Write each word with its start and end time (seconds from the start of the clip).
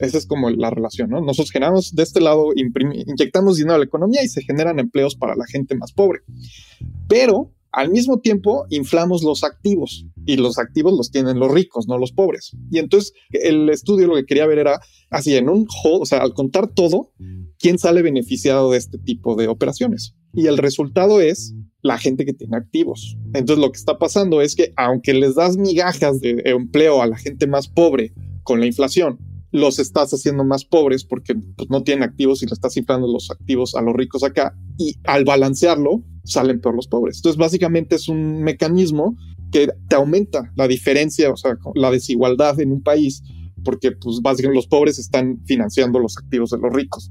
Esa 0.00 0.18
es 0.18 0.26
como 0.26 0.50
la 0.50 0.70
relación, 0.70 1.10
¿no? 1.10 1.20
Nosotros 1.20 1.52
generamos 1.52 1.94
de 1.94 2.02
este 2.02 2.20
lado, 2.20 2.48
inyectamos 2.56 3.58
dinero 3.58 3.74
a 3.74 3.78
la 3.78 3.84
economía 3.84 4.24
y 4.24 4.28
se 4.28 4.42
generan 4.42 4.78
empleos 4.78 5.14
para 5.14 5.36
la 5.36 5.44
gente 5.46 5.76
más 5.76 5.92
pobre. 5.92 6.20
Pero 7.06 7.52
al 7.72 7.90
mismo 7.90 8.18
tiempo 8.18 8.66
inflamos 8.70 9.22
los 9.22 9.44
activos 9.44 10.06
y 10.26 10.36
los 10.36 10.58
activos 10.58 10.94
los 10.94 11.10
tienen 11.10 11.38
los 11.38 11.52
ricos, 11.52 11.86
no 11.86 11.98
los 11.98 12.12
pobres. 12.12 12.56
Y 12.70 12.78
entonces 12.78 13.12
el 13.30 13.68
estudio 13.68 14.06
lo 14.06 14.16
que 14.16 14.24
quería 14.24 14.46
ver 14.46 14.58
era 14.58 14.80
así 15.10 15.36
en 15.36 15.48
un 15.48 15.66
o 15.84 16.06
sea, 16.06 16.20
al 16.20 16.34
contar 16.34 16.68
todo, 16.68 17.12
quién 17.58 17.78
sale 17.78 18.02
beneficiado 18.02 18.70
de 18.70 18.78
este 18.78 18.98
tipo 18.98 19.36
de 19.36 19.48
operaciones. 19.48 20.14
Y 20.32 20.46
el 20.46 20.58
resultado 20.58 21.20
es 21.20 21.54
la 21.82 21.98
gente 21.98 22.24
que 22.24 22.32
tiene 22.32 22.56
activos. 22.56 23.16
Entonces 23.34 23.58
lo 23.58 23.70
que 23.70 23.78
está 23.78 23.98
pasando 23.98 24.40
es 24.40 24.54
que 24.56 24.72
aunque 24.76 25.14
les 25.14 25.34
das 25.34 25.56
migajas 25.56 26.20
de 26.20 26.42
empleo 26.46 27.02
a 27.02 27.06
la 27.06 27.18
gente 27.18 27.46
más 27.46 27.68
pobre 27.68 28.12
con 28.42 28.60
la 28.60 28.66
inflación, 28.66 29.18
los 29.52 29.78
estás 29.78 30.12
haciendo 30.12 30.44
más 30.44 30.64
pobres 30.64 31.04
porque 31.04 31.34
pues, 31.34 31.68
no 31.70 31.82
tienen 31.82 32.04
activos 32.04 32.42
y 32.42 32.46
le 32.46 32.52
estás 32.52 32.76
inflando 32.76 33.06
los 33.06 33.30
activos 33.30 33.74
a 33.74 33.82
los 33.82 33.94
ricos 33.94 34.22
acá 34.22 34.54
y 34.78 34.94
al 35.04 35.24
balancearlo 35.24 36.02
salen 36.24 36.60
peor 36.60 36.76
los 36.76 36.86
pobres. 36.86 37.16
Entonces 37.16 37.38
básicamente 37.38 37.96
es 37.96 38.08
un 38.08 38.42
mecanismo 38.42 39.16
que 39.50 39.68
te 39.88 39.96
aumenta 39.96 40.52
la 40.54 40.68
diferencia, 40.68 41.30
o 41.30 41.36
sea, 41.36 41.58
la 41.74 41.90
desigualdad 41.90 42.60
en 42.60 42.72
un 42.72 42.82
país 42.82 43.22
porque 43.64 43.92
pues 43.92 44.20
básicamente 44.22 44.56
los 44.56 44.66
pobres 44.66 44.98
están 44.98 45.40
financiando 45.44 45.98
los 45.98 46.16
activos 46.16 46.50
de 46.50 46.58
los 46.58 46.72
ricos. 46.72 47.10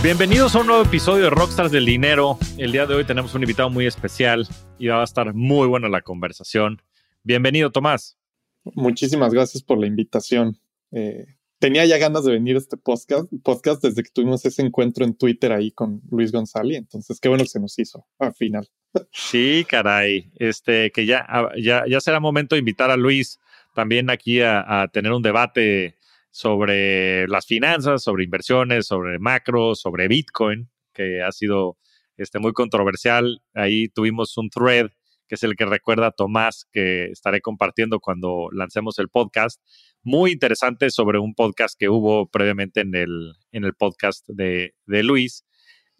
Bienvenidos 0.00 0.54
a 0.54 0.60
un 0.60 0.68
nuevo 0.68 0.84
episodio 0.84 1.24
de 1.24 1.30
Rockstars 1.30 1.72
del 1.72 1.84
Dinero. 1.84 2.38
El 2.56 2.70
día 2.70 2.86
de 2.86 2.94
hoy 2.94 3.04
tenemos 3.04 3.34
un 3.34 3.42
invitado 3.42 3.68
muy 3.68 3.84
especial 3.84 4.46
y 4.78 4.86
va 4.86 5.00
a 5.00 5.04
estar 5.04 5.34
muy 5.34 5.66
buena 5.66 5.88
la 5.88 6.02
conversación. 6.02 6.80
Bienvenido, 7.24 7.72
Tomás. 7.72 8.16
Muchísimas 8.62 9.34
gracias 9.34 9.60
por 9.60 9.76
la 9.76 9.88
invitación. 9.88 10.56
Eh, 10.92 11.26
tenía 11.58 11.84
ya 11.84 11.98
ganas 11.98 12.24
de 12.24 12.30
venir 12.30 12.54
a 12.54 12.60
este 12.60 12.76
podcast, 12.76 13.28
podcast 13.42 13.82
desde 13.82 14.04
que 14.04 14.10
tuvimos 14.10 14.44
ese 14.44 14.62
encuentro 14.62 15.04
en 15.04 15.14
Twitter 15.14 15.50
ahí 15.50 15.72
con 15.72 16.00
Luis 16.08 16.30
González. 16.30 16.78
Entonces, 16.78 17.18
qué 17.18 17.28
bueno 17.28 17.42
que 17.42 17.50
se 17.50 17.58
nos 17.58 17.76
hizo 17.76 18.06
al 18.20 18.34
final. 18.34 18.68
Sí, 19.10 19.66
caray. 19.68 20.30
Este, 20.36 20.92
que 20.92 21.06
ya, 21.06 21.26
ya, 21.60 21.82
ya 21.88 22.00
será 22.00 22.20
momento 22.20 22.54
de 22.54 22.60
invitar 22.60 22.92
a 22.92 22.96
Luis 22.96 23.40
también 23.74 24.10
aquí 24.10 24.42
a, 24.42 24.82
a 24.82 24.88
tener 24.88 25.10
un 25.10 25.22
debate 25.22 25.97
sobre 26.38 27.26
las 27.26 27.46
finanzas, 27.46 28.00
sobre 28.00 28.22
inversiones, 28.22 28.86
sobre 28.86 29.18
macro, 29.18 29.74
sobre 29.74 30.06
Bitcoin, 30.06 30.70
que 30.94 31.20
ha 31.20 31.32
sido 31.32 31.78
este, 32.16 32.38
muy 32.38 32.52
controversial. 32.52 33.42
Ahí 33.54 33.88
tuvimos 33.88 34.38
un 34.38 34.48
thread 34.48 34.90
que 35.26 35.34
es 35.34 35.42
el 35.42 35.56
que 35.56 35.66
recuerda 35.66 36.06
a 36.06 36.10
Tomás, 36.12 36.68
que 36.72 37.06
estaré 37.06 37.40
compartiendo 37.40 37.98
cuando 37.98 38.50
lancemos 38.52 39.00
el 39.00 39.08
podcast. 39.08 39.60
Muy 40.04 40.30
interesante 40.30 40.90
sobre 40.90 41.18
un 41.18 41.34
podcast 41.34 41.74
que 41.76 41.88
hubo 41.88 42.28
previamente 42.28 42.82
en 42.82 42.94
el, 42.94 43.32
en 43.50 43.64
el 43.64 43.74
podcast 43.74 44.24
de, 44.28 44.76
de 44.86 45.02
Luis. 45.02 45.44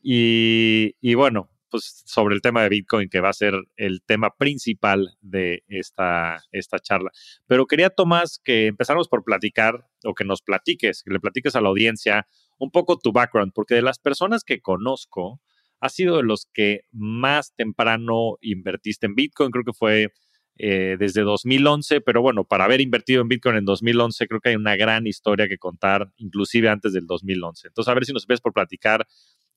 Y, 0.05 0.94
y, 1.00 1.15
bueno, 1.15 1.50
pues 1.71 2.03
sobre 2.06 2.34
el 2.34 2.43
tema 2.43 2.62
de 2.62 2.69
Bitcoin, 2.69 3.09
que 3.09 3.21
va 3.21 3.31
a 3.31 3.34
ser 3.34 3.55
el 3.77 4.03
tema 4.03 4.34
principal 4.37 5.17
de 5.21 5.65
esta, 5.69 6.43
esta 6.53 6.79
charla. 6.79 7.11
Pero 7.47 7.67
quería, 7.67 7.91
Tomás, 7.91 8.41
que 8.43 8.67
empezáramos 8.67 9.09
por 9.09 9.25
platicar, 9.25 9.87
o 10.05 10.15
que 10.15 10.25
nos 10.25 10.43
platiques, 10.43 11.03
que 11.03 11.12
le 11.12 11.21
platiques 11.21 11.57
a 11.57 11.61
la 11.61 11.69
audiencia 11.69 12.27
un 12.59 12.71
poco 12.71 12.99
tu 12.99 13.12
background, 13.12 13.53
porque 13.55 13.75
de 13.75 13.83
las 13.83 13.99
personas 13.99 14.45
que 14.45 14.61
conozco, 14.61 15.41
has 15.81 15.95
sido 15.95 16.17
de 16.17 16.25
los 16.25 16.49
que 16.53 16.83
más 16.93 17.55
temprano 17.55 18.37
invertiste 18.41 19.07
en 19.07 19.15
Bitcoin, 19.15 19.51
creo 19.51 19.65
que 19.65 19.73
fue 19.73 20.12
eh, 20.61 20.97
desde 20.99 21.23
2011, 21.23 22.01
pero 22.01 22.21
bueno, 22.21 22.45
para 22.45 22.65
haber 22.65 22.81
invertido 22.81 23.23
en 23.23 23.28
Bitcoin 23.28 23.57
en 23.57 23.65
2011, 23.65 24.27
creo 24.27 24.41
que 24.41 24.49
hay 24.49 24.57
una 24.57 24.77
gran 24.77 25.07
historia 25.07 25.47
que 25.47 25.57
contar, 25.57 26.12
inclusive 26.17 26.69
antes 26.69 26.93
del 26.93 27.07
2011. 27.07 27.69
Entonces, 27.69 27.89
a 27.89 27.95
ver 27.95 28.05
si 28.05 28.12
nos 28.12 28.27
ves 28.27 28.41
por 28.41 28.53
platicar 28.53 29.07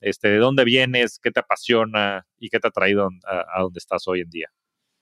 este, 0.01 0.29
de 0.29 0.37
dónde 0.37 0.65
vienes, 0.65 1.19
qué 1.19 1.31
te 1.31 1.39
apasiona 1.39 2.27
y 2.37 2.49
qué 2.49 2.59
te 2.59 2.67
ha 2.67 2.71
traído 2.71 3.07
a, 3.25 3.61
donde 3.61 3.77
estás 3.77 4.07
hoy 4.07 4.21
en 4.21 4.29
día. 4.29 4.47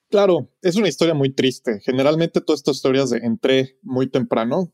Claro, 0.10 0.52
es 0.62 0.76
una 0.76 0.90
historia 0.90 1.14
muy 1.14 1.34
triste. 1.34 1.80
Generalmente 1.84 2.42
todas 2.42 2.60
estas 2.60 2.78
historias 2.78 3.10
de 3.10 3.20
entré 3.20 3.78
muy 3.82 4.10
temprano 4.10 4.74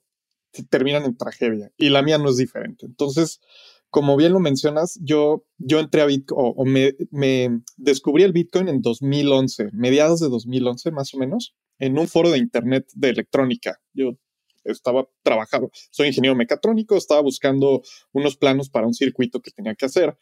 terminan 0.69 1.03
en 1.03 1.17
tragedia 1.17 1.71
y 1.77 1.89
la 1.89 2.01
mía 2.01 2.17
no 2.17 2.29
es 2.29 2.37
diferente. 2.37 2.85
Entonces, 2.85 3.41
como 3.89 4.15
bien 4.17 4.33
lo 4.33 4.39
mencionas, 4.39 4.99
yo, 5.01 5.45
yo 5.57 5.79
entré 5.79 6.01
a 6.01 6.05
Bitcoin 6.05 6.53
o, 6.55 6.65
me, 6.65 6.95
me, 7.11 7.61
descubrí 7.77 8.23
el 8.23 8.33
Bitcoin 8.33 8.67
en 8.67 8.81
2011, 8.81 9.69
mediados 9.73 10.19
de 10.21 10.29
2011 10.29 10.91
más 10.91 11.13
o 11.13 11.17
menos, 11.17 11.55
en 11.79 11.97
un 11.97 12.07
foro 12.07 12.31
de 12.31 12.37
Internet 12.37 12.87
de 12.93 13.09
electrónica. 13.09 13.79
Yo 13.93 14.17
estaba 14.65 15.07
trabajando, 15.23 15.71
soy 15.91 16.07
ingeniero 16.07 16.35
mecatrónico, 16.35 16.97
estaba 16.97 17.21
buscando 17.21 17.81
unos 18.11 18.37
planos 18.37 18.69
para 18.69 18.87
un 18.87 18.93
circuito 18.93 19.41
que 19.41 19.51
tenía 19.51 19.75
que 19.75 19.85
hacer 19.85 20.17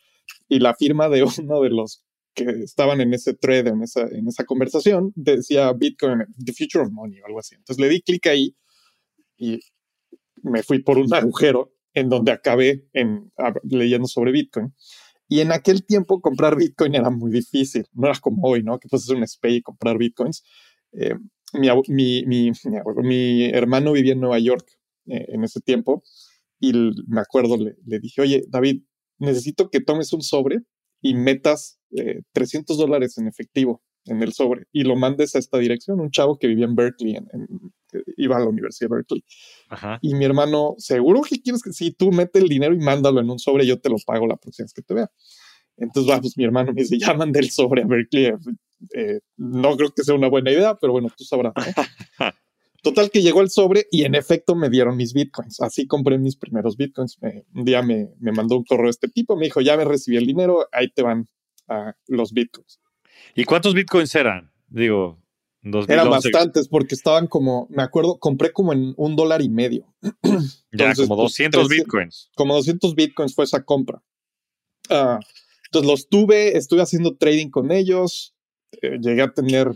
y 0.48 0.60
la 0.60 0.76
firma 0.76 1.10
de 1.10 1.24
uno 1.40 1.62
de 1.62 1.70
los 1.70 2.04
que 2.34 2.46
estaban 2.64 3.00
en 3.00 3.14
ese 3.14 3.34
thread, 3.34 3.68
en 3.68 3.84
esa, 3.84 4.02
en 4.08 4.28
esa 4.28 4.44
conversación, 4.44 5.12
decía 5.16 5.72
Bitcoin, 5.72 6.26
The 6.44 6.54
Future 6.54 6.86
of 6.86 6.92
Money 6.92 7.22
o 7.22 7.26
algo 7.28 7.40
así. 7.40 7.56
Entonces 7.56 7.80
le 7.80 7.90
di 7.90 8.02
clic 8.02 8.26
ahí 8.26 8.56
y 9.38 9.60
me 10.42 10.64
fui 10.64 10.80
por 10.80 10.98
un 10.98 11.14
agujero 11.14 11.74
en 11.94 12.10
donde 12.10 12.32
acabé 12.32 12.88
en, 12.94 13.32
leyendo 13.64 14.08
sobre 14.08 14.32
Bitcoin. 14.32 14.74
Y 15.28 15.40
en 15.40 15.52
aquel 15.52 15.86
tiempo 15.86 16.22
comprar 16.22 16.56
Bitcoin 16.56 16.96
era 16.96 17.10
muy 17.10 17.32
difícil, 17.32 17.88
no 17.94 18.08
era 18.08 18.20
como 18.20 18.48
hoy, 18.48 18.64
¿no? 18.64 18.80
Que 18.80 18.88
puedes 18.88 19.06
hacer 19.06 19.16
un 19.16 19.28
SPAY 19.28 19.56
y 19.58 19.62
comprar 19.62 19.98
Bitcoins. 19.98 20.44
Eh, 20.92 21.16
mi, 21.54 22.24
mi, 22.26 22.52
mi, 23.04 23.46
hermano 23.46 23.92
vivía 23.94 24.14
en 24.14 24.20
Nueva 24.20 24.40
York 24.40 24.68
eh, 25.08 25.26
en 25.30 25.44
ese 25.44 25.62
tiempo 25.62 26.04
y 26.60 26.74
me 27.08 27.22
acuerdo, 27.22 27.58
le, 27.58 27.76
le, 27.86 28.00
dije, 28.00 28.22
oye, 28.22 28.44
David, 28.48 28.84
necesito 29.20 29.70
que 29.70 29.82
tomes 29.82 30.14
un 30.14 30.22
sobre 30.22 30.60
y 31.02 31.14
metas 31.14 31.80
300 32.32 32.78
eh, 32.78 32.82
dólares 32.82 33.18
en 33.18 33.28
efectivo 33.28 33.82
en 34.06 34.22
el 34.22 34.34
sobre 34.34 34.66
y 34.72 34.84
lo 34.84 34.96
mandes 34.96 35.36
a 35.36 35.40
esta 35.40 35.58
dirección. 35.58 36.00
Un 36.00 36.12
chavo 36.12 36.38
que 36.38 36.48
vivía 36.48 36.66
en 36.66 36.76
Berkeley, 36.76 37.16
en, 37.16 37.48
iba 38.18 38.38
a 38.38 38.40
la 38.40 38.48
Universidad 38.48 38.90
de 38.90 38.96
Berkeley. 38.96 39.24
Y 40.02 40.16
mi 40.16 40.26
hermano, 40.26 40.76
seguro 40.78 41.22
que 41.22 41.42
quieres 41.42 41.62
que 41.62 41.72
si 41.74 41.92
tú 41.92 42.12
mete 42.12 42.40
el 42.40 42.48
dinero 42.48 42.74
y 42.74 42.80
mándalo 42.80 43.20
en 43.20 43.30
un 43.30 43.40
sobre, 43.40 43.66
yo 43.66 43.80
te 43.80 43.90
lo 43.90 43.98
pago 44.06 44.28
la 44.28 44.38
próxima 44.38 44.66
vez 44.66 44.74
que 44.74 44.82
te 44.82 44.94
vea. 44.94 45.12
Entonces, 45.78 46.08
vamos, 46.08 46.22
pues, 46.22 46.38
mi 46.38 46.44
hermano 46.44 46.72
me 46.74 46.82
dice, 46.82 46.98
ya 47.00 47.14
mandé 47.14 47.40
el 47.40 47.50
sobre 47.50 47.82
a 47.82 47.86
Berkeley. 47.86 48.34
Eh, 48.94 49.20
no 49.38 49.76
creo 49.76 49.92
que 49.92 50.04
sea 50.04 50.16
una 50.16 50.30
buena 50.30 50.52
idea, 50.52 50.76
pero 50.76 50.94
bueno, 50.94 51.10
tú 51.16 51.24
sabrás. 51.24 51.54
Total 52.82 53.10
que 53.10 53.22
llegó 53.22 53.42
el 53.42 53.50
sobre 53.50 53.88
y 53.92 54.04
en 54.04 54.14
efecto 54.14 54.56
me 54.56 54.70
dieron 54.70 54.98
mis 54.98 55.14
bitcoins. 55.14 55.62
Así 55.62 55.88
compré 55.88 56.18
mis 56.18 56.36
primeros 56.36 56.76
bitcoins. 56.76 57.18
un 57.54 57.64
día 57.64 57.82
me, 57.82 58.10
me, 58.20 58.34
mandó 58.34 58.58
un 58.58 58.66
correo 58.66 58.90
este 58.90 59.08
tipo, 59.08 59.38
me 59.38 59.46
dijo, 59.46 59.62
ya 59.62 59.78
me 59.78 59.86
recibí 59.86 60.18
el 60.18 60.26
dinero, 60.26 60.68
ahí 60.72 60.90
te 60.90 61.02
van 61.02 61.30
los 62.08 62.34
bitcoins. 62.34 62.82
¿Y 63.36 63.46
cuántos 63.46 63.74
bitcoins 63.74 64.14
eran? 64.16 64.52
Digo, 64.68 65.24
2011. 65.64 65.94
Eran 65.94 66.10
bastantes 66.10 66.68
porque 66.68 66.96
estaban 66.96 67.28
como, 67.28 67.68
me 67.70 67.84
acuerdo, 67.84 68.20
compré 68.20 68.52
como 68.52 68.74
en 68.74 68.94
un 68.98 69.16
dólar 69.16 69.42
y 69.42 69.50
medio. 69.50 69.94
ya, 70.72 70.94
como 70.94 71.16
200 71.16 71.68
pues, 71.68 71.78
bitcoins. 71.78 72.32
Como 72.36 72.56
200 72.56 72.96
bitcoins 72.96 73.34
fue 73.34 73.46
esa 73.46 73.64
compra. 73.64 74.04
Ah, 74.90 75.20
entonces 75.66 75.90
los 75.90 76.10
tuve, 76.10 76.58
estuve 76.58 76.82
haciendo 76.82 77.16
trading 77.16 77.50
con 77.50 77.72
ellos, 77.72 78.33
eh, 78.82 78.98
llegué 79.00 79.22
a 79.22 79.34
tener 79.34 79.72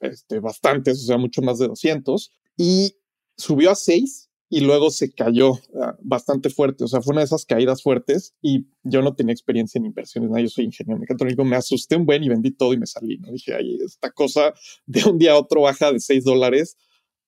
este, 0.00 0.40
bastantes, 0.40 1.02
o 1.02 1.06
sea, 1.06 1.18
mucho 1.18 1.42
más 1.42 1.58
de 1.58 1.68
200, 1.68 2.32
y 2.56 2.96
subió 3.36 3.70
a 3.70 3.74
6 3.74 4.30
y 4.48 4.60
luego 4.60 4.90
se 4.90 5.10
cayó 5.12 5.54
ah, 5.80 5.96
bastante 6.02 6.50
fuerte, 6.50 6.84
o 6.84 6.88
sea, 6.88 7.00
fue 7.00 7.12
una 7.12 7.22
de 7.22 7.26
esas 7.26 7.46
caídas 7.46 7.82
fuertes 7.82 8.34
y 8.42 8.66
yo 8.82 9.00
no 9.00 9.14
tenía 9.14 9.32
experiencia 9.32 9.78
en 9.78 9.86
inversiones, 9.86 10.30
¿no? 10.30 10.38
yo 10.38 10.48
soy 10.48 10.66
ingeniero 10.66 11.00
mecatrónico, 11.00 11.42
me 11.44 11.56
asusté 11.56 11.96
un 11.96 12.04
buen 12.04 12.22
y 12.22 12.28
vendí 12.28 12.50
todo 12.50 12.74
y 12.74 12.78
me 12.78 12.86
salí, 12.86 13.16
¿no? 13.18 13.32
Dije, 13.32 13.54
ay, 13.54 13.78
esta 13.82 14.10
cosa 14.10 14.52
de 14.86 15.04
un 15.08 15.18
día 15.18 15.32
a 15.32 15.38
otro 15.38 15.62
baja 15.62 15.90
de 15.90 16.00
6 16.00 16.24
dólares 16.24 16.76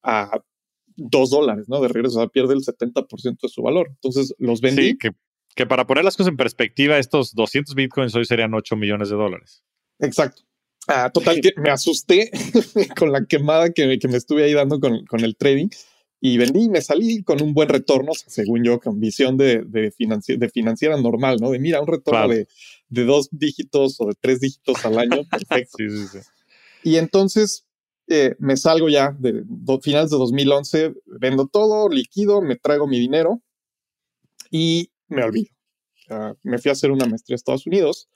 a 0.02 0.42
2 0.96 1.30
dólares, 1.30 1.68
¿no? 1.68 1.80
De 1.80 1.88
regreso, 1.88 2.18
o 2.18 2.20
sea, 2.20 2.28
pierde 2.28 2.54
el 2.54 2.60
70% 2.60 3.38
de 3.40 3.48
su 3.48 3.62
valor. 3.62 3.88
Entonces 3.90 4.34
los 4.38 4.60
vendí. 4.60 4.90
Sí, 4.90 4.98
que, 4.98 5.10
que 5.54 5.66
para 5.66 5.86
poner 5.86 6.04
las 6.04 6.16
cosas 6.16 6.30
en 6.30 6.36
perspectiva, 6.36 6.98
estos 6.98 7.34
200 7.34 7.74
bitcoins 7.74 8.14
hoy 8.14 8.24
serían 8.24 8.54
8 8.54 8.76
millones 8.76 9.08
de 9.08 9.16
dólares. 9.16 9.64
Exacto. 9.98 10.42
Ah, 10.86 11.10
total, 11.12 11.40
que 11.40 11.52
me 11.56 11.70
asusté 11.70 12.30
con 12.98 13.10
la 13.10 13.24
quemada 13.24 13.70
que, 13.70 13.98
que, 13.98 14.08
me 14.08 14.18
estuve 14.18 14.44
ahí 14.44 14.52
dando 14.52 14.80
con, 14.80 15.04
con, 15.06 15.20
el 15.20 15.36
trading 15.36 15.68
y 16.20 16.36
vendí 16.36 16.64
y 16.64 16.68
me 16.68 16.82
salí 16.82 17.22
con 17.22 17.42
un 17.42 17.54
buen 17.54 17.68
retorno, 17.68 18.12
según 18.14 18.64
yo, 18.64 18.80
con 18.80 19.00
visión 19.00 19.36
de, 19.36 19.62
de, 19.62 19.92
de 19.98 20.48
financiera 20.50 20.96
normal, 21.00 21.38
¿no? 21.40 21.50
De 21.50 21.58
mira, 21.58 21.80
un 21.80 21.86
retorno 21.86 22.28
de, 22.28 22.48
de, 22.88 23.04
dos 23.04 23.28
dígitos 23.30 24.00
o 24.00 24.06
de 24.06 24.14
tres 24.20 24.40
dígitos 24.40 24.84
al 24.84 24.98
año, 24.98 25.22
perfecto. 25.30 25.76
sí, 25.78 25.90
sí, 25.90 26.06
sí. 26.12 26.18
Y 26.82 26.96
entonces 26.96 27.66
eh, 28.08 28.36
me 28.38 28.56
salgo 28.56 28.88
ya 28.90 29.16
de 29.18 29.42
finales 29.82 30.10
de 30.10 30.18
2011, 30.18 30.94
vendo 31.06 31.46
todo, 31.46 31.88
liquido, 31.88 32.42
me 32.42 32.56
traigo 32.56 32.86
mi 32.86 32.98
dinero 32.98 33.42
y 34.50 34.90
me 35.08 35.24
olvido. 35.24 35.48
me 36.42 36.58
fui 36.58 36.68
a 36.68 36.72
hacer 36.72 36.90
una 36.90 37.06
maestría 37.06 37.34
a 37.34 37.36
Estados 37.36 37.66
Unidos 37.66 38.08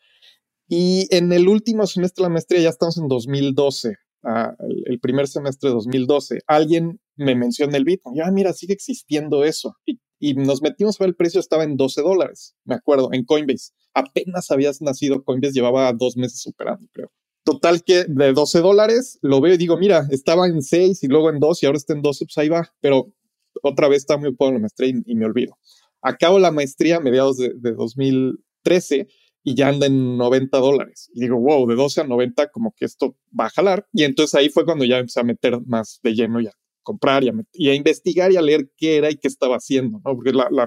y 0.68 1.08
en 1.10 1.32
el 1.32 1.48
último 1.48 1.86
semestre 1.86 2.22
de 2.22 2.28
la 2.28 2.32
maestría, 2.34 2.60
ya 2.60 2.68
estamos 2.68 2.98
en 2.98 3.08
2012, 3.08 3.96
ah, 4.24 4.54
el, 4.86 5.00
primer 5.00 5.26
semestre 5.26 5.70
de 5.70 5.74
2012, 5.74 6.40
alguien 6.46 7.00
me 7.16 7.34
menciona 7.34 7.76
el 7.78 7.84
Bitcoin. 7.84 8.16
Ya, 8.16 8.26
ah, 8.26 8.30
mira, 8.30 8.52
sigue 8.52 8.74
existiendo 8.74 9.44
eso. 9.44 9.74
Y, 10.20 10.34
nos 10.34 10.60
metimos 10.60 11.00
a 11.00 11.04
ver 11.04 11.10
el 11.10 11.16
precio, 11.16 11.40
estaba 11.40 11.64
en 11.64 11.76
12 11.76 12.02
dólares, 12.02 12.54
me 12.64 12.74
acuerdo, 12.74 13.08
en 13.12 13.24
Coinbase. 13.24 13.72
Apenas 13.94 14.50
habías 14.50 14.82
nacido 14.82 15.22
Coinbase, 15.22 15.54
llevaba 15.54 15.92
dos 15.92 16.16
meses 16.16 16.42
superando, 16.42 16.86
creo. 16.92 17.10
Total 17.44 17.82
que 17.82 18.04
de 18.04 18.32
12 18.32 18.60
dólares 18.60 19.18
lo 19.22 19.40
veo 19.40 19.54
y 19.54 19.56
digo, 19.56 19.78
mira, 19.78 20.06
estaba 20.10 20.48
en 20.48 20.60
6 20.60 21.02
y 21.02 21.06
luego 21.06 21.30
en 21.30 21.38
2 21.38 21.62
y 21.62 21.66
ahora 21.66 21.78
está 21.78 21.94
en 21.94 22.02
12, 22.02 22.26
pues 22.26 22.36
ahí 22.36 22.48
va. 22.48 22.68
Pero 22.80 23.14
otra 23.62 23.88
vez 23.88 23.98
está 23.98 24.18
muy 24.18 24.28
ocupado 24.28 24.50
en 24.50 24.54
la 24.56 24.60
maestría 24.62 24.92
y, 25.06 25.14
me 25.14 25.24
olvido. 25.24 25.56
Acabo 26.02 26.38
la 26.38 26.50
maestría 26.50 26.96
a 26.96 27.00
mediados 27.00 27.38
de, 27.38 27.54
de 27.54 27.72
2013 27.72 29.08
y 29.42 29.54
ya 29.54 29.68
anda 29.68 29.86
en 29.86 30.16
90 30.16 30.58
dólares. 30.58 31.10
Y 31.14 31.20
digo, 31.20 31.38
wow, 31.38 31.66
de 31.66 31.74
12 31.74 32.02
a 32.02 32.04
90, 32.04 32.50
como 32.50 32.74
que 32.76 32.84
esto 32.84 33.16
va 33.38 33.46
a 33.46 33.50
jalar. 33.50 33.86
Y 33.92 34.04
entonces 34.04 34.34
ahí 34.34 34.48
fue 34.48 34.64
cuando 34.64 34.84
ya 34.84 34.98
empecé 34.98 35.20
a 35.20 35.24
meter 35.24 35.60
más 35.66 36.00
de 36.02 36.14
lleno 36.14 36.40
ya 36.40 36.52
comprar 36.88 37.22
y 37.22 37.28
a, 37.28 37.32
y 37.52 37.68
a, 37.68 37.74
investigar 37.74 38.32
y 38.32 38.36
a 38.36 38.40
leer 38.40 38.70
qué 38.74 38.96
era 38.96 39.10
y 39.10 39.16
qué 39.16 39.28
estaba 39.28 39.56
haciendo, 39.56 40.00
¿no? 40.02 40.14
Porque 40.14 40.32
la, 40.32 40.48
la 40.50 40.66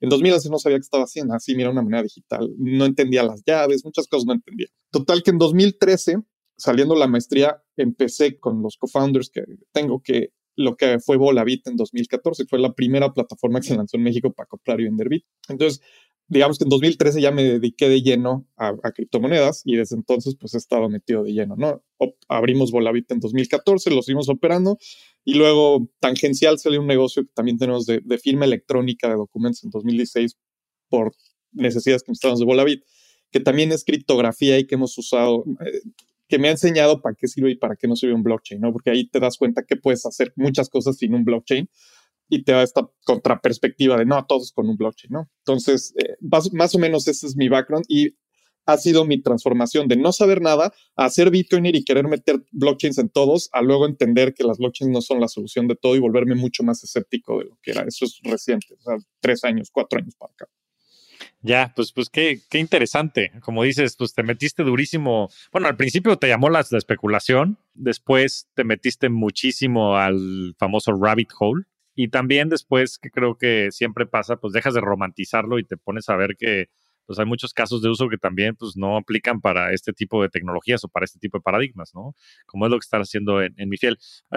en 0.00 0.10
2011 0.10 0.50
no 0.50 0.58
sabía 0.58 0.76
qué 0.76 0.82
estaba 0.82 1.04
haciendo, 1.04 1.32
así 1.32 1.54
mira 1.54 1.70
una 1.70 1.80
manera 1.80 2.02
digital, 2.02 2.52
no 2.58 2.84
entendía 2.84 3.22
las 3.22 3.42
llaves, 3.46 3.82
muchas 3.82 4.06
cosas 4.06 4.26
no 4.26 4.34
entendía. 4.34 4.66
Total 4.90 5.22
que 5.22 5.30
en 5.30 5.38
2013, 5.38 6.18
saliendo 6.58 6.94
la 6.94 7.06
maestría, 7.06 7.62
empecé 7.78 8.38
con 8.38 8.60
los 8.60 8.76
co-founders 8.76 9.30
que 9.30 9.42
tengo, 9.72 10.02
que 10.02 10.34
lo 10.54 10.76
que 10.76 10.98
fue 11.00 11.16
Volavit 11.16 11.66
en 11.66 11.76
2014, 11.76 12.44
fue 12.44 12.58
la 12.58 12.74
primera 12.74 13.14
plataforma 13.14 13.60
que 13.60 13.68
se 13.68 13.76
lanzó 13.76 13.96
en 13.96 14.02
México 14.02 14.34
para 14.34 14.46
comprar 14.46 14.80
y 14.80 14.84
vender 14.84 15.08
Bit. 15.08 15.24
Entonces, 15.48 15.80
digamos 16.28 16.58
que 16.58 16.64
en 16.64 16.70
2013 16.70 17.20
ya 17.20 17.30
me 17.30 17.44
dediqué 17.44 17.88
de 17.88 18.02
lleno 18.02 18.46
a, 18.56 18.74
criptomonedas 18.92 19.62
y 19.64 19.76
desde 19.76 19.96
entonces 19.96 20.36
pues 20.38 20.54
he 20.54 20.58
estado 20.58 20.88
metido 20.88 21.22
de 21.22 21.32
lleno, 21.32 21.56
¿no? 21.56 21.82
abrimos 22.28 22.70
Volavit 22.70 23.10
en 23.12 23.20
2014, 23.20 23.90
lo 23.90 24.02
seguimos 24.02 24.28
operando 24.28 24.78
y 25.24 25.34
luego 25.34 25.88
tangencial 26.00 26.58
salió 26.58 26.80
un 26.80 26.86
negocio 26.86 27.24
que 27.24 27.30
también 27.34 27.58
tenemos 27.58 27.86
de, 27.86 28.02
firma 28.22 28.44
electrónica 28.46 29.08
de 29.08 29.14
documentos 29.14 29.64
en 29.64 29.70
2016 29.70 30.36
por 30.88 31.14
necesidades 31.52 32.02
que 32.02 32.12
necesitamos 32.12 32.40
de 32.40 32.46
Volavit, 32.46 32.84
que 33.30 33.40
también 33.40 33.72
es 33.72 33.84
criptografía 33.84 34.58
y 34.58 34.66
que 34.66 34.76
hemos 34.76 34.96
usado, 34.96 35.44
eh, 35.60 35.80
que 36.28 36.38
me 36.38 36.48
ha 36.48 36.52
enseñado 36.52 37.00
para 37.00 37.14
qué 37.14 37.28
sirve 37.28 37.52
y 37.52 37.56
para 37.56 37.76
qué 37.76 37.86
no 37.86 37.96
sirve 37.96 38.14
un 38.14 38.22
blockchain, 38.22 38.60
¿no? 38.60 38.72
Porque 38.72 38.90
ahí 38.90 39.08
te 39.08 39.20
das 39.20 39.36
cuenta 39.36 39.64
que 39.64 39.76
puedes 39.76 40.06
hacer 40.06 40.32
muchas 40.36 40.68
cosas 40.68 40.96
sin 40.96 41.14
un 41.14 41.24
blockchain 41.24 41.68
y 42.34 42.42
te 42.42 42.52
da 42.52 42.62
esta 42.62 42.88
contraperspectiva 43.04 43.96
de 43.96 44.06
no, 44.06 44.26
todos 44.26 44.50
con 44.52 44.68
un 44.68 44.76
blockchain, 44.76 45.12
¿no? 45.12 45.30
Entonces, 45.38 45.94
eh, 45.96 46.16
más, 46.20 46.74
o 46.74 46.78
menos 46.78 47.06
ese 47.06 47.28
es 47.28 47.36
mi 47.36 47.48
background 47.48 47.84
y 47.88 48.16
ha 48.66 48.76
sido 48.76 49.04
mi 49.04 49.22
transformación 49.22 49.86
de 49.86 49.96
no 49.96 50.10
saber 50.10 50.40
nada 50.40 50.72
a 50.96 51.10
ser 51.10 51.30
Bitcoiner 51.30 51.76
y 51.76 51.84
querer 51.84 52.08
meter 52.08 52.42
blockchains 52.50 52.98
en 52.98 53.08
todos, 53.08 53.50
a 53.52 53.62
luego 53.62 53.86
entender 53.86 54.34
que 54.34 54.42
las 54.42 54.58
blockchains 54.58 54.92
no 54.92 55.00
son 55.00 55.20
la 55.20 55.28
solución 55.28 55.68
de 55.68 55.76
todo 55.76 55.94
y 55.94 56.00
volverme 56.00 56.34
mucho 56.34 56.64
más 56.64 56.82
escéptico 56.82 57.38
de 57.38 57.44
lo 57.44 57.58
que 57.62 57.70
era. 57.70 57.84
Eso 57.86 58.04
es 58.04 58.18
reciente, 58.24 58.74
o 58.84 58.96
tres 59.20 59.44
años, 59.44 59.70
cuatro 59.70 60.00
años 60.00 60.16
para 60.16 60.32
acá. 60.32 60.46
Ya, 61.40 61.72
pues, 61.76 61.92
pues 61.92 62.08
qué, 62.08 62.40
qué 62.50 62.58
interesante. 62.58 63.30
Como 63.42 63.62
dices, 63.62 63.94
pues 63.96 64.12
te 64.12 64.22
metiste 64.22 64.64
durísimo. 64.64 65.28
Bueno, 65.52 65.68
al 65.68 65.76
principio 65.76 66.16
te 66.16 66.26
llamó 66.26 66.48
la, 66.50 66.64
la 66.68 66.78
especulación, 66.78 67.58
después 67.74 68.48
te 68.54 68.64
metiste 68.64 69.08
muchísimo 69.08 69.96
al 69.96 70.56
famoso 70.58 70.92
rabbit 70.94 71.28
hole 71.38 71.64
y 71.94 72.08
también 72.08 72.48
después, 72.48 72.98
que 72.98 73.10
creo 73.10 73.36
que 73.36 73.68
siempre 73.70 74.06
pasa, 74.06 74.36
pues 74.36 74.52
dejas 74.52 74.74
de 74.74 74.80
romantizarlo 74.80 75.58
y 75.58 75.64
te 75.64 75.76
pones 75.76 76.08
a 76.08 76.16
ver 76.16 76.36
que 76.36 76.68
pues 77.06 77.18
hay 77.18 77.26
muchos 77.26 77.52
casos 77.52 77.82
de 77.82 77.90
uso 77.90 78.08
que 78.08 78.16
también 78.16 78.56
pues 78.56 78.76
no 78.76 78.96
aplican 78.96 79.40
para 79.40 79.72
este 79.72 79.92
tipo 79.92 80.22
de 80.22 80.30
tecnologías 80.30 80.82
o 80.84 80.88
para 80.88 81.04
este 81.04 81.18
tipo 81.18 81.38
de 81.38 81.42
paradigmas, 81.42 81.90
¿no? 81.94 82.14
Como 82.46 82.64
es 82.64 82.70
lo 82.70 82.78
que 82.78 82.84
estás 82.84 83.02
haciendo 83.02 83.42
en, 83.42 83.54
en 83.58 83.70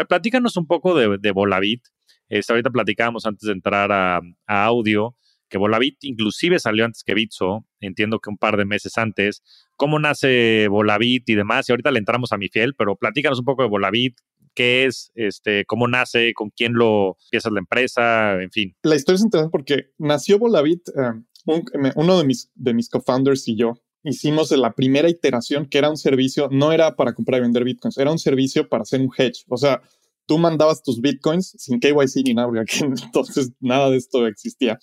platícanos 0.08 0.58
un 0.58 0.68
poco 0.68 0.94
de, 0.94 1.18
de 1.18 1.32
Volavit. 1.32 1.82
Este, 2.30 2.52
ahorita 2.52 2.70
platicábamos 2.70 3.26
antes 3.26 3.48
de 3.48 3.54
entrar 3.54 3.92
a, 3.92 4.18
a 4.48 4.66
audio 4.66 5.16
que 5.50 5.58
Volavit 5.58 6.04
inclusive 6.04 6.60
salió 6.60 6.86
antes 6.86 7.04
que 7.04 7.14
Bitso, 7.14 7.66
entiendo 7.80 8.20
que 8.20 8.30
un 8.30 8.38
par 8.38 8.58
de 8.58 8.66
meses 8.66 8.98
antes. 8.98 9.44
¿Cómo 9.76 10.00
nace 10.00 10.68
Volavit 10.68 11.28
y 11.30 11.36
demás? 11.36 11.70
Y 11.70 11.72
ahorita 11.72 11.92
le 11.92 12.00
entramos 12.00 12.34
a 12.34 12.38
mi 12.38 12.50
fiel, 12.50 12.74
pero 12.76 12.96
platícanos 12.96 13.40
un 13.40 13.46
poco 13.46 13.64
de 13.64 13.70
Volavit, 13.70 14.18
qué 14.58 14.86
es, 14.88 15.12
este, 15.14 15.66
cómo 15.66 15.88
nace, 15.88 16.34
con 16.34 16.50
quién 16.50 16.74
lo 16.74 17.16
empieza 17.26 17.52
la 17.52 17.60
empresa, 17.60 18.42
en 18.42 18.50
fin. 18.50 18.76
La 18.82 18.96
historia 18.96 19.18
es 19.18 19.24
interesante 19.24 19.52
porque 19.52 19.92
nació 20.00 20.40
Volavit, 20.40 20.90
eh, 20.90 21.62
uno 21.96 22.18
de 22.18 22.26
mis, 22.26 22.50
de 22.56 22.74
mis 22.74 22.90
co-founders 22.90 23.48
y 23.48 23.56
yo 23.56 23.76
hicimos 24.04 24.50
la 24.52 24.74
primera 24.74 25.10
iteración 25.10 25.68
que 25.68 25.78
era 25.78 25.92
un 25.92 25.98
servicio, 25.98 26.50
no 26.52 26.72
era 26.72 26.96
para 26.96 27.14
comprar 27.14 27.40
y 27.40 27.44
vender 27.44 27.66
bitcoins, 27.66 28.00
era 28.00 28.12
un 28.12 28.18
servicio 28.18 28.68
para 28.68 28.82
hacer 28.82 29.00
un 29.00 29.12
hedge. 29.16 29.44
O 29.48 29.58
sea, 29.58 29.80
tú 30.26 30.40
mandabas 30.40 30.82
tus 30.82 31.02
bitcoins 31.02 31.54
sin 31.60 31.80
KYC 31.80 32.26
ni 32.26 32.34
nada, 32.34 32.48
porque 32.48 32.66
entonces 33.06 33.52
nada 33.60 33.92
de 33.92 33.98
esto 33.98 34.26
existía. 34.26 34.80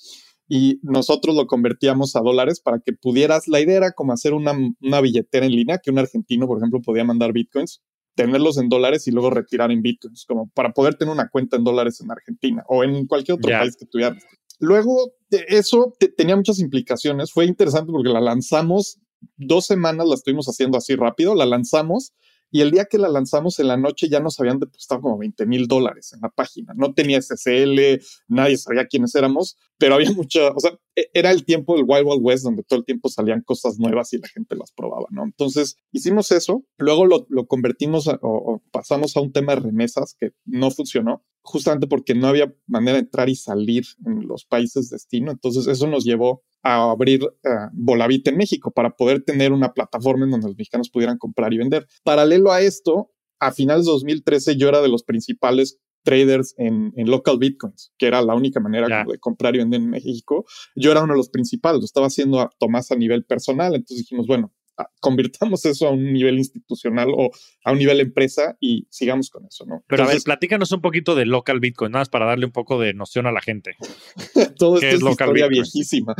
Y 0.47 0.79
nosotros 0.82 1.35
lo 1.35 1.49
convertíamos 1.49 2.15
a 2.15 2.20
dólares 2.20 2.61
para 2.61 2.79
que 2.79 2.93
pudieras, 2.93 3.49
la 3.49 3.61
idea 3.61 3.79
era 3.79 3.93
como 3.93 4.12
hacer 4.12 4.35
una, 4.35 4.53
una 4.81 5.00
billetera 5.00 5.47
en 5.47 5.53
línea, 5.53 5.79
que 5.79 5.91
un 5.91 5.99
argentino, 5.99 6.47
por 6.47 6.59
ejemplo, 6.59 6.81
podía 6.81 7.03
mandar 7.03 7.32
bitcoins 7.32 7.82
tenerlos 8.15 8.59
en 8.59 8.69
dólares 8.69 9.07
y 9.09 9.11
luego 9.11 9.31
retirar 9.31 9.71
en 9.71 9.83
bitcoins, 9.83 10.25
como 10.27 10.49
para 10.51 10.73
poder 10.73 10.95
tener 10.95 11.13
una 11.13 11.29
cuenta 11.29 11.57
en 11.57 11.65
dólares 11.65 12.01
en 12.01 12.11
Argentina 12.11 12.65
o 12.69 12.85
en 12.85 13.07
cualquier 13.07 13.37
otro 13.39 13.51
país 13.51 13.77
que 13.77 13.87
tuvieras. 13.87 14.23
Luego, 14.61 15.13
eso 15.31 15.95
tenía 16.17 16.37
muchas 16.37 16.61
implicaciones. 16.61 17.33
Fue 17.33 17.45
interesante 17.45 17.91
porque 17.91 18.09
la 18.09 18.21
lanzamos 18.21 18.99
dos 19.37 19.67
semanas, 19.67 20.07
la 20.07 20.15
estuvimos 20.15 20.47
haciendo 20.47 20.79
así 20.79 20.95
rápido, 20.95 21.35
la 21.35 21.47
lanzamos 21.47 22.13
y 22.55 22.61
el 22.61 22.71
día 22.71 22.85
que 22.85 22.99
la 22.99 23.09
lanzamos 23.09 23.59
en 23.59 23.67
la 23.67 23.77
noche 23.77 24.09
ya 24.09 24.21
nos 24.21 24.39
habían 24.39 24.61
depositado 24.61 25.01
como 25.01 25.19
20 25.19 25.45
mil 25.45 25.67
dólares 25.67 26.13
en 26.13 26.21
la 26.21 26.29
página. 26.29 26.73
No 26.77 26.95
tenía 26.95 27.21
SSL, 27.21 28.01
nadie 28.29 28.57
sabía 28.59 28.87
quiénes 28.87 29.13
éramos, 29.17 29.56
pero 29.77 29.97
había 29.97 30.13
mucha, 30.17 30.51
o 30.51 30.61
sea, 30.61 30.79
era 31.13 31.31
el 31.31 31.44
tiempo 31.44 31.74
del 31.77 31.84
Wild 31.86 32.06
Wild 32.06 32.20
West 32.22 32.44
donde 32.44 32.63
todo 32.63 32.79
el 32.79 32.84
tiempo 32.84 33.08
salían 33.08 33.43
cosas 33.43 33.79
nuevas 33.79 34.13
y 34.13 34.19
la 34.19 34.29
gente 34.29 34.55
las 34.56 34.72
probaba, 34.72 35.06
¿no? 35.10 35.24
Entonces 35.24 35.77
hicimos 35.93 36.31
eso, 36.31 36.65
luego 36.79 37.06
lo, 37.06 37.46
convertimos 37.46 38.08
o, 38.22 38.63
pasamos 38.70 39.17
a 39.17 39.20
un 39.20 39.32
tema 39.32 39.55
de 39.55 39.63
remesas 39.63 40.17
que 40.19 40.32
no 40.44 40.70
funcionó, 40.70 41.24
justamente 41.43 41.86
porque 41.86 42.15
no 42.15 42.29
había 42.29 42.55
manera 42.67 42.94
de 42.94 43.01
entrar 43.01 43.29
y 43.29 43.34
salir 43.34 43.84
en 44.06 44.27
los 44.27 44.44
países 44.44 44.91
destino. 44.91 45.32
Entonces 45.32 45.67
eso 45.67 45.86
nos 45.86 46.05
llevó 46.05 46.43
a 46.63 46.91
abrir 46.91 47.24
uh, 47.24 48.20
en 48.24 48.36
México 48.36 48.70
para 48.70 48.96
poder 48.96 49.22
tener 49.24 49.53
una 49.53 49.72
plataforma 49.72 50.24
en 50.24 50.31
donde 50.31 50.48
los 50.48 50.56
mexicanos 50.56 50.91
pudieran 50.91 51.19
comprar 51.19 51.53
y 51.53 51.58
vender. 51.58 51.86
Paralelo 52.05 52.53
a 52.53 52.63
esto, 52.63 53.10
a 53.41 53.53
finales 53.53 53.84
de 53.84 53.93
2013 53.93 54.56
yo 54.56 54.69
era 54.69 54.81
de 54.81 54.89
los 54.89 55.03
principales 55.03 55.79
traders 56.05 56.55
en, 56.58 56.93
en 56.96 57.11
local 57.11 57.39
bitcoins, 57.39 57.93
que 57.99 58.06
era 58.06 58.23
la 58.23 58.34
única 58.34 58.61
manera 58.61 59.05
de 59.05 59.19
comprar 59.19 59.55
y 59.55 59.58
vender 59.58 59.81
en 59.81 59.91
México. 59.91 60.44
Yo 60.77 60.93
era 60.93 61.03
uno 61.03 61.15
de 61.15 61.19
los 61.19 61.31
principales, 61.31 61.81
lo 61.81 61.84
estaba 61.84 62.06
haciendo 62.06 62.41
a 62.41 62.51
Tomás 62.58 62.93
a 62.93 62.96
nivel 62.96 63.25
personal, 63.25 63.75
entonces 63.75 64.05
dijimos, 64.05 64.27
bueno, 64.27 64.53
convirtamos 65.01 65.65
eso 65.65 65.89
a 65.89 65.91
un 65.91 66.13
nivel 66.13 66.39
institucional 66.39 67.08
o 67.17 67.31
a 67.65 67.73
un 67.73 67.79
nivel 67.79 68.01
empresa 68.01 68.56
y 68.61 68.87
sigamos 68.91 69.31
con 69.31 69.46
eso, 69.46 69.65
¿no? 69.67 69.84
Pero 69.87 70.05
a 70.05 70.06
ver, 70.06 70.20
platícanos 70.23 70.73
un 70.73 70.81
poquito 70.81 71.15
de 71.15 71.27
local 71.27 71.61
Bitcoin, 71.61 71.93
nada 71.93 72.01
más 72.03 72.08
para 72.08 72.27
darle 72.27 72.46
un 72.46 72.53
poco 72.53 72.81
de 72.81 72.94
noción 72.94 73.27
a 73.27 73.32
la 73.32 73.41
gente. 73.41 73.77
Todo 74.58 74.77
esto 74.77 74.87
es, 74.87 75.03
local 75.03 75.29
historia 75.29 75.49
viejísima. 75.49 76.15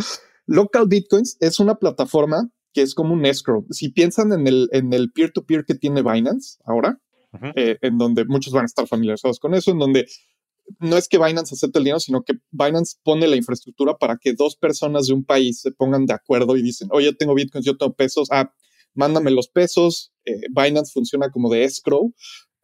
Local 0.47 0.87
Bitcoins 0.88 1.37
es 1.41 1.59
una 1.59 1.76
plataforma 1.76 2.50
que 2.73 2.83
es 2.83 2.95
como 2.95 3.14
un 3.14 3.25
escrow. 3.25 3.67
Si 3.71 3.91
piensan 3.91 4.33
en 4.33 4.47
el, 4.47 4.69
en 4.73 4.93
el 4.93 5.12
peer-to-peer 5.12 5.64
que 5.64 5.75
tiene 5.75 6.03
Binance 6.03 6.59
ahora, 6.67 7.00
eh, 7.57 7.79
en 7.83 7.99
donde 7.99 8.25
muchos 8.25 8.53
van 8.53 8.62
a 8.62 8.67
estar 8.67 8.87
familiarizados 8.87 9.38
con 9.38 9.55
eso, 9.55 9.71
en 9.71 9.79
donde 9.79 10.07
no 10.79 10.97
es 10.97 11.09
que 11.09 11.19
Binance 11.19 11.55
acepte 11.55 11.79
el 11.79 11.85
dinero, 11.85 12.00
sino 12.00 12.23
que 12.23 12.35
Binance 12.50 12.97
pone 13.03 13.26
la 13.26 13.37
infraestructura 13.37 13.97
para 13.97 14.17
que 14.17 14.33
dos 14.33 14.57
personas 14.57 15.07
de 15.07 15.14
un 15.14 15.25
país 15.25 15.61
se 15.61 15.73
pongan 15.73 16.07
de 16.07 16.14
acuerdo 16.14 16.57
y 16.57 16.62
dicen, 16.62 16.88
oye, 16.91 17.07
yo 17.07 17.17
tengo 17.17 17.35
bitcoins, 17.35 17.67
yo 17.67 17.76
tengo 17.76 17.95
pesos, 17.95 18.29
ah, 18.31 18.53
mándame 18.95 19.31
los 19.31 19.49
pesos. 19.49 20.12
Eh, 20.25 20.41
Binance 20.50 20.93
funciona 20.93 21.31
como 21.31 21.50
de 21.50 21.64
escrow 21.64 22.14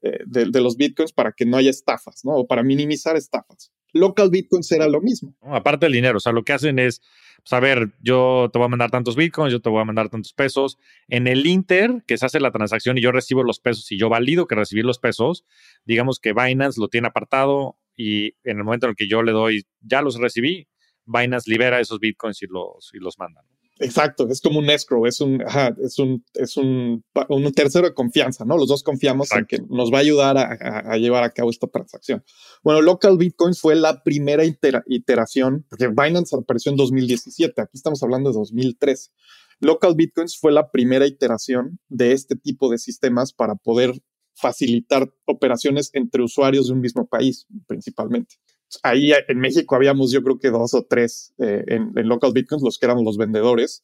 eh, 0.02 0.20
de, 0.26 0.46
de, 0.46 0.60
los 0.60 0.76
bitcoins 0.76 1.12
para 1.12 1.32
que 1.32 1.44
no 1.44 1.56
haya 1.56 1.70
estafas, 1.70 2.24
¿no? 2.24 2.36
O 2.36 2.46
para 2.46 2.62
minimizar 2.62 3.16
estafas. 3.16 3.70
Local 3.92 4.30
bitcoins 4.30 4.70
era 4.72 4.88
lo 4.88 5.00
mismo. 5.00 5.34
aparte 5.42 5.86
del 5.86 5.92
dinero, 5.92 6.18
o 6.18 6.20
sea, 6.20 6.32
lo 6.32 6.44
que 6.44 6.52
hacen 6.52 6.78
es 6.78 7.02
pues, 7.42 7.52
a 7.52 7.60
ver, 7.60 7.90
yo 8.02 8.50
te 8.52 8.58
voy 8.58 8.66
a 8.66 8.68
mandar 8.68 8.90
tantos 8.90 9.16
bitcoins, 9.16 9.52
yo 9.52 9.60
te 9.60 9.70
voy 9.70 9.80
a 9.80 9.84
mandar 9.84 10.08
tantos 10.08 10.32
pesos. 10.32 10.78
En 11.08 11.26
el 11.26 11.46
Inter, 11.46 12.02
que 12.06 12.18
se 12.18 12.26
hace 12.26 12.40
la 12.40 12.50
transacción 12.50 12.98
y 12.98 13.00
yo 13.00 13.12
recibo 13.12 13.42
los 13.42 13.60
pesos 13.60 13.90
y 13.92 13.98
yo 13.98 14.08
valido 14.08 14.46
que 14.46 14.54
recibir 14.54 14.84
los 14.84 14.98
pesos, 14.98 15.44
digamos 15.84 16.20
que 16.20 16.32
Binance 16.32 16.80
lo 16.80 16.88
tiene 16.88 17.08
apartado, 17.08 17.78
y 17.96 18.34
en 18.44 18.58
el 18.58 18.64
momento 18.64 18.86
en 18.86 18.90
el 18.90 18.96
que 18.96 19.08
yo 19.08 19.22
le 19.22 19.32
doy, 19.32 19.66
ya 19.80 20.02
los 20.02 20.18
recibí, 20.18 20.68
Binance 21.06 21.50
libera 21.50 21.80
esos 21.80 21.98
bitcoins 21.98 22.42
y 22.42 22.46
los, 22.46 22.90
y 22.94 22.98
los 22.98 23.18
manda. 23.18 23.42
Exacto, 23.82 24.28
es 24.28 24.42
como 24.42 24.58
un 24.58 24.68
escrow, 24.68 25.06
es 25.06 25.22
un, 25.22 25.42
es 25.82 25.98
un, 25.98 26.22
es 26.34 26.58
un, 26.58 27.02
un, 27.30 27.52
tercero 27.52 27.88
de 27.88 27.94
confianza, 27.94 28.44
¿no? 28.44 28.58
Los 28.58 28.68
dos 28.68 28.82
confiamos 28.82 29.32
en 29.32 29.46
que 29.46 29.58
nos 29.70 29.90
va 29.90 29.98
a 29.98 30.00
ayudar 30.02 30.36
a, 30.36 30.98
llevar 30.98 31.24
a 31.24 31.30
cabo 31.30 31.48
esta 31.48 31.66
transacción. 31.66 32.22
Bueno, 32.62 32.82
Local 32.82 33.16
Bitcoins 33.16 33.58
fue 33.58 33.74
la 33.76 34.02
primera 34.02 34.44
iteración, 34.44 35.64
porque 35.70 35.88
Binance 35.88 36.36
apareció 36.36 36.70
en 36.70 36.76
2017, 36.76 37.58
aquí 37.58 37.72
estamos 37.72 38.02
hablando 38.02 38.30
de 38.30 38.34
2013. 38.38 39.12
Local 39.60 39.94
Bitcoins 39.94 40.38
fue 40.38 40.52
la 40.52 40.70
primera 40.70 41.06
iteración 41.06 41.78
de 41.88 42.12
este 42.12 42.36
tipo 42.36 42.70
de 42.70 42.76
sistemas 42.76 43.32
para 43.32 43.54
poder 43.54 43.98
facilitar 44.34 45.10
operaciones 45.24 45.88
entre 45.94 46.22
usuarios 46.22 46.66
de 46.66 46.74
un 46.74 46.80
mismo 46.80 47.06
país, 47.06 47.46
principalmente 47.66 48.36
ahí 48.82 49.12
en 49.28 49.38
México 49.38 49.74
habíamos 49.74 50.12
yo 50.12 50.22
creo 50.22 50.38
que 50.38 50.50
dos 50.50 50.74
o 50.74 50.84
tres 50.84 51.34
eh, 51.38 51.64
en, 51.66 51.92
local 52.08 52.32
bitcoins, 52.32 52.62
los 52.62 52.78
que 52.78 52.86
eran 52.86 53.04
los 53.04 53.16
vendedores. 53.16 53.82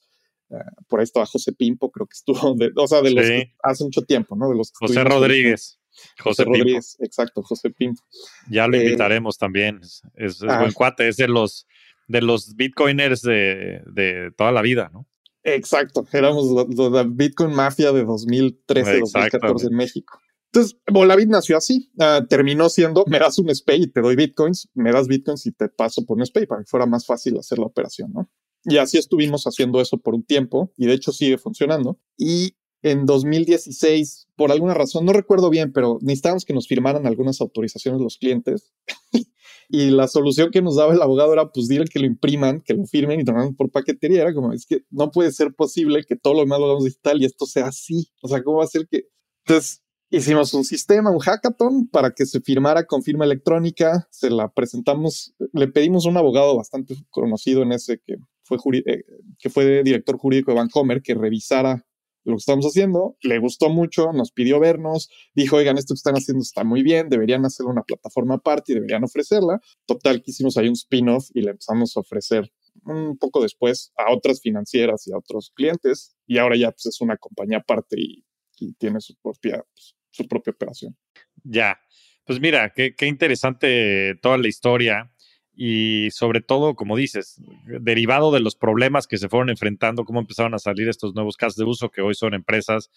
Eh, 0.50 0.54
por 0.88 1.00
ahí 1.00 1.04
estaba 1.04 1.26
José 1.26 1.52
Pimpo, 1.52 1.90
creo 1.90 2.06
que 2.06 2.14
estuvo, 2.14 2.54
de, 2.54 2.70
o 2.76 2.86
sea, 2.86 3.02
de 3.02 3.10
los 3.10 3.26
hace 3.62 3.84
mucho 3.84 4.02
tiempo, 4.02 4.36
¿no? 4.36 4.48
De 4.48 4.56
los 4.56 4.72
José 4.72 5.02
Rodríguez. 5.04 5.78
José, 6.22 6.44
Rodríguez, 6.44 6.98
exacto, 7.00 7.42
José 7.42 7.70
Pimpo. 7.70 8.02
Ya 8.50 8.68
lo 8.68 8.76
eh, 8.76 8.84
invitaremos 8.84 9.38
también. 9.38 9.80
Es, 10.14 10.40
buen 10.40 10.50
ah. 10.50 10.68
cuate, 10.74 11.08
es 11.08 11.16
de 11.16 11.26
los 11.26 11.66
de 12.08 12.22
los 12.22 12.54
bitcoiners 12.54 13.22
de, 13.22 13.82
de 13.86 14.30
toda 14.36 14.52
la 14.52 14.62
vida, 14.62 14.90
¿no? 14.92 15.08
Exacto, 15.42 16.04
éramos 16.12 16.50
la, 16.76 17.04
Bitcoin 17.04 17.54
Mafia 17.54 17.92
de 17.92 18.04
2013, 18.04 18.98
2014 18.98 19.66
en 19.68 19.74
México. 19.74 20.20
Entonces, 20.56 20.78
Volavit 20.90 21.28
nació 21.28 21.58
así. 21.58 21.90
Ah, 21.98 22.24
terminó 22.26 22.70
siendo, 22.70 23.04
me 23.08 23.18
das 23.18 23.38
un 23.38 23.54
SPAY 23.54 23.82
y 23.82 23.86
te 23.88 24.00
doy 24.00 24.16
bitcoins, 24.16 24.70
me 24.72 24.90
das 24.90 25.06
bitcoins 25.06 25.44
y 25.44 25.52
te 25.52 25.68
paso 25.68 26.06
por 26.06 26.16
un 26.16 26.24
SPAY 26.24 26.46
para 26.46 26.62
que 26.62 26.66
fuera 26.66 26.86
más 26.86 27.04
fácil 27.04 27.36
hacer 27.38 27.58
la 27.58 27.66
operación, 27.66 28.10
¿no? 28.14 28.30
Y 28.64 28.78
así 28.78 28.96
estuvimos 28.96 29.44
haciendo 29.44 29.82
eso 29.82 29.98
por 29.98 30.14
un 30.14 30.24
tiempo 30.24 30.72
y 30.78 30.86
de 30.86 30.94
hecho 30.94 31.12
sigue 31.12 31.36
funcionando. 31.36 32.00
Y 32.16 32.56
en 32.80 33.04
2016, 33.04 34.28
por 34.34 34.50
alguna 34.50 34.72
razón, 34.72 35.04
no 35.04 35.12
recuerdo 35.12 35.50
bien, 35.50 35.74
pero 35.74 35.98
necesitábamos 36.00 36.46
que 36.46 36.54
nos 36.54 36.66
firmaran 36.66 37.06
algunas 37.06 37.42
autorizaciones 37.42 38.00
los 38.00 38.16
clientes. 38.16 38.72
y 39.68 39.90
la 39.90 40.08
solución 40.08 40.50
que 40.50 40.62
nos 40.62 40.76
daba 40.76 40.94
el 40.94 41.02
abogado 41.02 41.34
era, 41.34 41.52
pues, 41.52 41.68
dile 41.68 41.84
que 41.84 41.98
lo 41.98 42.06
impriman, 42.06 42.62
que 42.62 42.72
lo 42.72 42.86
firmen 42.86 43.20
y 43.20 43.24
lo 43.24 43.52
por 43.52 43.70
paquetería. 43.70 44.22
Era 44.22 44.32
como, 44.32 44.54
es 44.54 44.64
que 44.64 44.84
no 44.88 45.10
puede 45.10 45.32
ser 45.32 45.52
posible 45.52 46.02
que 46.04 46.16
todo 46.16 46.32
lo 46.32 46.40
demás 46.40 46.60
lo 46.60 46.64
hagamos 46.64 46.84
digital 46.84 47.20
y 47.20 47.26
esto 47.26 47.44
sea 47.44 47.66
así. 47.66 48.08
O 48.22 48.28
sea, 48.28 48.42
¿cómo 48.42 48.58
va 48.58 48.64
a 48.64 48.68
ser 48.68 48.88
que...? 48.88 49.10
Entonces, 49.44 49.82
Hicimos 50.08 50.54
un 50.54 50.64
sistema, 50.64 51.10
un 51.10 51.18
hackathon 51.18 51.88
para 51.88 52.12
que 52.12 52.26
se 52.26 52.40
firmara 52.40 52.84
con 52.86 53.02
firma 53.02 53.24
electrónica. 53.24 54.06
Se 54.10 54.30
la 54.30 54.48
presentamos, 54.48 55.34
le 55.52 55.68
pedimos 55.68 56.06
a 56.06 56.10
un 56.10 56.16
abogado 56.16 56.56
bastante 56.56 56.94
conocido 57.10 57.62
en 57.62 57.72
ese 57.72 58.00
que 58.06 58.16
fue, 58.44 58.58
eh, 58.86 59.02
que 59.38 59.50
fue 59.50 59.82
director 59.82 60.16
jurídico 60.16 60.52
de 60.52 60.58
Vancomer 60.58 61.02
que 61.02 61.14
revisara 61.14 61.84
lo 62.26 62.34
que 62.34 62.40
estamos 62.40 62.66
haciendo. 62.66 63.16
Le 63.22 63.38
gustó 63.38 63.68
mucho, 63.68 64.12
nos 64.12 64.32
pidió 64.32 64.60
vernos, 64.60 65.08
dijo, 65.34 65.56
oigan, 65.56 65.78
esto 65.78 65.94
que 65.94 65.98
están 65.98 66.14
haciendo 66.14 66.42
está 66.42 66.64
muy 66.64 66.82
bien, 66.82 67.08
deberían 67.08 67.44
hacer 67.44 67.66
una 67.66 67.82
plataforma 67.82 68.34
aparte 68.34 68.72
y 68.72 68.74
deberían 68.74 69.04
ofrecerla. 69.04 69.60
Total, 69.86 70.22
que 70.22 70.30
hicimos 70.30 70.56
ahí 70.56 70.68
un 70.68 70.74
spin-off 70.74 71.28
y 71.34 71.42
le 71.42 71.50
empezamos 71.50 71.96
a 71.96 72.00
ofrecer 72.00 72.52
un 72.84 73.16
poco 73.16 73.42
después 73.42 73.92
a 73.96 74.12
otras 74.12 74.40
financieras 74.40 75.06
y 75.06 75.12
a 75.12 75.18
otros 75.18 75.52
clientes. 75.54 76.16
Y 76.26 76.38
ahora 76.38 76.56
ya 76.56 76.70
pues, 76.70 76.86
es 76.86 77.00
una 77.00 77.16
compañía 77.16 77.58
aparte 77.58 77.96
y, 77.98 78.24
tiene 78.78 79.02
su 79.02 79.14
propia, 79.16 79.62
pues, 79.74 79.95
su 80.16 80.26
propia 80.26 80.52
operación. 80.52 80.96
Ya, 81.44 81.80
pues 82.24 82.40
mira, 82.40 82.72
qué, 82.74 82.94
interesante 83.06 84.16
toda 84.20 84.38
la 84.38 84.48
historia 84.48 85.12
y 85.54 86.08
sobre 86.10 86.40
todo, 86.40 86.74
como 86.74 86.96
dices, 86.96 87.40
derivado 87.80 88.32
de 88.32 88.40
los 88.40 88.56
problemas 88.56 89.06
que 89.06 89.18
se 89.18 89.28
fueron 89.28 89.50
enfrentando, 89.50 90.04
cómo 90.04 90.20
empezaron 90.20 90.54
a 90.54 90.58
salir 90.58 90.88
estos 90.88 91.14
nuevos 91.14 91.36
casos 91.36 91.56
de 91.56 91.64
uso 91.64 91.90
que 91.90 92.02
hoy 92.02 92.14
son 92.14 92.34
empresas. 92.34 92.90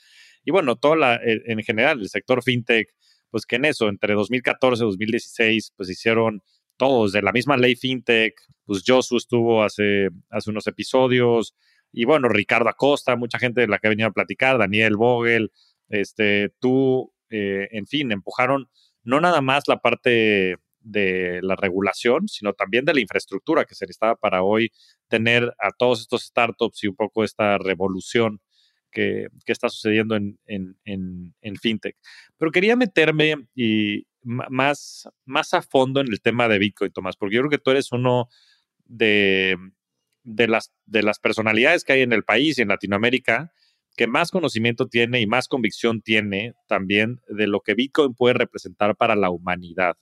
Y 0.43 0.51
bueno, 0.51 0.75
toda 0.77 0.95
la, 0.95 1.15
eh, 1.15 1.41
en 1.45 1.61
general, 1.63 2.01
el 2.01 2.09
sector 2.09 2.43
fintech, 2.43 2.89
pues 3.29 3.45
que 3.45 3.57
en 3.57 3.65
eso, 3.65 3.87
entre 3.87 4.13
2014 4.13 4.83
y 4.83 4.87
2016, 4.87 5.73
pues 5.77 5.89
hicieron 5.89 6.41
todos 6.75 7.11
de 7.11 7.21
la 7.21 7.31
misma 7.31 7.55
ley 7.57 7.75
fintech, 7.75 8.33
pues 8.65 8.83
Josu 8.85 9.17
estuvo 9.17 9.63
hace, 9.63 10.09
hace 10.29 10.49
unos 10.49 10.65
episodios, 10.67 11.53
y 11.91 12.05
bueno, 12.05 12.29
Ricardo 12.29 12.69
Acosta, 12.69 13.15
mucha 13.15 13.39
gente 13.39 13.61
de 13.61 13.67
la 13.67 13.79
que 13.79 13.89
venía 13.89 14.07
a 14.07 14.11
platicar, 14.11 14.57
Daniel 14.57 14.95
Vogel, 14.95 15.51
este, 15.89 16.53
tú, 16.59 17.13
eh, 17.29 17.67
en 17.71 17.87
fin, 17.87 18.11
empujaron 18.11 18.69
no 19.03 19.19
nada 19.19 19.41
más 19.41 19.67
la 19.67 19.79
parte 19.79 20.57
de 20.81 21.39
la 21.41 21.55
regulación, 21.55 22.27
sino 22.27 22.53
también 22.53 22.85
de 22.85 22.93
la 22.93 23.01
infraestructura 23.01 23.65
que 23.65 23.75
se 23.75 23.85
necesitaba 23.85 24.15
para 24.15 24.43
hoy 24.43 24.71
tener 25.07 25.53
a 25.59 25.71
todos 25.77 26.01
estos 26.01 26.23
startups 26.23 26.83
y 26.83 26.87
un 26.87 26.95
poco 26.95 27.23
esta 27.23 27.57
revolución 27.57 28.39
que, 28.91 29.27
está 29.45 29.69
sucediendo 29.69 30.15
en, 30.15 30.39
en, 30.45 31.55
fintech. 31.57 31.95
Pero 32.37 32.51
quería 32.51 32.75
meterme 32.75 33.47
y 33.55 34.07
más, 34.23 35.07
más 35.25 35.53
a 35.53 35.61
fondo 35.61 36.01
en 36.01 36.07
el 36.07 36.21
tema 36.21 36.47
de 36.47 36.59
Bitcoin, 36.59 36.91
Tomás, 36.91 37.15
porque 37.15 37.35
yo 37.35 37.41
creo 37.41 37.51
que 37.51 37.57
tú 37.57 37.71
eres 37.71 37.91
uno 37.91 38.29
de, 38.85 39.55
de, 40.23 40.47
las, 40.47 40.73
de 40.85 41.03
las 41.03 41.19
personalidades 41.19 41.83
que 41.83 41.93
hay 41.93 42.01
en 42.01 42.13
el 42.13 42.23
país 42.23 42.57
y 42.57 42.61
en 42.63 42.69
Latinoamérica 42.69 43.53
que 43.95 44.07
más 44.07 44.31
conocimiento 44.31 44.87
tiene 44.87 45.21
y 45.21 45.27
más 45.27 45.47
convicción 45.47 46.01
tiene 46.01 46.53
también 46.67 47.21
de 47.27 47.47
lo 47.47 47.61
que 47.61 47.73
Bitcoin 47.73 48.13
puede 48.13 48.33
representar 48.35 48.95
para 48.95 49.15
la 49.15 49.29
humanidad. 49.29 49.97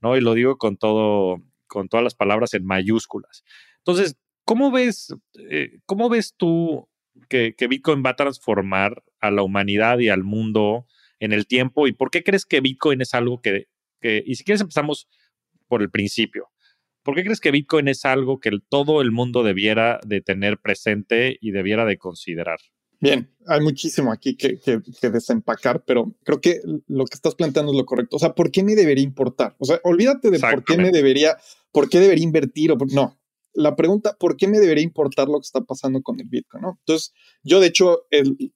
¿no? 0.00 0.16
Y 0.16 0.20
lo 0.20 0.34
digo 0.34 0.58
con 0.58 0.76
todo, 0.76 1.42
con 1.66 1.88
todas 1.88 2.04
las 2.04 2.14
palabras 2.14 2.54
en 2.54 2.64
mayúsculas. 2.64 3.44
Entonces, 3.78 4.16
¿cómo 4.44 4.70
ves, 4.70 5.14
eh, 5.50 5.78
cómo 5.86 6.08
ves 6.08 6.34
tú 6.36 6.88
que, 7.28 7.54
Bitcoin 7.68 8.02
va 8.04 8.10
a 8.10 8.16
transformar 8.16 9.02
a 9.20 9.30
la 9.30 9.42
humanidad 9.42 9.98
y 10.00 10.08
al 10.08 10.24
mundo 10.24 10.86
en 11.20 11.32
el 11.32 11.46
tiempo? 11.46 11.86
¿Y 11.86 11.92
por 11.92 12.10
qué 12.10 12.22
crees 12.22 12.44
que 12.44 12.60
Bitcoin 12.60 13.00
es 13.00 13.14
algo 13.14 13.40
que, 13.40 13.68
y 14.02 14.34
si 14.34 14.44
quieres 14.44 14.60
empezamos 14.60 15.08
por 15.68 15.80
el 15.82 15.90
principio, 15.90 16.50
¿por 17.02 17.14
qué 17.14 17.24
crees 17.24 17.40
que 17.40 17.50
Bitcoin 17.50 17.88
es 17.88 18.04
algo 18.04 18.40
que 18.40 18.50
todo 18.68 19.00
el 19.00 19.10
mundo 19.10 19.42
debiera 19.42 20.00
de 20.04 20.20
tener 20.20 20.58
presente 20.58 21.38
y 21.40 21.52
debiera 21.52 21.84
de 21.86 21.96
considerar? 21.96 22.58
Bien, 23.02 23.28
hay 23.48 23.60
muchísimo 23.60 24.12
aquí 24.12 24.36
que, 24.36 24.60
desempacar, 25.10 25.82
pero 25.84 26.14
creo 26.22 26.40
que 26.40 26.60
lo 26.86 27.04
que 27.04 27.16
estás 27.16 27.34
planteando 27.34 27.72
es 27.72 27.76
lo 27.76 27.84
correcto. 27.84 28.14
O 28.14 28.18
sea, 28.20 28.32
¿por 28.32 28.52
qué 28.52 28.62
me 28.62 28.76
debería 28.76 29.02
importar? 29.02 29.56
O 29.58 29.64
sea, 29.64 29.80
olvídate 29.82 30.30
de 30.30 30.38
por 30.38 30.62
qué 30.62 30.76
me 30.76 30.92
debería, 30.92 31.36
por 31.72 31.88
qué 31.88 31.98
debería 31.98 32.22
invertir 32.22 32.70
o 32.70 32.76
no. 32.92 33.18
La 33.54 33.74
pregunta, 33.74 34.16
¿por 34.20 34.36
qué 34.36 34.46
me 34.46 34.60
debería 34.60 34.84
importar 34.84 35.26
lo 35.26 35.40
que 35.40 35.46
está 35.46 35.62
pasando 35.62 36.00
con 36.00 36.20
el 36.20 36.28
Bitcoin? 36.28 36.62
¿no? 36.62 36.78
Entonces, 36.78 37.12
yo 37.42 37.58
de 37.58 37.66
hecho, 37.66 38.06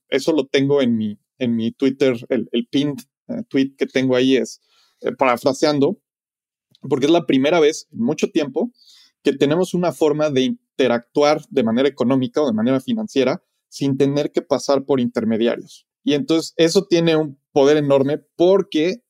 eso 0.09 0.33
lo 0.33 0.47
tengo 0.47 0.81
en 0.81 0.97
mi, 0.97 1.19
en 1.39 1.57
mi 1.57 1.73
Twitter, 1.73 2.17
el, 2.29 2.49
el 2.53 2.69
pinned 2.69 3.01
eh, 3.27 3.43
tweet 3.49 3.75
que 3.77 3.87
tengo 3.87 4.15
ahí 4.15 4.37
es, 4.37 4.63
eh, 5.01 5.11
parafraseando, 5.11 5.99
porque 6.89 7.07
es 7.07 7.13
la 7.13 7.27
primera 7.27 7.59
vez 7.59 7.89
en 7.91 7.99
mucho 7.99 8.31
tiempo 8.31 8.71
que 9.25 9.33
tenemos 9.33 9.75
una 9.75 9.91
forma 9.91 10.31
de 10.31 10.43
interactuar 10.43 11.43
de 11.51 11.65
manera 11.65 11.89
económica 11.89 12.43
o 12.43 12.47
de 12.47 12.53
manera 12.53 12.81
financiera 12.81 13.43
sin 13.69 13.97
tener 13.97 14.33
que 14.33 14.43
pasar 14.43 14.85
por 14.85 15.01
intermediarios. 15.01 15.87
Y 16.05 16.15
entonces 16.15 16.55
eso 16.57 16.87
tiene 16.87 17.17
un 17.17 17.39
poder 17.53 17.77
enorme 17.77 18.19
porque 18.37 19.03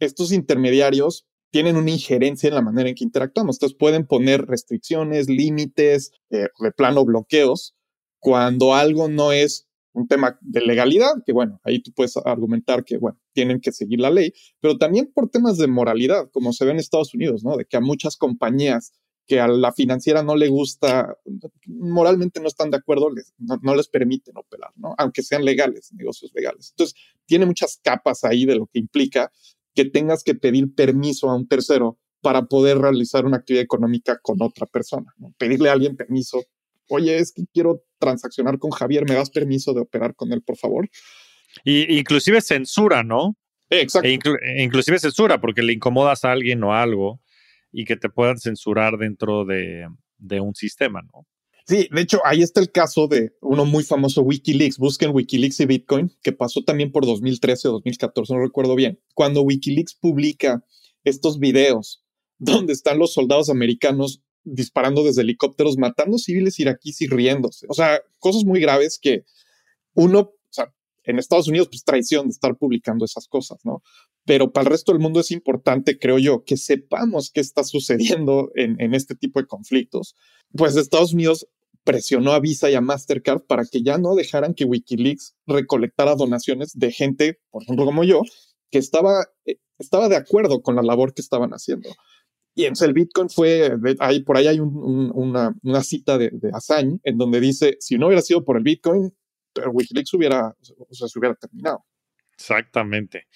estos 0.00 0.32
intermediarios 0.32 1.26
tienen 1.50 1.76
una 1.76 1.90
injerencia 1.90 2.48
en 2.48 2.54
la 2.54 2.62
manera 2.62 2.88
en 2.88 2.94
que 2.94 3.04
interactuamos. 3.04 3.56
Entonces 3.56 3.76
pueden 3.78 4.06
poner 4.06 4.46
restricciones, 4.46 5.28
límites, 5.28 6.12
eh, 6.30 6.48
de 6.58 6.72
plano 6.72 7.04
bloqueos, 7.04 7.74
cuando 8.20 8.74
algo 8.74 9.08
no 9.08 9.32
es 9.32 9.66
un 9.92 10.06
tema 10.06 10.38
de 10.40 10.60
legalidad, 10.60 11.10
que 11.26 11.32
bueno, 11.32 11.60
ahí 11.64 11.82
tú 11.82 11.92
puedes 11.92 12.16
argumentar 12.16 12.84
que, 12.84 12.96
bueno, 12.98 13.18
tienen 13.32 13.60
que 13.60 13.72
seguir 13.72 14.00
la 14.00 14.10
ley, 14.10 14.32
pero 14.60 14.78
también 14.78 15.10
por 15.12 15.28
temas 15.28 15.58
de 15.58 15.66
moralidad, 15.66 16.30
como 16.30 16.52
se 16.52 16.64
ve 16.64 16.70
en 16.70 16.78
Estados 16.78 17.12
Unidos, 17.14 17.42
¿no? 17.42 17.56
De 17.56 17.64
que 17.64 17.76
a 17.76 17.80
muchas 17.80 18.16
compañías 18.16 18.92
que 19.30 19.38
a 19.38 19.46
la 19.46 19.72
financiera 19.72 20.24
no 20.24 20.34
le 20.34 20.48
gusta, 20.48 21.16
moralmente 21.66 22.40
no 22.40 22.48
están 22.48 22.68
de 22.68 22.78
acuerdo, 22.78 23.10
no, 23.38 23.74
les 23.76 23.86
permiten 23.86 24.36
operar, 24.36 24.72
¿no? 24.74 24.92
Aunque 24.98 25.22
sean 25.22 25.44
legales, 25.44 25.92
negocios 25.92 26.32
legales. 26.34 26.70
Entonces, 26.72 27.00
tiene 27.26 27.46
muchas 27.46 27.78
capas 27.80 28.24
ahí 28.24 28.44
de 28.44 28.56
lo 28.56 28.66
que 28.66 28.80
implica 28.80 29.30
que 29.72 29.84
tengas 29.84 30.24
que 30.24 30.34
pedir 30.34 30.74
permiso 30.74 31.30
a 31.30 31.36
un 31.36 31.46
tercero 31.46 31.96
para 32.20 32.46
poder 32.46 32.78
realizar 32.78 33.24
una 33.24 33.36
actividad 33.36 33.62
económica 33.62 34.18
con 34.20 34.42
otra 34.42 34.66
persona, 34.66 35.14
¿no? 35.16 35.32
Pedirle 35.38 35.68
a 35.68 35.74
alguien 35.74 35.96
permiso, 35.96 36.42
oye, 36.88 37.16
es 37.16 37.30
que 37.30 37.44
quiero 37.54 37.84
transaccionar 38.00 38.58
con 38.58 38.72
Javier, 38.72 39.08
¿me 39.08 39.14
das 39.14 39.30
permiso 39.30 39.74
de 39.74 39.82
operar 39.82 40.16
con 40.16 40.32
él, 40.32 40.42
por 40.42 40.56
favor? 40.56 40.90
Y 41.62 42.00
inclusive 42.00 42.40
censura, 42.40 43.04
¿no? 43.04 43.36
Exacto. 43.70 44.08
E 44.08 44.18
e 44.42 44.62
inclusive 44.64 44.98
censura, 44.98 45.40
porque 45.40 45.62
le 45.62 45.72
incomodas 45.72 46.24
a 46.24 46.32
alguien 46.32 46.64
o 46.64 46.74
algo 46.74 47.20
y 47.72 47.84
que 47.84 47.96
te 47.96 48.08
puedan 48.08 48.38
censurar 48.38 48.98
dentro 48.98 49.44
de, 49.44 49.86
un 50.40 50.54
sistema, 50.54 51.02
¿no? 51.02 51.26
Sí, 51.66 51.88
de 51.92 52.00
hecho, 52.00 52.20
ahí 52.24 52.42
está 52.42 52.60
el 52.60 52.72
caso 52.72 53.06
de 53.06 53.32
uno 53.40 53.64
muy 53.64 53.84
famoso, 53.84 54.22
Wikileaks. 54.22 54.78
Busquen 54.78 55.14
Wikileaks 55.14 55.60
y 55.60 55.66
Bitcoin, 55.66 56.12
que 56.22 56.32
pasó 56.32 56.64
también 56.64 56.90
por 56.90 57.06
2013 57.06 57.68
o 57.68 57.72
2014, 57.72 58.34
no 58.34 58.40
recuerdo 58.40 58.74
bien. 58.74 58.98
Cuando 59.14 59.42
Wikileaks 59.42 59.94
publica 59.94 60.64
estos 61.04 61.38
videos 61.38 62.04
donde 62.38 62.72
están 62.72 62.98
los 62.98 63.12
soldados 63.12 63.50
americanos 63.50 64.22
disparando 64.42 65.04
desde 65.04 65.22
helicópteros, 65.22 65.76
matando 65.76 66.18
civiles 66.18 66.58
iraquíes 66.58 67.00
y 67.02 67.06
riéndose. 67.06 67.66
O 67.68 67.74
sea, 67.74 68.00
cosas 68.18 68.44
muy 68.44 68.60
graves 68.60 68.98
que 69.00 69.24
uno, 69.94 70.32
en 71.04 71.18
Estados 71.18 71.48
Unidos, 71.48 71.68
pues 71.70 71.84
traición 71.84 72.26
de 72.26 72.32
estar 72.32 72.56
publicando 72.56 73.04
esas 73.04 73.26
cosas, 73.26 73.58
¿no? 73.64 73.82
Pero 74.24 74.52
para 74.52 74.64
el 74.64 74.70
resto 74.70 74.92
del 74.92 75.00
mundo 75.00 75.20
es 75.20 75.30
importante, 75.30 75.98
creo 75.98 76.18
yo, 76.18 76.44
que 76.44 76.56
sepamos 76.56 77.30
qué 77.32 77.40
está 77.40 77.64
sucediendo 77.64 78.50
en, 78.54 78.80
en 78.80 78.94
este 78.94 79.14
tipo 79.14 79.40
de 79.40 79.46
conflictos. 79.46 80.14
Pues 80.52 80.76
Estados 80.76 81.14
Unidos 81.14 81.46
presionó 81.84 82.32
a 82.32 82.40
Visa 82.40 82.70
y 82.70 82.74
a 82.74 82.80
Mastercard 82.80 83.42
para 83.46 83.64
que 83.64 83.82
ya 83.82 83.98
no 83.98 84.14
dejaran 84.14 84.54
que 84.54 84.64
Wikileaks 84.64 85.34
recolectara 85.46 86.14
donaciones 86.14 86.78
de 86.78 86.92
gente, 86.92 87.40
por 87.50 87.62
ejemplo, 87.62 87.84
como 87.84 88.04
yo, 88.04 88.22
que 88.70 88.78
estaba, 88.78 89.26
eh, 89.46 89.56
estaba 89.78 90.08
de 90.08 90.16
acuerdo 90.16 90.62
con 90.62 90.76
la 90.76 90.82
labor 90.82 91.14
que 91.14 91.22
estaban 91.22 91.50
haciendo. 91.50 91.88
Y 92.54 92.64
entonces 92.64 92.88
el 92.88 92.94
Bitcoin 92.94 93.30
fue, 93.30 93.72
ahí, 94.00 94.22
por 94.22 94.36
ahí 94.36 94.48
hay 94.48 94.60
una, 94.60 95.54
una, 95.62 95.82
cita 95.82 96.18
de, 96.18 96.30
de 96.32 96.50
Assange 96.52 96.98
en 97.04 97.16
donde 97.16 97.40
dice, 97.40 97.76
si 97.80 97.96
no 97.96 98.08
hubiera 98.08 98.22
sido 98.22 98.44
por 98.44 98.56
el 98.56 98.64
Bitcoin, 98.64 99.14
Wikileaks 99.70 100.14
hubiera, 100.14 100.54
o 100.88 100.94
sea, 100.94 101.08
se 101.08 101.18
hubiera 101.18 101.34
terminado. 101.34 101.84
Exactamente. 102.34 103.26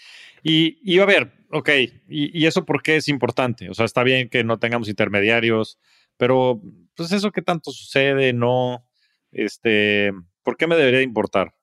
Y, 0.42 0.78
y 0.82 0.98
a 0.98 1.04
ver, 1.04 1.32
ok, 1.50 1.68
y, 2.08 2.38
y, 2.42 2.46
eso 2.46 2.64
por 2.64 2.82
qué 2.82 2.96
es 2.96 3.08
importante? 3.08 3.68
O 3.68 3.74
sea, 3.74 3.84
está 3.84 4.02
bien 4.02 4.30
que 4.30 4.44
no 4.44 4.58
tengamos 4.58 4.88
intermediarios, 4.88 5.78
pero 6.16 6.62
pues 6.94 7.12
eso 7.12 7.30
que 7.30 7.42
tanto 7.42 7.70
sucede, 7.70 8.32
no, 8.32 8.86
este, 9.30 10.12
¿por 10.42 10.56
qué 10.56 10.66
me 10.66 10.76
debería 10.76 11.02
importar? 11.02 11.54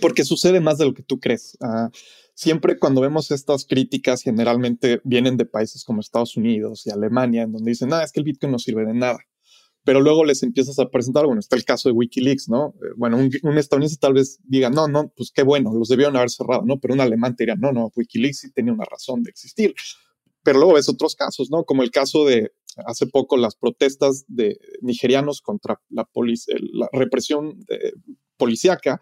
Porque 0.00 0.24
sucede 0.24 0.60
más 0.60 0.78
de 0.78 0.86
lo 0.86 0.94
que 0.94 1.02
tú 1.02 1.20
crees. 1.20 1.58
Uh, 1.60 1.90
siempre 2.34 2.78
cuando 2.78 3.00
vemos 3.00 3.30
estas 3.30 3.66
críticas, 3.66 4.22
generalmente 4.22 5.00
vienen 5.04 5.36
de 5.36 5.44
países 5.44 5.84
como 5.84 6.00
Estados 6.00 6.36
Unidos 6.36 6.86
y 6.86 6.90
Alemania, 6.90 7.42
en 7.42 7.52
donde 7.52 7.70
dicen, 7.70 7.90
nada, 7.90 8.04
es 8.04 8.12
que 8.12 8.20
el 8.20 8.24
Bitcoin 8.24 8.52
no 8.52 8.58
sirve 8.58 8.86
de 8.86 8.94
nada. 8.94 9.18
Pero 9.84 10.00
luego 10.00 10.24
les 10.24 10.42
empiezas 10.42 10.78
a 10.78 10.88
presentar, 10.88 11.26
bueno, 11.26 11.40
está 11.40 11.56
el 11.56 11.64
caso 11.64 11.88
de 11.88 11.94
Wikileaks, 11.94 12.48
¿no? 12.48 12.74
Eh, 12.82 12.94
bueno, 12.96 13.18
un, 13.18 13.30
un 13.42 13.58
estadounidense 13.58 13.98
tal 13.98 14.14
vez 14.14 14.40
diga, 14.44 14.70
no, 14.70 14.88
no, 14.88 15.12
pues 15.14 15.30
qué 15.30 15.42
bueno, 15.42 15.72
los 15.74 15.88
debieron 15.88 16.16
haber 16.16 16.30
cerrado, 16.30 16.62
¿no? 16.64 16.80
Pero 16.80 16.94
un 16.94 17.00
alemán 17.00 17.34
diría, 17.38 17.54
no, 17.56 17.72
no, 17.72 17.92
Wikileaks 17.94 18.38
sí 18.38 18.52
tenía 18.52 18.72
una 18.72 18.84
razón 18.84 19.22
de 19.22 19.30
existir. 19.30 19.74
Pero 20.42 20.58
luego 20.58 20.74
ves 20.74 20.88
otros 20.88 21.14
casos, 21.14 21.50
¿no? 21.50 21.64
Como 21.64 21.82
el 21.82 21.90
caso 21.90 22.24
de 22.24 22.52
hace 22.86 23.06
poco 23.06 23.36
las 23.36 23.56
protestas 23.56 24.24
de 24.28 24.58
nigerianos 24.80 25.40
contra 25.40 25.80
la, 25.88 26.08
la 26.72 26.88
represión 26.92 27.64
eh, 27.68 27.92
policíaca. 28.36 29.00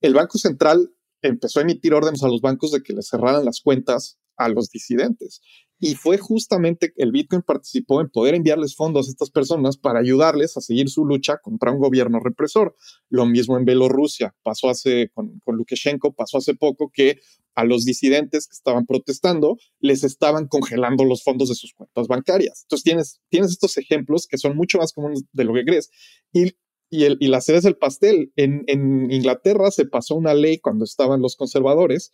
El 0.00 0.14
Banco 0.14 0.38
Central 0.38 0.92
empezó 1.22 1.58
a 1.58 1.62
emitir 1.62 1.94
órdenes 1.94 2.22
a 2.22 2.28
los 2.28 2.40
bancos 2.40 2.72
de 2.72 2.82
que 2.82 2.92
les 2.92 3.08
cerraran 3.08 3.44
las 3.44 3.60
cuentas 3.60 4.18
a 4.38 4.48
los 4.48 4.70
disidentes. 4.70 5.40
Y 5.80 5.94
fue 5.94 6.18
justamente 6.18 6.92
el 6.96 7.12
Bitcoin 7.12 7.42
participó 7.42 8.00
en 8.00 8.10
poder 8.10 8.34
enviarles 8.34 8.74
fondos 8.74 9.06
a 9.06 9.10
estas 9.10 9.30
personas 9.30 9.76
para 9.76 10.00
ayudarles 10.00 10.56
a 10.56 10.60
seguir 10.60 10.88
su 10.88 11.04
lucha 11.04 11.38
contra 11.38 11.70
un 11.70 11.78
gobierno 11.78 12.18
represor. 12.18 12.74
Lo 13.08 13.26
mismo 13.26 13.56
en 13.56 13.64
Bielorrusia, 13.64 14.34
pasó 14.42 14.70
hace 14.70 15.10
con, 15.14 15.38
con 15.44 15.56
Lukashenko, 15.56 16.14
pasó 16.14 16.38
hace 16.38 16.54
poco 16.54 16.90
que 16.92 17.20
a 17.54 17.64
los 17.64 17.84
disidentes 17.84 18.48
que 18.48 18.54
estaban 18.54 18.86
protestando 18.86 19.56
les 19.80 20.02
estaban 20.02 20.48
congelando 20.48 21.04
los 21.04 21.22
fondos 21.22 21.48
de 21.48 21.54
sus 21.54 21.74
cuentas 21.74 22.08
bancarias. 22.08 22.62
Entonces 22.64 22.84
tienes, 22.84 23.20
tienes 23.28 23.50
estos 23.50 23.76
ejemplos 23.76 24.26
que 24.26 24.38
son 24.38 24.56
mucho 24.56 24.78
más 24.78 24.92
comunes 24.92 25.24
de 25.32 25.44
lo 25.44 25.54
que 25.54 25.64
crees. 25.64 25.90
Y 26.32 26.54
y, 26.90 27.04
el, 27.04 27.16
y 27.20 27.28
la 27.28 27.40
cereza 27.40 27.68
del 27.68 27.76
pastel. 27.76 28.32
En, 28.36 28.64
en 28.66 29.10
Inglaterra 29.10 29.70
se 29.70 29.86
pasó 29.86 30.14
una 30.14 30.34
ley 30.34 30.58
cuando 30.58 30.84
estaban 30.84 31.20
los 31.20 31.36
conservadores, 31.36 32.10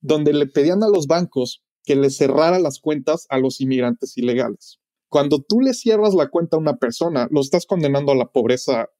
donde 0.00 0.32
le 0.32 0.46
pedían 0.46 0.82
a 0.82 0.88
los 0.88 1.06
bancos 1.06 1.64
que 1.88 1.96
le 1.96 2.10
cerraran 2.10 2.62
las 2.62 2.80
cuentas 2.80 3.24
a 3.30 3.38
los 3.38 3.62
inmigrantes 3.62 4.18
ilegales. 4.18 4.78
Cuando 5.08 5.40
tú 5.40 5.62
le 5.62 5.72
cierras 5.72 6.12
la 6.12 6.28
cuenta 6.28 6.58
a 6.58 6.60
una 6.60 6.76
persona, 6.76 7.26
lo 7.30 7.40
estás 7.40 7.64
condenando 7.64 8.12
a 8.12 8.14
la 8.14 8.26
pobreza. 8.26 8.90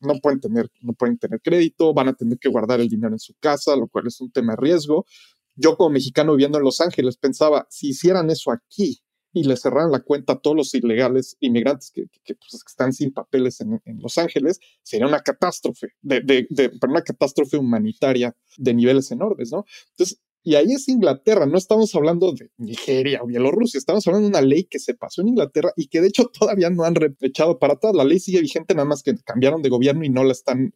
No 0.00 0.16
pueden 0.20 0.40
tener, 0.40 0.70
no 0.82 0.92
pueden 0.92 1.16
tener 1.16 1.40
crédito, 1.40 1.94
van 1.94 2.08
a 2.08 2.12
tener 2.12 2.38
que 2.38 2.50
guardar 2.50 2.78
el 2.82 2.90
dinero 2.90 3.14
en 3.14 3.18
su 3.20 3.32
casa, 3.40 3.74
lo 3.74 3.88
cual 3.88 4.08
es 4.08 4.20
un 4.20 4.30
tema 4.30 4.52
de 4.52 4.58
riesgo. 4.60 5.06
Yo 5.54 5.78
como 5.78 5.88
mexicano 5.88 6.32
viviendo 6.32 6.58
en 6.58 6.64
Los 6.64 6.82
Ángeles 6.82 7.16
pensaba, 7.16 7.66
si 7.70 7.88
hicieran 7.88 8.28
eso 8.28 8.50
aquí, 8.50 9.00
y 9.32 9.44
le 9.44 9.56
cerraran 9.56 9.90
la 9.90 10.00
cuenta 10.00 10.34
a 10.34 10.38
todos 10.38 10.56
los 10.56 10.74
ilegales 10.74 11.38
inmigrantes 11.40 11.90
que, 11.90 12.06
pues, 12.34 12.62
están 12.66 12.92
sin 12.92 13.12
papeles 13.12 13.62
en, 13.62 13.80
Los 14.00 14.18
Ángeles, 14.18 14.58
sería 14.82 15.06
una 15.06 15.20
catástrofe, 15.20 15.88
de, 16.02 16.46
una 16.86 17.02
catástrofe 17.02 17.56
humanitaria 17.56 18.34
de 18.58 18.74
niveles 18.74 19.10
enormes, 19.10 19.52
¿no? 19.52 19.64
Entonces, 19.90 20.20
y 20.46 20.54
ahí 20.54 20.74
es 20.74 20.86
Inglaterra, 20.86 21.44
no 21.44 21.58
estamos 21.58 21.92
hablando 21.96 22.32
de 22.32 22.52
Nigeria 22.56 23.20
o 23.20 23.26
Bielorrusia, 23.26 23.78
estamos 23.78 24.06
hablando 24.06 24.28
de 24.28 24.30
una 24.30 24.42
ley 24.42 24.62
que 24.62 24.78
se 24.78 24.94
pasó 24.94 25.20
en 25.20 25.26
Inglaterra 25.26 25.72
y 25.74 25.88
que 25.88 26.00
de 26.00 26.06
hecho 26.06 26.26
todavía 26.38 26.70
no 26.70 26.84
han 26.84 26.94
echado 27.20 27.58
para 27.58 27.72
atrás. 27.72 27.96
La 27.96 28.04
ley 28.04 28.20
sigue 28.20 28.40
vigente, 28.40 28.72
nada 28.72 28.86
más 28.86 29.02
que 29.02 29.16
cambiaron 29.24 29.60
de 29.60 29.70
gobierno 29.70 30.04
y 30.04 30.08
no 30.08 30.22
la 30.22 30.30
están, 30.30 30.72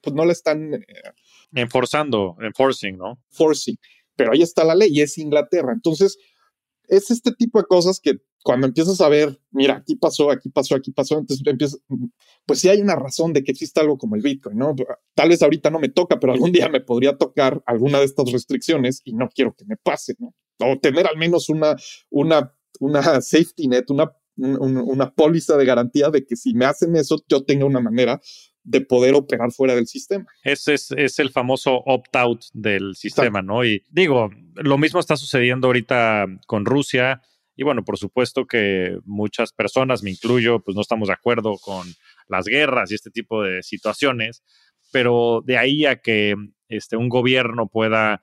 pues 0.00 0.16
no 0.16 0.24
la 0.24 0.32
están 0.32 0.74
eh, 0.74 0.84
enforzando, 1.54 2.36
enforcing, 2.40 2.96
¿no? 2.96 3.22
Forcing. 3.30 3.76
Pero 4.16 4.32
ahí 4.32 4.42
está 4.42 4.64
la 4.64 4.74
ley 4.74 4.88
y 4.92 5.00
es 5.00 5.16
Inglaterra. 5.16 5.72
Entonces, 5.72 6.18
es 6.88 7.12
este 7.12 7.30
tipo 7.30 7.60
de 7.60 7.66
cosas 7.66 8.00
que 8.00 8.14
cuando 8.42 8.66
empiezas 8.66 9.00
a 9.00 9.08
ver, 9.08 9.40
mira, 9.50 9.76
aquí 9.76 9.96
pasó, 9.96 10.30
aquí 10.30 10.48
pasó, 10.48 10.74
aquí 10.76 10.90
pasó, 10.90 11.18
entonces 11.18 11.46
empiezas, 11.46 11.80
pues 12.46 12.60
sí 12.60 12.68
hay 12.68 12.80
una 12.80 12.94
razón 12.94 13.32
de 13.32 13.42
que 13.42 13.52
exista 13.52 13.80
algo 13.80 13.98
como 13.98 14.16
el 14.16 14.22
Bitcoin, 14.22 14.56
¿no? 14.56 14.74
Tal 15.14 15.28
vez 15.28 15.42
ahorita 15.42 15.70
no 15.70 15.78
me 15.78 15.88
toca, 15.88 16.18
pero 16.18 16.32
algún 16.32 16.52
día 16.52 16.68
me 16.68 16.80
podría 16.80 17.16
tocar 17.16 17.62
alguna 17.66 17.98
de 17.98 18.04
estas 18.04 18.30
restricciones 18.32 19.02
y 19.04 19.12
no 19.12 19.28
quiero 19.28 19.54
que 19.54 19.64
me 19.64 19.76
pase, 19.76 20.14
¿no? 20.18 20.34
O 20.60 20.78
tener 20.78 21.06
al 21.06 21.16
menos 21.16 21.48
una, 21.48 21.76
una, 22.10 22.54
una 22.80 23.20
safety 23.20 23.68
net, 23.68 23.90
una, 23.90 24.12
una, 24.36 24.82
una 24.82 25.14
póliza 25.14 25.56
de 25.56 25.64
garantía 25.64 26.10
de 26.10 26.24
que 26.24 26.36
si 26.36 26.54
me 26.54 26.64
hacen 26.64 26.96
eso, 26.96 27.22
yo 27.28 27.44
tenga 27.44 27.64
una 27.64 27.80
manera 27.80 28.20
de 28.68 28.82
poder 28.82 29.14
operar 29.14 29.50
fuera 29.50 29.74
del 29.74 29.86
sistema. 29.86 30.26
Ese 30.42 30.74
es, 30.74 30.90
es 30.90 31.18
el 31.18 31.30
famoso 31.30 31.82
opt-out 31.86 32.44
del 32.52 32.94
sistema, 32.96 33.40
¿no? 33.40 33.64
Y 33.64 33.82
digo, 33.90 34.30
lo 34.56 34.76
mismo 34.76 35.00
está 35.00 35.16
sucediendo 35.16 35.68
ahorita 35.68 36.26
con 36.46 36.66
Rusia. 36.66 37.22
Y 37.58 37.64
bueno, 37.64 37.84
por 37.84 37.98
supuesto 37.98 38.46
que 38.46 39.00
muchas 39.04 39.52
personas, 39.52 40.04
me 40.04 40.10
incluyo, 40.10 40.60
pues 40.60 40.76
no 40.76 40.80
estamos 40.80 41.08
de 41.08 41.14
acuerdo 41.14 41.58
con 41.58 41.88
las 42.28 42.46
guerras 42.46 42.92
y 42.92 42.94
este 42.94 43.10
tipo 43.10 43.42
de 43.42 43.64
situaciones, 43.64 44.44
pero 44.92 45.42
de 45.44 45.58
ahí 45.58 45.84
a 45.84 45.96
que 45.96 46.36
este, 46.68 46.96
un 46.96 47.08
gobierno 47.08 47.66
pueda, 47.66 48.22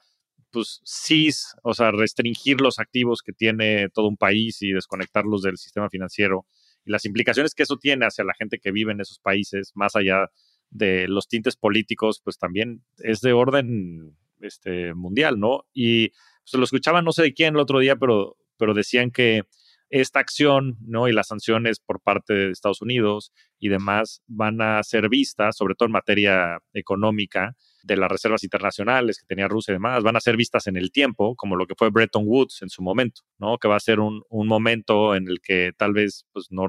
pues 0.52 0.80
sí, 0.86 1.32
o 1.64 1.74
sea, 1.74 1.92
restringir 1.92 2.62
los 2.62 2.80
activos 2.80 3.22
que 3.22 3.34
tiene 3.34 3.90
todo 3.90 4.08
un 4.08 4.16
país 4.16 4.62
y 4.62 4.72
desconectarlos 4.72 5.42
del 5.42 5.58
sistema 5.58 5.90
financiero, 5.90 6.46
y 6.86 6.92
las 6.92 7.04
implicaciones 7.04 7.54
que 7.54 7.64
eso 7.64 7.76
tiene 7.76 8.06
hacia 8.06 8.24
la 8.24 8.36
gente 8.36 8.60
que 8.60 8.72
vive 8.72 8.94
en 8.94 9.02
esos 9.02 9.20
países, 9.20 9.74
más 9.76 9.98
allá 9.98 10.30
de 10.70 11.10
los 11.10 11.28
tintes 11.28 11.58
políticos, 11.58 12.22
pues 12.24 12.38
también 12.38 12.86
es 13.00 13.20
de 13.20 13.34
orden 13.34 14.16
este, 14.40 14.94
mundial, 14.94 15.42
¿no? 15.42 15.66
Y 15.74 16.14
se 16.46 16.58
lo 16.58 16.64
escuchaba 16.64 17.02
no 17.02 17.12
sé 17.12 17.24
de 17.24 17.34
quién 17.34 17.56
el 17.56 17.60
otro 17.60 17.80
día, 17.80 17.98
pero, 17.98 18.38
pero 18.58 18.74
decían 18.74 19.12
que 19.12 19.44
esta 19.90 20.20
acción, 20.20 20.78
¿no? 20.82 21.08
Y 21.08 21.14
las 21.14 21.28
sanciones 21.28 21.80
por 21.80 22.02
parte 22.02 22.34
de 22.34 22.52
Estados 22.52 22.82
Unidos 22.82 23.32
y 23.60 23.70
demás 23.70 24.22
van 24.28 24.62
a 24.62 24.82
ser 24.84 25.10
vistas, 25.10 25.56
sobre 25.58 25.76
todo 25.76 25.88
en 25.88 25.94
materia 25.94 26.60
económica, 26.74 27.56
de 27.84 27.98
las 27.98 28.10
reservas 28.12 28.44
internacionales 28.44 29.20
que 29.20 29.28
tenía 29.28 29.48
Rusia 29.48 29.72
y 29.72 29.76
demás, 29.76 30.04
van 30.04 30.16
a 30.16 30.20
ser 30.20 30.38
vistas 30.38 30.66
en 30.66 30.76
el 30.76 30.92
tiempo, 30.92 31.36
como 31.36 31.56
lo 31.56 31.68
que 31.68 31.76
fue 31.78 31.92
Bretton 31.92 32.24
Woods 32.26 32.64
en 32.64 32.70
su 32.70 32.82
momento, 32.82 33.22
¿no? 33.38 33.60
Que 33.60 33.68
va 33.68 33.76
a 33.76 33.80
ser 33.80 34.00
un, 34.00 34.24
un 34.30 34.48
momento 34.48 35.16
en 35.16 35.28
el 35.28 35.40
que 35.40 35.72
tal 35.78 35.94
vez 35.94 36.26
pues, 36.34 36.48
no, 36.50 36.68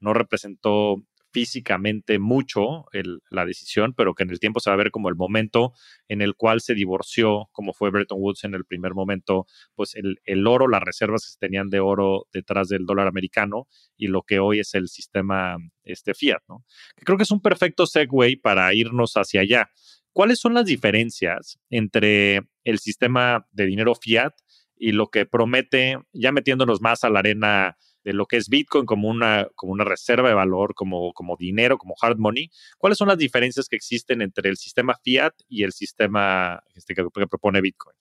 no 0.00 0.12
representó 0.12 0.96
físicamente 1.36 2.18
mucho 2.18 2.86
el, 2.92 3.20
la 3.28 3.44
decisión, 3.44 3.92
pero 3.92 4.14
que 4.14 4.22
en 4.22 4.30
el 4.30 4.40
tiempo 4.40 4.58
se 4.58 4.70
va 4.70 4.74
a 4.74 4.78
ver 4.78 4.90
como 4.90 5.10
el 5.10 5.16
momento 5.16 5.74
en 6.08 6.22
el 6.22 6.34
cual 6.34 6.62
se 6.62 6.72
divorció, 6.72 7.50
como 7.52 7.74
fue 7.74 7.90
Bretton 7.90 8.18
Woods 8.18 8.44
en 8.44 8.54
el 8.54 8.64
primer 8.64 8.94
momento, 8.94 9.44
pues 9.74 9.96
el, 9.96 10.46
oro, 10.46 10.66
las 10.66 10.82
reservas 10.82 11.26
que 11.26 11.32
se 11.32 11.38
tenían 11.38 11.68
de 11.68 11.78
oro 11.78 12.26
detrás 12.32 12.68
del 12.68 12.86
dólar 12.86 13.06
americano 13.06 13.68
y 13.98 14.06
lo 14.06 14.22
que 14.22 14.38
hoy 14.38 14.60
es 14.60 14.72
el 14.72 14.88
sistema 14.88 15.58
este, 15.84 16.14
fiat, 16.14 16.40
¿no? 16.48 16.64
creo 17.04 17.18
que 17.18 17.24
es 17.24 17.30
un 17.30 17.42
perfecto 17.42 17.86
segue 17.86 18.40
para 18.42 18.72
irnos 18.72 19.12
hacia 19.18 19.42
allá. 19.42 19.68
¿Cuáles 20.14 20.38
son 20.38 20.54
las 20.54 20.64
diferencias 20.64 21.58
entre 21.68 22.48
el 22.64 22.78
sistema 22.78 23.46
de 23.52 23.66
dinero 23.66 23.94
fiat 23.94 24.32
y 24.74 24.92
lo 24.92 25.08
que 25.08 25.26
promete, 25.26 25.98
ya 26.14 26.32
metiéndonos 26.32 26.80
más 26.80 27.04
a 27.04 27.10
la 27.10 27.18
arena 27.18 27.76
de 28.06 28.12
lo 28.12 28.26
que 28.26 28.36
es 28.36 28.48
Bitcoin 28.48 28.86
como 28.86 29.08
una, 29.08 29.48
como 29.56 29.72
una 29.72 29.84
reserva 29.84 30.28
de 30.28 30.34
valor, 30.36 30.74
como, 30.76 31.12
como 31.12 31.36
dinero, 31.36 31.76
como 31.76 31.96
hard 32.00 32.18
money? 32.18 32.50
¿Cuáles 32.78 32.98
son 32.98 33.08
las 33.08 33.18
diferencias 33.18 33.68
que 33.68 33.74
existen 33.74 34.22
entre 34.22 34.48
el 34.48 34.56
sistema 34.56 34.94
fiat 35.02 35.32
y 35.48 35.64
el 35.64 35.72
sistema 35.72 36.62
este, 36.76 36.94
que, 36.94 37.04
propone 37.28 37.60
Bitcoin? 37.60 37.96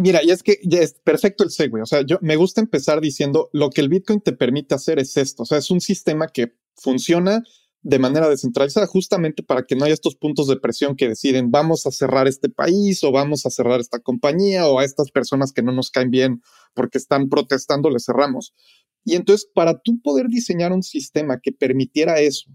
Mira, 0.00 0.22
y 0.22 0.30
es 0.30 0.44
que 0.44 0.60
ya 0.62 0.78
es 0.78 0.94
perfecto 0.94 1.42
el 1.42 1.50
segue. 1.50 1.82
O 1.82 1.86
sea, 1.86 2.02
yo 2.02 2.18
me 2.22 2.36
gusta 2.36 2.60
empezar 2.60 3.00
diciendo 3.00 3.50
lo 3.52 3.70
que 3.70 3.80
el 3.80 3.88
Bitcoin 3.88 4.20
te 4.20 4.32
permite 4.32 4.76
hacer 4.76 5.00
es 5.00 5.16
esto. 5.16 5.42
O 5.42 5.46
sea, 5.46 5.58
es 5.58 5.72
un 5.72 5.80
sistema 5.80 6.28
que 6.28 6.52
funciona 6.76 7.42
de 7.82 7.98
manera 7.98 8.28
descentralizada, 8.28 8.86
justamente 8.86 9.42
para 9.42 9.64
que 9.64 9.74
no 9.74 9.84
haya 9.84 9.94
estos 9.94 10.14
puntos 10.14 10.46
de 10.46 10.56
presión 10.56 10.94
que 10.94 11.08
deciden 11.08 11.50
vamos 11.50 11.84
a 11.84 11.90
cerrar 11.90 12.28
este 12.28 12.48
país 12.48 13.02
o 13.02 13.10
vamos 13.10 13.44
a 13.44 13.50
cerrar 13.50 13.80
esta 13.80 13.98
compañía 13.98 14.68
o 14.68 14.78
a 14.78 14.84
estas 14.84 15.10
personas 15.10 15.52
que 15.52 15.62
no 15.62 15.72
nos 15.72 15.90
caen 15.90 16.10
bien 16.10 16.42
porque 16.74 16.98
están 16.98 17.28
protestando, 17.28 17.90
les 17.90 18.04
cerramos. 18.04 18.54
Y 19.04 19.16
entonces, 19.16 19.48
para 19.54 19.80
tú 19.80 20.00
poder 20.02 20.28
diseñar 20.28 20.72
un 20.72 20.82
sistema 20.82 21.40
que 21.42 21.52
permitiera 21.52 22.20
eso, 22.20 22.50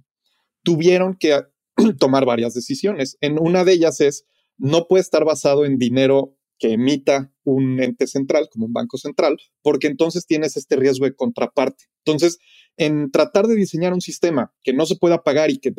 tuvieron 0.63 1.15
que 1.19 1.41
tomar 1.99 2.25
varias 2.25 2.53
decisiones. 2.53 3.17
En 3.21 3.37
una 3.39 3.63
de 3.63 3.73
ellas 3.73 4.01
es, 4.01 4.25
no 4.57 4.87
puede 4.87 5.01
estar 5.01 5.25
basado 5.25 5.65
en 5.65 5.77
dinero 5.77 6.37
que 6.59 6.73
emita 6.73 7.31
un 7.43 7.79
ente 7.81 8.07
central, 8.07 8.49
como 8.51 8.65
un 8.65 8.73
banco 8.73 8.97
central, 8.97 9.37
porque 9.61 9.87
entonces 9.87 10.25
tienes 10.25 10.57
este 10.57 10.75
riesgo 10.75 11.05
de 11.05 11.15
contraparte. 11.15 11.85
Entonces, 12.03 12.39
en 12.77 13.11
tratar 13.11 13.47
de 13.47 13.55
diseñar 13.55 13.93
un 13.93 14.01
sistema 14.01 14.53
que 14.63 14.73
no 14.73 14.85
se 14.85 14.95
pueda 14.95 15.23
pagar 15.23 15.51
y 15.51 15.59
que, 15.59 15.73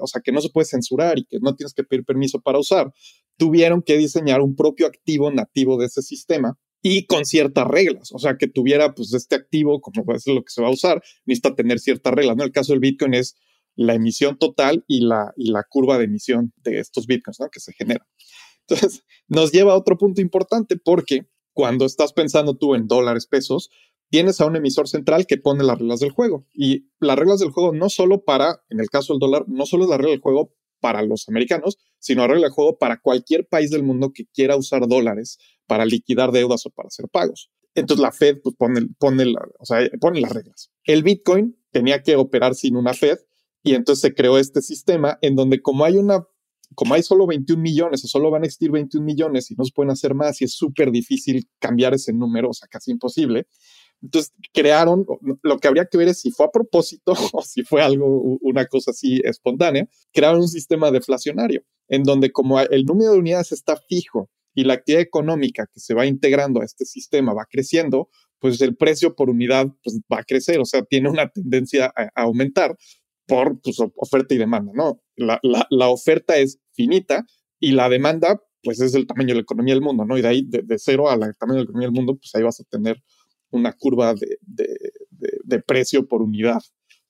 o 0.00 0.06
sea, 0.06 0.22
que 0.22 0.32
no 0.32 0.40
se 0.40 0.50
puede 0.50 0.66
censurar 0.66 1.18
y 1.18 1.24
que 1.24 1.38
no 1.40 1.54
tienes 1.54 1.74
que 1.74 1.84
pedir 1.84 2.04
permiso 2.04 2.40
para 2.40 2.58
usar, 2.58 2.92
tuvieron 3.36 3.82
que 3.82 3.96
diseñar 3.96 4.40
un 4.40 4.56
propio 4.56 4.86
activo 4.86 5.30
nativo 5.30 5.78
de 5.78 5.86
ese 5.86 6.02
sistema 6.02 6.58
y 6.82 7.06
con 7.06 7.24
ciertas 7.24 7.66
reglas, 7.66 8.10
o 8.12 8.18
sea, 8.18 8.36
que 8.36 8.48
tuviera 8.48 8.94
pues 8.94 9.14
este 9.14 9.36
activo, 9.36 9.80
como 9.80 10.12
es 10.14 10.26
lo 10.26 10.42
que 10.42 10.50
se 10.50 10.60
va 10.60 10.68
a 10.68 10.72
usar, 10.72 11.02
necesita 11.24 11.54
tener 11.54 11.78
ciertas 11.78 12.12
reglas, 12.12 12.36
¿no? 12.36 12.42
El 12.42 12.50
caso 12.50 12.72
del 12.72 12.80
Bitcoin 12.80 13.14
es 13.14 13.36
la 13.76 13.94
emisión 13.94 14.36
total 14.36 14.84
y 14.88 15.00
la, 15.00 15.32
y 15.36 15.50
la 15.50 15.64
curva 15.68 15.96
de 15.96 16.04
emisión 16.04 16.52
de 16.56 16.80
estos 16.80 17.06
Bitcoins, 17.06 17.40
¿no? 17.40 17.48
Que 17.50 17.60
se 17.60 17.72
generan. 17.72 18.06
Entonces, 18.66 19.04
nos 19.28 19.52
lleva 19.52 19.72
a 19.72 19.78
otro 19.78 19.96
punto 19.96 20.20
importante 20.20 20.76
porque 20.76 21.28
cuando 21.52 21.84
estás 21.84 22.12
pensando 22.12 22.56
tú 22.56 22.74
en 22.74 22.88
dólares, 22.88 23.26
pesos, 23.26 23.70
tienes 24.10 24.40
a 24.40 24.46
un 24.46 24.56
emisor 24.56 24.88
central 24.88 25.26
que 25.26 25.38
pone 25.38 25.64
las 25.64 25.78
reglas 25.78 26.00
del 26.00 26.10
juego. 26.10 26.46
Y 26.52 26.88
las 27.00 27.18
reglas 27.18 27.40
del 27.40 27.50
juego 27.50 27.72
no 27.72 27.88
solo 27.88 28.24
para, 28.24 28.62
en 28.68 28.80
el 28.80 28.88
caso 28.90 29.12
del 29.12 29.20
dólar, 29.20 29.44
no 29.48 29.66
solo 29.66 29.84
es 29.84 29.90
la 29.90 29.96
regla 29.96 30.12
del 30.12 30.20
juego 30.20 30.54
para 30.82 31.00
los 31.02 31.28
americanos, 31.28 31.78
sino 31.98 32.22
la 32.22 32.28
regla 32.28 32.48
del 32.48 32.52
juego 32.52 32.76
para 32.76 33.00
cualquier 33.00 33.46
país 33.46 33.70
del 33.70 33.84
mundo 33.84 34.12
que 34.12 34.26
quiera 34.26 34.56
usar 34.56 34.86
dólares 34.88 35.38
para 35.66 35.86
liquidar 35.86 36.32
deudas 36.32 36.66
o 36.66 36.70
para 36.70 36.88
hacer 36.88 37.08
pagos. 37.08 37.50
Entonces 37.74 38.02
la 38.02 38.12
Fed 38.12 38.40
pues, 38.42 38.56
pone, 38.56 38.88
pone, 38.98 39.32
o 39.58 39.64
sea, 39.64 39.88
pone 40.00 40.20
las 40.20 40.32
reglas. 40.32 40.70
El 40.84 41.02
Bitcoin 41.04 41.56
tenía 41.70 42.02
que 42.02 42.16
operar 42.16 42.54
sin 42.54 42.76
una 42.76 42.92
Fed 42.92 43.18
y 43.62 43.74
entonces 43.74 44.02
se 44.02 44.14
creó 44.14 44.36
este 44.36 44.60
sistema 44.60 45.18
en 45.22 45.36
donde 45.36 45.62
como 45.62 45.84
hay 45.84 45.96
una 45.96 46.26
como 46.74 46.94
hay 46.94 47.02
solo 47.02 47.26
21 47.26 47.60
millones 47.60 48.02
o 48.02 48.08
solo 48.08 48.30
van 48.30 48.42
a 48.42 48.46
existir 48.46 48.70
21 48.70 49.04
millones 49.04 49.50
y 49.50 49.54
no 49.54 49.64
se 49.64 49.72
pueden 49.74 49.90
hacer 49.90 50.14
más 50.14 50.40
y 50.40 50.44
es 50.44 50.54
súper 50.54 50.90
difícil 50.90 51.46
cambiar 51.58 51.92
ese 51.92 52.14
número, 52.14 52.48
o 52.48 52.54
sea, 52.54 52.66
casi 52.66 52.90
imposible. 52.90 53.46
Entonces 54.02 54.32
crearon, 54.52 55.06
lo 55.42 55.58
que 55.58 55.68
habría 55.68 55.86
que 55.86 55.96
ver 55.96 56.08
es 56.08 56.20
si 56.20 56.30
fue 56.32 56.46
a 56.46 56.50
propósito 56.50 57.14
o 57.32 57.42
si 57.42 57.62
fue 57.62 57.82
algo, 57.82 58.38
una 58.40 58.66
cosa 58.66 58.90
así 58.90 59.20
espontánea, 59.24 59.88
crearon 60.12 60.40
un 60.40 60.48
sistema 60.48 60.90
deflacionario 60.90 61.62
en 61.88 62.02
donde 62.02 62.32
como 62.32 62.60
el 62.60 62.84
número 62.84 63.12
de 63.12 63.18
unidades 63.18 63.52
está 63.52 63.76
fijo 63.88 64.30
y 64.54 64.64
la 64.64 64.74
actividad 64.74 65.02
económica 65.02 65.66
que 65.72 65.80
se 65.80 65.94
va 65.94 66.06
integrando 66.06 66.60
a 66.60 66.64
este 66.64 66.84
sistema 66.84 67.32
va 67.32 67.46
creciendo, 67.48 68.08
pues 68.38 68.60
el 68.60 68.76
precio 68.76 69.14
por 69.14 69.30
unidad 69.30 69.68
pues, 69.82 70.00
va 70.12 70.18
a 70.18 70.24
crecer, 70.24 70.58
o 70.58 70.64
sea, 70.64 70.82
tiene 70.82 71.08
una 71.08 71.28
tendencia 71.28 71.92
a, 71.96 72.10
aumentar 72.22 72.76
por 73.26 73.60
pues, 73.60 73.78
oferta 73.96 74.34
y 74.34 74.38
demanda, 74.38 74.72
¿no? 74.74 75.00
La, 75.16 75.40
la, 75.42 75.88
oferta 75.88 76.36
es 76.36 76.58
finita 76.72 77.24
y 77.60 77.72
la 77.72 77.88
demanda, 77.88 78.42
pues 78.62 78.80
es 78.80 78.94
el 78.94 79.06
tamaño 79.06 79.28
de 79.28 79.34
la 79.34 79.40
economía 79.42 79.74
del 79.74 79.82
mundo, 79.82 80.04
¿no? 80.04 80.18
Y 80.18 80.22
de 80.22 80.28
ahí, 80.28 80.44
de, 80.46 80.78
cero 80.78 81.08
a 81.08 81.16
la 81.16 81.32
tamaño 81.34 81.60
de 81.60 81.64
la 81.64 81.64
economía 81.64 81.86
del 81.86 81.94
mundo, 81.94 82.16
pues 82.16 82.34
ahí 82.34 82.42
vas 82.42 82.60
a 82.60 82.64
tener 82.64 83.02
una 83.52 83.72
curva 83.72 84.14
de, 84.14 84.38
de, 84.40 84.76
de 85.44 85.60
precio 85.60 86.06
por 86.06 86.22
unidad 86.22 86.60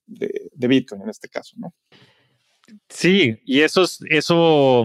de, 0.06 0.68
Bitcoin 0.68 1.02
en 1.02 1.08
este 1.08 1.28
caso, 1.28 1.56
¿no? 1.58 1.74
Sí, 2.88 3.38
y 3.44 3.60
eso, 3.60 3.82
es, 3.82 4.00
eso 4.08 4.84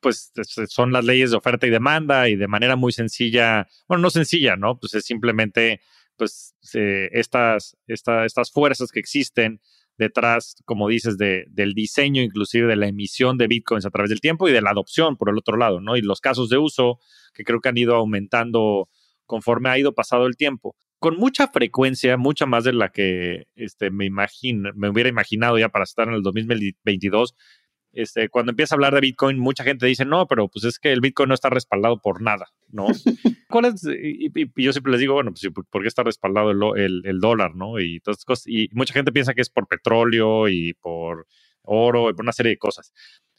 pues 0.00 0.32
son 0.68 0.92
las 0.92 1.04
leyes 1.04 1.30
de 1.30 1.36
oferta 1.36 1.66
y 1.66 1.70
demanda 1.70 2.28
y 2.28 2.36
de 2.36 2.48
manera 2.48 2.76
muy 2.76 2.92
sencilla, 2.92 3.68
bueno, 3.88 4.02
no 4.02 4.10
sencilla, 4.10 4.56
¿no? 4.56 4.78
Pues 4.78 4.94
es 4.94 5.04
simplemente, 5.04 5.80
pues, 6.16 6.54
estas, 6.72 7.76
estas 7.86 8.50
fuerzas 8.50 8.90
que 8.90 9.00
existen 9.00 9.60
detrás, 9.98 10.56
como 10.64 10.88
dices, 10.88 11.18
de, 11.18 11.44
del 11.48 11.74
diseño, 11.74 12.22
inclusive 12.22 12.66
de 12.66 12.76
la 12.76 12.88
emisión 12.88 13.36
de 13.36 13.46
bitcoins 13.46 13.84
a 13.84 13.90
través 13.90 14.10
del 14.10 14.20
tiempo 14.20 14.48
y 14.48 14.52
de 14.52 14.62
la 14.62 14.70
adopción 14.70 15.16
por 15.16 15.28
el 15.28 15.38
otro 15.38 15.56
lado, 15.56 15.80
¿no? 15.80 15.96
Y 15.96 16.02
los 16.02 16.20
casos 16.20 16.48
de 16.48 16.58
uso 16.58 16.98
que 17.34 17.44
creo 17.44 17.60
que 17.60 17.68
han 17.68 17.78
ido 17.78 17.94
aumentando 17.94 18.88
conforme 19.32 19.70
ha 19.70 19.78
ido 19.78 19.94
pasado 19.94 20.26
el 20.26 20.36
tiempo. 20.36 20.76
Con 20.98 21.16
mucha 21.16 21.48
frecuencia, 21.48 22.18
mucha 22.18 22.44
más 22.44 22.64
de 22.64 22.74
la 22.74 22.90
que 22.90 23.46
este, 23.54 23.90
me, 23.90 24.04
imagino, 24.04 24.72
me 24.74 24.90
hubiera 24.90 25.08
imaginado 25.08 25.58
ya 25.58 25.70
para 25.70 25.84
estar 25.84 26.06
en 26.06 26.12
el 26.12 26.22
2022, 26.22 27.34
este, 27.92 28.28
cuando 28.28 28.52
empieza 28.52 28.74
a 28.74 28.76
hablar 28.76 28.92
de 28.92 29.00
Bitcoin, 29.00 29.38
mucha 29.38 29.64
gente 29.64 29.86
dice, 29.86 30.04
no, 30.04 30.26
pero 30.26 30.48
pues 30.48 30.66
es 30.66 30.78
que 30.78 30.92
el 30.92 31.00
Bitcoin 31.00 31.30
no 31.30 31.34
está 31.34 31.48
respaldado 31.48 31.98
por 32.02 32.20
nada, 32.20 32.48
¿no? 32.68 32.88
¿Cuál 33.48 33.64
es? 33.64 33.86
Y, 33.86 34.30
yo 34.54 34.72
siempre 34.74 34.92
les 34.92 35.00
digo, 35.00 35.14
bueno, 35.14 35.30
pues 35.32 35.50
¿por 35.70 35.80
qué 35.80 35.88
está 35.88 36.02
respaldado 36.02 36.50
el, 36.76 37.00
el, 37.06 37.20
dólar, 37.20 37.54
no? 37.54 37.80
Y 37.80 38.00
todas 38.00 38.26
cosas. 38.26 38.46
Y 38.46 38.68
mucha 38.72 38.92
gente 38.92 39.12
piensa 39.12 39.32
que 39.32 39.40
es 39.40 39.48
por 39.48 39.66
petróleo 39.66 40.46
y 40.46 40.74
por 40.74 41.26
oro 41.62 42.10
y 42.10 42.12
por 42.12 42.22
una 42.22 42.32
serie 42.32 42.50
de 42.50 42.58
cosas. 42.58 42.92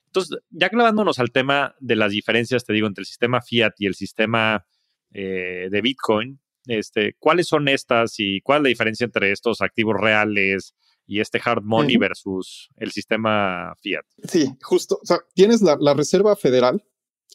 Entonces, 0.08 0.40
ya 0.50 0.70
clavándonos 0.70 1.20
al 1.20 1.32
tema 1.32 1.76
de 1.80 1.98
las 1.98 2.12
diferencias, 2.12 2.66
te 2.66 2.74
digo, 2.74 2.88
entre 2.88 3.04
el 3.04 3.08
sistema 3.08 3.42
fiat 3.42 3.74
y 3.78 3.86
el 3.86 3.94
sistema 3.94 4.66
eh, 5.14 5.70
de 5.70 5.82
Bitcoin, 5.82 6.40
este, 6.66 7.16
¿cuáles 7.20 7.48
son 7.48 7.68
estas 7.68 8.16
y 8.18 8.42
cuál 8.42 8.60
es 8.60 8.64
la 8.64 8.70
diferencia 8.70 9.06
entre 9.06 9.32
estos 9.32 9.62
activos 9.62 9.96
reales? 10.00 10.74
y 11.06 11.20
este 11.20 11.40
hard 11.44 11.64
money 11.64 11.98
versus 11.98 12.70
el 12.78 12.92
sistema 12.92 13.76
fiat. 13.82 14.06
Sí, 14.24 14.50
justo. 14.62 15.00
O 15.02 15.06
sea, 15.06 15.20
tienes 15.34 15.62
la, 15.62 15.94
Reserva 15.94 16.36
Federal, 16.36 16.84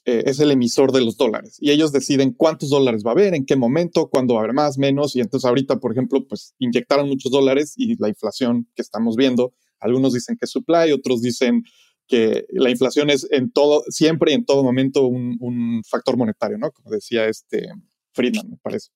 eh, 0.04 0.22
es 0.26 0.40
el 0.40 0.50
emisor 0.50 0.92
de 0.92 1.02
los 1.02 1.16
dólares 1.16 1.56
y 1.60 1.70
ellos 1.70 1.92
deciden 1.92 2.32
cuántos 2.32 2.70
dólares 2.70 3.02
va 3.04 3.10
a 3.10 3.12
haber, 3.12 3.34
en 3.34 3.44
qué 3.44 3.56
momento, 3.56 4.08
cuándo 4.08 4.34
va 4.34 4.40
a 4.40 4.44
haber 4.44 4.54
más, 4.54 4.78
menos. 4.78 5.16
Y 5.16 5.20
entonces 5.20 5.46
ahorita, 5.46 5.78
por 5.80 5.92
ejemplo, 5.92 6.26
pues 6.26 6.54
inyectaron 6.58 7.08
muchos 7.08 7.30
dólares 7.30 7.74
y 7.76 8.00
la 8.00 8.08
inflación 8.08 8.68
que 8.74 8.82
estamos 8.82 9.16
viendo, 9.16 9.54
algunos 9.80 10.14
dicen 10.14 10.36
que 10.36 10.46
es 10.46 10.50
supply, 10.50 10.92
otros 10.92 11.20
dicen 11.20 11.62
que 12.08 12.46
la 12.50 12.70
inflación 12.70 13.10
es 13.10 13.28
en 13.30 13.52
todo, 13.52 13.84
siempre 13.88 14.32
y 14.32 14.34
en 14.34 14.44
todo 14.44 14.64
momento 14.64 15.06
un, 15.06 15.82
factor 15.88 16.16
monetario, 16.16 16.58
¿no? 16.58 16.72
Como 16.72 16.90
decía 16.90 17.26
este 17.26 17.68
Friedman, 18.12 18.50
me 18.50 18.56
parece. 18.56 18.90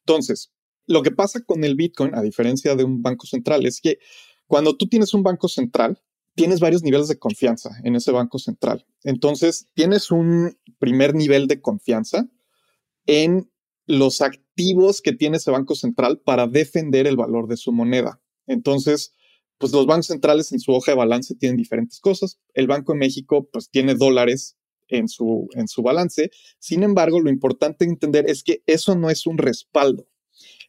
Entonces, 0.00 0.52
lo 0.86 1.02
que 1.02 1.12
pasa 1.12 1.40
con 1.40 1.64
el 1.64 1.76
Bitcoin, 1.76 2.14
a 2.14 2.22
diferencia 2.22 2.74
de 2.74 2.84
un 2.84 3.02
banco 3.02 3.26
central, 3.26 3.64
es 3.64 3.80
que 3.80 3.98
cuando 4.46 4.76
tú 4.76 4.88
tienes 4.88 5.14
un 5.14 5.22
banco 5.22 5.48
central, 5.48 6.02
tienes 6.34 6.60
varios 6.60 6.82
niveles 6.82 7.08
de 7.08 7.18
confianza 7.18 7.70
en 7.84 7.96
ese 7.96 8.12
banco 8.12 8.38
central. 8.38 8.84
Entonces, 9.04 9.68
tienes 9.74 10.10
un 10.10 10.58
primer 10.78 11.14
nivel 11.14 11.46
de 11.46 11.60
confianza 11.60 12.28
en 13.06 13.50
los 13.86 14.20
activos 14.20 15.00
que 15.00 15.12
tiene 15.12 15.38
ese 15.38 15.50
banco 15.50 15.74
central 15.74 16.20
para 16.24 16.46
defender 16.46 17.06
el 17.06 17.16
valor 17.16 17.46
de 17.46 17.56
su 17.56 17.72
moneda. 17.72 18.20
Entonces, 18.46 19.14
pues 19.58 19.72
los 19.72 19.86
bancos 19.86 20.06
centrales 20.06 20.52
en 20.52 20.60
su 20.60 20.72
hoja 20.72 20.92
de 20.92 20.98
balance 20.98 21.34
tienen 21.34 21.56
diferentes 21.56 22.00
cosas. 22.00 22.38
El 22.54 22.66
Banco 22.66 22.92
de 22.92 22.98
México, 22.98 23.48
pues 23.50 23.70
tiene 23.70 23.94
dólares 23.94 24.56
en 24.88 25.08
su, 25.08 25.48
en 25.54 25.68
su 25.68 25.82
balance. 25.82 26.30
Sin 26.58 26.82
embargo, 26.82 27.20
lo 27.20 27.30
importante 27.30 27.84
entender 27.84 28.28
es 28.28 28.42
que 28.42 28.62
eso 28.66 28.94
no 28.96 29.10
es 29.10 29.26
un 29.26 29.38
respaldo. 29.38 30.08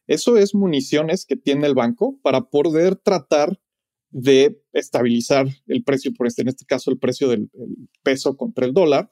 Eso 0.07 0.37
es 0.37 0.55
municiones 0.55 1.25
que 1.25 1.35
tiene 1.35 1.67
el 1.67 1.75
banco 1.75 2.17
para 2.21 2.49
poder 2.49 2.95
tratar 2.95 3.59
de 4.09 4.61
estabilizar 4.71 5.47
el 5.67 5.83
precio, 5.83 6.13
por 6.13 6.27
este, 6.27 6.43
en 6.43 6.47
este 6.47 6.65
caso 6.65 6.89
el 6.89 6.97
precio 6.97 7.27
del 7.27 7.49
peso 8.03 8.37
contra 8.37 8.65
el 8.65 8.73
dólar. 8.73 9.11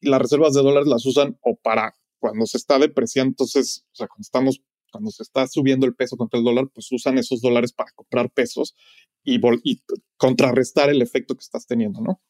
Las 0.00 0.20
reservas 0.20 0.54
de 0.54 0.62
dólares 0.62 0.88
las 0.88 1.04
usan 1.04 1.38
o 1.42 1.56
para 1.56 1.94
cuando 2.18 2.46
se 2.46 2.58
está 2.58 2.78
depreciando, 2.78 3.30
entonces, 3.30 3.86
o 3.92 3.96
sea, 3.96 4.06
cuando 4.06 4.22
estamos, 4.22 4.62
cuando 4.90 5.10
se 5.10 5.22
está 5.22 5.46
subiendo 5.46 5.86
el 5.86 5.94
peso 5.94 6.16
contra 6.16 6.38
el 6.38 6.44
dólar, 6.44 6.68
pues 6.72 6.90
usan 6.92 7.18
esos 7.18 7.40
dólares 7.40 7.72
para 7.72 7.90
comprar 7.92 8.30
pesos 8.30 8.74
y, 9.24 9.40
y 9.64 9.82
contrarrestar 10.16 10.90
el 10.90 11.02
efecto 11.02 11.34
que 11.34 11.42
estás 11.42 11.66
teniendo, 11.66 12.00
¿no? 12.00 12.20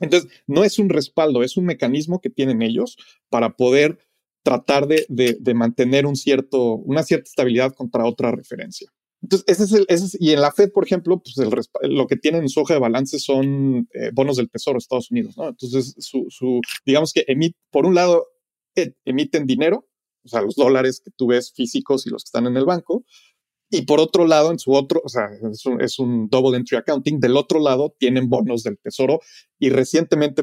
Entonces, 0.00 0.30
no 0.46 0.64
es 0.64 0.78
un 0.78 0.88
respaldo, 0.88 1.42
es 1.42 1.56
un 1.56 1.66
mecanismo 1.66 2.20
que 2.20 2.30
tienen 2.30 2.62
ellos 2.62 2.96
para 3.28 3.56
poder 3.56 3.98
tratar 4.42 4.86
de, 4.86 5.04
de, 5.08 5.54
mantener 5.54 6.06
un 6.06 6.16
cierto, 6.16 6.76
una 6.76 7.02
cierta 7.02 7.28
estabilidad 7.28 7.74
contra 7.74 8.06
otra 8.06 8.32
referencia. 8.32 8.90
Entonces, 9.22 9.44
ese 9.48 9.64
es 9.64 9.72
el, 9.72 9.86
ese 9.88 10.16
y 10.18 10.30
en 10.32 10.40
la 10.40 10.50
Fed, 10.50 10.72
por 10.72 10.84
ejemplo, 10.84 11.22
pues 11.22 11.36
el, 11.36 11.94
lo 11.94 12.06
que 12.06 12.16
tienen 12.16 12.42
en 12.42 12.48
su 12.48 12.60
hoja 12.60 12.72
de 12.72 12.80
balance 12.80 13.18
son 13.18 13.86
eh, 13.92 14.10
bonos 14.14 14.38
del 14.38 14.48
Tesoro 14.48 14.76
de 14.76 14.78
Estados 14.78 15.10
Unidos, 15.10 15.36
¿no? 15.36 15.48
Entonces, 15.48 15.94
su, 15.98 16.26
su 16.30 16.62
digamos 16.86 17.12
que 17.12 17.24
emit, 17.28 17.54
por 17.70 17.84
un 17.84 17.94
lado, 17.94 18.28
eh, 18.76 18.94
emiten 19.04 19.46
dinero, 19.46 19.89
o 20.24 20.28
sea, 20.28 20.42
los 20.42 20.54
dólares 20.54 21.00
que 21.04 21.10
tú 21.16 21.28
ves 21.28 21.52
físicos 21.52 22.06
y 22.06 22.10
los 22.10 22.24
que 22.24 22.28
están 22.28 22.46
en 22.46 22.56
el 22.56 22.64
banco, 22.64 23.04
y 23.70 23.82
por 23.82 24.00
otro 24.00 24.26
lado, 24.26 24.50
en 24.50 24.58
su 24.58 24.72
otro, 24.72 25.00
o 25.04 25.08
sea, 25.08 25.28
es 25.50 25.64
un, 25.64 25.80
es 25.80 25.98
un 26.00 26.28
double 26.28 26.56
entry 26.56 26.76
accounting, 26.76 27.20
del 27.20 27.36
otro 27.36 27.60
lado 27.60 27.94
tienen 27.98 28.28
bonos 28.28 28.64
del 28.64 28.78
Tesoro 28.78 29.20
y 29.60 29.70
recientemente 29.70 30.42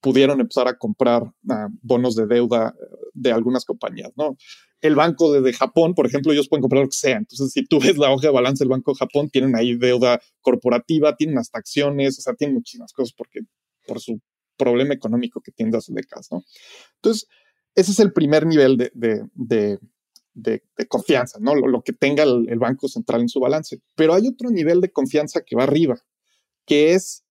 pudieron 0.00 0.40
empezar 0.40 0.68
a 0.68 0.76
comprar 0.76 1.22
ah, 1.48 1.68
bonos 1.82 2.16
de 2.16 2.26
deuda 2.26 2.74
eh, 2.80 2.96
de 3.14 3.32
algunas 3.32 3.64
compañías, 3.64 4.12
¿no? 4.16 4.36
El 4.80 4.94
banco 4.94 5.32
de, 5.32 5.52
Japón, 5.52 5.94
por 5.94 6.06
ejemplo, 6.06 6.32
ellos 6.32 6.48
pueden 6.48 6.60
comprar 6.60 6.82
lo 6.82 6.88
que 6.88 6.96
sea. 6.96 7.16
Entonces, 7.16 7.50
si 7.52 7.64
tú 7.64 7.80
ves 7.80 7.96
la 7.96 8.12
hoja 8.12 8.26
de 8.26 8.32
balance 8.32 8.62
del 8.62 8.68
Banco 8.68 8.92
de 8.92 8.98
Japón, 8.98 9.30
tienen 9.30 9.56
ahí 9.56 9.74
deuda 9.74 10.20
corporativa, 10.40 11.16
tienen 11.16 11.38
hasta 11.38 11.58
acciones, 11.58 12.18
o 12.18 12.22
sea, 12.22 12.34
tienen 12.34 12.54
muchísimas 12.54 12.92
cosas 12.92 13.14
porque 13.16 13.40
por 13.86 14.00
su 14.00 14.20
problema 14.56 14.94
económico 14.94 15.40
que 15.40 15.52
tiene 15.52 15.76
hace 15.76 15.92
décadas, 15.92 16.28
¿no? 16.30 16.42
Entonces, 16.96 17.26
ese 17.76 17.92
es 17.92 18.00
el 18.00 18.12
primer 18.12 18.46
nivel 18.46 18.76
de, 18.76 18.90
de, 20.34 20.62
confianza, 20.88 21.38
¿no? 21.40 21.54
Lo, 21.54 21.82
que 21.82 21.92
tenga 21.92 22.24
el, 22.24 22.48
el, 22.48 22.58
Banco 22.58 22.88
Central 22.88 23.20
en 23.20 23.28
su 23.28 23.38
balance. 23.38 23.80
Pero 23.94 24.14
hay 24.14 24.26
otro 24.26 24.50
nivel 24.50 24.80
de 24.80 24.90
confianza 24.90 25.42
que 25.42 25.56
va 25.56 25.64
arriba, 25.64 26.02
que 26.64 26.94
es 26.94 27.24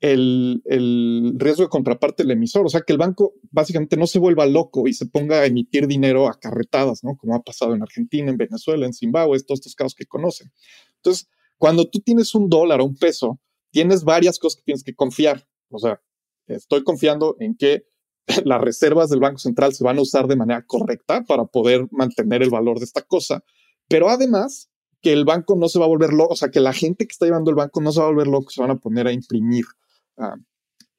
el, 0.00 0.62
el, 0.64 1.34
riesgo 1.36 1.64
de 1.64 1.68
contraparte 1.68 2.22
del 2.22 2.32
emisor. 2.32 2.64
O 2.64 2.68
sea, 2.70 2.80
que 2.80 2.92
el 2.92 2.98
banco 2.98 3.34
básicamente 3.50 3.96
no 3.96 4.06
se 4.06 4.18
vuelva 4.18 4.46
loco 4.46 4.88
y 4.88 4.94
se 4.94 5.06
ponga 5.06 5.40
a 5.40 5.46
emitir 5.46 5.86
dinero 5.86 6.28
a 6.28 6.38
carretadas, 6.38 7.04
¿no? 7.04 7.16
Como 7.16 7.34
ha 7.34 7.42
pasado 7.42 7.74
en 7.74 7.82
Argentina, 7.82 8.30
en 8.30 8.38
Venezuela, 8.38 8.86
en 8.86 8.94
Zimbabue, 8.94 9.40
todos 9.42 9.60
estos 9.60 9.74
casos 9.74 9.94
que 9.94 10.06
conocen. 10.06 10.50
Entonces, 10.96 11.28
cuando 11.58 11.88
tú 11.88 12.00
tienes 12.00 12.34
un 12.34 12.48
dólar 12.48 12.80
o 12.80 12.84
un 12.86 12.96
peso, 12.96 13.40
tienes 13.70 14.04
varias 14.04 14.38
cosas 14.38 14.56
que 14.56 14.64
tienes 14.64 14.84
que 14.84 14.94
confiar. 14.94 15.46
O 15.70 15.78
sea, 15.78 16.00
estoy 16.46 16.82
confiando 16.82 17.36
en 17.40 17.56
que 17.56 17.84
las 18.44 18.60
reservas 18.60 19.10
del 19.10 19.20
Banco 19.20 19.38
Central 19.38 19.74
se 19.74 19.84
van 19.84 19.98
a 19.98 20.02
usar 20.02 20.26
de 20.26 20.36
manera 20.36 20.64
correcta 20.66 21.24
para 21.24 21.44
poder 21.44 21.86
mantener 21.90 22.42
el 22.42 22.50
valor 22.50 22.78
de 22.78 22.84
esta 22.84 23.02
cosa. 23.02 23.42
Pero 23.88 24.08
además, 24.08 24.70
que 25.00 25.12
el 25.12 25.24
banco 25.24 25.56
no 25.56 25.68
se 25.68 25.78
va 25.78 25.86
a 25.86 25.88
volver 25.88 26.12
loco, 26.12 26.34
o 26.34 26.36
sea, 26.36 26.50
que 26.50 26.60
la 26.60 26.72
gente 26.72 27.06
que 27.06 27.12
está 27.12 27.26
llevando 27.26 27.50
el 27.50 27.56
banco 27.56 27.80
no 27.80 27.92
se 27.92 28.00
va 28.00 28.06
a 28.06 28.10
volver 28.10 28.26
loco, 28.26 28.50
se 28.50 28.60
van 28.60 28.70
a 28.70 28.76
poner 28.76 29.06
a 29.06 29.12
imprimir 29.12 29.64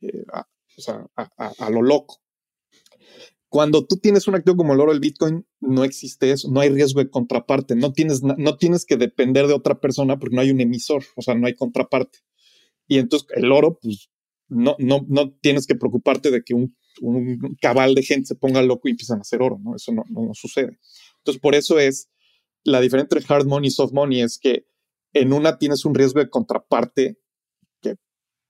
eh, 0.02 0.26
a, 0.32 1.70
lo 1.70 1.82
loco. 1.82 2.18
Cuando 3.50 3.86
tú 3.86 3.98
tienes 3.98 4.28
un 4.28 4.36
activo 4.36 4.58
como 4.58 4.74
el 4.74 4.80
oro, 4.80 4.92
el 4.92 5.00
Bitcoin, 5.00 5.46
no 5.60 5.84
existe 5.84 6.32
eso, 6.32 6.50
no 6.52 6.62
hay 6.62 6.70
riesgo 6.70 7.00
de 7.00 7.10
contraparte, 7.10 7.76
no 7.76 7.94
tienes, 7.94 8.22
no 8.22 8.58
tienes 8.58 8.86
que 8.86 8.96
depender 8.96 9.48
de 9.48 9.54
otra 9.54 9.80
persona 9.80 10.18
porque 10.18 10.36
no 10.36 10.42
hay 10.42 10.52
un 10.52 10.62
emisor, 10.62 11.04
o 11.16 11.22
sea, 11.22 11.36
no 11.36 11.48
hay 11.48 11.56
contraparte. 11.56 12.20
Y 12.88 13.00
entonces 13.00 13.28
el 13.36 13.52
oro, 13.52 13.80
pues, 13.82 14.10
no, 14.48 14.76
no, 14.80 15.06
no 15.08 15.32
tienes 15.42 15.68
que 15.68 15.76
preocuparte 15.76 16.32
de 16.32 16.44
que 16.44 16.54
un, 16.54 16.76
cabal 17.62 17.96
de 17.96 18.04
gente 18.04 18.28
se 18.28 18.36
ponga 18.36 18.62
loco 18.62 18.88
y 18.88 18.92
empiezan 18.92 19.20
a 19.20 19.22
hacer 19.22 19.42
oro, 19.42 19.60
¿no? 19.64 19.76
Eso 19.76 19.92
no, 19.92 20.04
no, 20.10 20.34
sucede. 20.34 20.80
Entonces, 21.18 21.42
por 21.42 21.56
eso 21.56 21.80
es 21.80 22.10
la 22.64 22.82
diferencia 22.82 23.18
entre 23.18 23.34
hard 23.34 23.46
money 23.46 23.68
y 23.68 23.72
soft 23.72 23.94
money, 23.94 24.22
es 24.22 24.38
que 24.38 24.66
en 25.14 25.34
una 25.34 25.58
tienes 25.58 25.86
un 25.86 25.96
riesgo 25.96 26.20
de 26.20 26.30
contraparte 26.30 27.18
que 27.82 27.96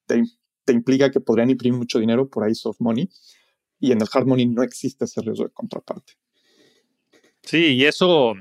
te 0.08 0.74
implica 0.74 1.12
que 1.12 1.20
podrían 1.20 1.50
imprimir 1.50 1.78
mucho 1.78 2.00
dinero, 2.00 2.30
por 2.30 2.44
ahí 2.44 2.56
soft 2.56 2.80
money, 2.80 3.10
y 3.80 3.92
en 3.92 4.02
el 4.02 4.08
hard 4.12 4.26
money 4.26 4.46
no 4.46 4.64
existe 4.64 5.06
ese 5.06 5.22
riesgo 5.22 5.46
de 5.46 5.52
contraparte. 5.52 6.14
Sí, 7.44 7.76
y 7.76 7.86
eso 7.86 8.34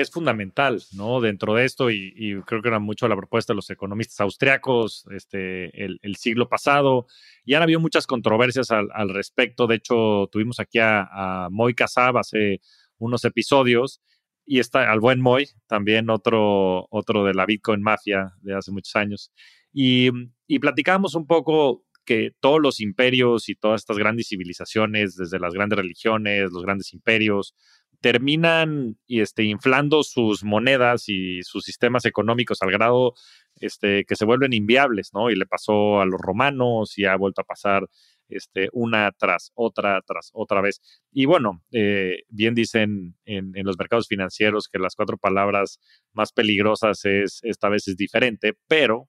es 0.00 0.10
fundamental, 0.10 0.82
¿no? 0.92 1.20
Dentro 1.20 1.54
de 1.54 1.64
esto, 1.64 1.90
y, 1.90 2.40
creo 2.46 2.62
que 2.62 2.68
era 2.68 2.78
mucho 2.78 3.08
la 3.08 3.16
propuesta 3.16 3.52
de 3.52 3.56
los 3.56 3.70
economistas 3.70 4.20
austriacos 4.20 5.04
este, 5.10 5.84
el, 5.84 6.16
siglo 6.16 6.48
pasado, 6.48 7.06
y 7.44 7.54
han 7.54 7.62
habido 7.62 7.80
muchas 7.80 8.06
controversias 8.06 8.70
al, 8.70 9.08
respecto. 9.10 9.66
De 9.66 9.76
hecho, 9.76 10.28
tuvimos 10.30 10.60
aquí 10.60 10.78
a, 10.78 11.08
a 11.10 11.48
Moy 11.50 11.74
Casab 11.74 12.18
hace 12.18 12.60
unos 12.98 13.24
episodios, 13.24 14.00
y 14.48 14.60
está 14.60 14.90
al 14.90 15.00
buen 15.00 15.20
Moy, 15.20 15.50
también 15.66 16.08
otro, 16.08 16.86
otro 16.90 17.24
de 17.24 17.34
la 17.34 17.44
Bitcoin 17.44 17.82
Mafia 17.82 18.32
de 18.40 18.54
hace 18.54 18.72
muchos 18.72 18.96
años. 18.96 19.30
Y, 19.72 20.08
y 20.46 20.58
platicábamos 20.58 21.14
un 21.14 21.26
poco 21.26 21.84
que 22.06 22.32
todos 22.40 22.58
los 22.58 22.80
imperios 22.80 23.50
y 23.50 23.54
todas 23.54 23.82
estas 23.82 23.98
grandes 23.98 24.28
civilizaciones, 24.28 25.14
desde 25.16 25.38
las 25.38 25.52
grandes 25.52 25.78
religiones, 25.78 26.50
los 26.50 26.62
grandes 26.62 26.94
imperios, 26.94 27.54
terminan 28.00 28.98
este, 29.08 29.44
inflando 29.44 30.02
sus 30.02 30.44
monedas 30.44 31.08
y 31.08 31.42
sus 31.42 31.64
sistemas 31.64 32.04
económicos 32.04 32.62
al 32.62 32.70
grado 32.70 33.14
este, 33.60 34.04
que 34.04 34.16
se 34.16 34.24
vuelven 34.24 34.52
inviables, 34.52 35.10
¿no? 35.12 35.30
Y 35.30 35.36
le 35.36 35.46
pasó 35.46 36.00
a 36.00 36.06
los 36.06 36.20
romanos 36.20 36.96
y 36.96 37.04
ha 37.06 37.16
vuelto 37.16 37.40
a 37.40 37.44
pasar 37.44 37.88
este, 38.28 38.68
una 38.72 39.10
tras 39.12 39.50
otra, 39.54 40.00
tras 40.06 40.30
otra 40.32 40.60
vez. 40.60 40.80
Y 41.12 41.24
bueno, 41.24 41.62
eh, 41.72 42.22
bien 42.28 42.54
dicen 42.54 43.16
en, 43.24 43.52
en, 43.56 43.66
los 43.66 43.78
mercados 43.78 44.06
financieros 44.06 44.68
que 44.68 44.78
las 44.78 44.94
cuatro 44.94 45.16
palabras 45.18 45.80
más 46.12 46.32
peligrosas 46.32 47.04
es, 47.04 47.40
esta 47.42 47.68
vez 47.68 47.88
es 47.88 47.96
diferente, 47.96 48.54
pero 48.68 49.08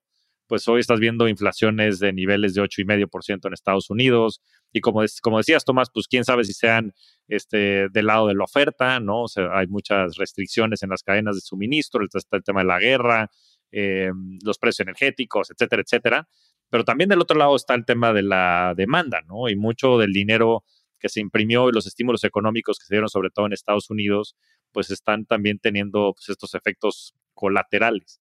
pues 0.50 0.68
hoy 0.68 0.80
estás 0.80 1.00
viendo 1.00 1.28
inflaciones 1.28 2.00
de 2.00 2.12
niveles 2.12 2.56
de 2.56 2.64
8,5% 2.64 3.48
en 3.48 3.54
Estados 3.54 3.92
Unidos. 3.92 4.42
Y 4.74 4.82
como, 4.82 5.04
como 5.22 5.38
decías, 5.38 5.64
Tomás, 5.64 5.90
pues 5.94 6.08
quién 6.08 6.26
sabe 6.26 6.44
si 6.44 6.54
sean 6.54 6.94
este, 7.30 7.88
del 7.90 8.08
lado 8.08 8.28
de 8.28 8.34
la 8.34 8.44
oferta, 8.44 9.00
¿no? 9.00 9.24
O 9.24 9.28
sea, 9.28 9.58
hay 9.58 9.68
muchas 9.68 10.18
restricciones 10.18 10.84
en 10.84 10.90
las 10.90 11.04
cadenas 11.04 11.36
de 11.36 11.42
suministro, 11.42 12.04
está 12.12 12.36
el 12.36 12.44
tema 12.44 12.62
de 12.62 12.68
la 12.68 12.80
guerra, 12.80 13.30
eh, 13.72 14.12
los 14.44 14.58
precios 14.58 14.82
energéticos, 14.82 15.52
etcétera, 15.52 15.84
etcétera. 15.84 16.28
Pero 16.70 16.84
también 16.84 17.10
del 17.10 17.22
otro 17.22 17.38
lado 17.38 17.56
está 17.56 17.76
el 17.76 17.86
tema 17.86 18.14
de 18.14 18.24
la 18.24 18.74
demanda, 18.76 19.22
¿no? 19.28 19.48
Y 19.48 19.56
mucho 19.56 19.98
del 19.98 20.12
dinero 20.12 20.64
que 21.00 21.10
se 21.10 21.22
imprimió 21.22 21.70
y 21.70 21.72
los 21.72 21.88
estímulos 21.88 22.24
económicos 22.24 22.80
que 22.80 22.86
se 22.86 22.96
dieron, 22.96 23.10
sobre 23.10 23.30
todo 23.30 23.46
en 23.46 23.54
Estados 23.54 23.90
Unidos, 23.90 24.36
pues 24.72 24.90
están 24.90 25.26
también 25.26 25.60
teniendo 25.60 26.14
pues, 26.16 26.30
estos 26.30 26.56
efectos 26.56 27.14
colaterales. 27.34 28.20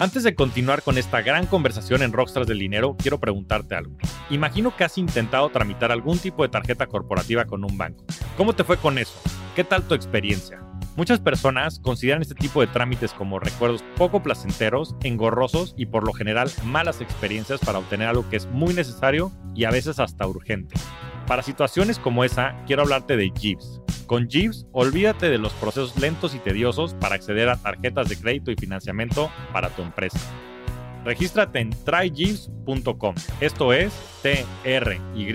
Antes 0.00 0.24
de 0.24 0.34
continuar 0.34 0.82
con 0.82 0.98
esta 0.98 1.22
gran 1.22 1.46
conversación 1.46 2.02
en 2.02 2.12
Rockstars 2.12 2.48
del 2.48 2.58
Dinero, 2.58 2.96
quiero 2.98 3.20
preguntarte 3.20 3.76
algo. 3.76 3.96
Imagino 4.28 4.76
que 4.76 4.82
has 4.82 4.98
intentado 4.98 5.48
tramitar 5.50 5.92
algún 5.92 6.18
tipo 6.18 6.42
de 6.42 6.48
tarjeta 6.48 6.88
corporativa 6.88 7.44
con 7.44 7.64
un 7.64 7.78
banco. 7.78 8.04
¿Cómo 8.36 8.54
te 8.54 8.64
fue 8.64 8.76
con 8.76 8.98
eso? 8.98 9.14
¿Qué 9.54 9.62
tal 9.62 9.84
tu 9.84 9.94
experiencia? 9.94 10.60
Muchas 10.96 11.20
personas 11.20 11.78
consideran 11.78 12.22
este 12.22 12.34
tipo 12.34 12.60
de 12.60 12.66
trámites 12.66 13.12
como 13.12 13.38
recuerdos 13.38 13.84
poco 13.96 14.20
placenteros, 14.20 14.96
engorrosos 15.04 15.74
y 15.76 15.86
por 15.86 16.04
lo 16.04 16.12
general 16.12 16.50
malas 16.64 17.00
experiencias 17.00 17.60
para 17.60 17.78
obtener 17.78 18.08
algo 18.08 18.28
que 18.28 18.36
es 18.36 18.46
muy 18.46 18.74
necesario 18.74 19.30
y 19.54 19.62
a 19.62 19.70
veces 19.70 20.00
hasta 20.00 20.26
urgente. 20.26 20.74
Para 21.26 21.42
situaciones 21.42 21.98
como 21.98 22.24
esa, 22.24 22.54
quiero 22.66 22.82
hablarte 22.82 23.16
de 23.16 23.30
Jeeves. 23.30 23.80
Con 24.06 24.28
Jeeves, 24.28 24.66
olvídate 24.72 25.30
de 25.30 25.38
los 25.38 25.52
procesos 25.54 25.98
lentos 25.98 26.34
y 26.34 26.38
tediosos 26.38 26.94
para 26.94 27.14
acceder 27.14 27.48
a 27.48 27.56
tarjetas 27.56 28.08
de 28.08 28.18
crédito 28.18 28.50
y 28.50 28.56
financiamiento 28.56 29.30
para 29.52 29.70
tu 29.70 29.82
empresa. 29.82 30.18
Regístrate 31.04 31.60
en 31.60 31.70
tryjeeves.com. 31.70 33.14
Esto 33.40 33.72
es 33.72 33.92
T 34.22 34.44
R 34.64 35.00
Y 35.14 35.32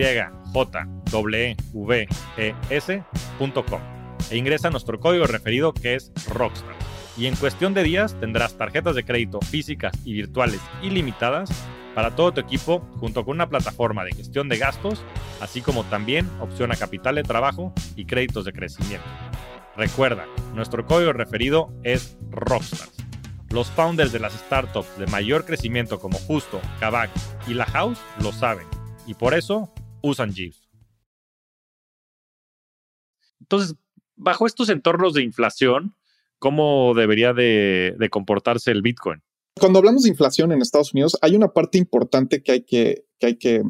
J 0.53 0.87
W 1.11 1.57
V 1.73 2.07
E 2.37 2.55
S.com. 2.69 3.81
E 4.29 4.37
ingresa 4.37 4.69
nuestro 4.69 4.99
código 4.99 5.25
referido 5.25 5.73
que 5.73 5.95
es 5.95 6.11
Rockstar. 6.27 6.78
Y 7.19 7.25
en 7.25 7.35
cuestión 7.35 7.73
de 7.73 7.83
días 7.83 8.17
tendrás 8.21 8.57
tarjetas 8.57 8.95
de 8.95 9.03
crédito 9.03 9.41
físicas 9.41 9.91
y 10.05 10.13
virtuales 10.13 10.61
ilimitadas 10.81 11.49
para 11.93 12.15
todo 12.15 12.31
tu 12.31 12.39
equipo 12.39 12.79
junto 12.97 13.25
con 13.25 13.35
una 13.35 13.49
plataforma 13.49 14.05
de 14.05 14.13
gestión 14.13 14.47
de 14.47 14.57
gastos, 14.57 15.03
así 15.41 15.59
como 15.59 15.83
también 15.83 16.29
opción 16.39 16.71
a 16.71 16.77
capital 16.77 17.15
de 17.15 17.23
trabajo 17.23 17.73
y 17.97 18.05
créditos 18.05 18.45
de 18.45 18.53
crecimiento. 18.53 19.05
Recuerda, 19.75 20.27
nuestro 20.55 20.85
código 20.85 21.11
referido 21.11 21.73
es 21.83 22.17
Rockstars. 22.31 22.95
Los 23.49 23.69
founders 23.69 24.13
de 24.13 24.19
las 24.19 24.31
startups 24.31 24.97
de 24.97 25.07
mayor 25.07 25.43
crecimiento 25.43 25.99
como 25.99 26.17
Justo, 26.19 26.61
Kavak 26.79 27.09
y 27.47 27.53
La 27.53 27.65
House 27.65 27.99
lo 28.23 28.31
saben 28.31 28.67
y 29.05 29.13
por 29.13 29.33
eso 29.33 29.73
usan 30.01 30.31
Jeeves. 30.31 30.69
Entonces, 33.41 33.75
bajo 34.15 34.47
estos 34.47 34.69
entornos 34.69 35.13
de 35.15 35.23
inflación, 35.23 35.98
¿cómo 36.39 36.93
debería 36.95 37.33
de 37.33 38.09
comportarse 38.09 38.71
el 38.71 38.81
Bitcoin? 38.81 39.21
Cuando 39.59 39.79
hablamos 39.79 40.03
de 40.03 40.09
inflación 40.09 40.51
en 40.51 40.61
Estados 40.61 40.93
Unidos, 40.93 41.17
hay 41.21 41.35
una 41.35 41.49
parte 41.49 41.77
importante 41.77 42.41
que 42.41 42.51
hay 42.53 42.61
que, 42.63 43.05
que 43.19 43.27
hay 43.27 43.35
que, 43.37 43.61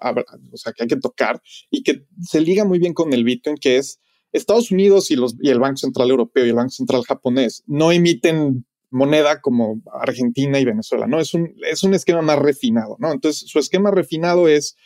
ah, 0.00 0.14
o 0.52 0.56
sea, 0.56 0.72
que 0.72 0.84
hay 0.84 0.88
que 0.88 0.96
tocar 0.96 1.42
y 1.70 1.82
que 1.82 2.06
se 2.22 2.40
liga 2.40 2.64
muy 2.64 2.78
bien 2.78 2.94
con 2.94 3.12
el 3.12 3.24
Bitcoin, 3.24 3.56
que 3.56 3.76
es 3.76 4.00
Estados 4.32 4.70
Unidos 4.70 5.10
y, 5.10 5.16
los, 5.16 5.34
y 5.40 5.50
el 5.50 5.58
Banco 5.58 5.78
Central 5.78 6.10
Europeo 6.10 6.46
y 6.46 6.50
el 6.50 6.54
Banco 6.54 6.70
Central 6.70 7.02
Japonés 7.02 7.64
no 7.66 7.90
emiten 7.92 8.64
moneda 8.90 9.40
como 9.40 9.82
Argentina 10.00 10.58
y 10.58 10.64
Venezuela, 10.64 11.06
¿no? 11.06 11.20
Es 11.20 11.34
un, 11.34 11.54
es 11.68 11.82
un 11.82 11.94
esquema 11.94 12.22
más 12.22 12.38
refinado, 12.38 12.96
¿no? 12.98 13.12
Entonces, 13.12 13.48
su 13.48 13.58
esquema 13.58 13.90
refinado 13.90 14.48
es 14.48 14.76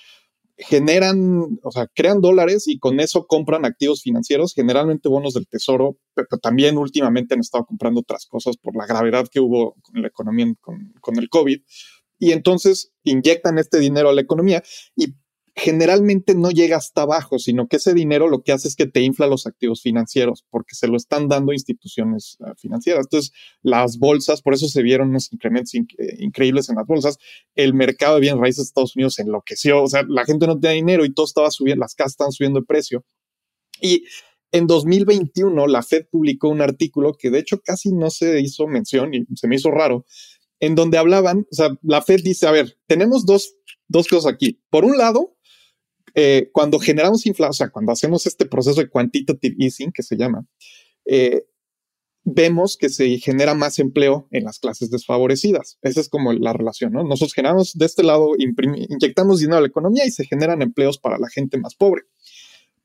generan, 0.56 1.58
o 1.62 1.70
sea, 1.70 1.88
crean 1.94 2.20
dólares 2.20 2.68
y 2.68 2.78
con 2.78 3.00
eso 3.00 3.26
compran 3.26 3.64
activos 3.64 4.02
financieros, 4.02 4.54
generalmente 4.54 5.08
bonos 5.08 5.34
del 5.34 5.48
tesoro, 5.48 5.98
pero 6.14 6.38
también 6.40 6.78
últimamente 6.78 7.34
han 7.34 7.40
estado 7.40 7.64
comprando 7.64 8.00
otras 8.00 8.26
cosas 8.26 8.56
por 8.56 8.76
la 8.76 8.86
gravedad 8.86 9.26
que 9.30 9.40
hubo 9.40 9.74
con 9.82 10.00
la 10.00 10.08
economía 10.08 10.46
con, 10.60 10.92
con 11.00 11.18
el 11.18 11.28
COVID. 11.28 11.60
Y 12.18 12.32
entonces 12.32 12.92
inyectan 13.02 13.58
este 13.58 13.78
dinero 13.78 14.08
a 14.08 14.14
la 14.14 14.20
economía 14.20 14.62
y 14.94 15.14
generalmente 15.56 16.34
no 16.34 16.50
llega 16.50 16.76
hasta 16.76 17.02
abajo, 17.02 17.38
sino 17.38 17.68
que 17.68 17.76
ese 17.76 17.94
dinero 17.94 18.28
lo 18.28 18.42
que 18.42 18.52
hace 18.52 18.66
es 18.66 18.74
que 18.74 18.86
te 18.86 19.02
infla 19.02 19.28
los 19.28 19.46
activos 19.46 19.82
financieros, 19.82 20.44
porque 20.50 20.74
se 20.74 20.88
lo 20.88 20.96
están 20.96 21.28
dando 21.28 21.52
instituciones 21.52 22.36
uh, 22.40 22.54
financieras. 22.56 23.06
Entonces, 23.06 23.32
las 23.62 23.98
bolsas, 23.98 24.42
por 24.42 24.54
eso 24.54 24.66
se 24.66 24.82
vieron 24.82 25.10
unos 25.10 25.32
incrementos 25.32 25.74
eh, 25.74 25.80
increíbles 26.18 26.68
en 26.68 26.76
las 26.76 26.86
bolsas. 26.86 27.18
El 27.54 27.72
mercado 27.72 28.16
de 28.16 28.22
bienes 28.22 28.40
raíces 28.40 28.58
de 28.58 28.68
Estados 28.68 28.96
Unidos 28.96 29.18
enloqueció, 29.20 29.82
o 29.82 29.86
sea, 29.86 30.04
la 30.08 30.24
gente 30.24 30.46
no 30.46 30.58
tenía 30.58 30.74
dinero 30.74 31.04
y 31.04 31.14
todo 31.14 31.26
estaba 31.26 31.50
subiendo, 31.52 31.82
las 31.82 31.94
casas 31.94 32.12
estaban 32.12 32.32
subiendo 32.32 32.60
de 32.60 32.66
precio. 32.66 33.04
Y 33.80 34.04
en 34.50 34.66
2021, 34.66 35.68
la 35.68 35.82
Fed 35.82 36.06
publicó 36.10 36.48
un 36.48 36.62
artículo 36.62 37.14
que 37.14 37.30
de 37.30 37.38
hecho 37.38 37.60
casi 37.60 37.92
no 37.92 38.10
se 38.10 38.40
hizo 38.40 38.66
mención 38.66 39.14
y 39.14 39.24
se 39.36 39.46
me 39.46 39.56
hizo 39.56 39.70
raro, 39.70 40.04
en 40.58 40.74
donde 40.74 40.98
hablaban, 40.98 41.46
o 41.50 41.54
sea, 41.54 41.76
la 41.82 42.02
Fed 42.02 42.20
dice, 42.24 42.46
a 42.46 42.50
ver, 42.50 42.76
tenemos 42.86 43.26
dos, 43.26 43.54
dos 43.88 44.08
cosas 44.08 44.32
aquí. 44.32 44.60
Por 44.70 44.84
un 44.84 44.96
lado, 44.96 45.33
eh, 46.14 46.50
cuando 46.52 46.78
generamos 46.78 47.26
inflación, 47.26 47.50
o 47.50 47.54
sea, 47.54 47.70
cuando 47.70 47.92
hacemos 47.92 48.26
este 48.26 48.46
proceso 48.46 48.80
de 48.80 48.88
quantitative 48.88 49.56
easing, 49.58 49.92
que 49.92 50.02
se 50.02 50.16
llama, 50.16 50.46
eh, 51.04 51.44
vemos 52.24 52.76
que 52.76 52.88
se 52.88 53.18
genera 53.18 53.54
más 53.54 53.78
empleo 53.78 54.28
en 54.30 54.44
las 54.44 54.58
clases 54.58 54.90
desfavorecidas. 54.90 55.78
Esa 55.82 56.00
es 56.00 56.08
como 56.08 56.32
la 56.32 56.52
relación, 56.52 56.92
¿no? 56.92 57.04
Nosotros 57.04 57.34
generamos 57.34 57.74
de 57.74 57.84
este 57.84 58.02
lado, 58.02 58.32
inyectamos 58.38 59.40
dinero 59.40 59.58
a 59.58 59.60
la 59.60 59.66
economía 59.66 60.06
y 60.06 60.10
se 60.10 60.24
generan 60.24 60.62
empleos 60.62 60.98
para 60.98 61.18
la 61.18 61.28
gente 61.28 61.58
más 61.58 61.74
pobre. 61.74 62.02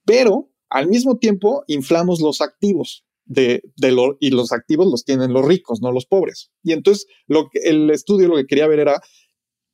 Pero 0.06 0.52
al 0.70 0.88
mismo 0.88 1.18
tiempo 1.18 1.64
inflamos 1.68 2.20
los 2.20 2.42
activos 2.42 3.06
y 4.20 4.30
los 4.32 4.52
activos 4.52 4.88
los 4.88 5.06
tienen 5.06 5.34
los 5.34 5.46
ricos, 5.46 5.82
no 5.82 5.92
los 5.92 6.06
pobres. 6.06 6.52
Y 6.64 6.74
entonces 6.74 7.08
lo 7.28 7.50
que, 7.50 7.60
el 7.60 7.90
estudio 7.92 8.28
lo 8.28 8.36
que 8.36 8.48
quería 8.48 8.68
ver 8.68 8.80
era 8.80 9.02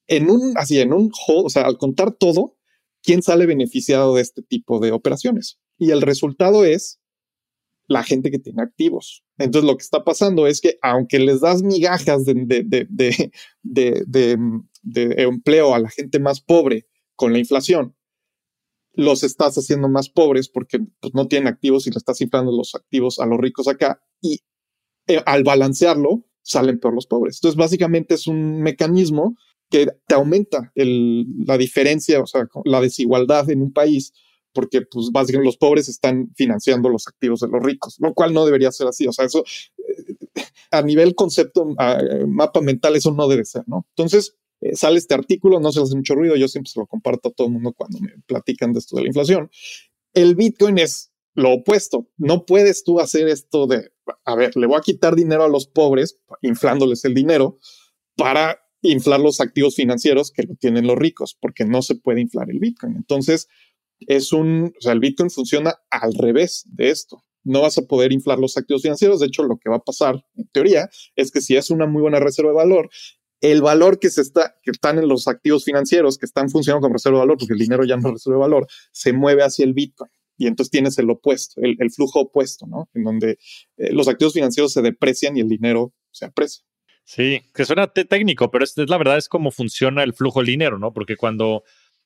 en 0.08 0.30
un, 0.30 0.54
así, 0.58 0.80
en 0.80 0.94
un 0.94 1.12
o 1.28 1.50
sea, 1.50 1.64
al 1.64 1.78
contar 1.78 2.12
todo, 2.12 2.58
quién 3.06 3.22
sale 3.22 3.46
beneficiado 3.46 4.16
de 4.16 4.22
este 4.22 4.42
tipo 4.42 4.80
de 4.80 4.92
operaciones. 4.92 5.60
Y 5.78 5.92
el 5.92 6.02
resultado 6.02 6.66
es 6.66 7.00
la 7.88 8.04
gente 8.04 8.32
que 8.32 8.40
tiene 8.40 8.64
activos. 8.64 9.24
Entonces 9.38 9.70
lo 9.70 9.78
que 9.78 9.84
está 9.84 10.04
pasando 10.04 10.48
es 10.48 10.60
que 10.60 10.80
aunque 10.82 11.20
les 11.20 11.42
das 11.42 11.62
migajas 11.62 12.26
de, 12.26 13.32
empleo 14.94 15.76
a 15.76 15.80
la 15.80 15.90
gente 15.90 16.20
más 16.20 16.42
pobre 16.42 16.88
con 17.16 17.32
la 17.32 17.40
inflación, 17.40 17.96
los 18.94 19.24
estás 19.24 19.56
haciendo 19.56 19.90
más 19.90 20.10
pobres 20.10 20.50
porque 20.50 20.80
pues, 21.00 21.14
no 21.14 21.28
tienen 21.28 21.48
activos 21.48 21.86
y 21.86 21.92
le 21.92 21.98
estás 21.98 22.22
inflando 22.22 22.52
los 22.52 22.74
activos 22.76 23.20
a 23.20 23.26
los 23.26 23.38
ricos 23.40 23.68
acá 23.68 24.02
y 24.22 24.40
eh, 25.08 25.22
al 25.26 25.44
balancearlo 25.44 26.26
salen 26.42 26.80
peor 26.80 26.96
los 26.96 27.06
pobres. 27.06 27.38
Entonces 27.38 27.58
básicamente 27.58 28.16
es 28.16 28.26
un 28.26 28.62
mecanismo 28.62 29.36
que 29.70 29.88
te 30.08 30.16
aumenta 30.16 30.72
la 30.76 31.58
diferencia, 31.58 32.22
o 32.22 32.28
sea, 32.28 32.48
la 32.66 32.82
desigualdad 32.82 33.50
en 33.50 33.62
un 33.62 33.74
país 33.74 34.14
porque 34.56 34.82
pues 34.84 35.10
básicamente 35.12 35.48
los 35.48 35.58
pobres 35.58 35.90
están 35.90 36.32
financiando 36.34 36.88
los 36.88 37.08
activos 37.08 37.42
de 37.42 37.50
los 37.50 37.62
ricos, 37.62 37.98
lo 38.00 38.14
cual 38.14 38.34
no 38.34 38.46
debería 38.46 38.72
ser 38.72 38.88
así. 38.88 39.06
O 39.06 39.12
sea, 39.12 39.26
eso 39.26 39.44
eh, 39.78 40.46
a 40.72 40.82
nivel 40.82 41.14
concepto, 41.14 41.66
mapa 42.28 42.62
mental, 42.62 42.96
eso 42.96 43.12
no 43.12 43.28
debe 43.28 43.44
ser, 43.44 43.64
¿no? 43.68 43.86
Entonces, 43.90 44.38
eh, 44.62 44.76
sale 44.76 44.98
este 44.98 45.14
artículo, 45.14 45.60
no 45.60 45.72
se 45.74 45.82
hace 45.82 45.96
mucho 45.96 46.16
ruido, 46.16 46.38
yo 46.38 46.48
siempre 46.48 46.72
se 46.72 46.80
lo 46.80 46.88
comparto 46.88 47.30
a 47.30 47.32
todo 47.34 47.48
el 47.48 47.54
mundo 47.54 47.74
cuando 47.74 48.00
me 48.00 48.14
platican 48.26 48.72
de 48.72 48.80
esto 48.80 48.96
de 48.96 49.04
la 49.04 49.10
inflación. 49.10 49.52
El 50.14 50.36
Bitcoin 50.36 50.78
es 50.78 51.12
lo 51.34 51.52
opuesto. 51.52 52.08
No 52.18 52.46
puedes 52.46 52.86
tú 52.86 53.02
hacer 53.02 53.28
esto 53.28 53.68
de, 53.68 53.92
a 54.24 54.36
ver, 54.36 54.56
le 54.56 54.68
voy 54.68 54.78
a 54.78 54.82
quitar 54.82 55.16
dinero 55.16 55.44
a 55.44 55.50
los 55.50 55.68
pobres, 55.68 56.18
inflándoles 56.42 57.04
el 57.04 57.14
dinero, 57.14 57.58
para 58.16 58.65
inflar 58.92 59.20
los 59.20 59.42
activos 59.42 59.76
financieros 59.76 60.32
que 60.32 60.44
lo 60.44 60.56
tienen 60.56 60.88
los 60.88 60.98
ricos, 60.98 61.38
porque 61.40 61.66
no 61.66 61.82
se 61.82 61.96
puede 61.96 62.22
inflar 62.22 62.50
el 62.50 62.60
Bitcoin. 62.60 62.96
Entonces, 62.96 63.48
es 64.00 64.34
un, 64.34 64.74
o 64.78 64.82
sea, 64.82 64.94
el 64.94 65.00
Bitcoin 65.00 65.30
funciona 65.30 65.76
al 65.90 66.14
revés 66.14 66.64
de 66.68 66.90
esto. 66.90 67.24
No 67.44 67.62
vas 67.62 67.78
a 67.78 67.84
poder 67.84 68.12
inflar 68.12 68.40
los 68.40 68.58
activos 68.58 68.82
financieros. 68.82 69.20
De 69.20 69.28
hecho, 69.28 69.44
lo 69.44 69.58
que 69.58 69.70
va 69.70 69.78
a 69.78 69.84
pasar, 69.84 70.26
en 70.36 70.48
teoría, 70.48 70.90
es 71.16 71.32
que 71.32 71.42
si 71.42 71.56
es 71.56 71.70
una 71.70 71.86
muy 71.86 72.02
buena 72.02 72.20
reserva 72.20 72.52
de 72.52 72.58
valor, 72.58 72.90
el 73.42 73.62
valor 73.62 74.00
que 74.00 74.10
se 74.10 74.22
está, 74.22 74.56
que 74.64 74.72
están 74.72 74.98
en 74.98 75.08
los 75.08 75.28
activos 75.28 75.64
financieros, 75.64 76.18
que 76.18 76.26
están 76.26 76.50
funcionando 76.50 76.82
como 76.82 76.94
reserva 76.94 77.20
de 77.20 77.26
valor, 77.26 77.38
porque 77.38 77.54
el 77.54 77.60
dinero 77.60 77.84
ya 77.86 77.98
no 77.98 78.08
es 78.08 78.14
reserva 78.14 78.38
de 78.38 78.42
valor, 78.42 78.68
se 78.92 79.14
mueve 79.14 79.44
hacia 79.44 79.66
el 79.66 79.74
Bitcoin. 79.74 80.10
Y 80.38 80.48
entonces 80.48 80.72
tienes 80.72 80.98
el 80.98 81.10
opuesto, 81.10 81.62
el, 81.62 81.92
flujo 81.92 82.22
opuesto, 82.22 82.68
¿no? 82.68 82.90
En 82.94 83.04
donde 83.04 83.38
eh, 83.78 83.94
los 83.94 84.08
activos 84.08 84.34
financieros 84.34 84.74
se 84.74 84.82
deprecian 84.82 85.38
y 85.38 85.42
el 85.42 85.48
dinero 85.48 85.94
se 86.12 86.26
aprecia. 86.26 86.66
Sí, 87.08 87.44
que 87.54 87.66
suena 87.66 87.86
técnico, 87.88 88.50
pero 88.50 88.64
es, 88.64 88.76
la 88.78 88.98
verdad 88.98 89.18
es 89.18 89.30
cómo 89.30 89.52
funciona 89.52 90.02
el 90.04 90.14
flujo 90.14 90.40
del 90.40 90.48
dinero, 90.48 90.80
¿no? 90.80 90.92
Porque 90.92 91.16
cuando 91.16 91.64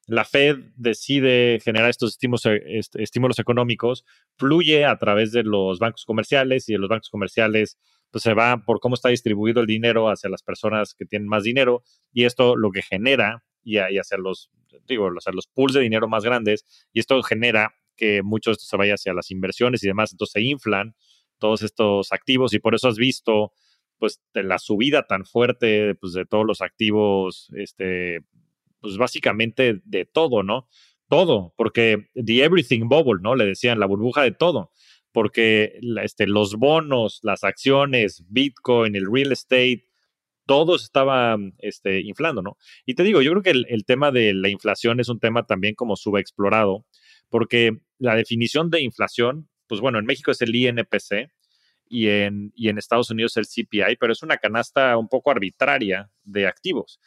la 0.07 0.25
Fed 0.25 0.57
decide 0.75 1.59
generar 1.63 1.89
estos 1.89 2.11
estímulos, 2.11 2.45
eh, 2.47 2.81
estímulos 2.95 3.39
económicos, 3.39 4.03
fluye 4.37 4.83
a 4.85 4.97
través 4.97 5.31
de 5.31 5.43
los 5.43 5.79
bancos 5.79 6.03
comerciales 6.03 6.67
y 6.67 6.73
de 6.73 6.79
los 6.79 6.89
bancos 6.89 7.09
comerciales 7.09 7.77
pues 8.11 8.23
se 8.23 8.33
va 8.33 8.63
por 8.65 8.79
cómo 8.79 8.95
está 8.95 9.09
distribuido 9.09 9.61
el 9.61 9.67
dinero 9.67 10.09
hacia 10.09 10.29
las 10.29 10.41
personas 10.43 10.95
que 10.95 11.05
tienen 11.05 11.27
más 11.27 11.43
dinero 11.43 11.83
y 12.11 12.25
esto 12.25 12.55
lo 12.55 12.71
que 12.71 12.81
genera 12.81 13.43
y, 13.63 13.77
hacia 13.77 14.17
los 14.17 14.49
digo 14.87 15.09
hacia 15.15 15.31
los 15.31 15.47
pools 15.47 15.75
de 15.75 15.81
dinero 15.81 16.07
más 16.07 16.23
grandes 16.23 16.65
y 16.91 16.99
esto 16.99 17.21
genera 17.21 17.75
que 17.95 18.23
mucho 18.23 18.49
de 18.49 18.53
esto 18.53 18.65
se 18.65 18.77
vaya 18.77 18.95
hacia 18.95 19.13
las 19.13 19.29
inversiones 19.29 19.83
y 19.83 19.87
demás 19.87 20.11
entonces 20.11 20.33
se 20.33 20.41
inflan 20.41 20.95
todos 21.37 21.61
estos 21.61 22.11
activos 22.11 22.53
y 22.53 22.59
por 22.59 22.73
eso 22.73 22.87
has 22.87 22.97
visto 22.97 23.53
pues 23.99 24.21
la 24.33 24.57
subida 24.57 25.03
tan 25.03 25.25
fuerte 25.25 25.95
pues, 25.95 26.13
de 26.13 26.25
todos 26.25 26.45
los 26.45 26.61
activos 26.61 27.51
este 27.55 28.21
pues 28.81 28.97
básicamente 28.97 29.81
de 29.83 30.05
todo, 30.05 30.41
¿no? 30.41 30.67
Todo, 31.09 31.53
porque 31.57 32.07
the 32.13 32.43
everything 32.43 32.87
bubble, 32.87 33.21
¿no? 33.21 33.35
Le 33.35 33.45
decían 33.45 33.79
la 33.79 33.87
burbuja 33.87 34.23
de 34.23 34.31
todo, 34.31 34.71
porque 35.11 35.79
este, 36.01 36.27
los 36.27 36.55
bonos, 36.55 37.19
las 37.23 37.43
acciones, 37.43 38.23
Bitcoin, 38.29 38.95
el 38.95 39.11
real 39.11 39.31
estate, 39.31 39.85
todo 40.45 40.75
estaba 40.75 41.37
este, 41.59 42.01
inflando, 42.01 42.41
¿no? 42.41 42.57
Y 42.85 42.95
te 42.95 43.03
digo, 43.03 43.21
yo 43.21 43.31
creo 43.31 43.43
que 43.43 43.51
el, 43.51 43.85
tema 43.85 44.11
de 44.11 44.33
la 44.33 44.49
inflación 44.49 44.99
es 44.99 45.09
un 45.09 45.19
tema 45.19 45.45
también 45.45 45.75
como 45.75 45.95
subexplorado, 45.95 46.85
porque 47.29 47.79
la 47.99 48.15
definición 48.15 48.69
de 48.69 48.81
inflación, 48.81 49.49
pues 49.67 49.81
bueno, 49.81 49.99
en 49.99 50.05
México 50.05 50.31
es 50.31 50.41
el 50.41 50.55
INPC, 50.55 51.31
y 51.89 52.07
en, 52.07 52.53
y 52.55 52.69
en, 52.69 52.77
Estados 52.77 53.09
Unidos 53.09 53.35
el 53.35 53.47
CPI, 53.47 53.97
pero 53.99 54.13
es 54.13 54.23
una 54.23 54.37
canasta 54.37 54.95
un 54.95 55.09
poco 55.09 55.31
arbitraria 55.31 56.09
de 56.23 56.47
activos 56.47 56.99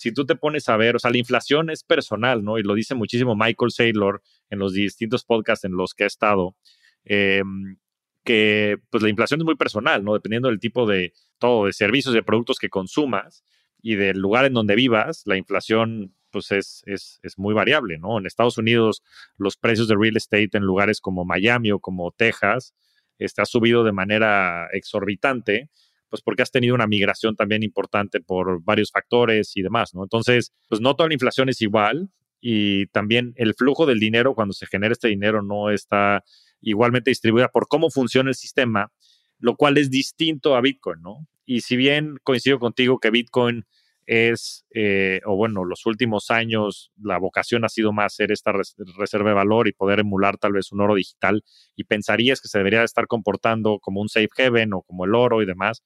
si 0.00 0.12
tú 0.12 0.24
te 0.24 0.34
pones 0.34 0.66
a 0.70 0.78
ver, 0.78 0.96
o 0.96 0.98
sea, 0.98 1.10
la 1.10 1.18
inflación 1.18 1.68
es 1.68 1.84
personal, 1.84 2.42
¿no? 2.42 2.56
Y 2.56 2.62
lo 2.62 2.72
dice 2.72 2.94
muchísimo 2.94 3.36
Michael 3.36 3.70
Saylor 3.70 4.22
en 4.48 4.58
los 4.58 4.72
distintos 4.72 5.26
podcasts 5.26 5.66
en 5.66 5.72
los 5.72 5.92
que 5.92 6.04
ha 6.04 6.06
estado, 6.06 6.56
em, 7.04 7.76
que 8.24 8.78
pues 8.88 9.02
la 9.02 9.10
inflación 9.10 9.40
es 9.42 9.44
muy 9.44 9.56
personal, 9.56 10.02
¿no? 10.02 10.14
Dependiendo 10.14 10.48
del 10.48 10.58
tipo 10.58 10.86
de 10.86 11.12
todo, 11.38 11.66
de 11.66 11.74
servicios, 11.74 12.14
de 12.14 12.22
productos 12.22 12.58
que 12.58 12.70
consumas 12.70 13.44
y 13.82 13.96
del 13.96 14.18
lugar 14.18 14.46
en 14.46 14.54
donde 14.54 14.74
vivas, 14.74 15.20
la 15.26 15.36
inflación 15.36 16.14
pues 16.30 16.50
es, 16.50 16.82
es, 16.86 17.20
es, 17.22 17.38
muy 17.38 17.52
variable, 17.52 17.98
¿no? 17.98 18.18
En 18.18 18.24
Estados 18.24 18.56
Unidos, 18.56 19.02
los 19.36 19.58
precios 19.58 19.86
de 19.86 19.96
real 19.96 20.16
estate 20.16 20.50
en 20.54 20.62
lugares 20.62 21.02
como 21.02 21.26
Miami 21.26 21.72
o 21.72 21.78
como 21.78 22.10
Texas, 22.12 22.74
este, 23.20 23.42
ha 23.42 23.46
subido 23.46 23.84
de 23.84 23.92
manera 23.92 24.68
exorbitante 24.72 25.70
pues 26.10 26.22
porque 26.22 26.42
has 26.42 26.50
tenido 26.50 26.74
una 26.74 26.88
migración 26.88 27.36
también 27.36 27.62
importante 27.62 28.20
por 28.20 28.62
varios 28.64 28.90
factores 28.90 29.56
y 29.56 29.62
demás, 29.62 29.94
¿no? 29.94 30.02
Entonces, 30.02 30.52
pues 30.68 30.80
no 30.80 30.96
toda 30.96 31.08
la 31.08 31.14
inflación 31.14 31.48
es 31.48 31.62
igual 31.62 32.10
y 32.40 32.86
también 32.88 33.32
el 33.36 33.54
flujo 33.54 33.86
del 33.86 34.00
dinero 34.00 34.34
cuando 34.34 34.52
se 34.52 34.66
genera 34.66 34.92
este 34.92 35.08
dinero 35.08 35.42
no 35.42 35.70
está 35.70 36.24
igualmente 36.60 37.10
distribuida 37.10 37.48
por 37.48 37.68
cómo 37.68 37.90
funciona 37.90 38.30
el 38.30 38.34
sistema, 38.34 38.90
lo 39.38 39.56
cual 39.56 39.78
es 39.78 39.88
distinto 39.88 40.56
a 40.56 40.60
Bitcoin, 40.60 41.00
¿no? 41.00 41.26
Y 41.46 41.60
si 41.60 41.76
bien 41.76 42.16
coincido 42.22 42.58
contigo 42.58 42.98
que 42.98 43.10
Bitcoin 43.10 43.64
es, 44.10 44.66
eh, 44.74 45.20
o 45.24 45.36
bueno, 45.36 45.64
los 45.64 45.86
últimos 45.86 46.32
años 46.32 46.90
la 47.00 47.16
vocación 47.16 47.64
ha 47.64 47.68
sido 47.68 47.92
más 47.92 48.12
ser 48.16 48.32
esta 48.32 48.50
reserva 48.98 49.30
de 49.30 49.36
valor 49.36 49.68
y 49.68 49.72
poder 49.72 50.00
emular 50.00 50.36
tal 50.36 50.54
vez 50.54 50.72
un 50.72 50.80
oro 50.80 50.96
digital 50.96 51.44
y 51.76 51.84
pensarías 51.84 52.40
que 52.40 52.48
se 52.48 52.58
debería 52.58 52.82
estar 52.82 53.06
comportando 53.06 53.78
como 53.78 54.00
un 54.00 54.08
safe 54.08 54.28
haven 54.36 54.72
o 54.72 54.82
como 54.82 55.04
el 55.04 55.14
oro 55.14 55.42
y 55.42 55.46
demás, 55.46 55.84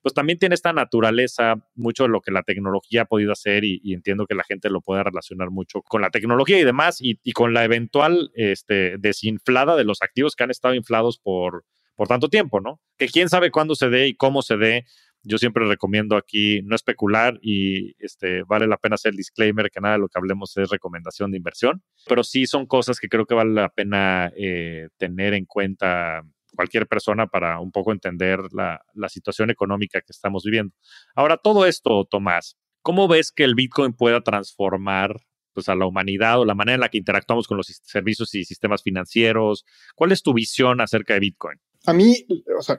pues 0.00 0.14
también 0.14 0.38
tiene 0.38 0.54
esta 0.54 0.72
naturaleza, 0.72 1.56
mucho 1.74 2.04
de 2.04 2.08
lo 2.08 2.22
que 2.22 2.30
la 2.30 2.44
tecnología 2.44 3.02
ha 3.02 3.04
podido 3.04 3.30
hacer 3.30 3.64
y, 3.64 3.92
entiendo 3.92 4.26
que 4.26 4.34
la 4.34 4.44
gente 4.44 4.70
lo 4.70 4.80
puede 4.80 5.02
relacionar 5.02 5.50
mucho 5.50 5.82
con 5.82 6.00
la 6.00 6.08
tecnología 6.08 6.58
y 6.58 6.64
demás 6.64 6.96
y, 7.00 7.32
con 7.32 7.52
la 7.52 7.62
eventual 7.64 8.30
este, 8.36 8.96
desinflada 8.96 9.76
de 9.76 9.84
los 9.84 10.00
activos 10.00 10.34
que 10.34 10.44
han 10.44 10.50
estado 10.50 10.74
inflados 10.74 11.18
por, 11.18 11.66
por 11.94 12.08
tanto 12.08 12.28
tiempo, 12.28 12.60
¿no? 12.60 12.80
Que 12.96 13.08
quién 13.08 13.28
sabe 13.28 13.50
cuándo 13.50 13.74
se 13.74 13.90
dé 13.90 14.08
y 14.08 14.14
cómo 14.14 14.40
se 14.40 14.56
dé. 14.56 14.86
Yo 15.28 15.38
siempre 15.38 15.66
recomiendo 15.66 16.16
aquí 16.16 16.62
no 16.62 16.76
especular 16.76 17.38
y 17.42 17.96
este, 17.98 18.44
vale 18.44 18.68
la 18.68 18.76
pena 18.76 18.94
hacer 18.94 19.10
el 19.10 19.16
disclaimer 19.16 19.70
que 19.70 19.80
nada 19.80 19.94
de 19.94 20.00
lo 20.00 20.08
que 20.08 20.18
hablemos 20.18 20.56
es 20.56 20.70
recomendación 20.70 21.32
de 21.32 21.38
inversión, 21.38 21.82
pero 22.06 22.22
sí 22.22 22.46
son 22.46 22.66
cosas 22.66 23.00
que 23.00 23.08
creo 23.08 23.26
que 23.26 23.34
vale 23.34 23.52
la 23.52 23.68
pena 23.68 24.30
eh, 24.36 24.88
tener 24.98 25.34
en 25.34 25.44
cuenta 25.44 26.22
cualquier 26.54 26.86
persona 26.86 27.26
para 27.26 27.58
un 27.58 27.72
poco 27.72 27.92
entender 27.92 28.40
la, 28.52 28.80
situación 29.08 29.50
económica 29.50 30.00
que 30.00 30.12
estamos 30.12 30.44
viviendo. 30.44 30.74
Ahora, 31.14 31.36
todo 31.36 31.66
esto, 31.66 32.04
Tomás, 32.04 32.56
¿cómo 32.82 33.08
ves 33.08 33.32
que 33.32 33.44
el 33.44 33.54
Bitcoin 33.56 33.92
pueda 33.92 34.20
transformar 34.22 35.20
pues, 35.52 35.68
a 35.68 35.74
la 35.74 35.86
humanidad 35.86 36.40
o 36.40 36.44
la 36.44 36.54
manera 36.54 36.74
en 36.74 36.80
la 36.80 36.88
que 36.88 36.98
interactuamos 36.98 37.48
con 37.48 37.56
los 37.56 37.66
servicios 37.82 38.32
y 38.34 38.44
sistemas 38.44 38.82
financieros? 38.82 39.64
¿Cuál 39.96 40.12
es 40.12 40.22
tu 40.22 40.32
visión 40.32 40.80
acerca 40.80 41.14
de 41.14 41.20
Bitcoin? 41.20 41.58
A 41.86 41.92
mí, 41.92 42.26
o 42.58 42.62
sea, 42.62 42.78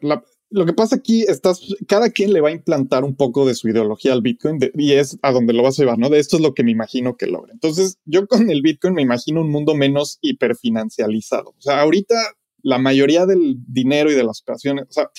lo 0.50 0.66
que 0.66 0.74
pasa 0.74 0.95
aquí, 0.95 1.24
estás, 1.24 1.62
cada 1.88 2.10
quien 2.10 2.32
le 2.32 2.41
va 2.41 2.50
a 2.50 2.54
implantar 2.54 3.04
un 3.04 3.16
poco 3.16 3.45
de 3.45 3.54
su 3.54 3.68
ideología 3.68 4.14
al 4.14 4.22
Bitcoin 4.22 4.60
y 4.76 4.93
es 4.93 5.18
a 5.22 5.32
donde 5.32 5.54
lo 5.54 5.64
vas 5.64 5.78
a 5.78 5.84
llevar, 5.84 5.98
¿no? 5.98 6.10
De 6.10 6.20
esto 6.20 6.38
es 6.38 6.41
lo 6.41 6.54
que 6.54 6.64
me 6.64 6.72
imagino 6.72 7.18
que 7.18 7.28
logra. 7.28 7.52
Entonces, 7.52 8.00
yo 8.06 8.28
con 8.28 8.50
el 8.50 8.62
Bitcoin 8.62 8.93
me 8.93 9.02
imagino 9.02 9.41
un 9.41 9.52
mundo 9.52 9.76
menos 9.76 10.20
hiperfinancializado. 10.22 11.50
O 11.50 11.62
sea, 11.62 11.82
ahorita 11.82 12.16
la 12.62 12.78
mayoría 12.78 13.26
del 13.26 13.58
dinero 13.68 14.12
y 14.12 14.16
de 14.16 14.24
las 14.24 14.41
operaciones, 14.41 14.86
o 14.89 14.91
sea, 14.91 15.12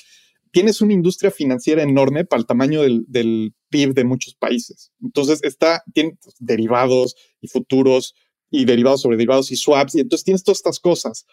tienes 0.50 0.80
una 0.80 0.94
industria 0.94 1.30
financiera 1.30 1.82
enorme 1.82 2.24
para 2.24 2.40
el 2.40 2.46
tamaño 2.46 2.82
del, 2.82 3.54
PIB 3.70 3.92
de 3.92 4.04
muchos 4.04 4.34
países. 4.34 4.92
Entonces, 5.02 5.40
está, 5.42 5.82
tiene 5.92 6.16
derivados 6.38 7.16
y 7.42 7.48
futuros 7.48 8.14
y 8.50 8.64
derivados 8.64 9.02
sobre 9.02 9.18
derivados 9.18 9.52
y 9.52 9.56
swaps. 9.56 9.94
Y 9.94 10.00
entonces 10.00 10.24
tienes 10.24 10.42
todas 10.42 10.60
estas 10.60 10.80
cosas 10.80 11.26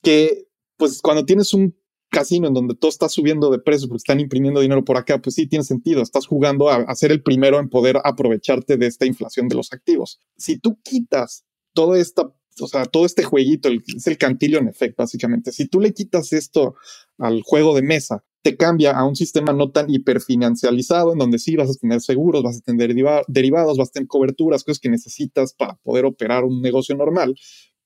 que, 0.00 0.46
pues, 0.76 1.02
cuando 1.02 1.24
tienes 1.24 1.52
un 1.54 1.76
casino 2.12 2.46
en 2.46 2.54
donde 2.54 2.76
todo 2.76 2.90
está 2.90 3.08
subiendo 3.08 3.50
de 3.50 3.58
precio 3.58 3.88
porque 3.88 4.02
están 4.02 4.20
imprimiendo 4.20 4.60
dinero 4.60 4.84
por 4.84 4.96
acá, 4.96 5.20
pues 5.20 5.34
sí 5.34 5.46
tiene 5.46 5.64
sentido. 5.64 6.02
Estás 6.02 6.26
jugando 6.26 6.68
a, 6.68 6.94
ser 6.94 7.10
el 7.10 7.22
primero 7.22 7.58
en 7.58 7.68
poder 7.68 7.98
aprovecharte 8.04 8.76
de 8.76 8.86
esta 8.86 9.06
inflación 9.06 9.48
de 9.48 9.56
los 9.56 9.72
activos. 9.72 10.20
Si 10.36 10.58
tú 10.58 10.78
quitas 10.82 11.44
toda 11.72 11.98
esta, 11.98 12.30
o 12.60 12.68
sea, 12.68 12.84
todo 12.84 13.06
este 13.06 13.24
jueguito, 13.24 13.68
el, 13.68 13.82
es 13.96 14.06
el 14.06 14.18
en 14.20 14.68
efecto, 14.68 15.02
básicamente. 15.02 15.50
Si 15.52 15.66
tú 15.66 15.80
le 15.80 15.94
quitas 15.94 16.32
esto 16.34 16.74
al 17.18 17.42
juego 17.42 17.74
de 17.74 17.82
mesa, 17.82 18.22
te 18.42 18.56
cambia 18.56 18.92
a 18.92 19.04
un 19.04 19.16
sistema 19.16 19.52
no 19.52 19.70
tan 19.70 19.88
hiperfinancializado, 19.88 21.12
en 21.12 21.18
donde 21.18 21.38
sí 21.38 21.56
vas 21.56 21.70
a 21.70 21.74
tener 21.74 22.02
seguros, 22.02 22.42
vas 22.42 22.58
a 22.58 22.60
tener 22.60 22.94
derivados, 23.28 23.78
vas 23.78 23.88
a 23.88 23.92
tener 23.92 24.06
coberturas, 24.06 24.64
cosas 24.64 24.80
que 24.80 24.90
necesitas 24.90 25.54
para 25.54 25.76
poder 25.76 26.04
operar 26.04 26.44
un 26.44 26.60
negocio 26.60 26.94
normal. 26.94 27.34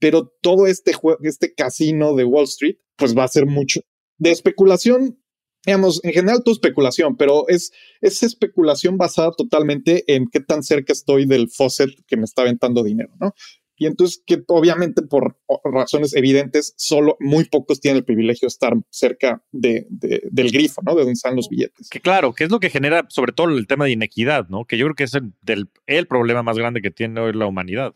Pero 0.01 0.33
todo 0.43 0.67
este 0.67 0.93
juego, 0.95 1.21
este 1.23 1.55
casino 1.55 2.17
de 2.17 2.25
Wall 2.25 2.45
Street, 2.45 2.77
pues 2.97 3.17
va 3.17 3.25
a 3.25 3.29
ser 3.29 3.47
mucho, 3.47 3.83
de 4.19 4.31
especulación, 4.31 5.19
digamos, 5.65 6.01
en 6.05 6.13
general 6.13 6.43
todo 6.45 6.55
especulación, 6.55 7.17
pero 7.17 7.49
es, 7.49 7.73
es 8.01 8.23
especulación 8.23 8.97
basada 8.97 9.33
totalmente 9.33 10.05
en 10.15 10.27
qué 10.29 10.41
tan 10.41 10.63
cerca 10.63 10.93
estoy 10.93 11.27
del 11.27 11.51
faucet 11.51 11.91
que 12.07 12.17
me 12.17 12.25
está 12.25 12.43
aventando 12.43 12.83
dinero, 12.83 13.13
¿no? 13.21 13.35
Y 13.79 13.87
entonces 13.87 14.23
que 14.27 14.43
obviamente 14.49 15.03
por 15.03 15.39
razones 15.65 16.15
evidentes, 16.15 16.73
solo 16.79 17.17
muy 17.21 17.45
pocos 17.45 17.81
tienen 17.81 17.99
el 17.99 18.05
privilegio 18.05 18.47
de 18.47 18.49
estar 18.49 18.75
cerca 18.89 19.45
de, 19.53 19.87
del 19.91 20.51
grifo, 20.51 20.81
¿no? 20.83 20.95
De 20.95 21.01
donde 21.01 21.13
están 21.13 21.37
los 21.37 21.49
billetes. 21.51 21.91
Que 21.91 22.01
claro, 22.01 22.33
que 22.33 22.45
es 22.45 22.51
lo 22.51 22.59
que 22.59 22.71
genera 22.71 23.05
sobre 23.11 23.33
todo 23.33 23.51
el 23.51 23.67
tema 23.67 23.85
de 23.85 23.93
inequidad, 23.93 24.49
¿no? 24.49 24.65
Que 24.65 24.79
yo 24.79 24.87
creo 24.87 24.95
que 24.95 25.05
es 25.05 25.15
el, 25.15 25.35
del, 25.43 25.69
el 25.87 26.07
problema 26.07 26.43
más 26.43 26.57
grande 26.57 26.81
que 26.81 26.91
tiene 26.91 27.21
hoy 27.21 27.35
la 27.35 27.47
humanidad 27.47 27.95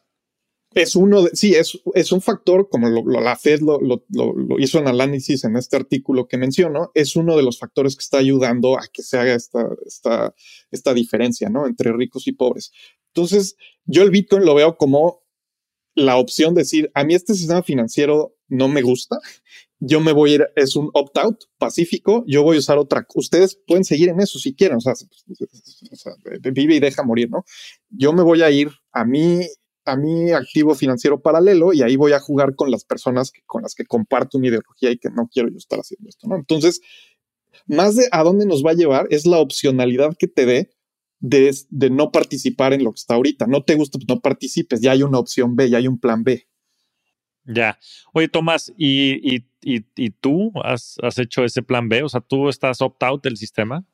es 0.75 0.95
uno 0.95 1.23
de, 1.23 1.31
sí, 1.35 1.55
es, 1.55 1.81
es 1.95 2.13
un 2.13 2.21
factor, 2.21 2.69
como 2.69 2.89
lo, 2.89 3.03
la 3.21 3.37
Fed 3.37 3.61
lo, 3.61 3.81
lo, 3.81 4.05
lo, 4.09 4.59
hizo 4.59 4.79
en 4.79 4.87
análisis 4.87 5.45
en 5.45 5.57
este 5.57 5.77
artículo 5.77 6.29
que 6.29 6.39
menciono, 6.39 6.93
es 6.95 7.17
uno 7.17 7.37
de 7.37 7.43
los 7.43 7.59
factores 7.59 7.97
que 7.97 8.03
está 8.03 8.19
ayudando 8.19 8.79
a 8.79 8.83
que 8.93 9.03
se 9.03 9.19
haga 9.19 9.35
esta, 9.35 9.69
esta, 9.85 10.35
esta 10.71 10.95
diferencia, 10.95 11.49
¿no? 11.49 11.67
Entre 11.67 11.93
ricos 11.93 12.29
y 12.29 12.33
pobres. 12.33 12.73
Entonces, 13.13 13.57
yo 13.85 14.03
el 14.03 14.11
Bitcoin 14.11 14.45
lo 14.45 14.55
veo 14.55 14.77
como 14.77 15.25
la 15.97 16.17
opción 16.17 16.55
de 16.55 16.61
decir, 16.61 16.91
a 16.95 17.03
mí 17.03 17.15
este 17.15 17.35
sistema 17.35 17.65
financiero 17.65 18.37
no 18.47 18.69
me 18.69 18.83
gusta, 18.83 19.19
yo 19.81 20.01
me 20.01 20.13
voy 20.13 20.33
a 20.33 20.35
ir, 20.35 20.47
es 20.55 20.77
un 20.77 20.91
opt-out 20.93 21.45
pacífico, 21.59 22.23
yo 22.29 22.43
voy 22.45 22.57
a 22.57 22.61
usar 22.61 22.79
otra, 22.79 23.07
ustedes 23.15 23.59
pueden 23.67 23.85
seguir 23.85 24.11
en 24.11 24.21
eso 24.21 24.39
si 24.39 24.55
quieren, 24.55 24.77
o 24.77 24.79
o 24.79 24.81
sea, 25.97 26.15
vive 26.53 26.77
y 26.77 26.81
deja 26.81 27.03
morir, 27.03 27.29
¿no? 27.31 27.45
Yo 27.89 28.13
me 28.13 28.23
voy 28.23 28.43
a 28.43 28.51
ir 28.51 28.71
a 28.93 29.05
mí 29.05 29.41
a 29.85 29.97
mi 29.97 30.33
activo 30.33 30.75
financiero 30.75 31.21
paralelo 31.21 31.73
y 31.73 31.83
ahí 31.83 31.97
voy 31.97 32.13
a 32.13 32.21
jugar 32.21 32.55
con 32.55 32.71
las 32.71 32.85
personas 32.85 33.33
con 33.47 33.63
las 33.63 33.75
que 33.75 33.85
comparto 33.85 34.39
mi 34.39 34.49
ideología 34.49 34.91
y 34.91 34.99
que 34.99 35.11
no 35.11 35.29
quiero 35.33 35.49
yo 35.49 35.57
estar 35.57 35.79
haciendo 35.79 36.09
esto, 36.09 36.29
¿no? 36.29 36.37
Entonces, 36.37 36.81
más 37.67 37.97
de 37.97 38.09
a 38.13 38.23
dónde 38.23 38.47
nos 38.47 38.65
va 38.65 38.73
a 38.73 38.75
llevar 38.75 39.07
es 39.11 39.27
la 39.27 39.39
opcionalidad 39.39 40.17
que 40.19 40.29
te 40.29 40.47
dé 40.47 40.71
de, 41.21 41.55
de 41.69 41.91
no 41.91 42.13
participar 42.13 42.73
en 42.73 42.85
lo 42.85 42.93
que 42.93 43.01
está 43.01 43.15
ahorita. 43.15 43.47
No 43.47 43.63
te 43.63 43.75
gusta, 43.75 43.99
pues 43.99 44.09
no 44.09 44.21
participes, 44.21 44.81
ya 44.81 44.93
hay 44.93 45.03
una 45.03 45.19
opción 45.19 45.57
B, 45.57 45.71
ya 45.71 45.79
hay 45.79 45.89
un 45.89 45.99
plan 45.99 46.25
B. 46.25 46.47
Ya. 47.45 47.79
Oye, 48.13 48.29
Tomás, 48.29 48.73
¿y, 48.77 49.37
y, 49.37 49.45
y, 49.63 50.11
tú 50.11 50.53
has, 50.63 50.97
has, 51.03 51.19
hecho 51.19 51.45
ese 51.45 51.63
plan 51.63 51.89
B? 51.89 52.03
O 52.03 52.09
sea, 52.09 52.21
¿tú 52.21 52.49
estás 52.49 52.81
opt-out 52.81 53.23
del 53.23 53.37
sistema? 53.37 53.85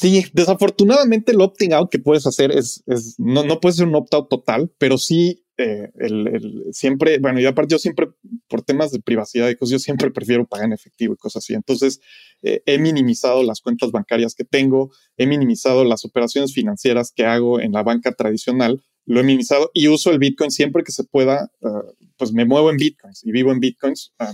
Sí, 0.00 0.24
desafortunadamente 0.32 1.32
el 1.32 1.42
opting 1.42 1.74
out 1.74 1.90
que 1.90 1.98
puedes 1.98 2.26
hacer 2.26 2.52
es, 2.52 2.82
no, 3.18 3.44
no 3.44 3.60
puede 3.60 3.74
ser 3.74 3.86
un 3.86 3.94
opt 3.94 4.14
out 4.14 4.30
total, 4.30 4.72
pero 4.78 4.96
sí 4.96 5.44
eh, 5.58 5.90
el, 5.98 6.68
siempre, 6.72 7.18
bueno, 7.18 7.38
y 7.38 7.44
aparte 7.44 7.74
yo 7.74 7.78
siempre, 7.78 8.08
por 8.48 8.62
temas 8.62 8.92
de 8.92 9.00
privacidad 9.00 9.50
y 9.50 9.56
cosas, 9.56 9.72
yo 9.72 9.78
siempre 9.78 10.10
prefiero 10.10 10.46
pagar 10.46 10.68
en 10.68 10.72
efectivo 10.72 11.12
y 11.12 11.18
cosas 11.18 11.44
así. 11.44 11.52
Entonces, 11.52 12.00
eh, 12.40 12.62
he 12.64 12.78
minimizado 12.78 13.42
las 13.42 13.60
cuentas 13.60 13.90
bancarias 13.90 14.34
que 14.34 14.44
tengo, 14.44 14.90
he 15.18 15.26
minimizado 15.26 15.84
las 15.84 16.06
operaciones 16.06 16.54
financieras 16.54 17.12
que 17.14 17.26
hago 17.26 17.60
en 17.60 17.72
la 17.72 17.82
banca 17.82 18.12
tradicional, 18.12 18.82
lo 19.04 19.20
he 19.20 19.22
minimizado 19.22 19.70
y 19.74 19.88
uso 19.88 20.10
el 20.12 20.18
Bitcoin 20.18 20.50
siempre 20.50 20.82
que 20.82 20.92
se 20.92 21.04
pueda, 21.04 21.50
uh, 21.60 21.92
pues 22.16 22.32
me 22.32 22.46
muevo 22.46 22.70
en 22.70 22.78
Bitcoins 22.78 23.22
y 23.22 23.32
vivo 23.32 23.52
en 23.52 23.60
Bitcoins. 23.60 24.14
Uh, 24.18 24.32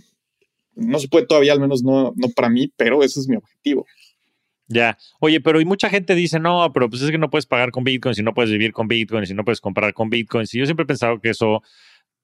no 0.77 1.01
se 1.01 1.09
puede 1.09 1.27
todavía, 1.27 1.55
al 1.55 1.61
menos 1.61 1.83
no, 1.83 2.13
no 2.15 2.29
para 2.37 2.51
mí, 2.51 2.73
pero 2.77 3.03
ese 3.03 3.19
es 3.19 3.27
mi 3.27 3.35
objetivo. 3.35 3.85
Ya. 4.69 4.99
Oye, 5.21 5.41
pero 5.41 5.61
y 5.61 5.65
mucha 5.65 5.89
gente 5.89 6.15
dice, 6.15 6.41
no, 6.41 6.73
pero 6.73 6.91
pues 6.91 7.03
es 7.03 7.11
que 7.11 7.19
no 7.19 7.31
puedes 7.31 7.47
pagar 7.47 7.71
con 7.71 7.85
Bitcoin, 7.85 8.15
si 8.15 8.23
no 8.23 8.35
puedes 8.35 8.51
vivir 8.51 8.73
con 8.73 8.89
Bitcoin, 8.89 9.27
si 9.27 9.35
no 9.35 9.45
puedes 9.45 9.61
comprar 9.61 9.95
con 9.95 10.11
Bitcoin. 10.11 10.47
Y 10.53 10.59
yo 10.59 10.67
siempre 10.67 10.85
he 10.85 10.87
pensado 10.87 11.21
que 11.21 11.31
eso, 11.31 11.63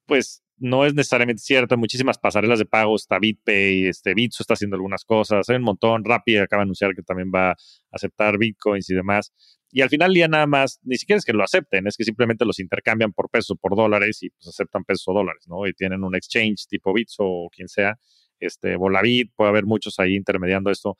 pues, 0.07 0.43
no 0.59 0.84
es 0.86 0.95
necesariamente 0.95 1.43
cierto. 1.43 1.74
Hay 1.74 1.80
muchísimas 1.80 2.18
pasarelas 2.18 2.59
de 2.59 2.66
pago, 2.66 2.95
está 2.97 3.18
BitPay, 3.18 3.86
este, 3.86 4.14
Bitso 4.14 4.43
está 4.43 4.55
haciendo 4.55 4.76
algunas 4.76 5.05
cosas, 5.05 5.49
hay 5.49 5.57
un 5.57 5.62
montón. 5.62 6.05
Rappi 6.05 6.36
acaba 6.36 6.61
de 6.62 6.64
anunciar 6.64 6.95
que 6.95 7.03
también 7.03 7.30
va 7.34 7.51
a 7.51 7.57
aceptar 7.90 8.38
Bitcoins 8.38 8.88
y 8.90 8.95
demás. 8.95 9.32
Y 9.70 9.80
al 9.80 9.88
final 9.88 10.14
ya 10.14 10.28
nada 10.28 10.47
más, 10.47 10.80
ni 10.82 10.97
siquiera 10.97 11.18
es 11.18 11.24
que 11.24 11.32
lo 11.32 11.43
acepten, 11.43 11.86
es 11.86 11.97
que 11.97 12.05
simplemente 12.05 12.45
los 12.45 12.61
intercambian 12.61 13.12
por 13.12 13.30
pesos 13.30 13.57
por 13.61 13.74
dólares 13.74 14.22
y 14.22 14.30
pues 14.30 14.49
aceptan 14.49 14.84
pesos 14.84 15.09
o 15.09 15.14
dólares, 15.14 15.45
¿no? 15.49 15.66
Y 15.66 15.72
tienen 15.72 16.05
un 16.05 16.14
exchange 16.14 16.66
tipo 16.68 16.93
Bitso 16.93 17.24
o 17.24 17.51
quien 17.51 17.68
sea, 17.68 17.99
este, 18.38 18.76
Volavit, 18.76 19.32
puede 19.34 19.51
haber 19.51 19.64
muchos 19.64 19.99
ahí 19.99 20.14
intermediando 20.14 20.70
esto. 20.70 20.97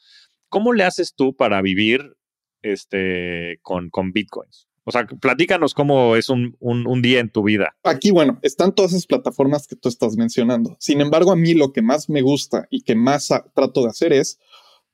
¿Cómo 0.53 0.74
le 0.74 0.84
haces 0.84 1.14
tú 1.16 1.34
para 1.34 1.62
vivir 1.62 2.14
este, 2.61 3.59
con, 3.62 3.88
con 3.88 4.12
bitcoins? 4.12 4.68
O 4.84 4.92
sea, 4.92 5.07
platícanos 5.07 5.72
cómo 5.72 6.14
es 6.14 6.28
un, 6.28 6.59
un, 6.61 7.00
día 7.00 7.20
en 7.20 7.30
tu 7.30 7.42
vida. 7.42 7.74
Aquí, 7.84 8.11
bueno, 8.11 8.38
están 8.42 8.74
todas 8.74 8.92
esas 8.92 9.07
plataformas 9.07 9.66
que 9.66 9.76
tú 9.76 9.88
estás 9.88 10.18
mencionando. 10.18 10.76
Sin 10.78 11.00
embargo, 11.00 11.32
a 11.32 11.36
mí 11.36 11.55
lo 11.55 11.72
que 11.72 11.80
más 11.80 12.11
me 12.11 12.20
gusta 12.20 12.66
y 12.68 12.82
que 12.82 12.94
más 12.94 13.28
trato 13.55 13.82
de 13.82 13.88
hacer 13.88 14.12
es 14.12 14.38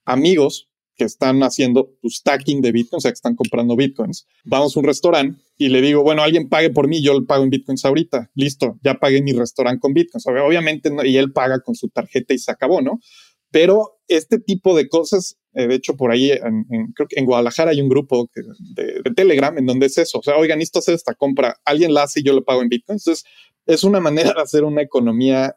amigos 0.05 0.69
que 0.95 1.05
están 1.05 1.43
haciendo 1.43 1.93
tu 2.01 2.09
stacking 2.09 2.61
de 2.61 2.71
bitcoins, 2.71 3.01
o 3.01 3.03
sea, 3.03 3.11
que 3.11 3.17
están 3.17 3.35
comprando 3.35 3.75
bitcoins. 3.75 4.29
Vamos 4.45 4.77
a 4.77 4.81
un 4.81 4.87
restaurante 4.87 5.41
y 5.57 5.71
le 5.71 5.81
digo, 5.81 6.05
bueno, 6.05 6.23
alguien 6.23 6.49
pague 6.49 6.71
por 6.71 6.87
mí, 6.87 7.03
yo 7.03 7.19
le 7.19 7.27
pago 7.27 7.43
en 7.43 7.51
bitcoins 7.51 7.85
ahorita. 7.85 8.31
Listo, 8.37 8.79
ya 8.85 8.95
pagué 8.95 9.23
mi 9.23 9.33
restaurante 9.33 9.81
con 9.81 9.93
bitcoins. 9.93 10.25
Obviamente, 10.29 10.93
y 11.05 11.17
él 11.17 11.33
paga 11.33 11.59
con 11.59 11.75
su 11.75 11.89
tarjeta 11.89 12.33
y 12.33 12.39
se 12.39 12.53
acabó, 12.53 12.81
¿no? 12.81 13.01
Pero 13.51 14.01
este 14.09 14.39
tipo 14.39 14.77
de 14.77 14.89
cosas, 14.89 15.39
de 15.67 15.75
hecho, 15.75 15.97
por 15.97 16.13
ahí, 16.13 16.31
en, 16.31 16.65
creo 16.95 17.09
que 17.09 17.19
en 17.19 17.27
Guadalajara 17.27 17.73
hay 17.73 17.81
un 17.81 17.89
grupo 17.89 18.31
de, 18.35 19.03
Telegram 19.17 19.57
en 19.59 19.67
donde 19.67 19.87
es 19.87 19.99
eso. 19.99 20.19
O 20.19 20.23
sea, 20.23 20.37
oigan, 20.37 20.61
esto 20.61 20.79
hacer 20.79 20.95
esta 20.95 21.15
compra, 21.15 21.57
alguien 21.65 21.93
la 21.93 22.05
hace 22.05 22.21
y 22.21 22.23
yo 22.23 22.33
lo 22.33 22.45
pago 22.45 22.63
en 22.63 22.69
Bitcoin. 22.69 22.99
Entonces, 22.99 23.25
es 23.67 23.85
una 23.85 24.01
manera 24.01 24.33
de 24.35 24.43
hacer 24.43 24.65
una 24.65 24.83
economía 24.83 25.57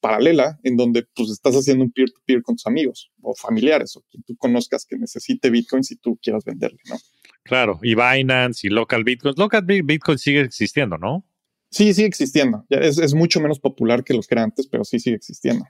paralela 0.00 0.58
en 0.62 0.76
donde 0.76 1.06
pues 1.14 1.30
estás 1.30 1.54
haciendo 1.54 1.84
un 1.84 1.92
peer-to-peer 1.92 2.42
con 2.42 2.56
tus 2.56 2.66
amigos 2.66 3.10
o 3.22 3.34
familiares 3.34 3.96
o 3.96 4.02
quien 4.10 4.22
tú 4.22 4.36
conozcas 4.36 4.84
que 4.84 4.98
necesite 4.98 5.48
Bitcoin 5.48 5.82
si 5.82 5.96
tú 5.96 6.18
quieras 6.22 6.44
venderle, 6.44 6.78
¿no? 6.88 6.96
Claro, 7.44 7.78
y 7.82 7.94
Binance 7.94 8.66
y 8.66 8.70
Local 8.70 9.04
Bitcoin. 9.04 9.34
Local 9.36 9.62
Bitcoin 9.62 10.18
sigue 10.18 10.40
existiendo, 10.40 10.98
¿no? 10.98 11.26
Sí, 11.70 11.92
sigue 11.92 12.08
existiendo. 12.08 12.64
Es, 12.68 12.98
es 12.98 13.14
mucho 13.14 13.40
menos 13.40 13.58
popular 13.58 14.04
que 14.04 14.14
los 14.14 14.26
que 14.26 14.38
antes, 14.38 14.66
pero 14.66 14.84
sí 14.84 14.98
sigue 14.98 15.16
existiendo. 15.16 15.64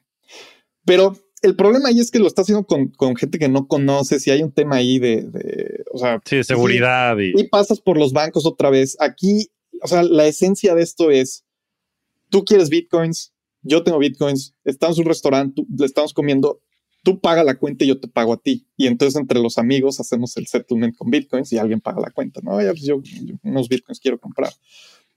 Pero 0.84 1.16
el 1.44 1.56
problema 1.56 1.90
ahí 1.90 2.00
es 2.00 2.10
que 2.10 2.18
lo 2.18 2.26
está 2.26 2.42
haciendo 2.42 2.66
con, 2.66 3.16
gente 3.16 3.38
que 3.38 3.48
no 3.48 3.68
conoces 3.68 4.22
si 4.22 4.30
hay 4.30 4.42
un 4.42 4.50
tema 4.50 4.76
ahí 4.76 4.98
de, 4.98 5.84
o 5.92 5.98
sea, 5.98 6.20
sí, 6.24 6.36
de 6.36 6.44
seguridad. 6.44 7.18
y... 7.18 7.38
y... 7.38 7.48
pasas 7.48 7.80
por 7.80 7.98
los 7.98 8.12
bancos 8.12 8.46
otra 8.46 8.70
vez. 8.70 8.96
Aquí, 8.98 9.50
o 9.82 9.86
sea, 9.86 10.02
la 10.02 10.26
esencia 10.26 10.74
de 10.74 10.82
esto 10.82 11.10
es, 11.10 11.44
tú 12.30 12.44
quieres 12.44 12.70
bitcoins, 12.70 13.34
yo 13.62 13.82
tengo 13.82 13.98
bitcoins, 13.98 14.54
estamos 14.64 14.98
en 14.98 15.04
un 15.04 15.08
restaurante, 15.08 15.62
le 15.76 15.86
estamos 15.86 16.14
comiendo, 16.14 16.62
tú 17.02 17.20
paga 17.20 17.44
la 17.44 17.56
cuenta 17.56 17.84
y 17.84 17.88
yo 17.88 18.00
te 18.00 18.08
pago 18.08 18.32
a 18.32 18.38
ti. 18.40 18.66
Y 18.76 18.86
entonces 18.86 19.20
entre 19.20 19.38
los 19.38 19.58
amigos 19.58 20.00
hacemos 20.00 20.36
el 20.38 20.46
settlement 20.46 20.96
con 20.96 21.10
bitcoins 21.10 21.52
y 21.52 21.58
alguien 21.58 21.80
paga 21.80 22.00
la 22.00 22.10
cuenta. 22.10 22.40
No, 22.42 22.60
ya, 22.62 22.70
pues 22.70 22.84
yo, 22.84 23.02
yo 23.02 23.34
unos 23.42 23.68
bitcoins 23.68 24.00
quiero 24.00 24.18
comprar. 24.18 24.52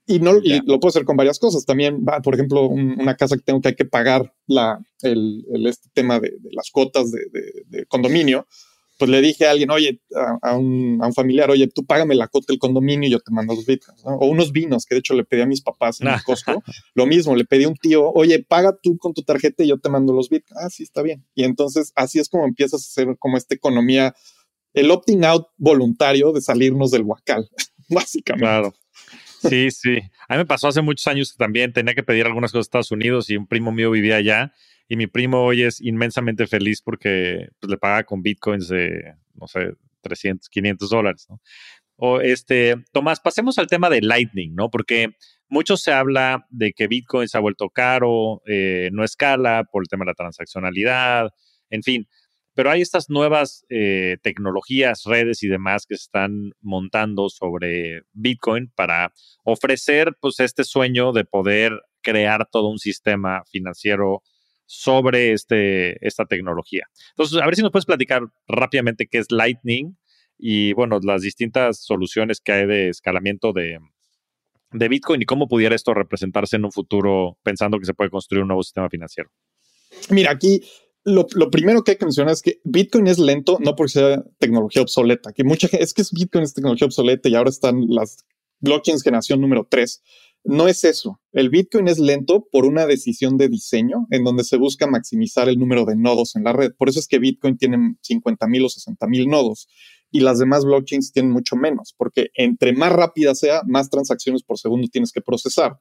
Y, 0.08 0.20
no, 0.20 0.38
y 0.42 0.62
lo 0.64 0.80
puedo 0.80 0.88
hacer 0.88 1.04
con 1.04 1.18
varias 1.18 1.38
cosas. 1.38 1.66
También, 1.66 2.02
va, 2.02 2.22
por 2.22 2.34
ejemplo, 2.34 2.66
una 2.66 3.14
casa 3.14 3.36
que 3.36 3.42
tengo 3.42 3.60
que 3.60 3.68
hay 3.68 3.74
que 3.74 3.84
pagar 3.84 4.34
la, 4.46 4.80
el, 5.02 5.44
este 5.66 5.90
tema 5.92 6.18
de, 6.18 6.32
las 6.50 6.70
cuotas 6.70 7.12
de, 7.12 7.20
de, 7.66 7.84
condominio. 7.84 8.46
Pues 8.98 9.10
le 9.10 9.20
dije 9.20 9.46
a 9.46 9.50
alguien, 9.50 9.70
oye, 9.70 10.00
a, 10.42 10.56
un, 10.56 10.98
a, 11.02 11.06
un, 11.06 11.12
familiar, 11.12 11.50
oye, 11.50 11.68
tú 11.68 11.84
págame 11.84 12.14
la 12.14 12.26
cuota 12.26 12.46
del 12.48 12.58
condominio 12.58 13.06
y 13.06 13.12
yo 13.12 13.20
te 13.20 13.30
mando 13.30 13.54
los 13.54 13.66
bitcoins. 13.66 14.00
O 14.04 14.26
unos 14.26 14.50
vinos, 14.50 14.86
que 14.86 14.94
de 14.94 15.00
hecho 15.00 15.12
le 15.12 15.24
pedí 15.24 15.42
a 15.42 15.46
mis 15.46 15.60
papás 15.60 16.00
en 16.00 16.08
el 16.08 16.22
Costco. 16.24 16.62
Lo 16.94 17.04
mismo, 17.04 17.36
le 17.36 17.44
pedí 17.44 17.64
a 17.64 17.68
un 17.68 17.76
tío, 17.76 18.10
oye, 18.10 18.42
paga 18.42 18.76
tú 18.82 18.96
con 18.96 19.12
tu 19.12 19.22
tarjeta 19.22 19.62
y 19.62 19.68
yo 19.68 19.78
te 19.78 19.90
mando 19.90 20.14
los 20.14 20.30
bitcoins. 20.30 20.64
Ah, 20.64 20.70
sí, 20.70 20.84
está 20.84 21.02
bien. 21.02 21.24
Y 21.34 21.44
entonces 21.44 21.92
así 21.94 22.18
es 22.18 22.30
como 22.30 22.46
empiezas 22.46 22.82
a 22.82 22.86
hacer 22.86 23.16
como 23.18 23.36
esta 23.36 23.54
economía, 23.54 24.14
el 24.72 24.90
opting 24.90 25.24
out 25.24 25.48
voluntario 25.58 26.32
de 26.32 26.40
salirnos 26.40 26.90
del 26.90 27.02
huacal, 27.02 27.48
básicamente. 27.90 28.46
Claro. 28.46 28.74
Sí, 29.38 29.70
sí. 29.70 29.98
A 30.28 30.34
mí 30.34 30.38
me 30.38 30.46
pasó 30.46 30.68
hace 30.68 30.82
muchos 30.82 31.06
años 31.06 31.32
que 31.32 31.38
también 31.38 31.72
tenía 31.72 31.94
que 31.94 32.02
pedir 32.02 32.26
algunas 32.26 32.52
cosas 32.52 32.66
a 32.66 32.68
Estados 32.68 32.90
Unidos 32.90 33.30
y 33.30 33.36
un 33.36 33.46
primo 33.46 33.72
mío 33.72 33.90
vivía 33.90 34.16
allá 34.16 34.52
y 34.88 34.96
mi 34.96 35.06
primo 35.06 35.44
hoy 35.44 35.62
es 35.62 35.80
inmensamente 35.80 36.46
feliz 36.46 36.82
porque 36.82 37.48
pues, 37.60 37.70
le 37.70 37.76
paga 37.76 38.04
con 38.04 38.22
bitcoins 38.22 38.68
de, 38.68 39.14
no 39.34 39.46
sé, 39.46 39.74
300, 40.00 40.48
500 40.48 40.90
dólares, 40.90 41.26
¿no? 41.28 41.40
O 42.00 42.20
este, 42.20 42.76
Tomás, 42.92 43.20
pasemos 43.20 43.58
al 43.58 43.66
tema 43.66 43.90
de 43.90 44.00
Lightning, 44.00 44.54
¿no? 44.54 44.70
Porque 44.70 45.16
mucho 45.48 45.76
se 45.76 45.92
habla 45.92 46.46
de 46.48 46.72
que 46.72 46.86
Bitcoin 46.86 47.28
se 47.28 47.36
ha 47.36 47.40
vuelto 47.40 47.70
caro, 47.70 48.40
eh, 48.46 48.88
no 48.92 49.02
escala 49.02 49.64
por 49.64 49.82
el 49.82 49.88
tema 49.88 50.04
de 50.04 50.10
la 50.10 50.14
transaccionalidad, 50.14 51.30
en 51.70 51.82
fin. 51.82 52.08
Pero 52.58 52.72
hay 52.72 52.80
estas 52.80 53.08
nuevas 53.08 53.64
eh, 53.68 54.16
tecnologías, 54.20 55.04
redes 55.04 55.44
y 55.44 55.46
demás 55.46 55.86
que 55.86 55.94
se 55.94 56.02
están 56.02 56.50
montando 56.60 57.28
sobre 57.28 58.02
Bitcoin 58.14 58.72
para 58.74 59.12
ofrecer 59.44 60.16
pues, 60.20 60.40
este 60.40 60.64
sueño 60.64 61.12
de 61.12 61.24
poder 61.24 61.80
crear 62.02 62.48
todo 62.50 62.66
un 62.66 62.80
sistema 62.80 63.44
financiero 63.48 64.24
sobre 64.66 65.34
este, 65.34 66.04
esta 66.04 66.24
tecnología. 66.24 66.88
Entonces, 67.10 67.40
a 67.40 67.46
ver 67.46 67.54
si 67.54 67.62
nos 67.62 67.70
puedes 67.70 67.86
platicar 67.86 68.22
rápidamente 68.48 69.06
qué 69.06 69.18
es 69.18 69.30
Lightning 69.30 69.96
y, 70.36 70.72
bueno, 70.72 70.98
las 71.00 71.22
distintas 71.22 71.84
soluciones 71.84 72.40
que 72.40 72.50
hay 72.50 72.66
de 72.66 72.88
escalamiento 72.88 73.52
de, 73.52 73.78
de 74.72 74.88
Bitcoin 74.88 75.22
y 75.22 75.26
cómo 75.26 75.46
pudiera 75.46 75.76
esto 75.76 75.94
representarse 75.94 76.56
en 76.56 76.64
un 76.64 76.72
futuro 76.72 77.38
pensando 77.44 77.78
que 77.78 77.86
se 77.86 77.94
puede 77.94 78.10
construir 78.10 78.42
un 78.42 78.48
nuevo 78.48 78.64
sistema 78.64 78.90
financiero. 78.90 79.30
Mira, 80.10 80.32
aquí 80.32 80.60
lo, 81.08 81.50
primero 81.50 81.82
que 81.82 81.92
hay 81.92 81.96
que 81.96 82.04
mencionar 82.04 82.32
es 82.32 82.42
que 82.42 82.60
Bitcoin 82.64 83.06
es 83.06 83.18
lento, 83.18 83.58
no 83.60 83.74
porque 83.74 83.92
sea 83.92 84.24
tecnología 84.38 84.82
obsoleta, 84.82 85.32
que 85.32 85.44
mucha 85.44 85.68
gente, 85.68 85.84
es 85.84 85.94
que 85.94 86.02
Bitcoin 86.12 86.44
es 86.44 86.54
tecnología 86.54 86.86
obsoleta 86.86 87.28
y 87.28 87.34
ahora 87.34 87.50
están 87.50 87.86
las 87.88 88.24
blockchains 88.60 89.02
generación 89.02 89.40
número 89.40 89.66
3. 89.68 90.02
No 90.44 90.68
es 90.68 90.84
eso. 90.84 91.20
El 91.32 91.50
Bitcoin 91.50 91.88
es 91.88 91.98
lento 91.98 92.46
por 92.50 92.64
una 92.64 92.86
decisión 92.86 93.36
de 93.36 93.48
diseño 93.48 94.06
en 94.10 94.24
donde 94.24 94.44
se 94.44 94.56
busca 94.56 94.86
maximizar 94.86 95.48
el 95.48 95.58
número 95.58 95.84
de 95.84 95.96
nodos 95.96 96.36
en 96.36 96.44
la 96.44 96.52
red. 96.52 96.72
Por 96.76 96.88
eso 96.88 97.00
es 97.00 97.08
que 97.08 97.18
Bitcoin 97.18 97.58
tiene 97.58 97.96
50 98.00 98.46
mil 98.46 98.64
o 98.64 98.68
60 98.68 99.06
mil 99.08 99.28
nodos 99.28 99.68
y 100.10 100.20
las 100.20 100.38
demás 100.38 100.64
blockchains 100.64 101.12
tienen 101.12 101.32
mucho 101.32 101.56
menos, 101.56 101.94
porque 101.96 102.30
entre 102.34 102.72
más 102.72 102.92
rápida 102.92 103.34
sea, 103.34 103.62
más 103.66 103.90
transacciones 103.90 104.42
por 104.42 104.58
segundo 104.58 104.88
tienes 104.90 105.12
que 105.12 105.20
procesar. 105.20 105.78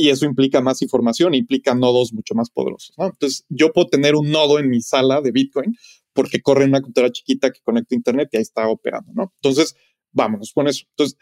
Y 0.00 0.10
eso 0.10 0.26
implica 0.26 0.60
más 0.60 0.80
información, 0.80 1.34
implica 1.34 1.74
nodos 1.74 2.12
mucho 2.12 2.32
más 2.36 2.50
poderosos. 2.50 2.94
Entonces, 2.96 3.44
yo 3.48 3.72
puedo 3.72 3.88
tener 3.88 4.14
un 4.14 4.30
nodo 4.30 4.60
en 4.60 4.70
mi 4.70 4.80
sala 4.80 5.20
de 5.20 5.32
Bitcoin 5.32 5.74
porque 6.12 6.40
corre 6.40 6.66
una 6.66 6.80
computadora 6.80 7.10
chiquita 7.10 7.50
que 7.50 7.58
conecta 7.64 7.96
a 7.96 7.96
Internet 7.96 8.28
y 8.30 8.36
ahí 8.36 8.42
está 8.42 8.68
operando. 8.68 9.12
¿no? 9.12 9.32
Entonces, 9.42 9.74
vámonos 10.12 10.52
con 10.52 10.68
eso. 10.68 10.84
Entonces, 10.90 11.18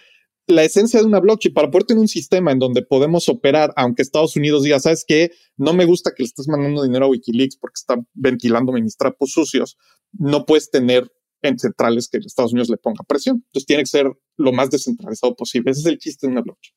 la 0.47 0.63
esencia 0.63 1.01
de 1.01 1.07
una 1.07 1.21
blockchain, 1.21 1.55
para 1.55 1.71
poder 1.71 1.87
tener 1.87 2.03
un 2.03 2.09
sistema 2.09 2.53
en 2.53 2.59
donde 2.59 2.83
podemos 2.83 3.31
operar, 3.31 3.73
aunque 3.77 4.03
Estados 4.03 4.37
Unidos 4.37 4.63
diga, 4.63 4.79
¿sabes 4.79 5.07
qué? 5.09 5.31
No 5.57 5.73
me 5.73 5.87
gusta 5.87 6.13
que 6.15 6.23
le 6.23 6.27
estés 6.27 6.47
mandando 6.47 6.83
dinero 6.83 7.07
a 7.07 7.09
Wikileaks 7.09 7.57
porque 7.57 7.79
está 7.79 7.97
ventilando 8.13 8.73
mis 8.73 8.99
trapos 8.99 9.31
sucios. 9.31 9.79
No 10.13 10.45
puedes 10.45 10.71
tener 10.71 11.11
en 11.41 11.59
centrales 11.59 12.11
que 12.11 12.19
Estados 12.19 12.53
Unidos 12.53 12.69
le 12.69 12.77
ponga 12.77 13.05
presión. 13.05 13.37
Entonces 13.47 13.67
tiene 13.67 13.85
que 13.85 13.89
ser 13.89 14.13
lo 14.37 14.53
más 14.53 14.69
descentralizado 14.69 15.35
posible. 15.35 15.71
Ese 15.71 15.81
es 15.81 15.87
el 15.87 15.97
chiste 15.97 16.27
de 16.27 16.33
una 16.33 16.43
blockchain. 16.43 16.77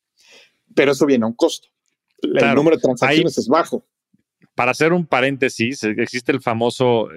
Pero 0.74 0.92
eso 0.92 1.04
viene 1.04 1.26
a 1.26 1.28
un 1.28 1.34
costo. 1.34 1.68
El 2.22 2.54
número 2.54 2.76
de 2.76 2.82
transacciones 2.82 3.38
es 3.38 3.48
bajo. 3.48 3.86
Para 4.54 4.72
hacer 4.72 4.92
un 4.92 5.06
paréntesis, 5.06 5.82
existe 5.84 6.32
el 6.32 6.40
famoso 6.40 7.08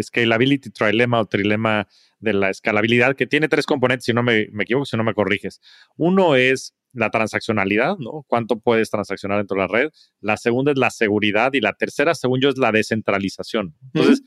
Scalability 0.00 0.70
Trilema 0.70 1.20
o 1.20 1.26
Trilema 1.26 1.88
de 2.20 2.32
la 2.32 2.50
escalabilidad, 2.50 3.16
que 3.16 3.26
tiene 3.26 3.48
tres 3.48 3.66
componentes, 3.66 4.04
si 4.04 4.12
no 4.12 4.22
me, 4.22 4.48
me 4.52 4.64
equivoco, 4.64 4.84
si 4.84 4.96
no 4.96 5.04
me 5.04 5.14
corriges. 5.14 5.60
Uno 5.96 6.36
es 6.36 6.74
la 6.92 7.10
transaccionalidad, 7.10 7.96
¿no? 7.98 8.24
¿Cuánto 8.26 8.58
puedes 8.58 8.90
transaccionar 8.90 9.38
dentro 9.38 9.56
de 9.56 9.62
la 9.62 9.68
red? 9.68 9.90
La 10.20 10.36
segunda 10.36 10.72
es 10.72 10.78
la 10.78 10.90
seguridad 10.90 11.52
y 11.52 11.60
la 11.60 11.74
tercera, 11.74 12.14
según 12.14 12.40
yo, 12.40 12.48
es 12.48 12.58
la 12.58 12.72
descentralización. 12.72 13.74
Entonces, 13.92 14.22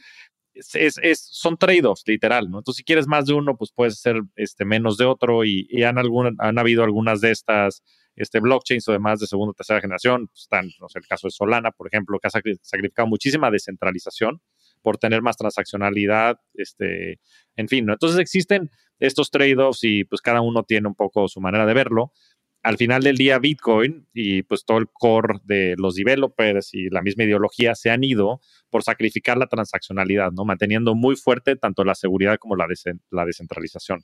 es, 0.73 1.19
son 1.19 1.57
trade-offs, 1.57 2.03
literal, 2.05 2.49
¿no? 2.49 2.59
Entonces, 2.59 2.77
si 2.77 2.83
quieres 2.83 3.07
más 3.07 3.25
de 3.25 3.33
uno, 3.33 3.57
pues 3.57 3.71
puedes 3.73 3.93
hacer 3.93 4.21
este, 4.35 4.65
menos 4.65 4.97
de 4.97 5.05
otro 5.05 5.43
y, 5.45 5.83
han, 5.83 5.97
algún, 5.97 6.35
han 6.39 6.59
habido 6.59 6.83
algunas 6.83 7.21
de 7.21 7.31
estas 7.31 7.83
este, 8.19 8.41
blockchains 8.41 8.87
o 8.89 8.91
demás 8.91 9.19
de 9.19 9.27
segunda 9.27 9.51
o 9.51 9.53
tercera 9.53 9.81
generación, 9.81 10.27
pues, 10.27 10.41
están, 10.41 10.69
no 10.79 10.89
sé, 10.89 10.99
el 10.99 11.07
caso 11.07 11.27
de 11.27 11.31
Solana, 11.31 11.71
por 11.71 11.87
ejemplo, 11.87 12.19
que 12.19 12.27
ha 12.27 12.29
sacrificado 12.29 13.07
muchísima 13.07 13.49
descentralización 13.49 14.41
por 14.81 14.97
tener 14.97 15.21
más 15.21 15.37
transaccionalidad, 15.37 16.39
este, 16.53 17.19
en 17.55 17.67
fin, 17.69 17.85
¿no? 17.85 17.93
Entonces 17.93 18.19
existen 18.19 18.69
estos 18.99 19.31
trade-offs 19.31 19.83
y 19.83 20.03
pues 20.03 20.21
cada 20.21 20.41
uno 20.41 20.63
tiene 20.63 20.89
un 20.89 20.95
poco 20.95 21.27
su 21.29 21.39
manera 21.39 21.65
de 21.65 21.73
verlo, 21.73 22.11
al 22.61 22.75
final 22.75 23.03
del 23.03 23.15
día 23.15 23.39
Bitcoin 23.39 24.07
y 24.13 24.43
pues 24.43 24.65
todo 24.65 24.79
el 24.79 24.89
core 24.91 25.39
de 25.45 25.75
los 25.77 25.95
developers 25.95 26.73
y 26.73 26.89
la 26.89 27.01
misma 27.01 27.23
ideología 27.23 27.73
se 27.73 27.89
han 27.89 28.03
ido 28.03 28.41
por 28.69 28.83
sacrificar 28.83 29.37
la 29.37 29.47
transaccionalidad, 29.47 30.31
¿no? 30.33 30.43
Manteniendo 30.43 30.93
muy 30.93 31.15
fuerte 31.15 31.55
tanto 31.55 31.85
la 31.85 31.95
seguridad 31.95 32.37
como 32.37 32.57
la, 32.57 32.67
la 33.11 33.25
descentralización. 33.25 34.03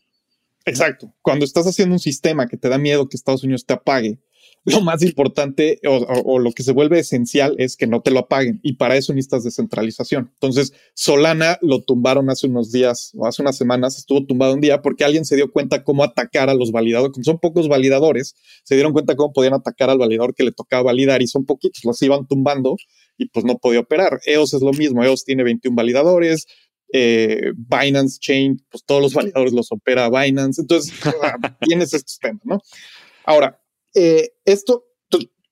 Exacto. 0.65 1.13
Cuando 1.21 1.45
estás 1.45 1.67
haciendo 1.67 1.93
un 1.93 1.99
sistema 1.99 2.47
que 2.47 2.57
te 2.57 2.69
da 2.69 2.77
miedo 2.77 3.07
que 3.07 3.17
Estados 3.17 3.43
Unidos 3.43 3.65
te 3.65 3.73
apague, 3.73 4.19
lo 4.65 4.81
más 4.81 5.03
importante 5.03 5.79
o, 5.87 6.39
lo 6.39 6.51
que 6.51 6.63
se 6.63 6.71
vuelve 6.71 6.99
esencial 6.99 7.55
es 7.59 7.77
que 7.77 7.85
no 7.85 8.01
te 8.01 8.09
lo 8.09 8.19
apaguen 8.19 8.59
y 8.63 8.73
para 8.73 8.95
eso 8.95 9.13
necesitas 9.13 9.43
descentralización. 9.43 10.31
Entonces, 10.33 10.73
Solana 10.95 11.59
lo 11.61 11.83
tumbaron 11.83 12.29
hace 12.31 12.47
unos 12.47 12.71
días 12.71 13.11
o 13.15 13.27
hace 13.27 13.43
unas 13.43 13.57
semanas, 13.57 13.97
estuvo 13.97 14.25
tumbado 14.25 14.55
un 14.55 14.61
día 14.61 14.81
porque 14.81 15.03
alguien 15.05 15.23
se 15.23 15.35
dio 15.35 15.51
cuenta 15.51 15.83
cómo 15.83 16.03
atacar 16.03 16.49
a 16.49 16.55
los 16.55 16.71
validadores, 16.71 17.13
como 17.13 17.23
son 17.23 17.39
pocos 17.39 17.67
validadores, 17.67 18.35
se 18.63 18.73
dieron 18.73 18.91
cuenta 18.91 19.15
cómo 19.15 19.33
podían 19.33 19.53
atacar 19.53 19.91
al 19.91 19.99
validador 19.99 20.33
que 20.33 20.43
le 20.43 20.51
tocaba 20.51 20.83
validar 20.83 21.21
y 21.21 21.27
son 21.27 21.45
poquitos, 21.45 21.85
los 21.85 22.01
iban 22.01 22.27
tumbando 22.27 22.75
y 23.17 23.29
pues 23.29 23.45
no 23.45 23.57
podía 23.59 23.81
operar. 23.81 24.19
EOS 24.25 24.55
es 24.55 24.61
lo 24.61 24.73
mismo, 24.73 25.03
EOS 25.03 25.25
tiene 25.25 25.43
21 25.43 25.75
validadores, 25.75 26.47
eh, 26.97 27.51
Binance 27.57 28.19
Chain, 28.21 28.65
pues 28.69 28.85
todos 28.85 29.01
los 29.01 29.13
validadores 29.13 29.51
los 29.51 29.69
opera 29.69 30.09
Binance. 30.09 30.61
Entonces, 30.61 30.93
tienes 31.61 31.93
estos 31.93 32.17
temas, 32.19 32.41
¿no? 32.45 32.61
Ahora, 33.25 33.61
eh, 33.93 34.31
esto, 34.45 34.85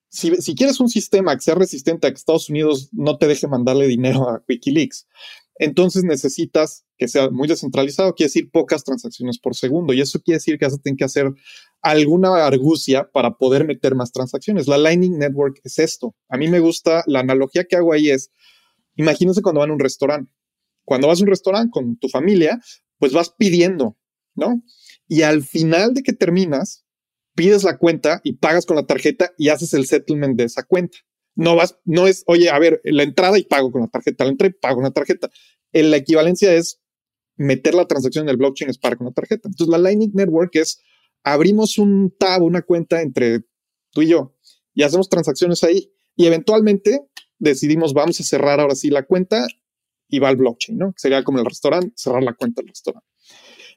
si, 0.08 0.34
si, 0.38 0.56
quieres 0.56 0.80
un 0.80 0.88
sistema 0.88 1.36
que 1.36 1.42
sea 1.42 1.56
resistente 1.56 2.08
a 2.08 2.12
que 2.12 2.16
Estados 2.16 2.50
Unidos 2.50 2.88
no 2.94 3.18
te 3.18 3.28
deje 3.28 3.48
mandarle 3.48 3.88
dinero 3.88 4.30
a 4.30 4.42
Wikileaks, 4.48 5.06
entonces 5.56 6.06
necesitas 6.06 6.86
que 6.98 7.10
sea 7.10 7.30
muy 7.30 7.50
descentralizado, 7.50 8.16
quiere 8.16 8.30
decir 8.30 8.50
pocas 8.50 8.86
transacciones 8.86 9.38
por 9.38 9.54
segundo. 9.54 9.92
Y 9.92 10.00
eso 10.00 10.22
quiere 10.22 10.38
decir 10.38 10.58
que 10.58 10.66
vas 10.66 10.76
a 10.76 10.78
tener 10.78 10.96
que 10.96 11.04
hacer 11.04 11.30
alguna 11.82 12.46
argucia 12.46 13.10
para 13.12 13.38
poder 13.38 13.66
meter 13.66 13.96
más 13.96 14.14
transacciones. 14.14 14.68
La 14.68 14.78
Lightning 14.78 15.18
Network 15.18 15.60
es 15.66 15.78
esto. 15.78 16.16
A 16.30 16.38
mí 16.38 16.48
me 16.48 16.62
gusta, 16.62 17.04
la 17.06 17.20
analogía 17.20 17.66
que 17.66 17.76
hago 17.76 17.92
ahí 17.92 18.10
es, 18.10 18.32
imagínense 18.96 19.42
cuando 19.42 19.60
van 19.60 19.72
a 19.72 19.74
un 19.74 19.80
restaurante. 19.80 20.32
Cuando 20.86 21.08
vas 21.08 21.20
a 21.20 21.24
un 21.24 21.30
restaurante 21.30 21.72
con 21.72 21.98
tu 21.98 22.10
familia, 22.10 22.60
pues 23.00 23.14
vas 23.14 23.34
pidiendo, 23.38 23.98
¿no? 24.36 24.64
Y 25.08 25.22
al 25.22 25.44
final 25.44 25.94
de 25.94 26.04
que 26.04 26.14
terminas, 26.14 26.86
pides 27.36 27.64
la 27.64 27.78
cuenta 27.78 28.22
y 28.24 28.34
pagas 28.34 28.66
con 28.66 28.76
la 28.76 28.86
tarjeta 28.86 29.32
y 29.38 29.50
haces 29.50 29.74
el 29.74 29.86
settlement 29.86 30.38
de 30.38 30.46
esa 30.46 30.64
cuenta. 30.64 30.98
No 31.36 31.56
vas, 31.56 31.78
no 31.84 32.08
es, 32.08 32.24
oye, 32.28 32.50
a 32.50 32.60
ver, 32.60 32.80
la 32.84 33.04
entrada 33.04 33.38
y 33.40 33.44
pago 33.44 33.72
con 33.72 33.82
la 33.82 33.88
tarjeta, 33.88 34.24
la 34.24 34.32
entrada 34.32 34.54
y 34.56 34.60
pago 34.60 34.76
con 34.76 34.84
la 34.84 34.92
tarjeta. 34.92 35.30
La 35.72 35.98
equivalencia 35.98 36.54
es 36.54 36.80
meter 37.36 37.74
la 37.74 37.88
transacción 37.88 38.26
en 38.26 38.30
el 38.30 38.38
blockchain 38.38 38.70
es 38.70 38.78
pagar 38.78 38.98
con 38.98 39.08
la 39.08 39.14
tarjeta. 39.14 39.48
Entonces, 39.48 39.72
la 39.72 39.78
Lightning 39.78 40.12
Network 40.14 40.56
es 40.56 40.80
abrimos 41.24 41.78
un 41.78 42.14
tab, 42.18 42.44
una 42.44 42.62
cuenta 42.62 43.02
entre 43.02 43.42
tú 43.92 44.02
y 44.02 44.10
yo 44.10 44.36
y 44.74 44.84
hacemos 44.84 45.10
transacciones 45.10 45.64
ahí 45.64 45.92
y 46.16 46.26
eventualmente 46.26 47.02
decidimos 47.40 47.94
vamos 47.94 48.20
a 48.20 48.24
cerrar 48.24 48.60
ahora 48.60 48.76
sí 48.76 48.90
la 48.90 49.04
cuenta 49.04 49.48
y 50.08 50.20
va 50.20 50.30
al 50.30 50.36
blockchain, 50.36 50.78
¿no? 50.78 50.94
Sería 50.98 51.24
como 51.24 51.40
el 51.40 51.46
restaurante, 51.46 51.94
cerrar 51.96 52.24
la 52.24 52.34
cuenta 52.34 52.62
del 52.62 52.70
restaurante. 52.70 53.08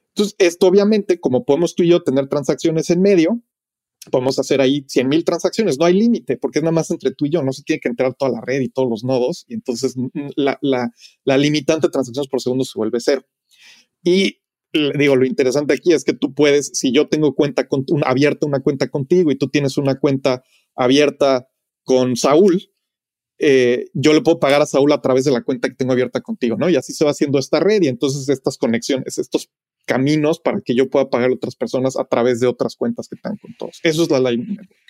Entonces, 0.09 0.37
esto 0.39 0.67
obviamente, 0.67 1.21
como 1.21 1.45
podemos 1.45 1.75
tú 1.75 1.83
y 1.83 1.89
yo 1.89 2.03
tener 2.03 2.29
transacciones 2.29 2.91
en 2.91 3.03
medio, 3.03 3.43
podemos 4.11 4.39
hacer 4.39 4.61
ahí 4.61 4.85
100 4.89 5.09
mil 5.09 5.25
transacciones. 5.25 5.79
No 5.79 5.85
hay 5.85 5.95
límite 5.95 6.37
porque 6.37 6.59
es 6.61 6.63
nada 6.63 6.73
más 6.73 6.91
entre 6.91 7.11
tú 7.13 7.27
y 7.27 7.31
yo. 7.31 7.43
No 7.43 7.53
se 7.53 7.63
tiene 7.63 7.81
que 7.81 7.89
entrar 7.89 8.15
toda 8.15 8.31
la 8.31 8.41
red 8.41 8.61
y 8.61 8.69
todos 8.69 8.89
los 8.89 9.05
nodos. 9.05 9.45
Y 9.49 9.55
entonces 9.55 9.95
la, 10.37 10.59
la, 10.63 11.39
limitante 11.39 11.89
de 11.89 11.93
transacciones 11.93 12.29
por 12.29 12.41
segundo 12.41 12.65
se 12.65 12.79
vuelve 12.79 12.99
cero. 13.01 13.23
Y 14.03 14.39
digo, 14.73 15.17
lo 15.17 15.27
interesante 15.27 15.75
aquí 15.75 15.93
es 15.93 16.05
que 16.05 16.13
tú 16.13 16.35
puedes, 16.35 16.71
si 16.75 16.93
yo 16.93 17.09
tengo 17.09 17.35
cuenta 17.35 17.69
con, 17.69 17.85
abierta 18.05 18.47
una 18.47 18.61
cuenta 18.61 18.89
contigo 18.89 19.31
y 19.31 19.37
tú 19.37 19.49
tienes 19.49 19.77
una 19.77 19.99
cuenta 19.99 20.43
abierta 20.75 21.49
con 21.83 22.17
Saúl, 22.17 22.71
eh, 23.39 23.87
yo 23.93 24.13
le 24.13 24.23
puedo 24.23 24.39
pagar 24.41 24.63
a 24.63 24.67
Saúl 24.67 24.93
a 24.93 25.01
través 25.01 25.25
de 25.25 25.31
la 25.31 25.43
cuenta 25.43 25.69
que 25.69 25.75
tengo 25.75 25.93
abierta 25.93 26.21
contigo, 26.21 26.57
¿no? 26.59 26.69
Y 26.71 26.77
así 26.77 26.93
se 26.93 27.05
va 27.05 27.11
haciendo 27.11 27.39
esta 27.39 27.61
red 27.61 27.83
y 27.83 27.89
entonces 27.89 28.29
estas 28.29 28.57
conexiones, 28.57 29.19
estos 29.19 29.51
caminos 29.85 30.41
para 30.41 30.61
que 30.61 30.75
yo 30.75 30.89
pueda 30.89 31.11
pagar 31.11 31.31
a 31.31 31.35
otras 31.35 31.55
personas 31.55 31.97
a 31.97 32.05
través 32.05 32.41
de 32.41 32.47
otras 32.47 32.77
cuentas 32.77 33.09
que 33.09 33.17
están 33.17 33.37
con 33.37 33.55
todos. 33.57 33.79
Eso 33.83 34.03
es 34.03 34.11
la 34.11 34.21
Lightning 34.21 34.57
Network. 34.57 34.87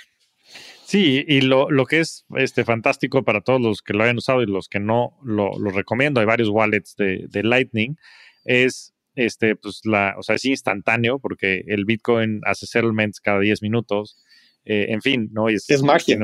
Sí, 0.87 1.25
y 1.27 1.41
lo, 1.41 1.69
lo, 1.69 1.85
que 1.85 1.99
es 1.99 2.25
este, 2.37 2.65
fantástico 2.65 3.25
para 3.25 3.41
todos 3.41 3.61
los 3.61 3.83
que 3.83 3.93
lo 3.93 4.05
hayan 4.05 4.19
usado 4.19 4.43
y 4.43 4.47
los 4.47 4.69
que 4.69 4.79
no 4.79 5.19
lo, 5.25 5.51
recomiendo, 5.73 6.21
hay 6.21 6.27
varios 6.27 6.49
wallets 6.49 6.95
de, 6.97 7.43
Lightning, 7.43 7.97
es 8.45 8.95
este, 9.17 9.57
pues 9.57 9.81
la, 9.83 10.15
o 10.17 10.23
sea, 10.23 10.37
es 10.37 10.45
instantáneo 10.45 11.19
porque 11.19 11.65
el 11.67 11.87
Bitcoin 11.87 12.41
hace 12.45 12.67
settlements 12.67 13.19
cada 13.19 13.41
10 13.41 13.63
minutos. 13.63 14.17
Eh, 14.65 14.87
en 14.91 15.03
fin, 15.03 15.29
¿no? 15.33 15.49
Es, 15.49 15.69
es 15.69 15.83
magia. 15.83 16.19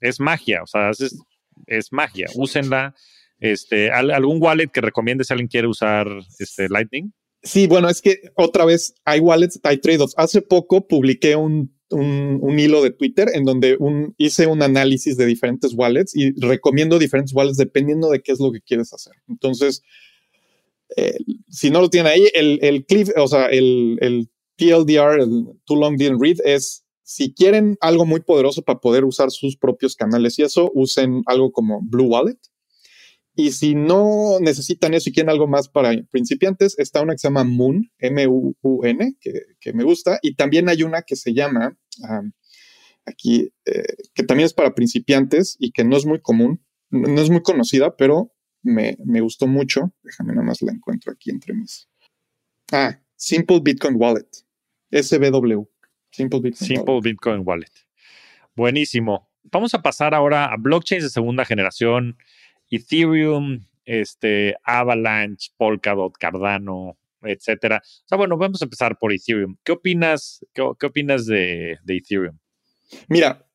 es 0.00 0.20
magia, 0.20 0.62
o 0.62 0.66
sea, 0.66 0.90
es, 0.90 1.18
es 1.66 1.92
magia. 1.92 2.26
Úsenla. 2.34 2.94
Este, 3.40 3.90
¿Algún 3.90 4.42
wallet 4.42 4.68
que 4.68 4.80
recomiende 4.80 5.24
si 5.24 5.32
alguien 5.32 5.48
quiere 5.48 5.68
usar 5.68 6.08
este, 6.38 6.68
Lightning? 6.68 7.12
Sí, 7.42 7.68
bueno, 7.68 7.88
es 7.88 8.02
que 8.02 8.20
otra 8.34 8.64
vez 8.64 8.94
hay 9.04 9.20
wallets, 9.20 9.60
hay 9.62 9.78
trade-offs. 9.78 10.14
Hace 10.16 10.42
poco 10.42 10.88
publiqué 10.88 11.36
un 11.36 11.72
un, 11.90 12.58
hilo 12.58 12.82
de 12.82 12.90
Twitter 12.90 13.28
en 13.32 13.44
donde 13.44 13.78
hice 14.16 14.46
un 14.46 14.62
análisis 14.62 15.16
de 15.16 15.26
diferentes 15.26 15.72
wallets 15.74 16.14
y 16.14 16.32
recomiendo 16.40 16.98
diferentes 16.98 17.34
wallets 17.34 17.56
dependiendo 17.56 18.10
de 18.10 18.20
qué 18.20 18.32
es 18.32 18.40
lo 18.40 18.52
que 18.52 18.60
quieres 18.60 18.92
hacer. 18.92 19.14
Entonces, 19.28 19.82
eh, 20.96 21.16
si 21.48 21.70
no 21.70 21.80
lo 21.80 21.90
tienen 21.90 22.12
ahí, 22.12 22.28
el, 22.34 22.58
el 22.62 22.84
cliff, 22.84 23.10
o 23.16 23.28
sea, 23.28 23.46
el, 23.46 23.98
el 24.00 24.28
TLDR, 24.56 25.20
el 25.20 25.46
Too 25.64 25.76
Long 25.76 25.96
Didn't 25.96 26.20
Read, 26.20 26.38
es 26.44 26.84
si 27.08 27.32
quieren 27.32 27.78
algo 27.80 28.04
muy 28.04 28.20
poderoso 28.20 28.60
para 28.60 28.80
poder 28.80 29.06
usar 29.06 29.30
sus 29.30 29.56
propios 29.56 29.96
canales 29.96 30.38
y 30.38 30.42
eso, 30.42 30.70
usen 30.74 31.22
algo 31.24 31.52
como 31.52 31.80
Blue 31.80 32.04
Wallet. 32.04 32.36
Y 33.34 33.52
si 33.52 33.74
no 33.74 34.38
necesitan 34.40 34.92
eso 34.92 35.08
y 35.08 35.14
quieren 35.14 35.30
algo 35.30 35.46
más 35.46 35.70
para 35.70 35.90
principiantes, 36.10 36.78
está 36.78 37.00
una 37.00 37.14
que 37.14 37.20
se 37.20 37.28
llama 37.28 37.44
Moon, 37.44 37.90
M-U-U-N, 37.96 39.16
que, 39.22 39.72
me 39.72 39.84
gusta. 39.84 40.18
Y 40.20 40.34
también 40.34 40.68
hay 40.68 40.82
una 40.82 41.00
que 41.00 41.16
se 41.16 41.32
llama, 41.32 41.78
aquí, 43.06 43.54
eh, 43.64 43.96
que 44.12 44.22
también 44.24 44.44
es 44.44 44.52
para 44.52 44.74
principiantes 44.74 45.56
y 45.58 45.72
que 45.72 45.84
no 45.84 45.96
es 45.96 46.04
muy 46.04 46.20
común, 46.20 46.62
no 46.90 47.22
es 47.22 47.30
muy 47.30 47.40
conocida, 47.40 47.96
pero 47.96 48.34
me, 48.62 48.98
gustó 49.22 49.46
mucho. 49.46 49.94
Déjame 50.02 50.34
nada 50.34 50.46
más 50.46 50.60
la 50.60 50.72
encuentro 50.72 51.10
aquí 51.10 51.30
entre 51.30 51.54
mis. 51.54 51.88
Ah, 52.70 53.00
Simple 53.16 53.60
Bitcoin 53.62 53.96
Wallet, 53.96 54.28
SBW. 54.90 55.66
Simple 56.18 56.40
Bitcoin, 56.40 56.66
Simple 56.66 56.94
Wallet. 56.94 57.02
Bitcoin 57.04 57.42
Wallet. 57.44 57.72
Buenísimo. 58.56 59.30
Vamos 59.44 59.72
a 59.74 59.82
pasar 59.82 60.16
ahora 60.16 60.46
a 60.46 60.56
blockchains 60.56 61.04
de 61.04 61.10
segunda 61.10 61.44
generación 61.44 62.18
Ethereum, 62.68 63.60
este, 63.84 64.56
Avalanche, 64.64 65.52
Polkadot, 65.56 66.12
Cardano, 66.18 66.98
etcétera. 67.22 67.80
O 67.84 68.08
sea, 68.08 68.18
bueno, 68.18 68.36
vamos 68.36 68.60
a 68.60 68.64
empezar 68.64 68.98
por 68.98 69.12
Ethereum. 69.12 69.56
¿Qué 69.62 69.70
opinas, 69.70 70.44
qué, 70.52 70.62
opinas 70.62 71.24
de, 71.26 71.78
Ethereum? 71.86 72.36
Mira, 73.08 73.46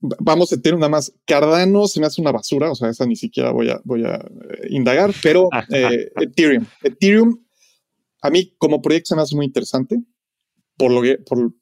vamos 0.00 0.52
a 0.52 0.60
tener 0.60 0.78
nada 0.78 0.90
más. 0.90 1.14
Cardano 1.26 1.86
se 1.86 1.98
me 1.98 2.04
hace 2.04 2.20
una 2.20 2.30
basura, 2.30 2.70
o 2.70 2.74
sea, 2.74 2.90
esa 2.90 3.06
ni 3.06 3.16
siquiera 3.16 3.52
voy 3.52 3.70
a, 3.70 3.80
voy 3.84 4.04
a 4.04 4.16
eh, 4.16 4.66
indagar, 4.68 5.14
pero 5.22 5.48
eh, 5.70 6.12
Ethereum. 6.20 6.66
Ethereum, 6.82 7.42
a 8.20 8.28
mí 8.28 8.54
como 8.58 8.82
proyecto 8.82 9.08
se 9.08 9.16
me 9.16 9.22
hace 9.22 9.34
muy 9.34 9.46
interesante 9.46 9.98
por 10.76 10.90
lo 10.90 11.02
que, 11.02 11.18
por, 11.18 11.52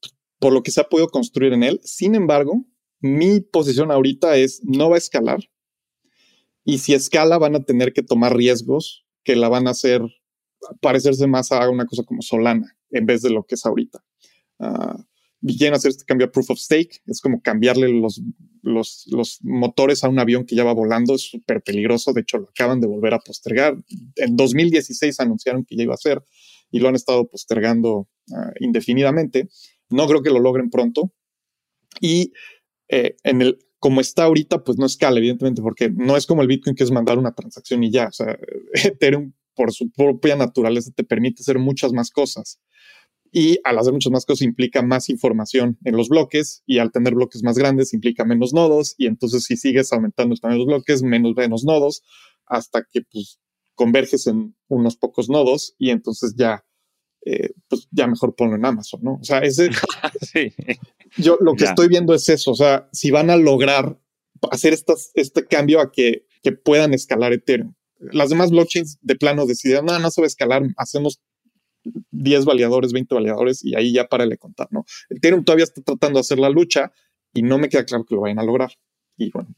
por 0.41 0.53
lo 0.53 0.65
que 0.65 0.73
se 0.73 0.81
ha 0.81 0.89
podido 0.89 1.09
construir 1.09 1.53
en 1.53 1.63
él. 1.63 1.81
Sin 1.85 2.17
embargo, 2.17 2.65
mi 2.99 3.41
posición 3.41 3.93
ahorita 3.93 4.37
es 4.37 4.61
no 4.65 4.91
va 4.91 4.97
a 4.97 4.99
escalar 4.99 5.41
y 6.65 6.79
si 6.79 6.95
escala 6.95 7.39
van 7.39 7.55
a 7.55 7.65
tener 7.65 7.93
que 7.93 8.03
tomar 8.03 8.37
riesgos 8.37 9.07
que 9.23 9.37
la 9.37 9.49
van 9.49 9.69
a 9.69 9.71
hacer 9.71 10.03
parecerse 10.81 11.27
más 11.27 11.53
a 11.53 11.69
una 11.71 11.87
cosa 11.87 12.03
como 12.03 12.23
Solana 12.23 12.77
en 12.91 13.07
vez 13.07 13.23
de 13.23 13.31
lo 13.31 13.45
que 13.45 13.55
es 13.55 13.65
ahorita. 13.65 14.03
Uh, 14.59 15.03
quieren 15.57 15.75
hacer 15.75 15.91
este 15.91 16.05
cambio 16.05 16.27
a 16.27 16.31
proof 16.31 16.51
of 16.51 16.59
stake, 16.59 17.01
es 17.07 17.21
como 17.21 17.41
cambiarle 17.41 17.89
los, 17.89 18.21
los, 18.63 19.07
los 19.11 19.39
motores 19.43 20.05
a 20.05 20.09
un 20.09 20.19
avión 20.19 20.45
que 20.45 20.55
ya 20.55 20.65
va 20.65 20.75
volando, 20.75 21.15
es 21.15 21.23
súper 21.23 21.63
peligroso, 21.63 22.13
de 22.13 22.21
hecho 22.21 22.39
lo 22.39 22.51
acaban 22.51 22.81
de 22.81 22.87
volver 22.87 23.15
a 23.15 23.21
postergar. 23.21 23.77
En 24.17 24.37
2016 24.37 25.19
anunciaron 25.21 25.65
que 25.65 25.77
ya 25.77 25.85
iba 25.85 25.95
a 25.95 25.99
ser 25.99 26.23
y 26.71 26.81
lo 26.81 26.89
han 26.89 26.95
estado 26.95 27.27
postergando 27.29 28.09
ah, 28.35 28.53
indefinidamente. 28.61 29.49
No 29.91 30.07
creo 30.07 30.23
que 30.23 30.31
lo 30.31 30.41
logren 30.41 30.71
pronto. 30.71 31.13
Y 32.01 32.33
eh, 32.89 33.17
en 33.25 33.43
el, 33.43 33.59
como 33.79 34.01
está 34.01 34.25
ahorita, 34.25 34.63
pues 34.65 34.79
no 34.79 34.87
escala, 34.87 35.19
evidentemente, 35.19 35.63
porque 35.63 35.91
no 35.91 36.17
es 36.17 36.27
como 36.27 36.43
el 36.43 36.49
Bitcoin 36.49 36.77
que 36.77 36.85
es 36.85 36.91
mandar 36.91 37.19
una 37.19 37.33
transacción 37.35 37.83
y 37.83 37.91
ya. 37.91 38.09
O 38.09 38.13
sea, 38.13 38.39
Ethereum, 38.73 39.33
por 39.55 39.73
su 39.73 39.91
propia 39.91 40.37
naturaleza, 40.37 40.91
te 40.95 41.05
permite 41.05 41.43
hacer 41.43 41.59
muchas 41.59 41.93
más 41.93 42.11
cosas. 42.11 42.61
Y 43.33 43.59
al 43.65 43.79
hacer 43.79 43.93
muchas 43.93 44.13
más 44.13 44.27
cosas 44.27 44.43
implica 44.43 44.83
más 44.83 45.09
información 45.09 45.79
en 45.85 45.97
los 45.97 46.09
bloques 46.09 46.63
y 46.67 46.79
al 46.79 46.91
tener 46.91 47.15
bloques 47.15 47.45
más 47.45 47.57
grandes 47.57 47.95
implica 47.95 48.25
menos 48.25 48.53
nodos 48.53 48.97
y 48.99 49.07
entonces 49.07 49.45
si 49.45 49.57
sigues 49.57 49.93
aumentando 49.93 50.35
el 50.35 50.41
tamaño 50.41 50.59
de 50.59 50.65
los 50.65 50.75
bloques, 50.75 51.05
menos, 51.05 51.35
menos 51.37 51.63
nodos 51.65 52.03
hasta 52.47 52.85
que 52.91 53.03
pues 53.03 53.39
converges 53.77 54.27
en 54.27 54.57
unos 54.69 54.97
pocos 54.97 55.31
nodos 55.31 55.75
y 55.79 55.91
entonces 55.91 56.35
ya, 56.37 56.65
eh, 57.25 57.51
pues 57.69 57.89
ya 57.91 58.07
mejor 58.07 58.35
ponlo 58.35 58.57
en 58.57 58.65
Amazon, 58.65 59.01
¿no? 59.03 59.19
O 59.21 59.25
sea, 59.25 59.41
ese, 59.41 59.71
sí. 60.23 60.53
Yo 61.17 61.37
lo 61.41 61.55
que 61.55 61.65
estoy 61.65 61.89
viendo 61.89 62.15
es 62.15 62.29
eso, 62.29 62.53
o 62.53 62.57
sea, 62.57 62.89
si 62.93 63.11
van 63.11 63.31
a 63.31 63.37
lograr 63.37 63.99
hacer 64.51 64.73
estas, 64.73 65.11
este 65.15 65.47
cambio 65.47 65.81
a 65.81 65.93
que, 65.93 66.27
que 66.43 66.53
puedan 66.53 66.95
escalar 66.95 67.33
Ethereum. 67.33 67.75
Las 67.99 68.31
demás 68.31 68.51
blockchains 68.51 68.99
de 69.03 69.17
plano 69.17 69.45
decidieron, 69.45 69.85
no, 69.85 69.99
no 69.99 70.11
se 70.11 70.23
va 70.23 70.25
a 70.25 70.29
escalar, 70.29 70.63
hacemos 70.79 71.21
10 72.11 72.45
validadores, 72.45 72.93
20 72.93 73.15
validadores 73.15 73.63
y 73.65 73.75
ahí 73.75 73.93
ya 73.93 74.07
para 74.07 74.25
le 74.25 74.39
contar, 74.39 74.69
¿no? 74.71 74.85
Ethereum 75.11 75.45
todavía 75.45 75.65
está 75.65 75.83
tratando 75.83 76.19
de 76.19 76.21
hacer 76.21 76.39
la 76.39 76.49
lucha 76.49 76.93
y 77.35 77.43
no 77.43 77.59
me 77.59 77.69
queda 77.69 77.85
claro 77.85 78.05
que 78.05 78.15
lo 78.15 78.23
vayan 78.23 78.39
a 78.39 78.45
lograr. 78.45 78.73
Y 79.17 79.31
bueno, 79.31 79.55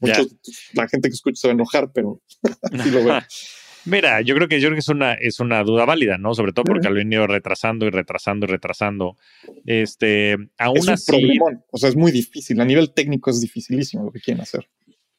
la 0.73 0.87
gente 0.89 1.07
que 1.07 1.13
escucha 1.13 1.39
se 1.39 1.47
va 1.47 1.53
a 1.53 1.55
enojar, 1.55 1.91
pero 1.93 2.21
así 2.63 2.91
lo 2.91 3.03
veo. 3.03 3.19
Mira, 3.85 4.21
yo 4.21 4.35
creo 4.35 4.47
que 4.47 4.61
yo 4.61 4.69
creo 4.69 4.75
que 4.75 4.79
es 4.79 4.89
una, 4.89 5.13
es 5.13 5.39
una 5.39 5.63
duda 5.63 5.85
válida, 5.85 6.17
¿no? 6.17 6.33
Sobre 6.33 6.53
todo 6.53 6.63
porque 6.65 6.89
lo 6.89 6.99
han 6.99 7.11
ido 7.11 7.27
retrasando 7.27 7.85
y 7.85 7.89
retrasando 7.89 8.45
y 8.45 8.49
retrasando. 8.49 9.17
Este, 9.65 10.37
aún 10.57 10.77
es 10.77 10.83
un 10.83 10.89
así. 10.89 11.39
O 11.71 11.77
sea, 11.77 11.89
es 11.89 11.95
muy 11.95 12.11
difícil. 12.11 12.59
A 12.61 12.65
nivel 12.65 12.93
técnico 12.93 13.29
es 13.29 13.41
dificilísimo 13.41 14.05
lo 14.05 14.11
que 14.11 14.19
quieren 14.19 14.41
hacer. 14.41 14.67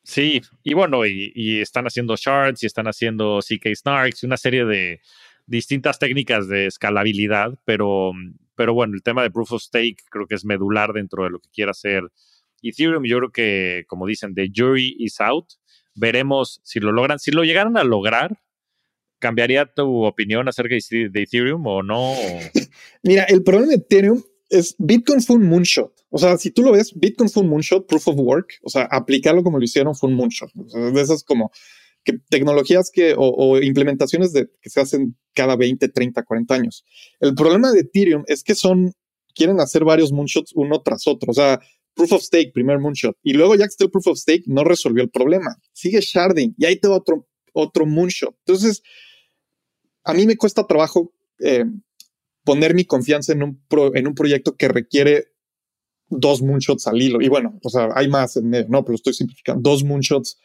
Sí, 0.03 0.43
y 0.63 0.75
bueno, 0.75 1.07
y, 1.07 1.61
están 1.61 1.87
haciendo 1.87 2.15
shards 2.17 2.63
y 2.63 2.67
están 2.67 2.87
haciendo 2.87 3.41
CK 3.41 3.75
Snarks 3.75 4.23
y 4.23 4.27
una 4.27 4.37
serie 4.37 4.67
de 4.67 5.01
distintas 5.47 5.99
técnicas 5.99 6.47
de 6.47 6.67
escalabilidad, 6.67 7.59
pero, 7.65 8.13
pero 8.55 8.75
bueno, 8.75 8.95
el 8.95 9.03
tema 9.03 9.23
de 9.23 9.31
proof 9.31 9.53
of 9.53 9.63
stake 9.63 10.03
creo 10.11 10.27
que 10.27 10.35
es 10.35 10.45
medular 10.45 10.93
dentro 10.93 11.25
de 11.25 11.31
lo 11.31 11.41
que 11.41 11.49
quiera 11.51 11.71
hacer 11.71 12.05
Ethereum. 12.63 13.05
Yo 13.05 13.19
creo 13.19 13.31
que, 13.33 13.85
como 13.87 14.07
dicen, 14.07 14.35
the 14.35 14.51
jury 14.55 14.95
is 14.99 15.21
out. 15.21 15.47
Veremos 15.95 16.61
si 16.65 16.81
lo 16.81 16.93
logran. 16.93 17.19
Si 17.19 17.31
lo 17.31 17.45
llegaran 17.45 17.77
a 17.79 17.85
lograr, 17.85 18.43
¿Cambiaría 19.25 19.65
tu 19.65 20.05
opinión 20.05 20.47
acerca 20.49 20.75
de 20.75 21.23
Ethereum 21.23 21.67
o 21.67 21.83
no? 21.83 22.13
Mira, 23.03 23.23
el 23.23 23.43
problema 23.43 23.69
de 23.69 23.77
Ethereum 23.77 24.23
es 24.51 24.75
Bitcoin 24.77 25.23
fue 25.23 25.37
un 25.37 25.49
moonshot. 25.49 25.95
O 26.11 26.19
sea, 26.19 26.37
si 26.37 26.51
tú 26.51 26.63
lo 26.63 26.73
ves, 26.73 26.93
Bitcoin 26.95 27.31
fue 27.31 27.43
un 27.43 27.49
moonshot, 27.49 27.87
proof 27.87 28.09
of 28.09 28.17
work. 28.19 28.53
O 28.65 28.69
sea, 28.69 28.83
aplicarlo 28.83 29.43
como 29.43 29.57
lo 29.57 29.65
hicieron 29.65 29.95
fue 29.95 30.11
un 30.11 30.17
moonshot. 30.17 30.53
de 30.53 31.01
esas 31.01 31.25
como 31.25 31.51
que 32.05 32.19
tecnologías 32.29 32.91
que 32.93 33.15
o, 33.17 33.59
implementaciones 33.63 34.35
que 34.35 34.69
se 34.69 34.83
hacen 34.83 35.17
cada 35.33 35.57
20, 35.57 35.89
30, 35.89 36.23
40 36.23 36.55
años. 36.55 36.85
El 37.19 37.35
problema 37.35 37.73
de 37.73 37.81
Ethereum 37.81 38.25
es 38.27 38.45
que 38.45 38.55
son, 38.55 38.93
quieren 39.35 39.59
hacer 39.59 39.85
varios 39.85 40.13
moonshots 40.13 40.53
uno 40.55 40.83
tras 40.83 41.07
otro. 41.07 41.31
O 41.31 41.35
sea, 41.35 41.61
proof 41.95 42.13
of 42.13 42.23
stake, 42.23 42.53
primer 42.53 42.79
moonshot. 42.79 43.17
Y 43.23 43.33
luego 43.33 43.55
ya 43.55 43.65
que 43.65 43.71
está 43.71 43.85
el 43.85 43.91
proof 43.91 44.09
of 44.09 44.19
stake, 44.19 44.43
no 44.49 44.65
resolvió 44.65 45.03
el 45.03 45.09
problema. 45.09 45.57
Sigue 45.73 46.03
sharding 46.03 46.55
y 46.59 46.67
ahí 46.67 46.77
te 46.77 46.89
va 46.89 46.99
otro, 46.99 47.27
otro 47.55 47.87
moonshot. 47.87 48.37
Entonces, 48.41 48.83
a 50.05 50.15
mí 50.15 50.27
me 50.27 50.37
cuesta 50.37 50.67
trabajo 50.67 51.13
eh, 51.41 51.65
poner 52.45 52.75
mi 52.75 52.85
confianza 52.85 53.33
en 53.33 53.43
un, 53.43 53.65
en 53.95 54.07
un 54.07 54.15
proyecto 54.15 54.57
que 54.57 54.69
requiere 54.69 55.29
dos 56.09 56.43
moonshots 56.43 56.87
al 56.87 57.01
hilo. 57.01 57.21
Y 57.21 57.29
bueno, 57.29 57.59
o 57.63 57.69
sea, 57.71 57.89
hay 57.95 58.09
más 58.09 58.37
en 58.37 58.49
medio, 58.49 58.67
no, 58.69 58.85
pero 58.85 58.97
estoy 58.97 59.15
simplificando. 59.15 59.69
Dos 59.69 59.83
moonshots 59.83 60.39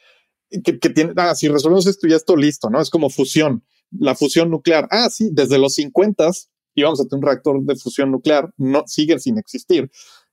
que, 0.64 0.80
que 0.80 0.90
tienen, 0.90 1.14
ah, 1.18 1.36
si 1.36 1.48
resolvemos 1.48 1.86
esto 1.86 2.08
ya 2.08 2.16
esto 2.16 2.36
listo, 2.36 2.70
¿no? 2.70 2.82
Es 2.82 2.90
como 2.90 3.10
fusión, 3.10 3.64
la 3.92 4.16
fusión 4.16 4.50
nuclear. 4.50 4.88
Ah, 4.90 5.10
sí, 5.10 5.30
desde 5.32 5.60
los 5.60 5.76
50 5.76 6.32
íbamos 6.76 7.02
a 7.02 7.04
tener 7.04 7.20
un 7.20 7.28
reactor 7.28 7.62
de 7.64 7.76
fusión 7.76 8.12
nuclear, 8.12 8.54
no 8.58 8.84
sigue 8.88 9.20
sin 9.20 9.38
existir 9.38 9.92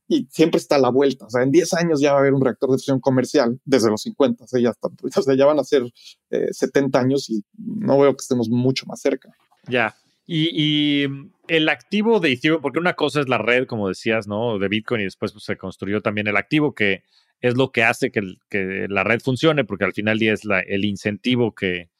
y 0.08 0.26
siempre 0.30 0.58
está 0.58 0.76
a 0.76 0.80
la 0.80 0.90
vuelta. 0.90 1.26
O 1.26 1.30
sea, 1.30 1.42
en 1.42 1.50
10 1.50 1.74
años 1.74 2.00
ya 2.00 2.12
va 2.12 2.18
a 2.18 2.20
haber 2.20 2.34
un 2.34 2.44
reactor 2.44 2.70
de 2.70 2.76
fusión 2.76 3.00
comercial 3.00 3.60
desde 3.64 3.90
los 3.90 4.02
50. 4.02 4.44
O 4.44 4.46
sea, 4.46 4.60
ya, 4.60 4.70
está, 4.70 4.88
o 5.20 5.22
sea, 5.22 5.34
ya 5.34 5.46
van 5.46 5.58
a 5.58 5.64
ser 5.64 5.82
70 6.30 6.98
eh, 6.98 7.02
años 7.02 7.28
y 7.30 7.42
no 7.56 7.98
veo 7.98 8.12
que 8.12 8.22
estemos 8.22 8.48
mucho 8.48 8.86
más 8.86 9.00
cerca. 9.00 9.30
Ya. 9.68 9.96
Y, 10.26 11.06
el 11.48 11.68
activo 11.68 12.18
de 12.18 12.32
Ethereum, 12.32 12.60
porque 12.60 12.80
una 12.80 12.94
cosa 12.94 13.20
es 13.20 13.28
la 13.28 13.38
red, 13.38 13.66
como 13.66 13.86
decías, 13.86 14.26
¿no? 14.26 14.58
De 14.58 14.66
Bitcoin 14.66 15.00
y 15.00 15.04
después 15.04 15.30
pues, 15.30 15.44
se 15.44 15.56
construyó 15.56 16.00
también 16.00 16.26
el 16.26 16.36
activo, 16.36 16.74
que 16.74 17.04
es 17.40 17.56
lo 17.56 17.70
que 17.70 17.84
hace 17.84 18.10
que, 18.10 18.86
la 18.88 19.04
red 19.04 19.20
funcione, 19.20 19.64
porque 19.64 19.84
al 19.84 19.92
final 19.92 20.20
es 20.20 20.40
el 20.66 20.84
incentivo 20.84 21.54
que, 21.54 21.90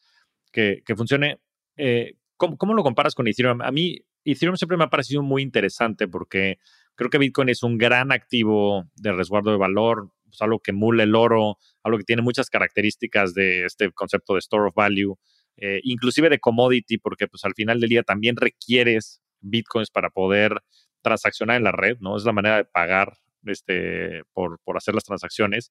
que, 0.50 0.82
funcione. 0.96 1.38
Eh, 1.76 2.16
¿cómo, 2.36 2.57
¿Cómo 2.57 2.74
lo 2.74 2.82
comparas 2.82 3.14
con 3.14 3.28
Ethereum? 3.28 3.62
A 3.62 3.70
mí, 3.70 4.04
Ethereum 4.24 4.57
siempre 4.57 4.76
me 4.76 4.82
ha 4.82 4.90
parecido 4.90 5.22
muy 5.22 5.42
interesante 5.42 6.09
porque 6.09 6.59
Creo 6.97 7.11
que 7.11 7.18
Bitcoin 7.18 7.49
es 7.49 7.62
un 7.62 7.78
gran 7.78 8.11
activo 8.11 8.84
de 8.97 9.12
resguardo 9.12 9.53
de 9.53 9.59
valor, 9.59 10.11
pues, 10.36 10.42
algo 10.42 10.61
que 10.61 10.72
emula 10.72 11.03
el 11.03 11.14
oro, 11.14 11.59
algo 11.82 11.99
que 11.99 12.05
tiene 12.05 12.22
muchas 12.22 12.51
características 12.51 13.32
de 13.34 13.64
este 13.64 13.90
concepto 13.92 14.34
de 14.34 14.40
store 14.40 14.68
of 14.68 14.74
value, 14.74 15.18
eh, 15.57 15.80
inclusive 15.82 16.28
de 16.28 16.38
commodity, 16.38 16.99
porque 16.99 17.26
pues 17.26 17.44
al 17.44 17.55
final 17.55 17.80
del 17.80 17.88
día 17.88 18.03
también 18.03 18.36
requieres 18.36 19.22
bitcoins 19.40 19.90
para 19.90 20.11
poder 20.11 20.61
transaccionar 21.03 21.57
en 21.57 21.64
la 21.64 21.72
red, 21.72 21.99
¿no? 22.01 22.16
Es 22.16 22.24
la 22.24 22.32
manera 22.32 22.57
de 22.59 22.64
pagar 22.64 23.16
este, 23.44 24.22
por, 24.32 24.59
por 24.64 24.76
hacer 24.76 24.94
las 24.94 25.05
transacciones. 25.05 25.70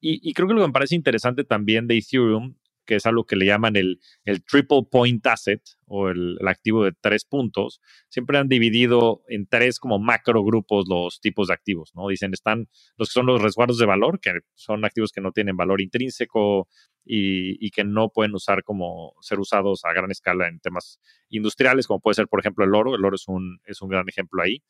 Y, 0.00 0.20
y, 0.22 0.32
creo 0.32 0.48
que 0.48 0.54
lo 0.54 0.60
que 0.60 0.66
me 0.68 0.72
parece 0.72 0.94
interesante 0.94 1.44
también 1.44 1.86
de 1.86 1.98
Ethereum, 1.98 2.54
que 2.90 2.96
es 2.96 3.06
algo 3.06 3.24
que 3.24 3.36
le 3.36 3.46
llaman 3.46 3.76
el, 3.76 4.00
el 4.24 4.44
triple 4.44 4.80
point 4.90 5.24
asset 5.24 5.62
o 5.86 6.08
el, 6.08 6.36
activo 6.44 6.82
de 6.82 6.90
tres 7.00 7.24
puntos, 7.24 7.80
siempre 8.08 8.36
han 8.36 8.48
dividido 8.48 9.22
en 9.28 9.46
tres 9.46 9.78
como 9.78 10.00
macro 10.00 10.42
grupos 10.42 10.86
los 10.88 11.20
tipos 11.20 11.46
de 11.46 11.54
activos, 11.54 11.92
¿no? 11.94 12.08
Dicen, 12.08 12.32
están 12.34 12.68
los 12.96 13.10
que 13.10 13.12
son 13.12 13.26
los 13.26 13.40
resguardos 13.40 13.78
de 13.78 13.86
valor, 13.86 14.18
que 14.18 14.40
son 14.54 14.84
activos 14.84 15.12
que 15.12 15.20
no 15.20 15.30
tienen 15.30 15.56
valor 15.56 15.80
intrínseco 15.80 16.66
y, 17.04 17.64
y 17.64 17.70
que 17.70 17.84
no 17.84 18.08
pueden 18.08 18.34
usar 18.34 18.64
como 18.64 19.14
ser 19.20 19.38
usados 19.38 19.84
a 19.84 19.92
gran 19.92 20.10
escala 20.10 20.48
en 20.48 20.58
temas 20.58 20.98
industriales, 21.28 21.86
como 21.86 22.00
puede 22.00 22.16
ser, 22.16 22.26
por 22.26 22.40
ejemplo, 22.40 22.64
el 22.64 22.74
oro. 22.74 22.96
El 22.96 23.04
oro 23.04 23.14
es 23.14 23.28
un, 23.28 23.60
es 23.66 23.80
un 23.82 23.88
gran 23.88 24.08
ejemplo 24.08 24.42
ahí. 24.42 24.64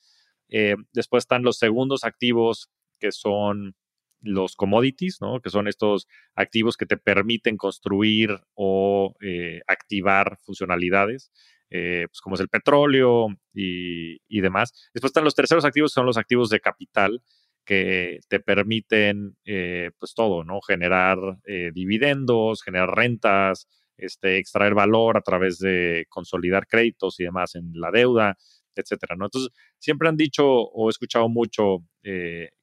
Eh, 0.50 0.76
después 0.92 1.22
están 1.22 1.42
los 1.42 1.56
segundos 1.56 2.04
activos, 2.04 2.68
que 2.98 3.12
son 3.12 3.76
los 4.22 4.56
commodities, 4.56 5.20
¿no? 5.20 5.40
que 5.40 5.50
son 5.50 5.68
estos 5.68 6.06
activos 6.34 6.76
que 6.76 6.86
te 6.86 6.96
permiten 6.96 7.56
construir 7.56 8.38
o 8.54 9.14
eh, 9.20 9.60
activar 9.66 10.38
funcionalidades, 10.42 11.30
eh, 11.70 12.06
pues 12.08 12.20
como 12.20 12.34
es 12.34 12.40
el 12.40 12.48
petróleo 12.48 13.28
y, 13.54 14.40
demás. 14.40 14.72
Después 14.94 15.10
están 15.10 15.24
los 15.24 15.34
terceros 15.34 15.64
activos, 15.64 15.92
son 15.92 16.06
los 16.06 16.16
activos 16.16 16.50
de 16.50 16.60
capital 16.60 17.22
que 17.64 18.20
te 18.28 18.40
permiten 18.40 19.36
eh, 19.44 19.90
pues 19.98 20.14
todo, 20.14 20.44
¿no? 20.44 20.60
Generar 20.60 21.18
dividendos, 21.72 22.62
generar 22.62 22.90
rentas, 22.96 23.68
este, 23.96 24.38
extraer 24.38 24.74
valor 24.74 25.16
a 25.16 25.20
través 25.20 25.58
de 25.58 26.06
consolidar 26.08 26.66
créditos 26.66 27.20
y 27.20 27.24
demás 27.24 27.54
en 27.54 27.70
la 27.74 27.90
deuda, 27.90 28.36
etcétera. 28.74 29.14
Entonces, 29.14 29.50
siempre 29.78 30.08
han 30.08 30.16
dicho 30.16 30.46
o 30.46 30.88
he 30.88 30.90
escuchado 30.90 31.28
mucho 31.28 31.84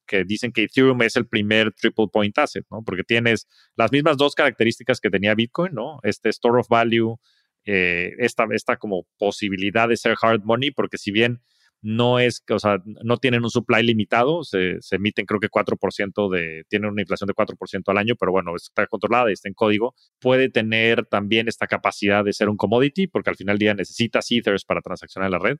que 0.08 0.24
dicen 0.24 0.51
que 0.51 0.64
Ethereum 0.64 1.01
es 1.03 1.16
el 1.16 1.28
primer 1.28 1.72
triple 1.74 2.08
point 2.12 2.38
asset, 2.38 2.66
¿no? 2.72 2.84
Porque 2.84 3.03
tienes 3.03 3.47
las 3.76 3.91
mismas 3.91 4.18
dos 4.18 4.34
características 4.34 4.99
que 4.99 5.10
tenía 5.10 5.36
Bitcoin, 5.36 5.74
¿no? 5.74 5.99
Este 6.03 6.30
store 6.30 6.62
of 6.62 6.68
value, 6.70 7.18
eh, 7.66 8.14
esta, 8.20 8.45
esta 8.51 8.78
como 8.78 9.05
posibilidad 9.20 9.89
de 9.89 9.97
ser 9.97 10.16
hard 10.22 10.41
money, 10.43 10.72
porque 10.72 10.97
si 10.97 11.12
bien 11.12 11.41
no 11.82 12.20
es, 12.20 12.43
o 12.49 12.60
sea, 12.60 12.80
no 13.03 13.18
tienen 13.18 13.43
un 13.43 13.49
supply 13.49 13.84
limitado, 13.84 14.43
se, 14.43 14.80
emiten 14.91 15.26
creo 15.26 15.39
que 15.39 15.49
4% 15.49 16.30
de, 16.30 16.64
tienen 16.70 16.91
una 16.91 17.01
inflación 17.01 17.28
de 17.28 17.34
4% 17.34 17.84
al 17.88 17.97
año, 17.97 18.16
pero 18.20 18.32
bueno, 18.32 18.55
está 18.55 18.88
controlada 18.88 19.30
y 19.30 19.34
está 19.34 19.47
en 19.47 19.53
código, 19.53 19.93
puede 20.20 20.49
tener 20.49 21.05
también 21.05 21.47
esta 21.47 21.68
capacidad 21.68 22.24
de 22.24 22.34
ser 22.34 22.49
un 22.49 22.58
commodity, 22.58 23.08
porque 23.08 23.30
al 23.30 23.36
final 23.36 23.55
del 23.55 23.60
día 23.60 23.74
necesitas 23.76 24.26
ethers 24.32 24.66
para 24.66 24.82
transaccionar 24.82 25.28
en 25.28 25.32
la 25.32 25.39
red. 25.39 25.58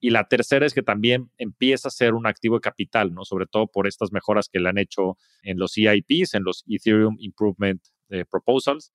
Y 0.00 0.10
la 0.10 0.28
tercera 0.28 0.64
es 0.64 0.74
que 0.74 0.82
también 0.82 1.30
empieza 1.38 1.88
a 1.88 1.90
ser 1.90 2.14
un 2.14 2.26
activo 2.26 2.56
de 2.56 2.60
capital, 2.60 3.12
¿no? 3.12 3.24
Sobre 3.24 3.46
todo 3.46 3.66
por 3.66 3.86
estas 3.86 4.12
mejoras 4.12 4.48
que 4.48 4.60
le 4.60 4.68
han 4.68 4.78
hecho 4.78 5.16
en 5.42 5.58
los 5.58 5.76
EIPs, 5.76 6.34
en 6.34 6.44
los 6.44 6.64
Ethereum 6.68 7.16
Improvement 7.18 7.82
eh, 8.10 8.24
Proposals, 8.30 8.92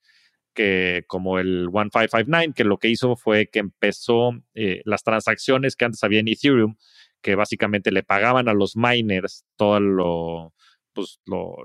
que 0.53 1.03
como 1.07 1.39
el 1.39 1.67
1559, 1.67 2.53
que 2.55 2.63
lo 2.63 2.77
que 2.77 2.89
hizo 2.89 3.15
fue 3.15 3.47
que 3.47 3.59
empezó 3.59 4.31
eh, 4.53 4.81
las 4.85 5.03
transacciones 5.03 5.75
que 5.75 5.85
antes 5.85 6.03
había 6.03 6.19
en 6.19 6.27
Ethereum, 6.27 6.75
que 7.21 7.35
básicamente 7.35 7.91
le 7.91 8.03
pagaban 8.03 8.47
a 8.47 8.53
los 8.53 8.75
miners 8.75 9.45
todo 9.55 9.79
lo, 9.79 10.53
pues, 10.93 11.19
lo, 11.25 11.55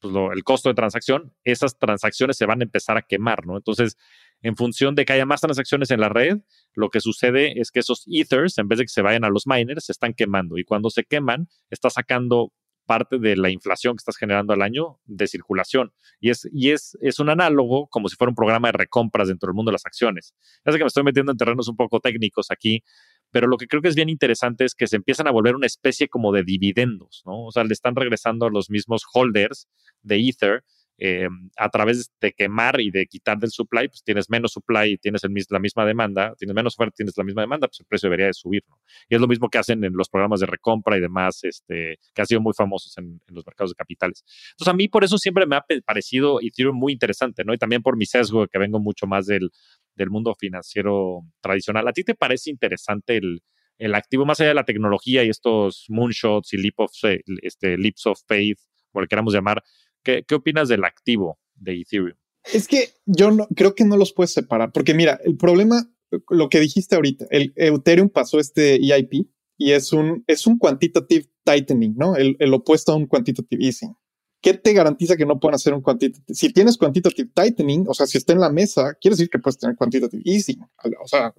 pues 0.00 0.14
el 0.34 0.44
costo 0.44 0.68
de 0.68 0.74
transacción, 0.74 1.34
esas 1.44 1.78
transacciones 1.78 2.36
se 2.36 2.46
van 2.46 2.60
a 2.60 2.64
empezar 2.64 2.96
a 2.96 3.02
quemar, 3.02 3.46
¿no? 3.46 3.56
Entonces, 3.56 3.96
en 4.42 4.56
función 4.56 4.94
de 4.94 5.04
que 5.04 5.12
haya 5.12 5.26
más 5.26 5.40
transacciones 5.40 5.90
en 5.90 6.00
la 6.00 6.08
red, 6.08 6.38
lo 6.74 6.88
que 6.88 7.00
sucede 7.00 7.60
es 7.60 7.70
que 7.70 7.80
esos 7.80 8.04
ethers, 8.06 8.58
en 8.58 8.68
vez 8.68 8.78
de 8.78 8.84
que 8.84 8.88
se 8.90 9.02
vayan 9.02 9.24
a 9.24 9.30
los 9.30 9.46
miners, 9.46 9.84
se 9.84 9.92
están 9.92 10.14
quemando. 10.14 10.58
Y 10.58 10.64
cuando 10.64 10.90
se 10.90 11.04
queman, 11.04 11.48
está 11.70 11.90
sacando 11.90 12.52
parte 12.86 13.18
de 13.18 13.36
la 13.36 13.50
inflación 13.50 13.94
que 13.94 14.00
estás 14.00 14.16
generando 14.16 14.52
al 14.52 14.62
año 14.62 14.98
de 15.04 15.28
circulación. 15.28 15.92
Y 16.18 16.30
es, 16.30 16.48
y 16.52 16.70
es, 16.70 16.98
es 17.00 17.20
un 17.20 17.28
análogo 17.28 17.86
como 17.86 18.08
si 18.08 18.16
fuera 18.16 18.30
un 18.30 18.34
programa 18.34 18.66
de 18.68 18.72
recompras 18.72 19.28
dentro 19.28 19.46
del 19.46 19.54
mundo 19.54 19.70
de 19.70 19.74
las 19.74 19.86
acciones. 19.86 20.34
Ya 20.66 20.72
sé 20.72 20.78
que 20.78 20.82
me 20.82 20.88
estoy 20.88 21.04
metiendo 21.04 21.30
en 21.30 21.38
terrenos 21.38 21.68
un 21.68 21.76
poco 21.76 22.00
técnicos 22.00 22.50
aquí, 22.50 22.82
pero 23.30 23.46
lo 23.46 23.58
que 23.58 23.68
creo 23.68 23.80
que 23.80 23.88
es 23.88 23.94
bien 23.94 24.08
interesante 24.08 24.64
es 24.64 24.74
que 24.74 24.88
se 24.88 24.96
empiezan 24.96 25.28
a 25.28 25.30
volver 25.30 25.54
una 25.54 25.66
especie 25.66 26.08
como 26.08 26.32
de 26.32 26.42
dividendos, 26.42 27.22
¿no? 27.26 27.46
O 27.46 27.52
sea, 27.52 27.62
le 27.62 27.72
están 27.72 27.94
regresando 27.94 28.46
a 28.46 28.50
los 28.50 28.70
mismos 28.70 29.02
holders 29.14 29.68
de 30.02 30.16
Ether 30.28 30.64
eh, 31.02 31.28
a 31.56 31.70
través 31.70 32.12
de 32.20 32.32
quemar 32.32 32.78
y 32.78 32.90
de 32.90 33.06
quitar 33.06 33.38
del 33.38 33.50
supply, 33.50 33.88
pues 33.88 34.04
tienes 34.04 34.28
menos 34.28 34.52
supply 34.52 34.92
y 34.92 34.98
tienes 34.98 35.24
el, 35.24 35.32
la 35.48 35.58
misma 35.58 35.86
demanda, 35.86 36.34
tienes 36.36 36.54
menos 36.54 36.74
oferta, 36.74 36.92
tienes 36.94 37.16
la 37.16 37.24
misma 37.24 37.40
demanda, 37.40 37.68
pues 37.68 37.80
el 37.80 37.86
precio 37.86 38.08
debería 38.08 38.26
de 38.26 38.34
subir, 38.34 38.62
¿no? 38.68 38.78
Y 39.08 39.14
es 39.14 39.20
lo 39.20 39.26
mismo 39.26 39.48
que 39.48 39.56
hacen 39.56 39.82
en 39.82 39.94
los 39.94 40.10
programas 40.10 40.40
de 40.40 40.46
recompra 40.46 40.98
y 40.98 41.00
demás, 41.00 41.42
este, 41.42 41.98
que 42.14 42.20
han 42.20 42.26
sido 42.26 42.42
muy 42.42 42.52
famosos 42.52 42.98
en, 42.98 43.18
los 43.28 43.46
mercados 43.46 43.70
de 43.70 43.76
capitales. 43.76 44.22
Entonces, 44.50 44.68
a 44.68 44.76
mí 44.76 44.88
por 44.88 45.02
eso 45.02 45.16
siempre 45.16 45.46
me 45.46 45.56
ha 45.56 45.64
parecido 45.86 46.38
Ethereum 46.42 46.76
muy 46.76 46.92
interesante, 46.92 47.44
¿no? 47.44 47.54
Y 47.54 47.56
también 47.56 47.80
por 47.80 47.96
mi 47.96 48.04
sesgo, 48.04 48.46
que 48.46 48.58
vengo 48.58 48.78
mucho 48.78 49.06
más 49.06 49.24
del, 49.24 49.50
del 49.94 50.10
mundo 50.10 50.34
financiero 50.38 51.22
tradicional. 51.40 51.88
¿A 51.88 51.94
ti 51.94 52.04
te 52.04 52.14
parece 52.14 52.50
interesante 52.50 53.16
el, 53.16 53.42
el 53.78 53.94
activo 53.94 54.26
más 54.26 54.38
allá 54.40 54.48
de 54.48 54.54
la 54.54 54.64
tecnología 54.64 55.24
y 55.24 55.30
estos 55.30 55.86
moonshots 55.88 56.52
y 56.52 56.58
leap 56.58 56.78
of, 56.78 56.92
este, 57.40 57.78
leaps 57.78 58.04
of 58.04 58.20
faith, 58.28 58.58
como 58.92 59.00
le 59.00 59.08
queramos 59.08 59.32
llamar? 59.32 59.62
¿Qué, 60.02 60.24
opinas 60.34 60.68
del 60.68 60.84
activo 60.84 61.38
de 61.54 61.80
Ethereum? 61.80 62.16
Es 62.52 62.66
que 62.68 62.90
yo 63.04 63.30
no, 63.30 63.46
creo 63.54 63.74
que 63.74 63.84
no 63.84 63.96
los 63.96 64.12
puedes 64.12 64.32
separar, 64.32 64.72
porque 64.72 64.94
mira, 64.94 65.20
el 65.24 65.36
problema, 65.36 65.90
lo 66.28 66.48
que 66.48 66.60
dijiste 66.60 66.96
ahorita, 66.96 67.26
el 67.30 67.52
Ethereum 67.56 68.08
pasó 68.08 68.40
este 68.40 68.76
EIP 68.76 69.26
y 69.60 69.72
es 69.72 69.92
un, 69.92 70.24
es 70.26 70.46
un 70.46 70.58
quantitative 70.58 71.30
tightening, 71.44 71.94
¿no? 71.94 72.16
El, 72.16 72.54
opuesto 72.54 72.92
a 72.92 72.96
un 72.96 73.06
quantitative 73.06 73.62
easing. 73.62 73.94
¿Qué 74.40 74.54
te 74.54 74.72
garantiza 74.72 75.18
que 75.18 75.26
no 75.26 75.38
puedan 75.38 75.56
hacer 75.56 75.74
un 75.74 75.82
quantitative? 75.82 76.34
Si 76.34 76.50
tienes 76.50 76.78
quantitative 76.78 77.30
tightening, 77.34 77.84
o 77.86 77.92
sea, 77.92 78.06
si 78.06 78.16
está 78.16 78.32
en 78.32 78.40
la 78.40 78.50
mesa, 78.50 78.94
quiere 78.98 79.16
decir 79.16 79.28
que 79.28 79.38
puedes 79.38 79.58
tener 79.58 79.76
quantitative 79.76 80.22
easing. 80.24 80.62
O 81.02 81.06
sea, 81.06 81.34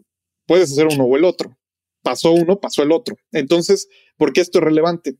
puedes 0.45 0.71
hacer 0.71 0.85
uno 0.85 1.05
o 1.05 1.17
el 1.17 1.23
otro. 1.23 1.57
Pasó 2.03 2.31
uno, 2.31 2.59
pasó 2.59 2.83
el 2.83 2.91
otro. 2.91 3.15
Entonces, 3.31 3.89
¿por 4.17 4.33
qué 4.33 4.41
esto 4.41 4.59
es 4.59 4.65
relevante? 4.65 5.17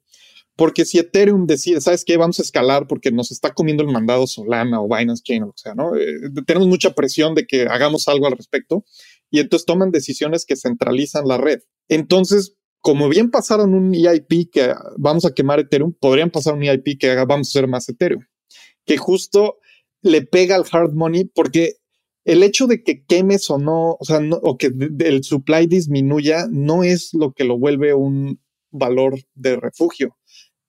Porque 0.61 0.85
si 0.85 0.99
Ethereum 0.99 1.47
decide, 1.47 1.81
¿sabes 1.81 2.05
qué? 2.05 2.17
Vamos 2.17 2.37
a 2.37 2.43
escalar 2.43 2.85
porque 2.85 3.11
nos 3.11 3.31
está 3.31 3.51
comiendo 3.51 3.81
el 3.81 3.89
mandado 3.89 4.27
Solana 4.27 4.79
o 4.79 4.87
Binance 4.87 5.23
Chain 5.23 5.41
o 5.41 5.45
lo 5.47 5.53
que 5.53 5.57
sea, 5.63 5.73
¿no? 5.73 5.95
Eh, 5.95 6.19
tenemos 6.45 6.67
mucha 6.67 6.93
presión 6.93 7.33
de 7.33 7.47
que 7.47 7.63
hagamos 7.63 8.07
algo 8.07 8.27
al 8.27 8.37
respecto 8.37 8.85
y 9.31 9.39
entonces 9.39 9.65
toman 9.65 9.89
decisiones 9.89 10.45
que 10.45 10.55
centralizan 10.55 11.27
la 11.27 11.39
red. 11.39 11.61
Entonces, 11.87 12.57
como 12.79 13.09
bien 13.09 13.31
pasaron 13.31 13.73
un 13.73 13.95
EIP 13.95 14.51
que 14.51 14.75
vamos 14.99 15.25
a 15.25 15.33
quemar 15.33 15.59
Ethereum, 15.59 15.95
podrían 15.99 16.29
pasar 16.29 16.53
un 16.53 16.61
EIP 16.61 16.99
que 16.99 17.09
haga, 17.09 17.25
vamos 17.25 17.47
a 17.47 17.57
hacer 17.57 17.67
más 17.67 17.89
Ethereum, 17.89 18.21
que 18.85 18.97
justo 18.97 19.57
le 20.03 20.21
pega 20.21 20.57
al 20.57 20.65
hard 20.71 20.93
money 20.93 21.23
porque 21.23 21.77
el 22.23 22.43
hecho 22.43 22.67
de 22.67 22.83
que 22.83 23.03
quemes 23.03 23.49
o 23.49 23.57
no, 23.57 23.97
o 23.99 24.05
sea, 24.05 24.19
o 24.43 24.59
que 24.59 24.67
el 24.99 25.23
supply 25.23 25.65
disminuya, 25.65 26.45
no 26.51 26.83
es 26.83 27.15
lo 27.15 27.33
que 27.33 27.45
lo 27.45 27.57
vuelve 27.57 27.95
un 27.95 28.39
valor 28.69 29.19
de 29.33 29.55
refugio 29.55 30.15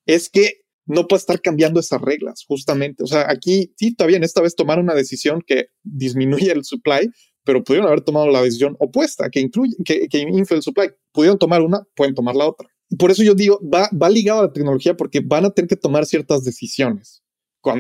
es 0.07 0.29
que 0.29 0.63
no 0.87 1.07
puede 1.07 1.21
estar 1.21 1.41
cambiando 1.41 1.81
esas 1.81 2.01
reglas, 2.01 2.45
justamente. 2.47 3.05
O 3.05 3.07
sea, 3.07 3.31
aquí 3.31 3.73
sí, 3.77 3.89
está 3.89 4.07
bien, 4.07 4.25
esta 4.25 4.41
vez 4.43 4.57
tomaron 4.57 4.85
una 4.85 4.95
decisión 4.95 5.43
que 5.47 5.67
disminuye 5.83 6.51
el 6.53 6.65
supply, 6.65 7.11
pero 7.45 7.63
pudieron 7.63 7.89
haber 7.89 8.03
tomado 8.03 8.29
la 8.29 8.43
decisión 8.43 8.77
opuesta, 8.79 9.31
que 9.31 9.41
incluye, 9.41 9.75
que, 9.85 10.09
que 10.09 10.19
infle 10.19 10.57
el 10.57 10.63
supply. 10.63 10.91
Pudieron 11.13 11.39
tomar 11.39 11.63
una, 11.63 11.83
pueden 11.95 12.15
tomar 12.15 12.35
la 12.37 12.47
otra. 12.47 12.69
Por 12.99 13.11
eso 13.11 13.23
yo 13.23 13.35
digo, 13.35 13.61
va, 13.63 13.89
va 13.91 14.11
ligado 14.11 14.41
a 14.41 14.45
la 14.45 14.53
tecnología 14.53 14.97
porque 14.97 15.21
van 15.21 15.47
a 15.47 15.51
tener 15.51 15.69
que 15.69 15.77
tomar 15.77 16.05
ciertas 16.05 16.45
decisiones 16.45 17.23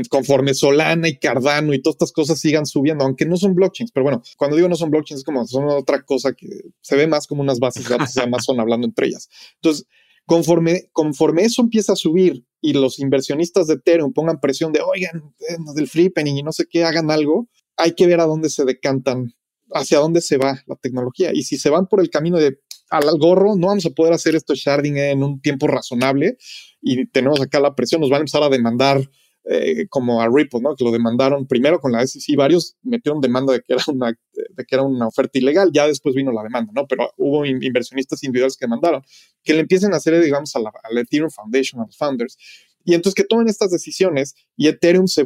conforme 0.08 0.54
Solana 0.54 1.08
y 1.08 1.18
Cardano 1.18 1.74
y 1.74 1.82
todas 1.82 1.96
estas 1.96 2.12
cosas 2.12 2.38
sigan 2.38 2.66
subiendo, 2.66 3.04
aunque 3.04 3.26
no 3.26 3.36
son 3.36 3.54
blockchains. 3.54 3.90
Pero 3.92 4.04
bueno, 4.04 4.22
cuando 4.36 4.56
digo 4.56 4.68
no 4.68 4.76
son 4.76 4.90
blockchains, 4.90 5.20
es 5.20 5.24
como 5.24 5.44
son 5.46 5.66
otra 5.68 6.02
cosa 6.02 6.32
que 6.32 6.46
se 6.80 6.96
ve 6.96 7.06
más 7.06 7.26
como 7.26 7.42
unas 7.42 7.58
bases 7.58 7.88
de 7.88 7.96
datos 7.96 8.14
de 8.14 8.22
Amazon 8.22 8.60
hablando 8.60 8.86
entre 8.86 9.08
ellas. 9.08 9.28
Entonces, 9.56 9.86
Conforme, 10.26 10.88
conforme 10.92 11.42
eso 11.42 11.62
empieza 11.62 11.94
a 11.94 11.96
subir 11.96 12.44
y 12.60 12.74
los 12.74 12.98
inversionistas 13.00 13.66
de 13.66 13.74
Ethereum 13.74 14.12
pongan 14.12 14.40
presión 14.40 14.72
de, 14.72 14.80
oigan, 14.80 15.34
eh, 15.48 15.56
del 15.74 15.88
flipping 15.88 16.26
y 16.26 16.42
no 16.42 16.52
sé 16.52 16.66
qué, 16.70 16.84
hagan 16.84 17.10
algo, 17.10 17.48
hay 17.76 17.92
que 17.92 18.06
ver 18.06 18.20
a 18.20 18.26
dónde 18.26 18.48
se 18.48 18.64
decantan, 18.64 19.34
hacia 19.72 19.98
dónde 19.98 20.20
se 20.20 20.36
va 20.36 20.62
la 20.66 20.76
tecnología. 20.76 21.30
Y 21.34 21.42
si 21.42 21.58
se 21.58 21.70
van 21.70 21.88
por 21.88 22.00
el 22.00 22.10
camino 22.10 22.38
de 22.38 22.60
al 22.90 23.18
gorro, 23.18 23.56
no 23.56 23.68
vamos 23.68 23.86
a 23.86 23.90
poder 23.90 24.12
hacer 24.12 24.36
esto 24.36 24.54
sharding 24.54 24.98
en 24.98 25.22
un 25.22 25.40
tiempo 25.40 25.66
razonable 25.66 26.36
y 26.82 27.06
tenemos 27.06 27.40
acá 27.40 27.58
la 27.58 27.74
presión, 27.74 28.00
nos 28.00 28.10
van 28.10 28.18
a 28.18 28.20
empezar 28.20 28.42
a 28.42 28.50
demandar 28.50 29.00
eh, 29.45 29.86
como 29.88 30.22
a 30.22 30.28
Ripple, 30.28 30.61
¿no? 30.61 30.76
Que 30.76 30.84
lo 30.84 30.93
demandaron 30.93 31.47
primero 31.47 31.80
con 31.80 31.90
la 31.90 32.07
SEC, 32.07 32.36
varios 32.36 32.76
metieron 32.82 33.20
demanda 33.20 33.53
de 33.53 33.61
que 33.61 33.72
era 33.72 33.82
una, 33.88 34.11
de 34.11 34.64
que 34.64 34.74
era 34.74 34.82
una 34.84 35.09
oferta 35.09 35.38
ilegal, 35.38 35.70
ya 35.72 35.86
después 35.86 36.14
vino 36.14 36.30
la 36.30 36.45
demanda, 36.45 36.72
¿no? 36.74 36.86
Pero 36.86 37.12
hubo 37.16 37.45
inversionistas 37.45 38.22
individuales 38.22 38.57
que 38.57 38.66
demandaron, 38.66 39.03
que 39.43 39.55
le 39.55 39.61
empiecen 39.61 39.95
a 39.95 39.97
hacer, 39.97 40.20
digamos, 40.22 40.55
a 40.55 40.61
la, 40.61 40.72
Ethereum 41.01 41.30
Foundation, 41.30 41.80
a 41.80 41.86
los 41.86 41.97
founders, 41.97 42.36
y 42.84 42.95
entonces 42.95 43.14
que 43.14 43.24
tomen 43.24 43.49
estas 43.49 43.70
decisiones 43.70 44.34
y 44.57 44.68
Ethereum 44.68 45.07
se 45.07 45.24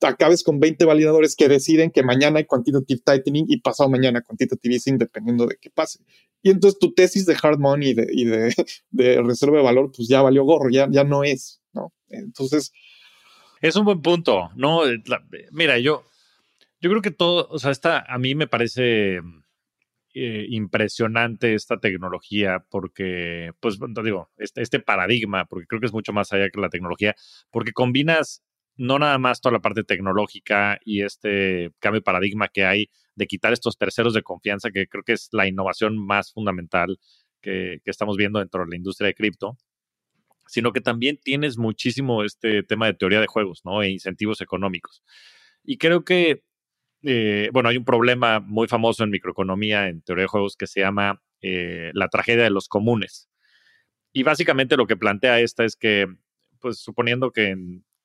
acabes 0.00 0.42
con 0.42 0.60
20 0.60 0.84
validadores 0.84 1.34
que 1.34 1.48
deciden 1.48 1.90
que 1.90 2.02
mañana 2.02 2.38
hay 2.38 2.44
quantitative 2.44 3.00
tightening 3.04 3.46
y 3.48 3.60
pasado 3.60 3.88
mañana 3.88 4.20
quantitative 4.20 4.74
easing 4.74 4.98
dependiendo 4.98 5.46
de 5.46 5.56
qué 5.60 5.70
pase. 5.70 6.00
Y 6.42 6.50
entonces 6.50 6.78
tu 6.78 6.92
tesis 6.92 7.24
de 7.24 7.36
hard 7.40 7.58
money 7.58 7.90
y 7.90 7.94
de, 7.94 8.06
y 8.12 8.24
de, 8.24 8.54
de 8.90 9.22
reserva 9.22 9.56
de 9.56 9.62
valor 9.62 9.92
pues 9.94 10.08
ya 10.08 10.22
valió 10.22 10.44
gorro, 10.44 10.70
ya, 10.70 10.88
ya 10.90 11.04
no 11.04 11.24
es, 11.24 11.62
¿no? 11.72 11.92
Entonces, 12.08 12.72
es 13.60 13.76
un 13.76 13.84
buen 13.84 14.02
punto, 14.02 14.50
¿no? 14.56 14.82
mira, 15.50 15.78
yo, 15.78 16.04
Yo 16.80 16.90
creo 16.90 17.02
que 17.02 17.10
todo, 17.10 17.48
o 17.50 17.58
sea, 17.58 17.70
esta, 17.70 18.00
a 18.00 18.18
mí 18.18 18.34
me 18.34 18.46
parece 18.46 19.20
eh, 20.14 20.46
impresionante 20.50 21.54
esta 21.54 21.78
tecnología 21.78 22.64
porque, 22.70 23.52
pues, 23.60 23.78
digo, 24.04 24.30
este, 24.36 24.62
este 24.62 24.80
paradigma, 24.80 25.46
porque 25.46 25.66
creo 25.66 25.80
que 25.80 25.86
es 25.86 25.92
mucho 25.92 26.12
más 26.12 26.32
allá 26.32 26.50
que 26.50 26.60
la 26.60 26.68
tecnología, 26.68 27.14
porque 27.50 27.72
combinas 27.72 28.42
no 28.76 28.98
nada 28.98 29.18
más 29.18 29.40
toda 29.40 29.54
la 29.54 29.60
parte 29.60 29.84
tecnológica 29.84 30.78
y 30.84 31.02
este 31.02 31.72
cambio 31.80 32.00
de 32.00 32.04
paradigma 32.04 32.48
que 32.48 32.64
hay 32.64 32.90
de 33.14 33.26
quitar 33.26 33.52
estos 33.52 33.78
terceros 33.78 34.14
de 34.14 34.22
confianza, 34.22 34.70
que 34.70 34.86
creo 34.86 35.04
que 35.04 35.12
es 35.14 35.28
la 35.32 35.46
innovación 35.46 35.98
más 35.98 36.32
fundamental 36.32 36.98
que, 37.40 37.80
estamos 37.84 38.16
viendo 38.16 38.38
dentro 38.38 38.64
de 38.64 38.70
la 38.70 38.76
industria 38.76 39.08
de 39.08 39.14
cripto, 39.14 39.56
sino 40.46 40.72
que 40.72 40.80
también 40.80 41.18
tienes 41.22 41.58
muchísimo 41.58 42.24
este 42.24 42.62
tema 42.62 42.86
de 42.86 42.94
teoría 42.94 43.20
de 43.20 43.26
juegos, 43.26 43.62
¿no? 43.64 43.82
E 43.82 43.90
incentivos 43.90 44.40
económicos. 44.40 45.02
Y 45.62 45.78
creo 45.78 46.04
que, 46.04 46.44
eh, 47.02 47.50
bueno, 47.52 47.68
hay 47.68 47.76
un 47.76 47.84
problema 47.84 48.40
muy 48.40 48.68
famoso 48.68 49.04
en 49.04 49.10
microeconomía, 49.10 49.88
en 49.88 50.02
teoría 50.02 50.22
de 50.24 50.28
juegos, 50.28 50.56
que 50.56 50.66
se 50.66 50.80
llama 50.80 51.22
eh, 51.40 51.90
la 51.94 52.08
tragedia 52.08 52.44
de 52.44 52.50
los 52.50 52.68
comunes. 52.68 53.28
Y 54.12 54.22
básicamente 54.22 54.76
lo 54.76 54.86
que 54.86 54.96
plantea 54.96 55.40
esta 55.40 55.64
es 55.64 55.76
que, 55.76 56.06
pues 56.60 56.78
suponiendo 56.78 57.32
que 57.32 57.56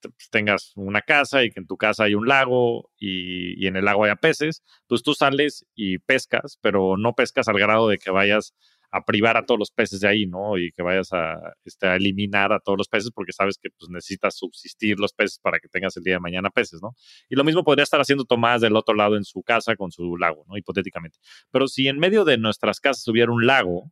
pues, 0.01 0.29
tengas 0.31 0.71
una 0.75 1.01
casa 1.01 1.43
y 1.43 1.51
que 1.51 1.59
en 1.59 1.67
tu 1.67 1.77
casa 1.77 2.05
hay 2.05 2.15
un 2.15 2.27
lago 2.27 2.91
y, 2.97 3.67
en 3.67 3.75
el 3.75 3.85
lago 3.85 4.05
haya 4.05 4.15
peces, 4.15 4.63
pues 4.87 5.03
tú 5.03 5.13
sales 5.13 5.65
y 5.75 5.99
pescas, 5.99 6.57
pero 6.61 6.97
no 6.97 7.13
pescas 7.13 7.47
al 7.47 7.59
grado 7.59 7.89
de 7.89 7.97
que 7.97 8.11
vayas 8.11 8.53
a 8.91 9.05
privar 9.05 9.37
a 9.37 9.45
todos 9.45 9.59
los 9.59 9.71
peces 9.71 9.99
de 9.99 10.07
ahí, 10.07 10.25
¿no? 10.25 10.57
Y 10.57 10.71
que 10.71 10.81
vayas 10.81 11.13
a, 11.13 11.37
este, 11.63 11.87
a 11.87 11.95
eliminar 11.95 12.51
a 12.51 12.59
todos 12.59 12.77
los 12.77 12.87
peces 12.87 13.11
porque 13.13 13.33
sabes 13.33 13.57
que 13.61 13.69
pues, 13.77 13.89
necesitas 13.89 14.35
subsistir 14.35 14.99
los 14.99 15.13
peces 15.13 15.39
para 15.39 15.59
que 15.59 15.67
tengas 15.67 15.95
el 15.97 16.03
día 16.03 16.15
de 16.15 16.19
mañana 16.19 16.49
peces, 16.49 16.81
¿no? 16.81 16.95
Y 17.29 17.35
lo 17.35 17.43
mismo 17.43 17.63
podría 17.63 17.83
estar 17.83 18.01
haciendo 18.01 18.25
Tomás 18.25 18.61
del 18.61 18.75
otro 18.75 18.95
lado 18.95 19.15
en 19.15 19.23
su 19.23 19.43
casa 19.43 19.75
con 19.75 19.91
su 19.91 20.17
lago, 20.17 20.45
¿no? 20.47 20.57
Hipotéticamente. 20.57 21.19
Pero 21.51 21.67
si 21.67 21.87
en 21.87 21.99
medio 21.99 22.25
de 22.25 22.37
nuestras 22.37 22.79
casas 22.79 23.07
hubiera 23.07 23.31
un 23.31 23.45
lago 23.45 23.91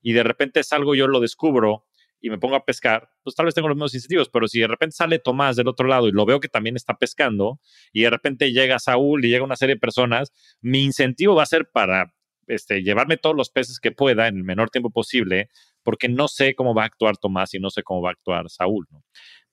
y 0.00 0.12
de 0.12 0.22
repente 0.22 0.62
salgo 0.62 0.94
yo 0.94 1.06
lo 1.06 1.20
descubro 1.20 1.86
y 2.20 2.30
me 2.30 2.38
pongo 2.38 2.54
a 2.54 2.64
pescar, 2.64 3.10
pues 3.24 3.34
tal 3.34 3.46
vez 3.46 3.54
tengo 3.54 3.68
los 3.68 3.76
mismos 3.76 3.94
incentivos, 3.94 4.28
pero 4.28 4.46
si 4.46 4.60
de 4.60 4.68
repente 4.68 4.94
sale 4.94 5.18
Tomás 5.18 5.56
del 5.56 5.68
otro 5.68 5.88
lado 5.88 6.08
y 6.08 6.12
lo 6.12 6.24
veo 6.24 6.40
que 6.40 6.48
también 6.48 6.76
está 6.76 6.96
pescando 6.96 7.60
y 7.92 8.02
de 8.02 8.10
repente 8.10 8.52
llega 8.52 8.78
Saúl 8.78 9.24
y 9.24 9.28
llega 9.28 9.44
una 9.44 9.56
serie 9.56 9.74
de 9.74 9.80
personas, 9.80 10.32
mi 10.60 10.84
incentivo 10.84 11.34
va 11.34 11.42
a 11.42 11.46
ser 11.46 11.68
para 11.70 12.14
este, 12.54 12.82
llevarme 12.82 13.16
todos 13.16 13.36
los 13.36 13.50
peces 13.50 13.80
que 13.80 13.92
pueda 13.92 14.28
en 14.28 14.36
el 14.36 14.44
menor 14.44 14.70
tiempo 14.70 14.90
posible, 14.90 15.48
porque 15.82 16.08
no 16.08 16.28
sé 16.28 16.54
cómo 16.54 16.74
va 16.74 16.84
a 16.84 16.86
actuar 16.86 17.16
Tomás 17.16 17.54
y 17.54 17.58
no 17.58 17.70
sé 17.70 17.82
cómo 17.82 18.02
va 18.02 18.10
a 18.10 18.12
actuar 18.12 18.48
Saúl, 18.48 18.86
¿no? 18.90 19.02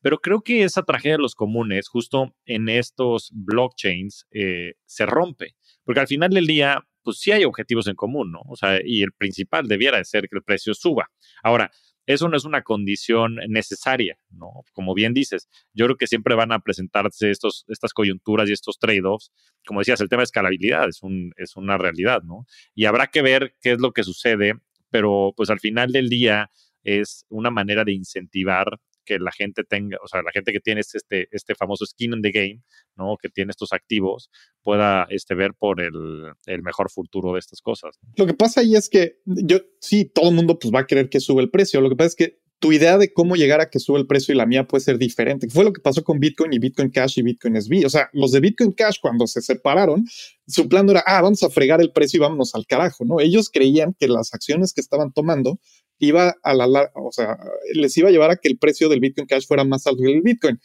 Pero 0.02 0.20
creo 0.20 0.42
que 0.42 0.64
esa 0.64 0.84
tragedia 0.84 1.18
de 1.18 1.24
los 1.24 1.36
comunes, 1.36 1.90
justo 1.90 2.34
en 2.46 2.70
estos 2.70 3.32
blockchains, 3.34 4.26
eh, 4.32 4.74
se 4.86 5.06
rompe, 5.06 5.56
porque 5.84 6.00
al 6.00 6.08
final 6.08 6.30
del 6.30 6.48
día, 6.48 6.82
pues 7.04 7.20
sí 7.20 7.32
hay 7.32 7.44
objetivos 7.44 7.88
en 7.88 7.96
común, 7.96 8.32
¿no? 8.32 8.42
O 8.48 8.56
sea, 8.56 8.80
y 8.84 9.02
el 9.02 9.12
principal 9.12 9.68
debiera 9.68 9.98
de 9.98 10.06
ser 10.06 10.30
que 10.30 10.38
el 10.38 10.44
precio 10.44 10.74
suba. 10.74 11.10
Ahora, 11.44 11.72
eso 12.10 12.28
no 12.28 12.36
es 12.36 12.44
una 12.44 12.64
condición 12.64 13.36
necesaria, 13.50 14.18
¿no? 14.32 14.64
Como 14.74 14.96
bien 14.96 15.14
dices, 15.14 15.48
yo 15.74 15.86
creo 15.86 15.96
que 15.96 16.08
siempre 16.08 16.34
van 16.34 16.52
a 16.52 16.58
presentarse 16.58 17.30
estos, 17.30 17.66
estas 17.68 17.94
coyunturas 17.94 18.50
y 18.50 18.54
estos 18.54 18.80
trade-offs. 18.80 19.32
Como 19.64 19.82
decías, 19.82 20.02
el 20.02 20.10
tema 20.10 20.22
de 20.22 20.24
escalabilidad 20.24 20.90
es, 20.90 21.02
es 21.38 21.56
una 21.56 21.78
realidad, 21.78 22.24
¿no? 22.24 22.48
Y 22.74 22.86
habrá 22.86 23.08
que 23.08 23.22
ver 23.22 23.56
qué 23.62 23.74
es 23.74 23.80
lo 23.80 23.92
que 23.92 24.04
sucede, 24.04 24.56
pero 24.90 25.34
pues 25.38 25.52
al 25.52 25.60
final 25.60 25.92
del 25.92 26.10
día 26.10 26.50
es 26.84 27.28
una 27.30 27.52
manera 27.52 27.84
de 27.84 27.94
incentivar 27.94 28.80
que 29.06 29.20
la 29.20 29.32
gente 29.32 29.64
tenga, 29.64 29.98
o 30.04 30.08
sea, 30.08 30.22
la 30.22 30.32
gente 30.32 30.52
que 30.52 30.60
tiene 30.60 30.82
este, 30.82 31.28
este 31.32 31.56
famoso 31.56 31.86
skin 31.86 32.14
in 32.14 32.22
the 32.22 32.32
game, 32.32 32.62
¿no? 32.96 33.18
Que 33.22 33.30
tiene 33.30 33.52
estos 33.52 33.74
activos, 33.74 34.30
pueda 34.62 35.08
este, 35.10 35.36
ver 35.36 35.54
por 35.58 35.82
el, 35.82 36.32
el 36.46 36.62
mejor 36.62 36.90
futuro 36.90 37.34
de 37.34 37.40
estas 37.40 37.62
cosas. 37.62 37.98
Lo 38.16 38.26
que 38.26 38.34
pasa 38.34 38.62
ahí 38.62 38.76
es 38.76 38.90
que 38.90 39.20
yo, 39.26 39.58
sí, 39.82 40.06
todo 40.06 40.30
el 40.30 40.36
mundo 40.36 40.60
pues 40.60 40.74
va 40.74 40.82
a 40.82 40.88
querer 40.88 41.10
que 41.10 41.20
sube 41.20 41.42
el 41.42 41.50
precio. 41.50 41.82
Lo 41.82 41.90
que 41.90 41.96
pasa 41.96 42.08
es 42.08 42.16
que 42.16 42.40
tu 42.60 42.74
idea 42.74 42.98
de 42.98 43.14
cómo 43.14 43.36
llegar 43.36 43.62
a 43.62 43.70
que 43.70 43.80
sube 43.80 44.00
el 44.00 44.06
precio 44.06 44.34
y 44.34 44.38
la 44.38 44.46
mía 44.46 44.68
puede 44.68 44.84
ser 44.84 44.98
diferente. 44.98 45.50
Fue 45.50 45.64
lo 45.64 45.72
que 45.72 45.82
pasó 45.82 46.04
con 46.04 46.20
Bitcoin 46.20 46.52
y 46.54 46.60
Bitcoin 46.60 46.90
Cash 46.90 47.18
y 47.18 47.22
Bitcoin 47.22 47.60
SB. 47.60 47.86
O 47.86 47.90
sea, 47.90 48.10
los 48.12 48.34
de 48.34 48.42
Bitcoin 48.42 48.74
Cash 48.74 48.98
cuando 49.02 49.28
se 49.28 49.42
separaron, 49.42 50.06
su 50.46 50.68
plan 50.68 50.90
era, 50.90 51.02
ah, 51.06 51.22
vamos 51.22 51.42
a 51.44 51.50
fregar 51.50 51.82
el 51.82 51.92
precio 51.94 52.18
y 52.18 52.22
vámonos 52.22 52.54
al 52.56 52.66
carajo, 52.66 53.06
¿no? 53.06 53.22
Ellos 53.22 53.50
creían 53.50 53.96
que 53.98 54.10
las 54.10 54.34
acciones 54.34 54.74
que 54.74 54.82
estaban 54.82 55.14
tomando 55.14 55.60
iba 56.00 56.36
a 56.44 56.54
la, 56.54 56.92
o 56.96 57.12
sea, 57.12 57.38
les 57.74 57.96
iba 57.98 58.10
a 58.10 58.12
llevar 58.12 58.32
a 58.32 58.38
que 58.38 58.48
el 58.48 58.58
precio 58.58 58.90
del 58.90 59.00
Bitcoin 59.00 59.28
Cash 59.28 59.46
fuera 59.46 59.64
más 59.64 59.86
alto 59.86 60.02
que 60.04 60.12
el 60.12 60.22
Bitcoin. 60.22 60.60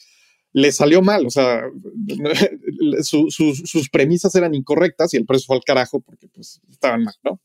Le 0.53 0.70
salió 0.70 1.03
mal, 1.03 1.26
o 1.26 1.30
sea, 1.30 1.64
sus 3.03 3.91
premisas 3.91 4.35
eran 4.37 4.55
incorrectas 4.55 5.12
y 5.12 5.16
el 5.16 5.26
precio 5.26 5.47
fue 5.47 5.57
al 5.57 5.64
carajo 5.64 6.01
porque 6.01 6.28
pues 6.28 6.61
estaban 6.70 7.03
mal, 7.03 7.14
¿no? 7.24 7.41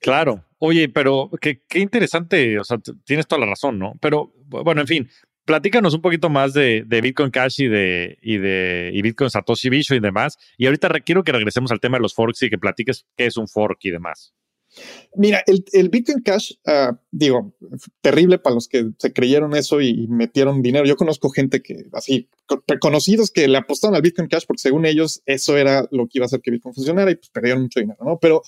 Claro. 0.00 0.44
Oye, 0.58 0.90
pero 0.90 1.30
qué, 1.40 1.62
qué 1.66 1.78
interesante, 1.78 2.58
o 2.58 2.64
sea, 2.64 2.78
tienes 3.04 3.26
toda 3.26 3.40
la 3.40 3.46
razón, 3.46 3.78
¿no? 3.78 3.94
Pero 4.00 4.32
bueno, 4.46 4.82
en 4.82 4.86
fin, 4.86 5.08
platícanos 5.46 5.94
un 5.94 6.02
poquito 6.02 6.28
más 6.28 6.52
de, 6.52 6.84
de, 6.86 7.00
Bitcoin 7.00 7.30
Cash 7.30 7.62
y 7.62 7.68
de, 7.68 8.18
y 8.20 8.36
de 8.36 8.90
y 8.92 9.00
Bitcoin 9.00 9.30
Satoshi 9.30 9.70
Bicho 9.70 9.94
y 9.94 10.00
demás. 10.00 10.36
Y 10.58 10.66
ahorita 10.66 10.90
quiero 11.00 11.24
que 11.24 11.32
regresemos 11.32 11.70
al 11.70 11.80
tema 11.80 11.96
de 11.96 12.02
los 12.02 12.14
forks 12.14 12.42
y 12.42 12.50
que 12.50 12.58
platiques 12.58 13.06
qué 13.16 13.26
es 13.26 13.38
un 13.38 13.48
fork 13.48 13.78
y 13.82 13.90
demás. 13.90 14.34
Mira, 15.14 15.42
el, 15.46 15.88
Bitcoin 15.88 16.22
Cash, 16.22 16.52
ah, 16.66 17.00
digo, 17.10 17.54
terrible 18.02 18.38
para 18.38 18.54
los 18.54 18.68
que 18.68 18.90
se 18.98 19.12
creyeron 19.12 19.54
eso 19.54 19.80
y, 19.80 20.06
metieron 20.08 20.62
dinero. 20.62 20.84
Yo 20.84 20.96
conozco 20.96 21.30
gente 21.30 21.62
que, 21.62 21.86
así, 21.92 22.28
conocidos 22.80 23.30
que 23.30 23.48
le 23.48 23.58
apostaron 23.58 23.94
al 23.94 24.02
Bitcoin 24.02 24.28
Cash 24.28 24.44
porque 24.46 24.60
según 24.60 24.84
ellos 24.84 25.22
eso 25.26 25.56
era 25.56 25.88
lo 25.90 26.06
que 26.06 26.18
iba 26.18 26.24
a 26.24 26.26
hacer 26.26 26.40
que 26.40 26.50
Bitcoin 26.50 26.74
funcionara 26.74 27.10
y 27.10 27.16
pues 27.16 27.30
perdieron 27.30 27.62
mucho 27.62 27.80
dinero, 27.80 28.04
¿no? 28.04 28.18
Pero 28.20 28.42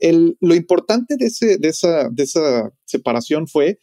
lo 0.00 0.54
importante 0.54 1.16
de, 1.16 1.26
ese, 1.26 1.58
de, 1.58 1.68
esa, 1.68 2.08
de 2.08 2.22
esa 2.22 2.72
separación 2.84 3.46
fue, 3.46 3.78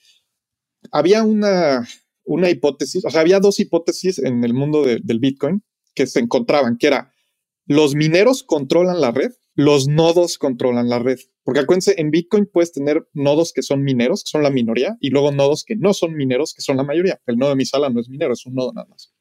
había 0.91 1.23
una, 1.23 1.87
una 2.23 2.49
hipótesis, 2.49 3.05
o 3.05 3.09
sea, 3.09 3.21
había 3.21 3.39
dos 3.39 3.59
hipótesis 3.59 4.19
en 4.19 4.43
el 4.43 4.53
mundo 4.53 4.83
del 4.83 5.19
Bitcoin 5.19 5.63
que 5.93 6.07
se 6.07 6.19
encontraban, 6.19 6.77
que 6.77 6.87
era, 6.87 7.13
los 7.67 7.95
mineros 7.95 8.43
controlan 8.43 9.01
la 9.01 9.11
red, 9.11 9.31
los 9.55 9.87
nodos 9.87 10.37
controlan 10.37 10.89
la 10.89 10.99
red. 10.99 11.17
Porque 11.43 11.61
acuérdense, 11.61 11.95
en 11.97 12.11
Bitcoin 12.11 12.45
puedes 12.45 12.71
tener 12.71 13.07
nodos 13.13 13.53
que 13.53 13.61
son 13.61 13.83
mineros, 13.83 14.23
que 14.23 14.29
son 14.29 14.43
la 14.43 14.49
minoría, 14.49 14.97
y 14.99 15.09
luego 15.09 15.31
nodos 15.31 15.63
que 15.63 15.75
no 15.75 15.93
son 15.93 16.15
mineros, 16.15 16.53
que 16.53 16.61
son 16.61 16.77
la 16.77 16.83
mayoría. 16.83 17.21
El 17.25 17.37
nodo 17.37 17.51
de 17.51 17.55
mi 17.55 17.65
sala 17.65 17.89
no 17.89 18.01
es 18.01 18.09
minero, 18.09 18.33
es 18.33 18.45
un 18.45 18.55
nodo 18.55 18.73
nada 18.73 18.87
más. 18.89 19.13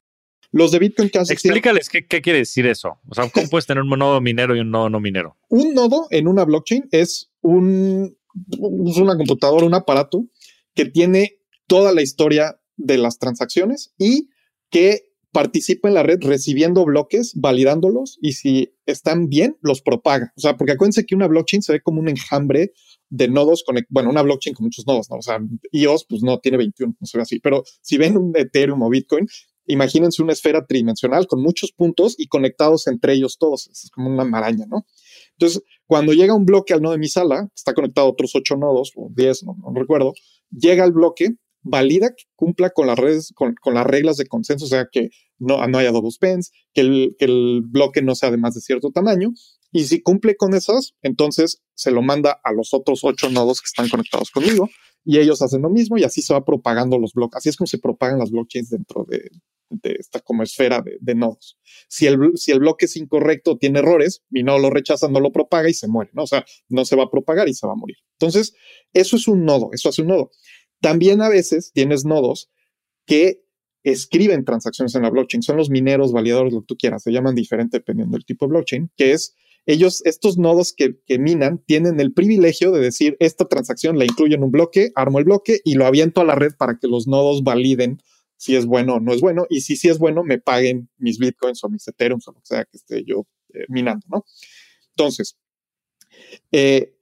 Los 0.51 0.71
de 0.71 0.79
Bitcoin 0.79 1.09
Cash. 1.09 1.31
Explícales 1.31 1.89
qué, 1.89 2.07
quiere 2.07 2.41
decir 2.41 2.67
eso. 2.67 2.99
O 3.09 3.15
sea, 3.15 3.29
¿cómo 3.29 3.49
puedes 3.49 3.67
tener 3.67 3.83
un 3.83 3.91
nodo 3.91 4.21
minero 4.21 4.55
y 4.55 4.61
un 4.61 4.71
nodo 4.71 4.89
no 4.89 5.01
minero? 5.01 5.37
Un 5.49 5.75
nodo 5.75 6.07
en 6.11 6.29
una 6.29 6.45
blockchain 6.45 6.89
es 6.93 7.33
un, 7.41 8.17
es 8.53 8.97
una 8.97 9.17
computadora, 9.17 9.67
un 9.67 9.75
aparato 9.75 10.27
que 10.75 10.85
tiene 10.85 11.39
toda 11.67 11.93
la 11.93 12.03
historia 12.03 12.61
de 12.77 12.99
las 12.99 13.19
transacciones 13.19 13.95
y 13.99 14.29
que 14.71 15.14
participa 15.35 15.89
en 15.89 15.95
la 15.95 16.05
red 16.05 16.21
recibiendo 16.23 16.85
bloques, 16.85 17.33
validándolos 17.35 18.19
y 18.23 18.33
si 18.35 18.73
están 18.87 19.29
bien, 19.29 19.59
los 19.63 19.83
propaga. 19.83 20.33
O 20.37 20.41
sea, 20.41 20.57
porque 20.57 20.73
acuérdense 20.73 21.05
que 21.05 21.17
una 21.17 21.27
blockchain 21.27 21.61
se 21.61 21.73
ve 21.73 21.81
como 21.83 22.01
un 22.01 22.09
enjambre 22.09 22.73
de 23.11 23.29
nodos, 23.29 23.65
con, 23.67 23.77
bueno, 23.89 24.11
una 24.11 24.23
blockchain 24.23 24.55
con 24.55 24.65
muchos 24.65 24.87
nodos, 24.87 25.11
¿no? 25.11 25.17
O 25.17 25.23
sea, 25.23 25.41
IOS 25.73 26.07
pues 26.09 26.23
no 26.23 26.39
tiene 26.39 26.59
21, 26.59 26.95
no 26.99 27.07
se 27.07 27.19
ve 27.19 27.23
así, 27.23 27.41
pero 27.41 27.65
si 27.83 27.99
ven 27.99 28.17
un 28.17 28.33
Ethereum 28.37 28.81
o 28.81 28.89
Bitcoin, 28.89 29.27
imagínense 29.67 30.23
una 30.23 30.35
esfera 30.35 30.65
tridimensional 30.67 31.27
con 31.27 31.43
muchos 31.43 31.73
puntos 31.73 32.15
y 32.17 32.29
conectados 32.29 32.87
entre 32.87 33.15
ellos 33.15 33.37
todos. 33.37 33.67
Es 33.67 33.91
como 33.93 34.09
una 34.09 34.25
maraña, 34.25 34.67
¿no? 34.69 34.87
Entonces, 35.33 35.63
cuando 35.87 36.13
llega 36.13 36.33
un 36.33 36.47
bloque 36.47 36.75
al 36.75 36.81
nodo 36.81 36.93
de 36.93 36.99
mi 36.99 37.09
sala, 37.09 37.49
está 37.57 37.75
conectado 37.75 38.07
a 38.07 38.11
otros 38.11 38.37
ocho 38.37 38.57
nodos 38.57 38.93
o 38.95 39.11
diez, 39.13 39.43
no, 39.43 39.57
no 39.59 39.75
recuerdo, 39.75 40.13
llega 40.51 40.85
el 40.85 40.93
bloque, 40.93 41.35
valida 41.65 42.11
que 42.11 42.25
cumpla 42.37 42.71
con 42.71 42.87
las 42.87 42.99
redes, 42.99 43.33
con, 43.35 43.55
las 43.75 43.87
reglas 43.87 44.17
de 44.17 44.27
consenso, 44.27 44.67
o 44.67 44.69
sea, 44.69 44.87
que 44.91 45.11
no, 45.39 45.67
no 45.67 45.79
haya 45.79 45.91
double 45.91 46.11
spends, 46.11 46.53
que 46.73 46.83
el, 46.83 47.17
que 47.19 47.25
el 47.25 47.63
bloque 47.65 48.03
no 48.03 48.15
sea 48.15 48.31
de 48.31 48.37
más 48.37 48.55
de 48.55 48.61
cierto 48.61 48.91
tamaño. 48.91 49.33
Y 49.73 49.87
si 49.87 50.03
cumple 50.03 50.37
con 50.37 50.55
esas, 50.55 50.95
entonces 51.03 51.63
se 51.75 51.91
lo 51.91 52.03
manda 52.03 52.39
a 52.45 52.53
los 52.53 52.73
otros 52.73 53.03
ocho 53.03 53.29
nodos 53.31 53.61
que 53.61 53.67
están 53.67 53.89
conectados 53.89 54.31
conmigo 54.31 54.69
y 55.05 55.19
ellos 55.19 55.43
hacen 55.43 55.63
lo 55.63 55.71
mismo 55.71 55.99
y 55.99 56.05
así 56.05 56.23
se 56.23 56.33
va 56.33 56.45
propagando 56.45 56.99
los 56.99 57.13
bloques. 57.13 57.39
Así 57.39 57.49
es 57.49 57.57
como 57.57 57.67
se 57.67 57.79
propagan 57.79 58.19
las 58.19 58.31
blockchains 58.31 58.71
dentro 58.71 59.05
de, 59.09 59.31
esta 59.99 60.21
como 60.21 60.43
esfera 60.43 60.83
de, 61.01 61.15
nodos. 61.15 61.59
Si 61.89 62.07
el, 62.07 62.19
si 62.37 62.53
el 62.53 62.61
bloque 62.61 62.87
es 62.87 62.97
incorrecto, 62.97 63.59
tiene 63.59 63.81
errores, 63.81 64.23
mi 64.31 64.43
nodo 64.43 64.59
lo 64.59 64.71
rechaza, 64.71 65.09
no 65.09 65.21
lo 65.21 65.33
propaga 65.33 65.69
y 65.69 65.75
se 65.75 65.89
muere, 65.89 66.11
¿no? 66.15 66.23
O 66.23 66.27
sea, 66.27 66.45
no 66.69 66.85
se 66.85 66.97
va 66.97 67.05
a 67.05 67.11
propagar 67.11 67.49
y 67.49 67.55
se 67.55 67.67
va 67.67 67.73
a 67.73 67.77
morir. 67.77 67.97
Entonces, 68.13 68.55
eso 68.93 69.17
es 69.17 69.29
un 69.29 69.45
nodo, 69.45 69.71
eso 69.73 69.89
hace 69.89 70.03
un 70.03 70.09
nodo. 70.09 70.31
También 70.85 71.23
a 71.23 71.31
veces 71.31 71.73
tienes 71.73 72.05
nodos 72.05 72.51
que 73.07 73.43
escriben 73.85 74.45
transacciones 74.45 74.95
en 74.95 75.01
la 75.01 75.09
blockchain. 75.09 75.43
Son 75.43 75.57
los 75.57 75.71
mineros, 75.71 76.13
validadores, 76.13 76.53
lo 76.53 76.61
que 76.61 76.67
tú 76.67 76.77
quieras. 76.77 77.03
Se 77.03 77.11
llaman 77.11 77.35
diferente 77.35 77.79
dependiendo 77.79 78.19
del 78.19 78.27
tipo 78.27 78.45
de 78.45 78.51
blockchain, 78.51 78.91
que 78.95 79.13
es 79.13 79.35
ellos, 79.65 80.03
estos 80.05 80.37
nodos 80.37 80.75
que, 80.77 80.99
minan, 81.19 81.65
tienen 81.65 82.01
el 82.01 82.13
privilegio 82.13 82.71
de 82.71 82.83
decir, 82.83 83.17
esta 83.19 83.47
transacción 83.47 83.99
la 83.99 84.05
incluyo 84.05 84.37
en 84.37 84.43
un 84.43 84.51
bloque, 84.51 84.93
armo 84.95 85.19
el 85.19 85.25
bloque 85.25 85.61
y 85.65 85.73
lo 85.73 85.87
aviento 85.87 86.21
a 86.21 86.25
la 86.25 86.35
red 86.35 86.53
para 86.55 86.79
que 86.79 86.87
los 86.87 87.07
nodos 87.07 87.43
validen 87.43 88.03
si 88.37 88.55
es 88.55 88.67
bueno 88.67 88.97
o 88.97 89.01
no 89.01 89.15
es 89.15 89.23
bueno. 89.23 89.47
Y 89.49 89.63
si 89.63 89.77
sí 89.77 89.89
es 89.89 89.99
bueno, 89.99 90.23
me 90.23 90.39
paguen 90.39 90.91
mis 90.99 91.19
bitcoins 91.19 91.65
o 91.65 91.71
mis 91.71 91.89
ethereum 91.89 92.21
o 92.27 92.31
lo 92.31 92.41
que 92.41 92.47
sea 92.47 92.65
que 92.67 92.77
esté 92.77 93.05
yo 93.07 93.27
eh, 93.55 93.65
minando, 93.69 94.07
¿no? 94.11 94.27
Entonces, 94.91 95.39
eh, 96.53 96.94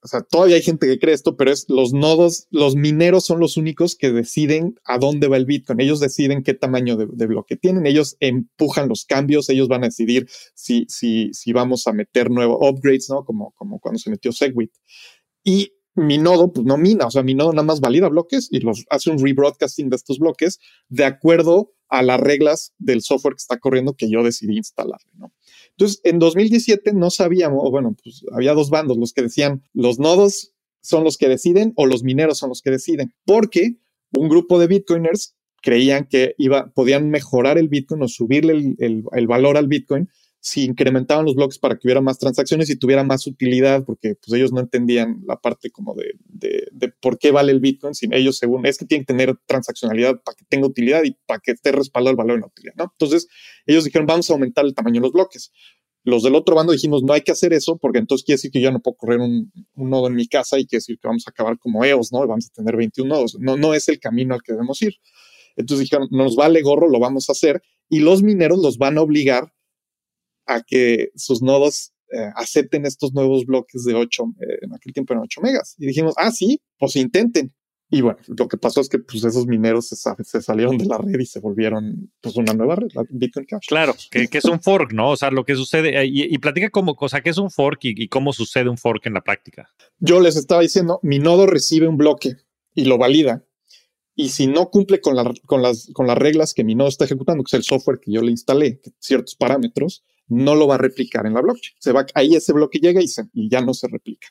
o 0.00 0.08
sea, 0.08 0.22
todavía 0.22 0.56
hay 0.56 0.62
gente 0.62 0.86
que 0.86 0.98
cree 0.98 1.14
esto, 1.14 1.36
pero 1.36 1.50
es 1.50 1.66
los 1.68 1.92
nodos, 1.92 2.46
los 2.50 2.76
mineros 2.76 3.24
son 3.24 3.40
los 3.40 3.56
únicos 3.56 3.96
que 3.96 4.10
deciden 4.10 4.78
a 4.84 4.98
dónde 4.98 5.28
va 5.28 5.36
el 5.36 5.46
Bitcoin. 5.46 5.80
Ellos 5.80 6.00
deciden 6.00 6.42
qué 6.42 6.54
tamaño 6.54 6.96
de, 6.96 7.26
bloque 7.26 7.56
tienen, 7.56 7.86
ellos 7.86 8.16
empujan 8.20 8.88
los 8.88 9.04
cambios, 9.04 9.48
ellos 9.48 9.68
van 9.68 9.84
a 9.84 9.88
decidir 9.88 10.28
si, 10.54 10.86
si, 10.88 11.32
si 11.32 11.52
vamos 11.52 11.86
a 11.86 11.92
meter 11.92 12.30
nuevos 12.30 12.58
upgrades, 12.60 13.08
¿no? 13.10 13.24
Como, 13.24 13.52
como 13.52 13.80
cuando 13.80 13.98
se 13.98 14.10
metió 14.10 14.32
Segwit. 14.32 14.72
Y 15.42 15.72
mi 15.94 16.16
nodo, 16.16 16.52
pues 16.52 16.64
no 16.64 16.76
mina, 16.76 17.06
o 17.06 17.10
sea, 17.10 17.22
mi 17.22 17.34
nodo 17.34 17.52
nada 17.52 17.66
más 17.66 17.80
valida 17.80 18.08
bloques 18.08 18.48
y 18.52 18.60
los 18.60 18.84
hace 18.90 19.10
un 19.10 19.18
rebroadcasting 19.18 19.90
de 19.90 19.96
estos 19.96 20.18
bloques 20.18 20.60
de 20.88 21.04
acuerdo 21.04 21.72
a 21.88 22.02
las 22.02 22.20
reglas 22.20 22.72
del 22.78 23.02
software 23.02 23.34
que 23.34 23.40
está 23.40 23.58
corriendo 23.58 23.94
que 23.94 24.08
yo 24.08 24.22
decidí 24.22 24.56
instalar, 24.56 25.00
¿no? 25.14 25.32
Entonces, 25.78 26.00
en 26.02 26.18
2017 26.18 26.92
no 26.92 27.10
sabíamos, 27.10 27.60
o 27.62 27.70
bueno, 27.70 27.96
pues 28.02 28.24
había 28.32 28.52
dos 28.52 28.68
bandos, 28.68 28.98
los 28.98 29.12
que 29.12 29.22
decían 29.22 29.62
los 29.72 30.00
nodos 30.00 30.52
son 30.80 31.04
los 31.04 31.16
que 31.16 31.28
deciden 31.28 31.72
o 31.76 31.86
los 31.86 32.02
mineros 32.02 32.38
son 32.38 32.48
los 32.48 32.62
que 32.62 32.70
deciden, 32.70 33.14
porque 33.24 33.76
un 34.12 34.28
grupo 34.28 34.58
de 34.58 34.66
bitcoiners 34.66 35.36
creían 35.62 36.06
que 36.06 36.34
iba, 36.38 36.72
podían 36.72 37.10
mejorar 37.10 37.58
el 37.58 37.68
Bitcoin 37.68 38.02
o 38.02 38.08
subirle 38.08 38.74
el, 38.78 39.04
el 39.12 39.26
valor 39.26 39.56
al 39.56 39.66
Bitcoin 39.66 40.08
si 40.40 40.64
incrementaban 40.64 41.24
los 41.24 41.34
bloques 41.34 41.58
para 41.58 41.76
que 41.76 41.86
hubiera 41.86 42.00
más 42.00 42.18
transacciones 42.18 42.70
y 42.70 42.76
tuviera 42.76 43.02
más 43.02 43.26
utilidad, 43.26 43.84
porque 43.84 44.14
pues 44.14 44.38
ellos 44.38 44.52
no 44.52 44.60
entendían 44.60 45.22
la 45.26 45.36
parte 45.36 45.70
como 45.70 45.94
de, 45.94 46.14
de, 46.28 46.92
por 47.00 47.18
qué 47.18 47.32
vale 47.32 47.52
el 47.52 47.60
Bitcoin, 47.60 47.94
sin 47.94 48.12
ellos 48.12 48.38
según 48.38 48.64
es 48.64 48.78
que 48.78 48.86
tienen 48.86 49.04
que 49.04 49.12
tener 49.12 49.36
transaccionalidad 49.46 50.20
para 50.22 50.36
que 50.36 50.44
tenga 50.48 50.66
utilidad 50.66 51.02
y 51.04 51.16
para 51.26 51.40
que 51.40 51.52
esté 51.52 51.72
respaldado 51.72 52.12
el 52.12 52.16
valor 52.16 52.34
en 52.36 52.40
la 52.42 52.46
utilidad, 52.46 52.74
¿no? 52.76 52.84
Entonces 52.92 53.26
ellos 53.66 53.84
dijeron, 53.84 54.06
vamos 54.06 54.30
a 54.30 54.34
aumentar 54.34 54.64
el 54.64 54.74
tamaño 54.74 55.00
de 55.00 55.06
los 55.06 55.12
bloques. 55.12 55.50
Los 56.04 56.22
del 56.22 56.36
otro 56.36 56.54
bando 56.54 56.72
dijimos, 56.72 57.02
no 57.02 57.12
hay 57.12 57.22
que 57.22 57.32
hacer 57.32 57.52
eso, 57.52 57.76
porque 57.76 57.98
entonces 57.98 58.24
quiere 58.24 58.36
decir 58.36 58.50
que 58.50 58.60
yo 58.60 58.70
no 58.70 58.80
puedo 58.80 58.96
correr 58.96 59.18
un, 59.18 59.52
nodo 59.74 60.06
en 60.06 60.14
mi 60.14 60.26
casa 60.28 60.58
y 60.58 60.66
quiere 60.66 60.78
decir 60.78 60.98
que 60.98 61.08
vamos 61.08 61.24
a 61.26 61.30
acabar 61.30 61.58
como 61.58 61.84
EOS, 61.84 62.12
¿no? 62.12 62.24
Y 62.24 62.28
vamos 62.28 62.46
a 62.46 62.54
tener 62.54 62.76
21 62.76 63.14
nodos. 63.14 63.36
No, 63.40 63.56
no 63.56 63.74
es 63.74 63.88
el 63.88 63.98
camino 63.98 64.34
al 64.34 64.42
que 64.42 64.52
debemos 64.52 64.80
ir. 64.80 64.94
Entonces 65.56 65.84
dijeron, 65.84 66.08
nos 66.10 66.36
vale 66.36 66.62
gorro, 66.62 66.88
lo 66.88 67.00
vamos 67.00 67.28
a 67.28 67.32
hacer. 67.32 67.60
Y 67.90 68.00
los 68.00 68.22
mineros 68.22 68.58
los 68.62 68.78
van 68.78 68.96
a 68.96 69.02
obligar 69.02 69.52
a 70.48 70.62
que 70.62 71.12
sus 71.14 71.42
nodos 71.42 71.92
eh, 72.10 72.30
acepten 72.34 72.86
estos 72.86 73.12
nuevos 73.12 73.44
bloques 73.44 73.84
de 73.84 73.94
8, 73.94 74.24
eh, 74.40 74.44
en 74.62 74.74
aquel 74.74 74.92
tiempo 74.92 75.12
eran 75.12 75.24
8 75.24 75.40
megas. 75.42 75.76
Y 75.78 75.86
dijimos, 75.86 76.14
ah, 76.16 76.30
sí, 76.30 76.60
pues 76.78 76.96
intenten. 76.96 77.52
Y 77.90 78.02
bueno, 78.02 78.18
lo 78.26 78.48
que 78.48 78.58
pasó 78.58 78.80
es 78.80 78.88
que 78.88 78.98
pues, 78.98 79.24
esos 79.24 79.46
mineros 79.46 79.88
se, 79.88 80.42
salieron 80.42 80.76
de 80.76 80.84
la 80.84 80.98
red 80.98 81.18
y 81.18 81.24
se 81.24 81.40
volvieron 81.40 82.10
pues, 82.20 82.36
una 82.36 82.52
nueva 82.52 82.76
red, 82.76 82.88
la 82.94 83.04
Bitcoin 83.08 83.46
Cash. 83.46 83.66
Claro, 83.66 83.94
que, 84.10 84.28
es 84.30 84.44
un 84.44 84.60
fork, 84.60 84.92
¿no? 84.92 85.10
O 85.10 85.16
sea, 85.16 85.30
lo 85.30 85.44
que 85.44 85.54
sucede, 85.54 85.98
eh, 85.98 86.06
y, 86.06 86.36
platica 86.38 86.68
cómo, 86.68 86.96
o 86.98 87.08
sea, 87.08 87.22
qué 87.22 87.30
es 87.30 87.38
un 87.38 87.50
fork 87.50 87.80
y, 87.82 88.08
cómo 88.08 88.34
sucede 88.34 88.68
un 88.68 88.76
fork 88.76 89.06
en 89.06 89.14
la 89.14 89.22
práctica. 89.22 89.70
Yo 89.98 90.20
les 90.20 90.36
estaba 90.36 90.60
diciendo, 90.60 91.00
mi 91.02 91.18
nodo 91.18 91.46
recibe 91.46 91.88
un 91.88 91.96
bloque 91.96 92.36
y 92.74 92.84
lo 92.84 92.98
valida. 92.98 93.44
Y 94.14 94.30
si 94.30 94.48
no 94.48 94.68
cumple 94.68 95.00
con, 95.00 95.14
con, 95.46 95.62
las, 95.62 95.88
con 95.94 96.06
las 96.06 96.18
reglas 96.18 96.52
que 96.52 96.64
mi 96.64 96.74
nodo 96.74 96.88
está 96.88 97.06
ejecutando, 97.06 97.42
que 97.42 97.48
es 97.48 97.54
el 97.54 97.62
software 97.62 98.00
que 98.00 98.12
yo 98.12 98.20
le 98.20 98.32
instalé, 98.32 98.80
ciertos 98.98 99.34
parámetros, 99.34 100.04
no 100.28 100.54
lo 100.54 100.66
va 100.66 100.76
a 100.76 100.78
replicar 100.78 101.26
en 101.26 101.34
la 101.34 101.40
blockchain. 101.40 101.76
Se 101.78 101.92
va, 101.92 102.06
ahí 102.14 102.34
ese 102.34 102.52
bloque 102.52 102.78
llega 102.78 103.02
y, 103.02 103.08
se, 103.08 103.24
y 103.32 103.48
ya 103.50 103.60
no 103.60 103.74
se 103.74 103.88
replica. 103.88 104.28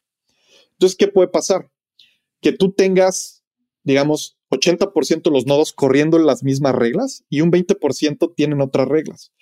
Entonces, 0.74 0.96
¿qué 0.96 1.08
puede 1.08 1.28
pasar? 1.28 1.72
Que 2.42 2.52
tú 2.52 2.72
tengas, 2.72 3.44
digamos, 3.84 4.38
80% 4.52 5.24
de 5.24 5.32
los 5.32 5.46
nodos 5.46 5.74
corriendo 5.74 6.20
las 6.20 6.44
mismas 6.44 6.76
reglas 6.76 7.26
y 7.30 7.42
un 7.42 7.52
20% 7.52 8.34
tienen 8.36 8.62
otras 8.62 8.88
reglas. 8.88 9.34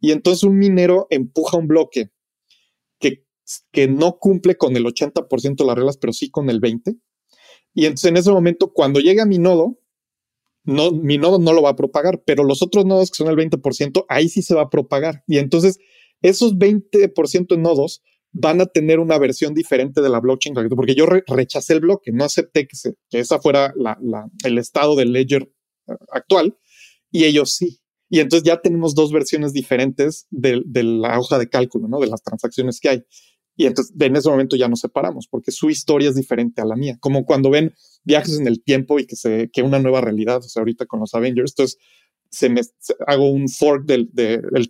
Y 0.00 0.12
entonces 0.12 0.42
un 0.42 0.58
minero 0.58 1.06
empuja 1.10 1.56
un 1.56 1.68
bloque 1.68 2.10
que, 2.98 3.24
que 3.70 3.88
no 3.88 4.18
cumple 4.18 4.56
con 4.56 4.76
el 4.76 4.84
80% 4.84 5.56
de 5.56 5.64
las 5.64 5.76
reglas, 5.76 5.96
pero 5.96 6.12
sí 6.12 6.30
con 6.30 6.50
el 6.50 6.60
20%. 6.60 7.00
Y 7.72 7.86
entonces 7.86 8.10
en 8.10 8.16
ese 8.16 8.32
momento, 8.32 8.72
cuando 8.72 8.98
llega 8.98 9.24
mi 9.26 9.38
nodo, 9.38 9.78
no, 10.64 10.90
mi 10.90 11.18
nodo 11.18 11.38
no 11.38 11.52
lo 11.52 11.62
va 11.62 11.70
a 11.70 11.76
propagar, 11.76 12.22
pero 12.24 12.44
los 12.44 12.62
otros 12.62 12.84
nodos 12.84 13.10
que 13.10 13.16
son 13.16 13.28
el 13.28 13.36
20%, 13.36 14.06
ahí 14.08 14.28
sí 14.28 14.42
se 14.42 14.54
va 14.54 14.62
a 14.62 14.70
propagar. 14.70 15.22
Y 15.26 15.38
entonces 15.38 15.78
esos 16.22 16.56
20% 16.56 17.48
de 17.48 17.56
nodos 17.56 18.02
van 18.32 18.60
a 18.60 18.66
tener 18.66 19.00
una 19.00 19.18
versión 19.18 19.54
diferente 19.54 20.00
de 20.00 20.08
la 20.08 20.20
blockchain, 20.20 20.54
porque 20.54 20.94
yo 20.94 21.06
rechacé 21.06 21.74
el 21.74 21.80
bloque, 21.80 22.12
no 22.12 22.24
acepté 22.24 22.66
que, 22.66 22.76
se, 22.76 22.94
esa 23.10 23.40
fuera 23.40 23.74
el 24.44 24.58
estado 24.58 24.94
del 24.96 25.12
ledger 25.12 25.50
eh, 25.88 25.92
actual, 26.12 26.56
y 27.10 27.24
ellos 27.24 27.54
sí. 27.54 27.80
Y 28.08 28.20
entonces 28.20 28.44
ya 28.44 28.60
tenemos 28.60 28.94
dos 28.94 29.12
versiones 29.12 29.52
diferentes 29.52 30.26
de, 30.30 30.62
la 30.82 31.18
hoja 31.18 31.38
de 31.38 31.48
cálculo, 31.48 31.86
¿no? 31.86 32.00
De 32.00 32.08
las 32.08 32.22
transacciones 32.22 32.80
que 32.80 32.88
hay. 32.88 33.04
Y 33.56 33.66
entonces 33.66 33.94
en 33.98 34.16
ese 34.16 34.28
momento 34.28 34.56
ya 34.56 34.68
nos 34.68 34.80
separamos, 34.80 35.28
porque 35.28 35.52
su 35.52 35.70
historia 35.70 36.08
es 36.08 36.16
diferente 36.16 36.60
a 36.60 36.64
la 36.64 36.74
mía. 36.74 36.96
Como 37.00 37.24
cuando 37.24 37.50
ven 37.50 37.72
viajes 38.02 38.38
en 38.38 38.48
el 38.48 38.62
tiempo 38.64 38.98
y 38.98 39.06
que 39.06 39.14
se 39.14 39.50
que 39.52 39.62
una 39.62 39.78
nueva 39.78 40.00
realidad, 40.00 40.38
o 40.38 40.48
sea, 40.48 40.60
ahorita 40.60 40.86
con 40.86 40.98
los 40.98 41.14
Avengers. 41.14 41.52
Entonces, 41.52 41.78
se 42.30 42.48
me 42.48 42.60
hago 43.06 43.30
un 43.30 43.48
fork 43.48 43.84
del, 43.84 44.08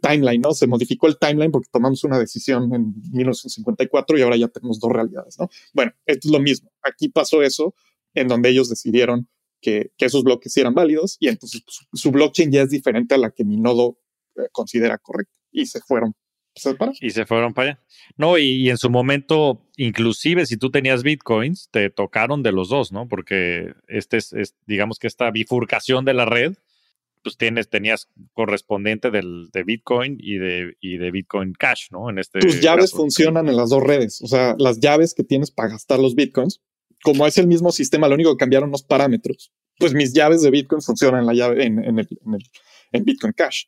timeline, 0.01 0.41
¿no? 0.41 0.53
Se 0.53 0.67
modificó 0.67 1.07
el 1.07 1.19
timeline 1.19 1.53
porque 1.53 1.69
tomamos 1.71 2.03
una 2.05 2.19
decisión 2.19 2.75
en 2.75 2.95
1954 3.13 4.19
y 4.19 4.23
ahora 4.23 4.37
ya 4.37 4.49
tenemos 4.49 4.81
dos 4.81 4.91
realidades, 4.91 5.39
¿no? 5.39 5.49
Bueno, 5.75 5.93
esto 6.07 6.29
es 6.29 6.33
lo 6.33 6.41
mismo. 6.41 6.71
Aquí 6.83 7.11
pasó 7.11 7.43
eso 7.43 7.75
en 8.15 8.29
donde 8.29 8.49
ellos 8.49 8.71
decidieron 8.71 9.29
que, 9.61 9.93
esos 9.99 10.25
bloques 10.25 10.57
eran 10.57 10.75
válidos 10.75 11.19
y 11.21 11.29
entonces 11.29 11.63
pues, 11.63 11.87
su, 11.93 12.11
blockchain 12.11 12.51
ya 12.51 12.63
es 12.63 12.71
diferente 12.71 13.15
a 13.15 13.19
la 13.19 13.31
que 13.31 13.45
mi 13.45 13.59
nodo 13.59 13.99
eh, 14.37 14.49
considera 14.53 14.97
correcta 14.97 15.39
y 15.53 15.67
se 15.67 15.81
fueron. 15.81 16.15
Y 17.01 17.11
se 17.11 17.27
fueron 17.27 17.55
para 17.55 17.73
allá. 17.73 17.81
No, 18.17 18.37
y, 18.37 18.71
en 18.71 18.77
su 18.77 18.91
momento, 18.91 19.63
inclusive 19.77 20.47
si 20.47 20.57
tú 20.57 20.71
tenías 20.71 21.03
bitcoins, 21.03 21.69
te 21.71 21.91
tocaron 21.91 22.43
de 22.43 22.53
los 22.53 22.71
dos, 22.71 22.91
¿no? 22.91 23.07
Porque 23.07 23.75
este 23.87 24.17
es, 24.17 24.33
es 24.33 24.57
digamos 24.67 24.99
que 24.99 25.07
esta 25.07 25.31
bifurcación 25.31 26.05
de 26.05 26.15
la 26.15 26.25
red, 26.25 26.55
pues 27.23 27.37
tienes, 27.37 27.69
tenías 27.69 28.09
correspondiente 28.33 29.11
del, 29.11 29.49
de 29.53 29.65
Bitcoin 29.65 30.17
y 30.21 30.39
de, 30.39 30.77
y 30.81 30.99
de 30.99 31.11
Bitcoin 31.11 31.53
Cash, 31.53 31.89
¿no? 31.91 32.11
En 32.11 32.19
este 32.19 32.41
Tus 32.41 32.61
llaves 32.61 32.93
funcionan 32.93 33.49
en 33.49 33.57
las 33.57 33.71
dos 33.71 33.83
redes, 33.83 34.21
o 34.23 34.27
sea, 34.27 34.55
las 34.59 34.81
llaves 34.81 35.15
que 35.15 35.25
tienes 35.25 35.51
para 35.51 35.71
gastar 35.71 35.99
los 35.99 36.15
Bitcoins, 36.15 36.63
como 37.03 37.27
es 37.27 37.39
el 37.39 37.47
mismo 37.47 37.73
sistema, 37.73 38.09
lo 38.09 38.15
único 38.15 38.33
que 38.33 38.41
cambiaron 38.41 38.71
los 38.71 38.83
parámetros, 38.83 39.53
pues 39.79 39.95
mis 39.95 40.13
llaves 40.13 40.43
de 40.43 40.51
Bitcoin 40.51 40.83
funcionan 40.83 41.21
en 41.21 41.27
la 41.27 41.35
llave, 41.35 41.65
en, 41.65 41.83
en, 41.83 41.99
el, 41.99 42.09
en, 42.25 42.35
el, 42.35 42.43
en 42.93 43.05
Bitcoin 43.05 43.33
Cash. 43.33 43.65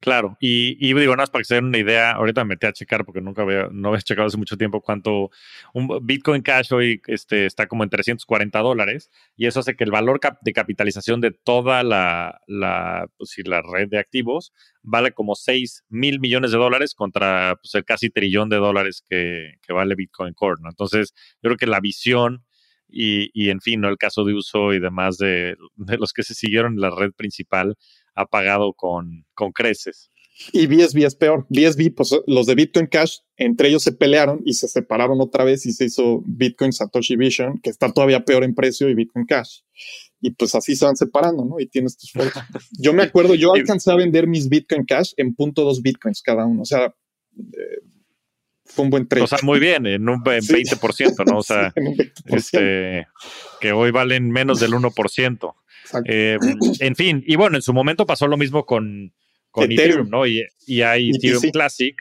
Claro, 0.00 0.36
y, 0.40 0.74
digo, 0.76 1.12
nada 1.12 1.22
más 1.22 1.30
para 1.30 1.40
que 1.40 1.46
se 1.46 1.54
den 1.56 1.66
una 1.66 1.78
idea, 1.78 2.12
ahorita 2.12 2.44
me 2.44 2.50
metí 2.54 2.66
a 2.66 2.72
checar 2.72 3.04
porque 3.04 3.20
nunca 3.20 3.42
había, 3.42 3.68
no 3.70 3.88
había 3.88 4.00
checado 4.00 4.28
hace 4.28 4.36
mucho 4.36 4.56
tiempo 4.56 4.80
cuánto 4.80 5.30
un 5.74 5.88
Bitcoin 6.02 6.42
Cash 6.42 6.72
hoy 6.72 7.00
este, 7.06 7.46
está 7.46 7.66
como 7.66 7.84
en 7.84 7.90
340 7.90 8.58
dólares 8.60 9.10
y 9.36 9.46
eso 9.46 9.60
hace 9.60 9.76
que 9.76 9.84
el 9.84 9.90
valor 9.90 10.20
de 10.42 10.52
capitalización 10.52 11.20
de 11.20 11.32
toda 11.32 11.82
la, 11.82 12.40
la, 12.46 13.08
pues, 13.16 13.36
la 13.44 13.62
red 13.62 13.88
de 13.88 13.98
activos 13.98 14.52
vale 14.82 15.12
como 15.12 15.34
6 15.34 15.84
mil 15.88 16.20
millones 16.20 16.52
de 16.52 16.58
dólares 16.58 16.94
contra 16.94 17.56
pues, 17.62 17.74
el 17.74 17.84
casi 17.84 18.10
trillón 18.10 18.48
de 18.48 18.56
dólares 18.56 19.02
que, 19.08 19.54
que 19.62 19.72
vale 19.72 19.94
Bitcoin 19.94 20.34
Core, 20.34 20.60
¿no? 20.62 20.70
Entonces, 20.70 21.12
yo 21.42 21.48
creo 21.48 21.56
que 21.56 21.66
la 21.66 21.80
visión 21.80 22.44
y, 22.92 23.30
y 23.34 23.50
en 23.50 23.60
fin, 23.60 23.80
¿no? 23.80 23.88
el 23.88 23.98
caso 23.98 24.24
de 24.24 24.34
uso 24.34 24.72
y 24.72 24.80
demás 24.80 25.16
de, 25.18 25.56
de 25.76 25.96
los 25.98 26.12
que 26.12 26.22
se 26.22 26.34
siguieron 26.34 26.74
en 26.74 26.80
la 26.80 26.90
red 26.90 27.12
principal, 27.12 27.76
ha 28.20 28.26
pagado 28.26 28.72
con, 28.72 29.24
con 29.34 29.52
creces. 29.52 30.10
Y 30.52 30.66
BSB 30.66 31.04
es 31.04 31.14
peor. 31.14 31.46
BSB, 31.50 31.94
pues 31.94 32.18
los 32.26 32.46
de 32.46 32.54
Bitcoin 32.54 32.86
Cash, 32.86 33.18
entre 33.36 33.68
ellos 33.68 33.82
se 33.82 33.92
pelearon 33.92 34.40
y 34.44 34.54
se 34.54 34.68
separaron 34.68 35.20
otra 35.20 35.44
vez 35.44 35.66
y 35.66 35.72
se 35.72 35.84
hizo 35.84 36.22
Bitcoin 36.24 36.72
Satoshi 36.72 37.16
Vision, 37.16 37.60
que 37.60 37.70
está 37.70 37.92
todavía 37.92 38.24
peor 38.24 38.44
en 38.44 38.54
precio, 38.54 38.88
y 38.88 38.94
Bitcoin 38.94 39.26
Cash. 39.26 39.60
Y 40.20 40.30
pues 40.30 40.54
así 40.54 40.76
se 40.76 40.84
van 40.84 40.96
separando, 40.96 41.44
¿no? 41.44 41.60
Y 41.60 41.66
tienes 41.66 41.96
tus 41.96 42.12
fotos. 42.12 42.42
Yo 42.78 42.92
me 42.92 43.02
acuerdo, 43.02 43.34
yo 43.34 43.54
alcancé 43.54 43.90
a 43.90 43.96
vender 43.96 44.26
mis 44.26 44.48
Bitcoin 44.48 44.84
Cash 44.84 45.12
en 45.16 45.34
punto 45.34 45.62
dos 45.62 45.82
Bitcoins 45.82 46.22
cada 46.22 46.46
uno. 46.46 46.62
O 46.62 46.66
sea, 46.66 46.94
eh, 47.38 47.80
fue 48.64 48.84
un 48.84 48.90
buen 48.90 49.08
trade. 49.08 49.24
O 49.24 49.26
sea, 49.26 49.38
muy 49.42 49.58
bien, 49.58 49.86
en 49.86 50.08
un 50.08 50.22
20%, 50.22 51.30
¿no? 51.30 51.38
O 51.38 51.42
sea, 51.42 51.72
este, 52.26 53.06
que 53.60 53.72
hoy 53.72 53.90
valen 53.90 54.30
menos 54.30 54.60
del 54.60 54.72
1%. 54.72 55.54
Eh, 56.04 56.38
en 56.80 56.96
fin, 56.96 57.22
y 57.26 57.36
bueno, 57.36 57.56
en 57.56 57.62
su 57.62 57.72
momento 57.72 58.06
pasó 58.06 58.26
lo 58.26 58.36
mismo 58.36 58.64
con, 58.64 59.12
con 59.50 59.70
Ethereum. 59.70 60.08
¿no? 60.08 60.26
Y, 60.26 60.42
hay 60.82 61.10
Ethereum 61.10 61.50
Classic, 61.52 62.00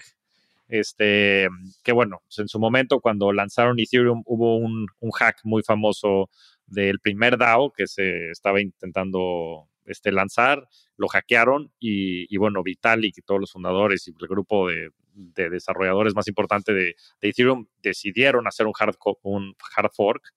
este, 0.68 1.48
que 1.84 1.92
bueno, 1.92 2.22
pues 2.26 2.40
en 2.40 2.48
su 2.48 2.60
momento 2.60 3.00
cuando 3.00 3.34
lanzaron 3.34 3.80
Ethereum 3.80 4.24
hubo 4.26 4.58
un, 4.58 4.88
hack 5.12 5.40
muy 5.44 5.64
famoso 5.64 6.30
del 6.68 7.00
primer 7.00 7.38
DAO 7.38 7.72
que 7.72 7.88
se 7.88 8.30
estaba 8.30 8.62
intentando 8.62 9.68
este, 9.86 10.12
lanzar, 10.12 10.68
lo 10.98 11.08
hackearon 11.08 11.72
y, 11.80 12.38
bueno, 12.38 12.62
Vitalik 12.62 13.18
y 13.18 13.22
todos 13.22 13.42
los 13.42 13.52
fundadores 13.52 14.08
y 14.08 14.12
el 14.20 14.28
grupo 14.28 14.70
de, 14.70 14.92
desarrolladores 15.14 16.16
más 16.16 16.28
importante 16.28 16.74
de, 16.74 16.96
Ethereum 17.22 17.66
decidieron 17.82 18.48
hacer 18.48 18.68
un 18.68 18.74
hard, 18.78 18.96
un 19.24 19.56
hard 19.76 19.92
fork 19.92 20.34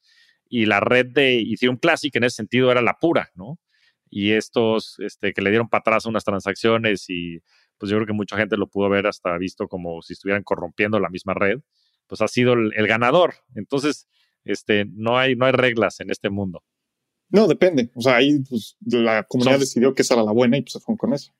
y 0.52 0.66
la 0.66 0.80
red 0.80 1.06
de 1.06 1.40
Ethereum 1.40 1.78
Classic 1.78 2.14
en 2.14 2.24
ese 2.24 2.36
sentido 2.36 2.70
era 2.70 2.82
la 2.82 2.98
pura, 2.98 3.30
¿no? 3.34 3.58
Y 4.10 4.32
estos 4.32 4.96
este, 4.98 5.32
que 5.32 5.40
le 5.40 5.48
dieron 5.48 5.70
para 5.70 5.80
atrás 5.80 6.04
unas 6.04 6.24
transacciones 6.24 7.06
y 7.08 7.38
pues 7.78 7.88
yo 7.88 7.96
creo 7.96 8.06
que 8.06 8.12
mucha 8.12 8.36
gente 8.36 8.58
lo 8.58 8.68
pudo 8.68 8.84
haber 8.84 9.06
hasta 9.06 9.38
visto 9.38 9.66
como 9.66 10.02
si 10.02 10.12
estuvieran 10.12 10.42
corrompiendo 10.42 11.00
la 11.00 11.08
misma 11.08 11.32
red, 11.32 11.60
pues 12.06 12.20
ha 12.20 12.28
sido 12.28 12.52
el, 12.52 12.86
ganador. 12.86 13.32
Entonces, 13.54 14.06
este, 14.44 14.84
no 14.84 15.18
hay, 15.18 15.36
no 15.36 15.46
hay 15.46 15.52
reglas 15.52 16.00
en 16.00 16.10
este 16.10 16.28
mundo. 16.28 16.62
No, 17.30 17.48
depende. 17.48 17.90
O 17.94 18.02
sea, 18.02 18.16
ahí 18.16 18.38
pues, 18.40 18.76
la 18.82 19.22
comunidad 19.22 19.58
decidió 19.58 19.94
que 19.94 20.02
esa 20.02 20.12
era 20.14 20.22
la 20.22 20.32
buena 20.32 20.58
y 20.58 20.60
pues 20.60 20.74
se 20.74 20.80
fueron 20.80 20.98
con 20.98 21.14
eso. 21.14 21.32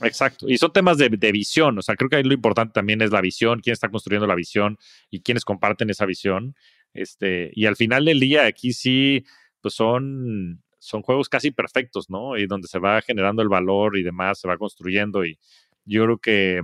Exacto. 0.00 0.46
Y 0.48 0.58
son 0.58 0.72
temas 0.72 0.98
de, 0.98 1.08
visión. 1.32 1.78
O 1.78 1.82
sea, 1.82 1.96
creo 1.96 2.08
que 2.08 2.16
ahí 2.16 2.22
lo 2.22 2.34
importante 2.34 2.72
también 2.72 3.02
es 3.02 3.10
la 3.10 3.20
visión, 3.20 3.60
quién 3.60 3.72
está 3.72 3.88
construyendo 3.88 4.26
la 4.26 4.34
visión 4.34 4.78
y 5.10 5.20
quiénes 5.20 5.44
comparten 5.44 5.90
esa 5.90 6.06
visión. 6.06 6.54
Este, 6.94 7.50
y 7.54 7.66
al 7.66 7.76
final 7.76 8.04
del 8.04 8.20
día, 8.20 8.46
aquí 8.46 8.72
sí, 8.72 9.24
pues 9.60 9.74
son, 9.74 10.62
son 10.78 11.02
juegos 11.02 11.28
casi 11.28 11.50
perfectos, 11.50 12.10
¿no? 12.10 12.36
Y 12.36 12.46
donde 12.46 12.68
se 12.68 12.78
va 12.78 13.02
generando 13.02 13.42
el 13.42 13.48
valor 13.48 13.96
y 13.98 14.02
demás, 14.02 14.40
se 14.40 14.48
va 14.48 14.58
construyendo. 14.58 15.24
Y 15.24 15.38
yo 15.84 16.04
creo 16.04 16.18
que 16.18 16.60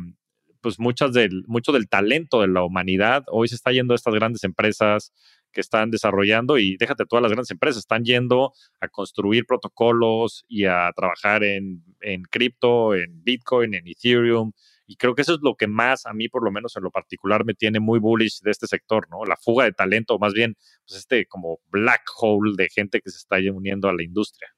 pues 0.64 0.80
muchas 0.80 1.12
del, 1.12 1.44
mucho 1.46 1.72
del 1.72 1.90
talento 1.90 2.40
de 2.40 2.48
la 2.48 2.64
humanidad 2.64 3.24
hoy 3.30 3.48
se 3.48 3.54
está 3.54 3.70
yendo 3.70 3.92
a 3.92 3.96
estas 3.96 4.14
grandes 4.14 4.44
empresas 4.44 5.12
que 5.52 5.60
están 5.60 5.90
desarrollando 5.90 6.56
y 6.56 6.78
déjate 6.78 7.04
todas 7.04 7.22
las 7.22 7.32
grandes 7.32 7.50
empresas, 7.50 7.80
están 7.80 8.02
yendo 8.02 8.54
a 8.80 8.88
construir 8.88 9.44
protocolos 9.44 10.46
y 10.48 10.64
a 10.64 10.90
trabajar 10.96 11.44
en, 11.44 11.84
en 12.00 12.22
cripto, 12.22 12.94
en 12.94 13.22
Bitcoin, 13.22 13.74
en 13.74 13.86
Ethereum. 13.86 14.52
Y 14.86 14.96
creo 14.96 15.14
que 15.14 15.22
eso 15.22 15.34
es 15.34 15.40
lo 15.42 15.56
que 15.56 15.66
más 15.66 16.06
a 16.06 16.12
mí, 16.12 16.28
por 16.28 16.44
lo 16.44 16.52
menos 16.52 16.76
en 16.76 16.82
lo 16.82 16.90
particular, 16.90 17.44
me 17.44 17.54
tiene 17.54 17.80
muy 17.80 17.98
bullish 17.98 18.40
de 18.40 18.50
este 18.50 18.66
sector, 18.66 19.08
¿no? 19.10 19.24
La 19.24 19.36
fuga 19.36 19.64
de 19.64 19.72
talento, 19.72 20.18
más 20.18 20.34
bien, 20.34 20.56
pues 20.86 21.00
este 21.00 21.26
como 21.26 21.60
black 21.70 22.02
hole 22.18 22.52
de 22.56 22.68
gente 22.68 23.00
que 23.00 23.10
se 23.10 23.18
está 23.18 23.36
uniendo 23.52 23.88
a 23.88 23.94
la 23.94 24.02
industria. 24.02 24.48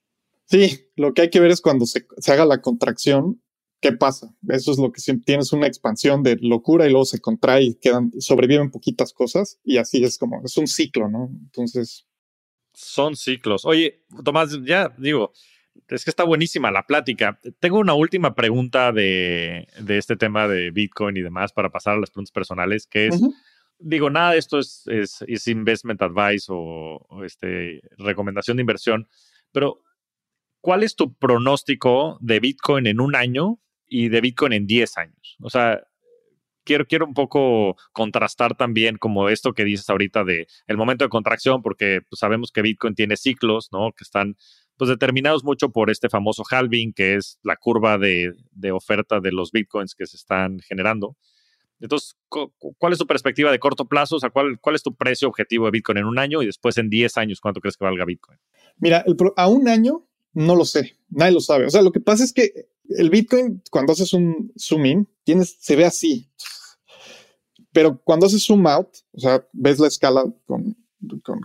Sí, 0.45 0.91
lo 0.97 1.12
que 1.12 1.22
hay 1.22 1.31
que 1.31 1.41
ver 1.41 1.51
es 1.51 1.61
cuando 1.61 1.87
se, 1.87 2.07
se 2.18 2.33
haga 2.33 2.45
la 2.45 2.61
contracción, 2.61 3.43
¿qué 3.81 3.93
pasa? 3.93 4.35
Eso 4.49 4.72
es 4.72 4.79
lo 4.79 4.93
que 4.93 5.01
siempre 5.01 5.24
tienes 5.24 5.53
una 5.53 5.66
expansión 5.66 6.22
de 6.22 6.37
locura 6.41 6.87
y 6.87 6.91
luego 6.91 7.05
se 7.05 7.20
contrae 7.20 7.62
y 7.62 7.74
quedan, 7.74 8.11
sobreviven 8.18 8.70
poquitas 8.70 9.12
cosas 9.12 9.59
y 9.64 9.79
así 9.79 10.03
es 10.05 10.18
como, 10.18 10.43
es 10.45 10.57
un 10.57 10.66
ciclo, 10.66 11.09
¿no? 11.09 11.31
Entonces. 11.45 12.07
Son 12.72 13.16
ciclos. 13.16 13.64
Oye, 13.64 14.05
Tomás, 14.22 14.59
ya 14.64 14.95
digo, 14.99 15.33
es 15.89 16.05
que 16.05 16.11
está 16.11 16.24
buenísima 16.24 16.70
la 16.70 16.87
plática. 16.87 17.39
Tengo 17.61 17.78
una 17.78 17.95
última 17.95 18.34
pregunta 18.34 18.93
de, 18.93 19.68
de 19.80 19.99
este 19.99 20.16
tema 20.16 20.49
de 20.49 20.70
Bitcoin 20.70 21.16
y 21.16 21.22
demás 21.22 21.53
para 21.53 21.70
pasar 21.70 21.95
a 21.95 22.01
las 22.01 22.11
preguntas 22.11 22.32
personales, 22.32 22.87
que 22.87 23.09
es, 23.09 23.20
digo, 23.78 24.11
nada 24.11 24.32
de 24.32 24.39
esto 24.39 24.59
es, 24.59 24.84
es, 24.87 25.49
investment 25.49 26.03
advice 26.03 26.47
o, 26.49 27.07
o, 27.09 27.24
este, 27.24 27.80
recomendación 27.99 28.57
de 28.57 28.62
inversión, 28.62 29.09
pero 29.53 29.82
¿cuál 30.61 30.82
es 30.82 30.97
tu 30.97 31.14
pronóstico 31.14 32.18
de 32.20 32.41
Bitcoin 32.41 32.87
en 32.87 33.01
un 33.01 33.14
año 33.14 33.61
y 33.89 34.09
de 34.09 34.20
Bitcoin 34.20 34.53
en 34.53 34.66
10 34.66 34.99
años. 34.99 35.37
O 35.41 35.51
sea, 35.51 35.82
quiero, 36.64 36.87
quiero 36.87 37.07
un 37.07 37.14
poco 37.14 37.76
contrastar 37.93 38.57
también 38.57 38.99
como 38.99 39.28
esto 39.28 39.53
que 39.53 39.64
dices 39.64 39.89
ahorita 39.89 40.24
de 40.24 40.47
el 40.66 40.76
momento 40.76 41.05
de 41.05 41.09
contracción, 41.09 41.62
porque 41.62 42.01
pues, 42.09 42.18
sabemos 42.18 42.51
que 42.53 42.62
Bitcoin 42.62 42.95
tiene 42.95 43.16
ciclos, 43.16 43.68
¿no? 43.72 43.93
Que 43.93 44.05
están 44.05 44.37
pues 44.77 44.89
determinados 44.89 45.45
mucho 45.45 45.70
por 45.70 45.91
este 45.91 46.09
famoso 46.09 46.43
halving, 46.49 46.93
que 46.93 47.16
es 47.16 47.39
la 47.43 47.57
curva 47.57 47.99
de, 47.99 48.35
oferta 48.72 49.20
de 49.20 49.33
los 49.33 49.53
Bitcoins 49.53 49.95
que 49.95 50.07
se 50.07 50.16
están 50.16 50.61
generando. 50.61 51.16
Entonces, 51.81 52.16
¿cuál 52.29 52.93
es 52.93 52.99
tu 52.99 53.07
perspectiva 53.07 53.51
de 53.51 53.59
corto 53.59 53.87
plazo? 53.87 54.16
O 54.16 54.20
sea, 54.20 54.31
¿cuál, 54.31 54.59
¿cuál 54.61 54.77
es 54.77 54.83
tu 54.83 54.95
precio 54.95 55.29
objetivo 55.29 55.66
de 55.66 55.72
Bitcoin 55.72 55.99
en 55.99 56.05
un 56.07 56.18
año 56.18 56.43
y 56.43 56.47
después 56.47 56.79
en 56.79 56.89
10 56.89 57.16
años 57.18 57.41
cuánto 57.41 57.61
crees 57.61 57.77
que 57.77 57.85
valga 57.85 58.05
Bitcoin? 58.05 58.39
Mira, 58.79 59.05
a 59.37 59.49
un 59.49 59.68
año 59.68 60.07
no 60.33 60.55
lo 60.55 60.66
sé, 60.66 60.97
nadie 61.09 61.33
lo 61.33 61.41
sabe. 61.41 61.66
O 61.66 61.70
sea, 61.70 61.83
lo 61.83 61.93
que 61.93 62.01
pasa 62.01 62.22
es 62.22 62.33
que 62.33 62.68
el 62.91 63.11
Bitcoin, 63.11 63.62
cuando 63.70 63.93
haces 63.93 64.12
un 64.12 64.53
zoom 64.59 64.87
in, 64.87 65.09
tienes, 65.24 65.57
se 65.61 65.77
ve 65.77 65.85
así. 65.85 66.29
Pero 67.72 68.01
cuando 68.05 68.27
haces 68.27 68.45
zoom 68.45 68.66
out, 68.66 68.89
o 69.12 69.20
sea, 69.20 69.47
ves 69.53 69.79
la 69.79 69.89
escala 69.89 70.24
con, 70.47 70.77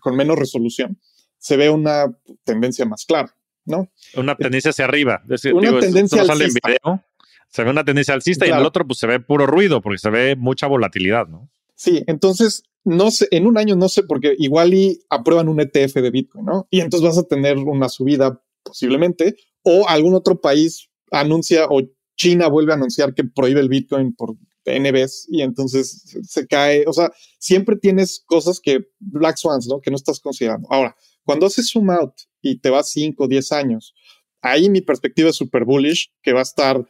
con, 0.01 0.15
menos 0.15 0.38
resolución, 0.38 0.99
se 1.41 1.57
ve 1.57 1.69
una 1.69 2.15
tendencia 2.43 2.85
más 2.85 3.05
clara, 3.05 3.35
¿no? 3.65 3.89
Una 4.15 4.35
tendencia 4.35 4.69
hacia 4.69 4.85
arriba. 4.85 5.23
una 5.53 5.79
tendencia 5.79 6.21
alcista. 6.21 6.69
video, 6.69 7.03
se 7.49 7.63
ve 7.63 7.69
una 7.71 7.83
tendencia 7.83 8.13
alcista 8.13 8.45
y 8.45 8.51
en 8.51 8.57
el 8.57 8.65
otro 8.65 8.85
pues 8.85 8.99
se 8.99 9.07
ve 9.07 9.19
puro 9.19 9.47
ruido 9.47 9.81
porque 9.81 9.97
se 9.97 10.11
ve 10.11 10.35
mucha 10.35 10.67
volatilidad, 10.67 11.27
¿no? 11.27 11.49
Sí, 11.75 12.03
entonces 12.05 12.63
no 12.83 13.09
sé, 13.09 13.27
en 13.31 13.47
un 13.47 13.57
año 13.57 13.75
no 13.75 13.89
sé, 13.89 14.03
porque 14.03 14.35
igual 14.37 14.73
y 14.73 15.03
aprueban 15.09 15.49
un 15.49 15.59
ETF 15.59 15.95
de 15.95 16.11
Bitcoin, 16.11 16.45
¿no? 16.45 16.67
Y 16.69 16.81
entonces 16.81 17.07
vas 17.07 17.17
a 17.17 17.27
tener 17.27 17.57
una 17.57 17.89
subida 17.89 18.41
posiblemente, 18.63 19.35
o 19.63 19.87
algún 19.89 20.13
otro 20.13 20.39
país 20.39 20.89
anuncia 21.11 21.65
o 21.69 21.81
China 22.15 22.49
vuelve 22.49 22.71
a 22.71 22.75
anunciar 22.75 23.15
que 23.15 23.23
prohíbe 23.23 23.61
el 23.61 23.69
Bitcoin 23.69 24.13
por 24.13 24.35
NBs 24.65 25.27
y 25.29 25.41
entonces 25.41 26.17
se 26.23 26.47
cae. 26.47 26.83
O 26.87 26.93
sea, 26.93 27.11
siempre 27.39 27.75
tienes 27.75 28.23
cosas 28.25 28.59
que 28.59 28.87
Black 28.99 29.37
Swans, 29.37 29.67
¿no? 29.67 29.81
Que 29.81 29.89
no 29.89 29.97
estás 29.97 30.19
considerando. 30.19 30.67
Ahora, 30.71 30.95
cuando 31.32 31.45
haces 31.45 31.71
zoom 31.71 31.89
out 31.89 32.13
y 32.41 32.59
te 32.59 32.69
vas 32.69 32.91
5 32.91 33.23
o 33.23 33.27
10 33.27 33.51
años, 33.53 33.93
ahí 34.41 34.69
mi 34.69 34.82
perspectiva 34.82 35.29
es 35.29 35.38
super 35.38 35.63
bullish, 35.63 36.11
que 36.21 36.34
va 36.34 36.39
a 36.39 36.43
estar 36.43 36.86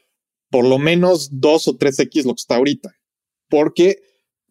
por 0.50 0.66
lo 0.66 0.80
menos 0.80 1.30
2 1.40 1.68
o 1.68 1.78
3x 1.78 2.26
lo 2.26 2.34
que 2.34 2.42
está 2.42 2.56
ahorita. 2.56 2.92
Porque 3.50 4.02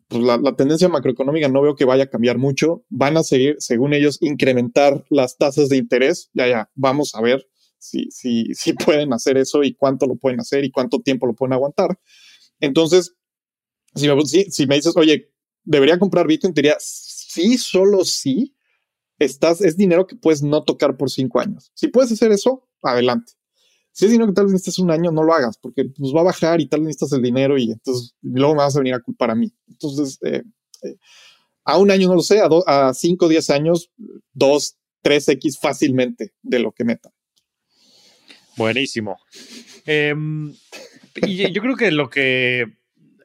pues, 0.06 0.22
la, 0.22 0.36
la, 0.36 0.54
tendencia 0.54 0.88
macroeconómica 0.88 1.48
no 1.48 1.60
veo 1.60 1.74
que 1.74 1.84
vaya 1.84 2.04
a 2.04 2.10
cambiar 2.10 2.38
mucho. 2.38 2.84
Van 2.88 3.16
a 3.16 3.24
seguir, 3.24 3.56
según 3.58 3.94
ellos, 3.94 4.18
incrementar 4.20 5.04
las 5.10 5.36
tasas 5.36 5.68
de 5.68 5.78
interés. 5.78 6.30
Ya, 6.34 6.46
ya, 6.46 6.70
vamos 6.76 7.16
a 7.16 7.20
ver 7.20 7.44
si, 7.80 8.10
si, 8.12 8.54
si 8.54 8.72
pueden 8.84 9.12
hacer 9.12 9.38
eso 9.38 9.64
y 9.64 9.74
cuánto 9.74 10.06
lo 10.06 10.14
pueden 10.14 10.38
hacer 10.38 10.64
y 10.64 10.70
cuánto 10.70 11.00
tiempo 11.00 11.26
lo 11.26 11.34
pueden 11.34 11.54
aguantar. 11.54 11.98
Entonces, 12.60 13.16
si 13.96 14.06
me, 14.06 14.24
si, 14.24 14.66
me 14.68 14.76
dices, 14.76 14.96
oye, 14.96 15.32
debería 15.64 15.98
comprar 15.98 16.28
Bitcoin, 16.28 16.54
te 16.54 16.62
diría, 16.62 16.76
sí, 16.78 17.58
solo 17.58 18.04
sí. 18.04 18.54
Estás, 19.20 19.60
es 19.60 19.76
dinero 19.76 20.06
que 20.06 20.16
puedes 20.16 20.42
no 20.42 20.64
tocar 20.64 20.96
por 20.96 21.10
cinco 21.10 21.40
años. 21.40 21.70
Si 21.74 21.88
puedes 21.88 22.10
hacer 22.10 22.32
eso, 22.32 22.66
adelante. 22.82 23.34
Si 23.92 24.06
es 24.06 24.10
dinero 24.10 24.28
que 24.28 24.34
tal 24.34 24.46
vez 24.46 24.54
necesitas 24.54 24.78
un 24.78 24.90
año, 24.90 25.12
no 25.12 25.22
lo 25.22 25.34
hagas, 25.34 25.58
porque 25.58 25.84
pues 25.84 26.14
va 26.14 26.20
a 26.20 26.24
bajar 26.24 26.60
y 26.60 26.68
tal 26.68 26.80
vez 26.80 26.88
necesitas 26.88 27.12
el 27.12 27.22
dinero 27.22 27.58
y 27.58 27.70
entonces 27.70 28.14
luego 28.22 28.54
me 28.54 28.62
vas 28.62 28.74
a 28.74 28.78
venir 28.78 28.94
a 28.94 29.00
culpar 29.00 29.30
a 29.30 29.34
mí. 29.34 29.52
Entonces, 29.68 30.18
eh, 30.24 30.42
eh, 30.82 30.96
a 31.64 31.76
un 31.76 31.90
año 31.90 32.08
no 32.08 32.14
lo 32.14 32.22
sé, 32.22 32.40
a, 32.66 32.94
cinco 32.94 33.28
diez 33.28 33.50
años, 33.50 33.90
dos, 34.32 34.78
tres 35.02 35.28
X 35.28 35.58
fácilmente 35.58 36.32
de 36.42 36.58
lo 36.60 36.72
que 36.72 36.84
meta. 36.84 37.12
Buenísimo. 38.56 39.18
Em, 39.86 40.54
y 41.26 41.52
yo 41.52 41.60
creo 41.60 41.76
que 41.76 41.90
lo 41.90 42.08
que 42.08 42.79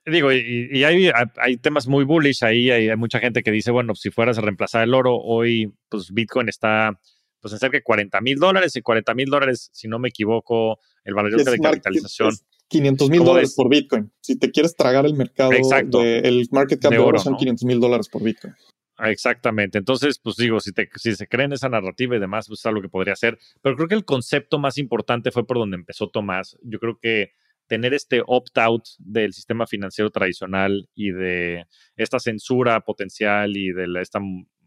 digo, 0.06 0.32
y, 0.32 0.84
hay, 0.84 1.12
hay, 1.38 1.58
temas 1.58 1.88
muy 1.88 2.04
bullish 2.04 2.44
ahí, 2.44 2.70
hay, 2.70 2.96
mucha 2.96 3.20
gente 3.20 3.44
que 3.44 3.52
dice, 3.52 3.72
bueno, 3.72 3.96
si 3.96 4.12
fueras 4.12 4.38
a 4.38 4.42
reemplazar 4.42 4.84
el 4.84 4.94
oro, 4.94 5.18
hoy 5.18 5.74
pues 5.90 6.12
Bitcoin 6.12 6.50
está 6.50 7.00
pues 7.40 7.54
en 7.54 7.60
cerca 7.60 7.78
de 7.78 7.84
40 7.84 8.22
mil 8.22 8.40
dólares 8.40 8.76
y 8.76 8.82
40 8.82 9.14
mil 9.14 9.30
dólares, 9.30 9.70
si 9.72 9.88
no 9.88 10.00
me 10.00 10.10
equivoco, 10.10 10.80
el 11.04 11.14
valor 11.14 11.44
de 11.44 11.60
capitalización. 11.60 12.34
500 12.68 13.10
mil 13.12 13.24
dólares 13.24 13.54
por 13.56 13.70
Bitcoin. 13.70 14.12
Si 14.22 14.38
te 14.38 14.50
quieres 14.50 14.76
tragar 14.76 15.06
el 15.06 15.14
mercado, 15.14 15.52
el 15.52 16.48
market 16.52 16.82
cap 16.82 16.92
de, 16.92 16.98
oro, 16.98 17.20
son 17.20 17.38
500 17.38 17.66
mil 17.66 17.80
dólares 17.80 18.10
por 18.10 18.24
Bitcoin. 18.24 18.56
Exactamente. 18.98 19.78
Entonces, 19.78 20.20
pues 20.20 20.38
digo, 20.38 20.60
si, 20.60 20.72
te, 20.72 20.90
si 20.96 21.16
se 21.16 21.28
creen 21.28 21.54
esa 21.54 21.70
narrativa 21.70 22.16
y 22.16 22.20
demás, 22.20 22.48
pues 22.48 22.62
es 22.62 22.66
algo 22.66 22.82
que 22.82 22.90
podría 22.90 23.16
ser. 23.16 23.38
Pero 23.62 23.76
creo 23.76 23.88
que 23.88 23.96
el 23.96 24.06
concepto 24.06 24.58
más 24.58 24.78
importante 24.78 25.32
fue 25.32 25.46
por 25.46 25.58
donde 25.58 25.76
empezó 25.76 26.10
Tomás. 26.10 26.58
Yo 26.64 26.80
creo 26.80 26.98
que 27.00 27.34
tener 27.68 27.94
este 27.94 28.22
opt-out 28.26 28.84
del 29.00 29.34
sistema 29.34 29.68
financiero 29.68 30.10
tradicional 30.10 30.90
y 30.94 31.12
de 31.12 31.66
esta 31.96 32.20
censura 32.20 32.82
potencial 32.82 33.58
y 33.58 33.72
de 33.72 33.88
esta 34.02 34.20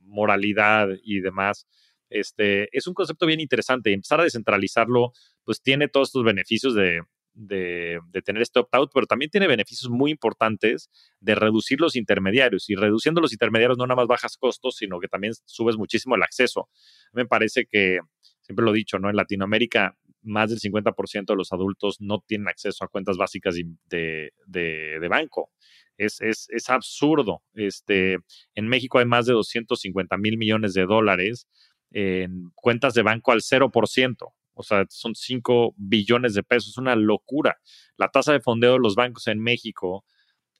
moralidad 0.02 0.88
y 1.02 1.20
demás, 1.20 1.66
este, 2.10 2.68
es 2.76 2.86
un 2.86 2.94
concepto 2.94 3.26
bien 3.26 3.40
interesante. 3.40 3.92
Empezar 3.92 4.20
a 4.20 4.24
descentralizarlo, 4.24 5.12
pues 5.44 5.62
tiene 5.62 5.88
todos 5.88 6.08
estos 6.08 6.24
beneficios 6.24 6.74
de, 6.74 7.02
de, 7.38 8.00
tener 8.24 8.42
este 8.42 8.58
opt-out, 8.58 8.90
pero 8.92 9.06
también 9.06 9.30
tiene 9.30 9.46
beneficios 9.46 9.90
muy 9.90 10.10
importantes 10.10 10.90
de 11.20 11.34
reducir 11.34 11.80
los 11.80 11.96
intermediarios. 11.96 12.68
Y 12.68 12.74
reduciendo 12.74 13.20
los 13.20 13.32
intermediarios 13.32 13.78
no 13.78 13.86
nada 13.86 13.96
más 13.96 14.06
bajas 14.06 14.36
costos, 14.36 14.76
sino 14.76 14.98
que 14.98 15.08
también 15.08 15.34
subes 15.44 15.76
muchísimo 15.76 16.16
el 16.16 16.22
acceso. 16.22 16.68
Me 17.12 17.26
parece 17.26 17.66
que, 17.66 18.00
siempre 18.40 18.64
lo 18.64 18.72
he 18.72 18.78
dicho, 18.78 18.98
¿no? 18.98 19.08
En 19.10 19.16
Latinoamérica, 19.16 19.96
más 20.22 20.50
del 20.50 20.58
50% 20.58 21.26
de 21.26 21.36
los 21.36 21.52
adultos 21.52 22.00
no 22.00 22.22
tienen 22.26 22.48
acceso 22.48 22.84
a 22.84 22.88
cuentas 22.88 23.16
básicas 23.16 23.56
de, 23.86 24.32
de, 24.46 25.08
banco. 25.08 25.50
Es, 25.96 26.20
es, 26.20 26.48
es, 26.50 26.70
absurdo. 26.70 27.42
Este, 27.54 28.18
en 28.54 28.68
México 28.68 28.98
hay 28.98 29.06
más 29.06 29.26
de 29.26 29.32
250 29.32 30.16
mil 30.16 30.38
millones 30.38 30.74
de 30.74 30.86
dólares 30.86 31.48
en 31.90 32.50
cuentas 32.54 32.94
de 32.94 33.02
banco 33.02 33.32
al 33.32 33.40
0%. 33.40 34.32
O 34.54 34.62
sea, 34.62 34.84
son 34.88 35.14
5 35.14 35.74
billones 35.76 36.34
de 36.34 36.42
pesos, 36.42 36.70
es 36.70 36.78
una 36.78 36.96
locura. 36.96 37.58
La 37.96 38.08
tasa 38.08 38.32
de 38.32 38.40
fondeo 38.40 38.72
de 38.72 38.80
los 38.80 38.96
bancos 38.96 39.28
en 39.28 39.40
México 39.40 40.04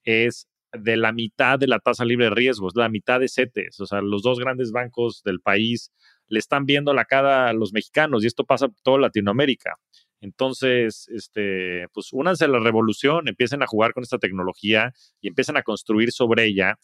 es 0.05 0.49
de 0.73 0.97
la 0.97 1.13
mitad 1.13 1.59
de 1.59 1.67
la 1.67 1.81
tasa 1.81 2.05
libre 2.05 2.27
de 2.27 2.31
riesgos, 2.31 2.75
la 2.77 2.89
mitad 2.89 3.21
de 3.21 3.29
CETES. 3.29 3.81
O 3.81 3.87
sea, 3.87 4.01
los 4.01 4.23
dos 4.23 4.39
grandes 4.39 4.71
bancos 4.71 5.23
del 5.25 5.41
país 5.41 5.93
le 6.29 6.39
están 6.39 6.67
viendo 6.67 6.93
la 6.95 7.05
cara 7.05 7.49
a 7.49 7.53
los 7.53 7.73
mexicanos 7.73 8.23
y 8.23 8.27
esto 8.27 8.45
pasa 8.45 8.69
por 8.69 8.81
toda 8.83 8.99
Latinoamérica. 8.99 9.77
Entonces, 10.21 11.09
este, 11.09 11.87
pues 11.93 12.13
únanse 12.13 12.45
a 12.45 12.49
la 12.49 12.59
revolución, 12.59 13.29
empiecen 13.29 13.63
a 13.63 13.67
jugar 13.67 13.93
con 13.93 14.03
esta 14.03 14.19
tecnología 14.19 14.93
y 15.21 15.29
empiecen 15.29 15.57
a 15.57 15.63
construir 15.63 16.13
sobre 16.13 16.47
ella. 16.47 16.79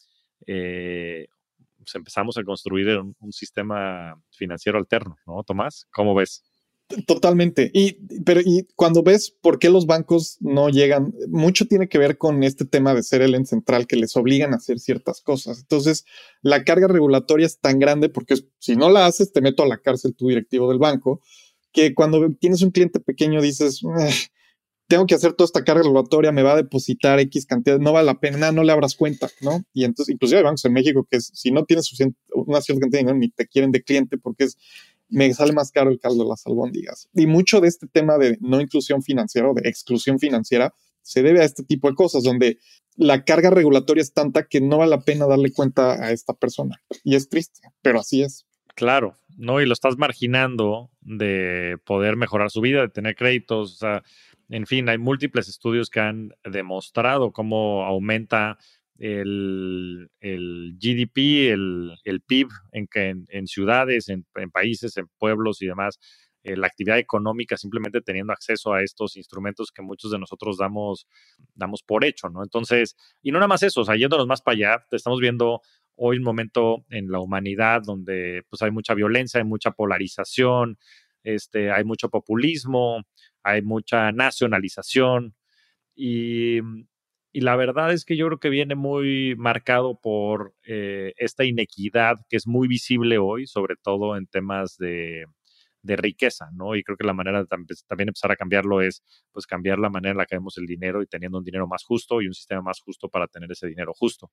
Eh, 0.46 1.26
pues 1.78 1.94
empezamos 1.94 2.38
a 2.38 2.44
construir 2.44 2.88
un, 2.98 3.14
un, 3.20 3.32
sistema 3.32 4.20
financiero 4.30 4.78
alterno, 4.78 5.16
¿no, 5.26 5.42
Tomás? 5.42 5.86
¿Cómo 5.90 6.14
ves? 6.14 6.42
Totalmente. 7.06 7.70
Y, 7.73 7.94
pero, 8.24 8.40
y 8.40 8.66
cuando 8.77 9.02
ves 9.02 9.35
por 9.40 9.59
qué 9.59 9.70
los 9.70 9.86
bancos 9.86 10.36
no 10.40 10.69
llegan, 10.69 11.15
mucho 11.28 11.66
tiene 11.66 11.89
que 11.89 11.98
ver 11.98 12.19
con 12.19 12.43
este 12.43 12.65
tema 12.65 12.94
de 12.94 13.02
ser 13.02 13.23
el 13.23 13.35
ente 13.35 13.51
central 13.51 13.86
que 13.86 13.97
les 13.97 14.16
obligan 14.16 14.52
a 14.52 14.56
hacer 14.56 14.78
ciertas 14.78 15.20
cosas. 15.23 15.61
Entonces, 15.61 16.05
la 16.43 16.62
carga 16.62 16.86
regulatoria 16.86 17.47
es 17.47 17.59
tan 17.59 17.78
grande 17.78 18.11
porque 18.11 18.35
si 18.59 18.77
no 18.77 18.90
la 18.90 19.06
haces, 19.06 19.32
te 19.32 19.40
meto 19.40 19.62
a 19.62 19.69
la 19.69 19.78
cárcel 19.78 20.15
tu 20.15 20.28
directivo 20.28 20.69
del 20.69 20.78
banco 20.78 21.20
que 21.74 21.93
cuando 21.93 22.31
tienes 22.40 22.62
un 22.62 22.70
cliente 22.70 23.01
pequeño 23.01 23.43
dices, 23.43 23.82
tengo 24.86 25.06
que 25.06 25.16
hacer 25.16 25.32
toda 25.32 25.47
esta 25.47 25.65
carga 25.65 25.82
regulatoria, 25.82 26.31
me 26.31 26.43
va 26.43 26.52
a 26.52 26.56
depositar 26.56 27.19
X 27.19 27.47
cantidad, 27.47 27.78
no 27.78 27.93
vale 27.93 28.06
la 28.06 28.20
pena, 28.20 28.52
no 28.52 28.62
le 28.62 28.73
abras 28.73 28.94
cuenta, 28.94 29.28
¿no? 29.40 29.65
Y 29.74 29.85
entonces, 29.85 30.15
inclusive 30.15 30.39
hay 30.39 30.44
bancos 30.44 30.65
en 30.65 30.73
México 30.73 31.06
que 31.11 31.20
si 31.20 31.51
no 31.51 31.65
tienes 31.65 31.86
suficiente, 31.86 32.19
una 32.32 32.61
cierta 32.61 32.82
cantidad 32.82 33.12
ni 33.12 33.28
te 33.28 33.47
quieren 33.47 33.73
de 33.73 33.82
cliente 33.82 34.19
porque 34.19 34.44
es, 34.44 34.56
me 35.15 35.32
sale 35.32 35.53
más 35.53 35.70
caro 35.70 35.91
el 35.91 36.01
caldo 36.01 36.24
de 36.24 36.28
las 36.28 36.45
albóndigas. 36.45 37.09
Y 37.15 37.27
mucho 37.27 37.61
de 37.61 37.69
este 37.69 37.86
tema 37.86 38.19
de 38.19 38.36
no 38.41 38.61
inclusión 38.61 39.03
financiera 39.03 39.49
o 39.49 39.55
de 39.55 39.69
exclusión 39.69 40.19
financiera 40.19 40.74
se 41.03 41.23
debe 41.23 41.41
a 41.41 41.45
este 41.45 41.62
tipo 41.62 41.89
de 41.89 41.95
cosas, 41.95 42.24
donde 42.24 42.59
la 42.97 43.24
carga 43.24 43.51
regulatoria 43.51 44.03
es 44.03 44.12
tanta 44.12 44.47
que 44.47 44.61
no 44.61 44.78
vale 44.78 44.91
la 44.91 45.03
pena 45.03 45.27
darle 45.27 45.53
cuenta 45.53 46.05
a 46.05 46.11
esta 46.11 46.35
persona. 46.35 46.81
Y 47.05 47.15
es 47.15 47.28
triste, 47.28 47.61
pero 47.81 48.01
así 48.01 48.23
es. 48.23 48.47
Claro, 48.74 49.15
¿no? 49.36 49.61
Y 49.61 49.66
lo 49.66 49.73
estás 49.73 49.97
marginando 49.99 50.91
de 51.01 51.77
poder 51.85 52.16
mejorar 52.16 52.51
su 52.51 52.61
vida, 52.61 52.81
de 52.81 52.89
tener 52.89 53.15
créditos, 53.15 53.74
o 53.74 53.77
sea, 53.77 54.03
en 54.49 54.66
fin, 54.66 54.89
hay 54.89 54.99
múltiples 54.99 55.49
estudios 55.49 55.91
que 55.91 56.01
han 56.01 56.35
demostrado 56.43 57.32
cómo 57.32 57.85
aumenta 57.85 58.59
el, 58.98 60.08
GDP, 60.20 61.52
el, 61.52 62.20
PIB 62.26 62.48
en, 62.72 62.88
en, 63.28 63.46
ciudades, 63.46 64.08
en, 64.08 64.24
países, 64.52 64.96
en 64.96 65.08
pueblos 65.18 65.62
y 65.62 65.66
demás, 65.66 65.98
eh, 66.42 66.56
la 66.56 66.66
actividad 66.66 66.98
económica 66.98 67.56
simplemente 67.56 68.00
teniendo 68.02 68.32
acceso 68.32 68.72
a 68.72 68.82
estos 68.82 69.16
instrumentos 69.16 69.72
que 69.72 69.82
muchos 69.82 70.10
de 70.10 70.18
nosotros 70.18 70.58
damos, 70.58 71.06
damos 71.54 71.82
por 71.82 72.04
hecho, 72.04 72.28
¿no? 72.28 72.42
Entonces, 72.42 72.96
y 73.22 73.32
no 73.32 73.38
nada 73.38 73.48
más 73.48 73.62
eso, 73.62 73.80
o 73.80 73.84
sea, 73.84 73.96
yéndonos 73.96 74.26
más 74.26 74.42
para 74.42 74.54
allá, 74.56 74.86
estamos 74.90 75.20
viendo 75.20 75.62
hoy 75.96 76.18
un 76.18 76.24
momento 76.24 76.84
en 76.90 77.10
la 77.10 77.20
humanidad 77.20 77.82
donde 77.82 78.42
pues 78.50 78.62
hay 78.62 78.70
mucha 78.70 78.94
violencia, 78.94 79.40
hay 79.40 79.46
mucha 79.46 79.70
polarización, 79.70 80.78
este, 81.22 81.70
hay 81.70 81.84
mucho 81.84 82.10
populismo, 82.10 83.02
hay 83.42 83.62
mucha 83.62 84.12
nacionalización 84.12 85.34
y, 85.94 86.60
y, 87.35 87.40
la 87.40 87.56
verdad 87.56 87.93
es 87.93 88.05
que 88.05 88.16
yo 88.16 88.27
creo 88.27 88.39
que 88.39 88.48
viene 88.48 88.74
muy 88.74 89.35
marcado 89.36 89.98
por 90.01 90.55
eh, 90.66 91.12
esta 91.19 91.44
inequidad 91.44 92.16
que 92.28 92.36
es 92.36 92.47
muy 92.47 92.69
visible 92.69 93.19
hoy, 93.19 93.47
sobre 93.47 93.77
todo 93.77 94.16
en 94.16 94.27
temas 94.27 94.78
de, 94.78 95.27
de 95.85 95.97
riqueza, 95.97 96.48
¿no? 96.55 96.74
Y 96.74 96.82
creo 96.82 96.97
que 96.97 97.05
la 97.05 97.12
manera 97.12 97.40
de 97.40 97.47
también 97.47 98.09
empezar 98.09 98.32
a 98.32 98.36
cambiarlo 98.36 98.81
es, 98.81 99.02
pues, 99.32 99.47
cambiar 99.47 99.78
la 99.78 99.90
manera 99.90 100.12
en 100.12 100.19
la 100.19 100.27
que 100.27 100.36
vemos 100.36 100.56
el 100.59 100.66
dinero 100.66 101.02
y 101.02 101.06
teniendo 101.06 101.39
un 101.39 101.44
dinero 101.44 101.69
más 101.69 101.85
justo 101.85 102.23
y 102.23 102.27
un 102.27 102.35
sistema 102.35 102.62
más 102.62 102.81
justo 102.81 103.09
para 103.09 103.28
tener 103.28 103.52
ese 103.52 103.66
dinero 103.66 103.93
justo. 103.94 104.31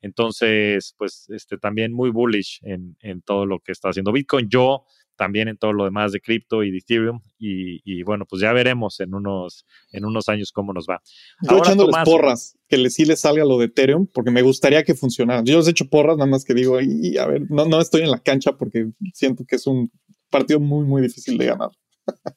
Entonces, 0.00 0.94
pues, 0.96 1.28
este, 1.30 1.58
también 1.58 1.92
muy 1.92 2.10
bullish 2.10 2.60
en, 2.62 2.96
en 3.00 3.20
todo 3.22 3.46
lo 3.46 3.58
que 3.58 3.72
está 3.72 3.88
haciendo 3.88 4.12
Bitcoin. 4.12 4.48
Yo 4.48 4.84
también 5.16 5.48
en 5.48 5.56
todo 5.56 5.72
lo 5.72 5.84
demás 5.84 6.12
de 6.12 6.20
cripto 6.20 6.62
y 6.62 6.70
de 6.70 6.78
Ethereum. 6.78 7.20
Y, 7.38 8.02
bueno, 8.02 8.24
pues 8.26 8.42
ya 8.42 8.52
veremos 8.52 9.00
en 9.00 9.14
unos, 9.14 9.66
en 9.90 10.04
unos 10.04 10.28
años 10.28 10.52
cómo 10.52 10.72
nos 10.72 10.86
va. 10.88 11.02
Yo 11.48 11.58
echándoles 11.58 11.94
porras, 12.04 12.56
que 12.68 12.76
le, 12.76 12.90
sí 12.90 13.04
les 13.04 13.20
salga 13.20 13.44
lo 13.44 13.58
de 13.58 13.66
Ethereum, 13.66 14.06
porque 14.06 14.30
me 14.30 14.42
gustaría 14.42 14.82
que 14.84 14.94
funcionara. 14.94 15.42
Yo 15.44 15.58
les 15.58 15.68
he 15.68 15.70
hecho 15.70 15.88
porras, 15.88 16.16
nada 16.16 16.30
más 16.30 16.44
que 16.44 16.54
digo, 16.54 16.80
y, 16.80 17.18
a 17.18 17.26
ver, 17.26 17.50
no, 17.50 17.66
no 17.66 17.80
estoy 17.80 18.02
en 18.02 18.10
la 18.10 18.18
cancha 18.20 18.52
porque 18.52 18.90
siento 19.12 19.44
que 19.46 19.56
es 19.56 19.66
un 19.66 19.90
partido 20.32 20.58
muy, 20.58 20.84
muy 20.84 21.00
difícil 21.02 21.38
de 21.38 21.46
ganar. 21.46 21.70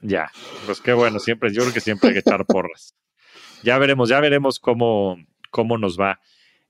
Ya, 0.02 0.30
pues 0.68 0.80
qué 0.80 0.94
bueno, 0.94 1.18
siempre, 1.20 1.52
yo 1.52 1.62
creo 1.64 1.74
que 1.74 1.82
siempre 1.82 2.10
hay 2.10 2.14
que 2.14 2.20
echar 2.20 2.46
porras. 2.46 2.94
Ya 3.64 3.80
veremos, 3.80 4.10
ya 4.10 4.20
veremos 4.20 4.60
cómo, 4.60 5.18
cómo 5.50 5.80
nos 5.80 6.00
va. 6.00 6.20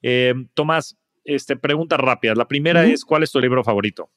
Eh, 0.02 0.34
Tomás, 0.54 0.98
este, 1.26 1.58
pregunta 1.58 1.98
rápida. 1.98 2.36
La 2.36 2.48
primera 2.48 2.86
es, 2.86 3.04
¿cuál 3.04 3.24
es 3.24 3.32
tu 3.32 3.40
libro 3.42 3.64
favorito? 3.64 4.10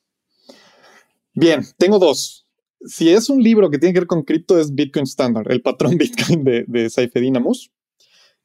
Bien, 1.35 1.63
tengo 1.77 1.99
dos. 1.99 2.47
Si 2.81 3.11
es 3.11 3.29
un 3.31 3.43
libro 3.43 3.71
que 3.71 3.79
tiene 3.79 3.93
que 3.93 4.01
ver 4.01 4.07
con 4.07 4.23
cripto, 4.23 4.59
es 4.59 4.75
Bitcoin 4.75 5.05
Standard, 5.05 5.51
el 5.51 5.63
patrón 5.63 5.97
Bitcoin 5.99 6.45
de, 6.45 6.65
de 6.69 6.91
Saifedean 6.91 7.43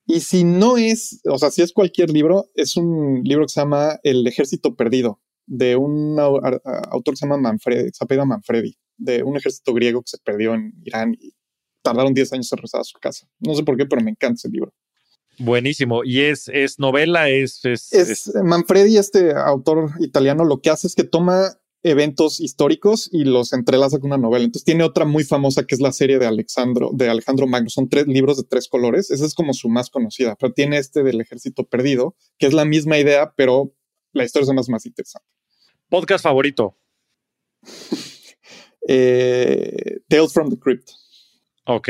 Y 0.08 0.22
si 0.22 0.44
no 0.44 0.78
es, 0.78 1.22
o 1.26 1.38
sea, 1.38 1.52
si 1.52 1.62
es 1.62 1.74
cualquier 1.74 2.10
libro, 2.10 2.50
es 2.56 2.78
un 2.78 3.22
libro 3.24 3.46
que 3.46 3.54
se 3.54 3.62
llama 3.62 4.00
El 4.04 4.26
Ejército 4.26 4.76
Perdido, 4.76 5.22
de 5.46 5.76
un 5.76 6.20
autor 6.20 7.14
que 7.14 7.18
se 7.18 7.26
llama 7.26 7.38
Manfredi, 7.38 7.92
se 7.92 8.26
Manfredi, 8.26 8.78
de 8.98 9.24
un 9.24 9.38
ejército 9.38 9.74
griego 9.74 10.02
que 10.02 10.10
se 10.10 10.18
perdió 10.20 10.54
en 10.54 10.74
Irán 10.84 11.16
y 11.20 11.34
tardaron 11.82 12.14
10 12.14 12.34
años 12.34 12.52
en 12.52 12.58
regresar 12.58 12.82
a 12.82 12.86
su 12.86 13.00
casa. 13.00 13.28
No 13.40 13.54
sé 13.56 13.64
por 13.64 13.78
qué, 13.78 13.86
pero 13.86 14.02
me 14.02 14.12
encanta 14.12 14.36
ese 14.36 14.50
libro. 14.50 14.74
Buenísimo. 15.40 16.04
¿Y 16.04 16.22
es, 16.22 16.48
es 16.48 16.80
novela? 16.80 17.30
Es, 17.30 17.64
es, 17.66 17.92
es, 17.92 18.32
Manfredi, 18.36 18.98
este 18.98 19.34
autor 19.34 19.92
italiano, 20.00 20.46
lo 20.46 20.62
que 20.62 20.70
hace 20.70 20.88
es 20.88 20.96
que 20.96 21.04
toma 21.04 21.58
eventos 21.84 22.40
históricos 22.40 23.10
y 23.12 23.26
los 23.26 23.52
entrelaza 23.52 24.00
con 24.00 24.12
una 24.12 24.18
novela. 24.18 24.46
Entonces 24.46 24.64
tiene 24.64 24.84
otra 24.84 25.06
muy 25.06 25.24
famosa 25.24 25.66
que 25.66 25.76
es 25.76 25.82
la 25.82 25.92
serie 25.92 26.18
de 26.18 26.26
Alexandro, 26.26 26.92
de 26.94 27.10
Alejandro 27.10 27.46
Magno. 27.46 27.70
Son 27.70 27.90
tres 27.90 28.08
libros 28.08 28.38
de 28.38 28.44
tres 28.44 28.68
colores. 28.70 29.12
Esa 29.12 29.26
es 29.26 29.34
como 29.34 29.54
su 29.54 29.70
más 29.70 29.90
conocida, 29.90 30.36
pero 30.40 30.54
tiene 30.54 30.78
este 30.78 31.04
del 31.04 31.20
ejército 31.20 31.66
perdido, 31.66 32.16
que 32.38 32.48
es 32.48 32.54
la 32.54 32.64
misma 32.64 32.98
idea, 32.98 33.34
pero 33.36 33.74
la 34.14 34.24
historia 34.24 34.46
es 34.46 34.54
más, 34.54 34.70
más 34.70 34.86
interesante. 34.86 35.28
Podcast 35.94 36.24
favorito. 36.24 36.76
eh, 38.88 40.00
Tales 40.08 40.34
from 40.34 40.50
the 40.50 40.58
Crypt. 40.58 40.90
Ok, 41.66 41.88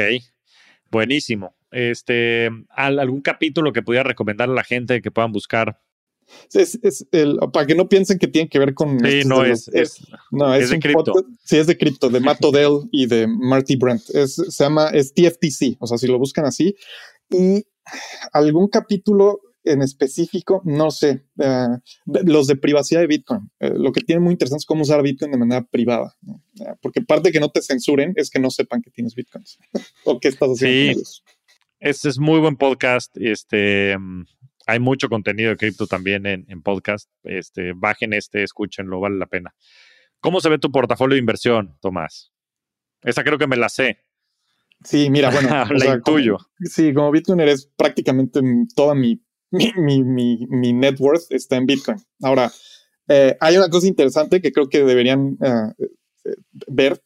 buenísimo. 0.92 1.56
Este, 1.72 2.50
¿algún 2.76 3.22
capítulo 3.22 3.72
que 3.72 3.82
pudiera 3.82 4.04
recomendar 4.04 4.50
a 4.50 4.54
la 4.54 4.66
gente 4.66 5.02
que 5.02 5.10
puedan 5.10 5.32
buscar? 5.32 5.80
Es, 6.54 7.08
el, 7.14 7.40
para 7.54 7.66
que 7.66 7.76
no 7.76 7.88
piensen 7.88 8.20
que 8.20 8.28
tiene 8.28 8.50
que 8.50 8.60
ver 8.60 8.74
con. 8.74 9.00
Sí, 9.00 9.22
no 9.26 9.46
es, 9.46 9.70
es, 9.70 10.06
No, 10.32 10.54
es, 10.54 10.70
de 10.70 10.80
cripto. 10.80 11.14
Sí, 11.46 11.60
es 11.60 11.68
de 11.68 11.78
cripto, 11.78 12.10
de 12.10 12.20
Matt 12.20 12.44
Odell 12.44 12.90
y 12.92 13.06
de 13.06 13.26
Marty 13.26 13.78
Brent. 13.78 14.10
Es, 14.10 14.36
se 14.36 14.64
llama, 14.66 14.90
es 14.90 15.14
TFTC, 15.14 15.78
o 15.80 15.88
sea, 15.88 15.98
si 15.98 16.08
lo 16.08 16.20
buscan 16.20 16.44
así. 16.44 16.76
Y 17.30 17.66
algún 18.34 18.68
capítulo 18.68 19.40
en 19.64 19.82
específico, 19.82 20.62
no 20.66 20.92
sé, 20.92 21.26
eh, 21.40 21.68
los 22.06 22.48
de 22.48 22.56
privacidad 22.56 23.02
de 23.02 23.08
Bitcoin. 23.08 23.50
Eh, 23.60 23.72
lo 23.76 23.92
que 23.92 24.02
tiene 24.02 24.20
muy 24.20 24.34
interesante 24.34 24.62
es 24.62 24.66
cómo 24.66 24.84
usar 24.84 25.02
Bitcoin 25.02 25.32
de 25.32 25.38
manera 25.38 25.64
privada, 25.64 26.16
porque 26.82 27.02
parte 27.02 27.30
de 27.30 27.34
que 27.34 27.40
no 27.40 27.50
te 27.50 27.62
censuren 27.62 28.14
es 28.16 28.30
que 28.30 28.40
no 28.40 28.50
sepan 28.50 28.82
que 28.82 28.92
tienes 28.92 29.16
Bitcoins 29.16 29.60
o 30.06 30.20
qué 30.20 30.28
estás 30.28 30.50
haciendo. 30.50 31.04
Sí, 31.04 31.22
este 31.80 32.10
es 32.10 32.20
muy 32.20 32.40
buen 32.40 32.56
podcast. 32.56 33.16
Este, 33.18 33.98
mm, 33.98 34.26
hay 34.68 34.80
mucho 34.80 35.10
contenido 35.10 35.50
de 35.50 35.58
cripto 35.58 35.88
también 35.88 36.26
en, 36.26 36.46
en, 36.48 36.62
podcast. 36.62 37.10
Este, 37.24 37.74
bajen 37.76 38.14
este, 38.14 38.44
escúchenlo, 38.44 39.00
vale 39.00 39.18
la 39.18 39.28
pena. 39.28 39.54
¿Cómo 40.20 40.40
se 40.40 40.50
ve 40.50 40.58
tu 40.58 40.72
portafolio 40.72 41.16
de 41.16 41.20
inversión, 41.20 41.78
Tomás? 41.82 42.32
Esa 43.02 43.24
creo 43.24 43.38
que 43.38 43.48
me 43.48 43.58
la 43.58 43.70
sé. 43.70 44.00
Sí, 44.84 45.10
mira, 45.10 45.30
bueno, 45.30 45.50
la 45.70 45.96
intuyo. 45.96 46.38
sí, 46.62 46.94
como 46.94 47.12
Bitcoiner 47.12 47.48
es 47.48 47.68
prácticamente 47.78 48.42
toda 48.76 48.96
mi 48.96 49.23
mi, 49.78 50.04
mi, 50.04 50.48
mi, 50.48 50.74
net 50.74 51.00
worth 51.00 51.32
está 51.32 51.56
en 51.58 51.66
Bitcoin. 51.66 51.98
Ahora, 52.22 52.52
eh, 53.08 53.36
hay 53.40 53.58
una 53.58 53.70
cosa 53.70 53.88
interesante 53.88 54.42
que 54.42 54.52
creo 54.52 54.68
que 54.68 54.84
deberían 54.84 55.38
eh, 55.42 55.86
eh, 56.26 56.36
ver 56.68 57.02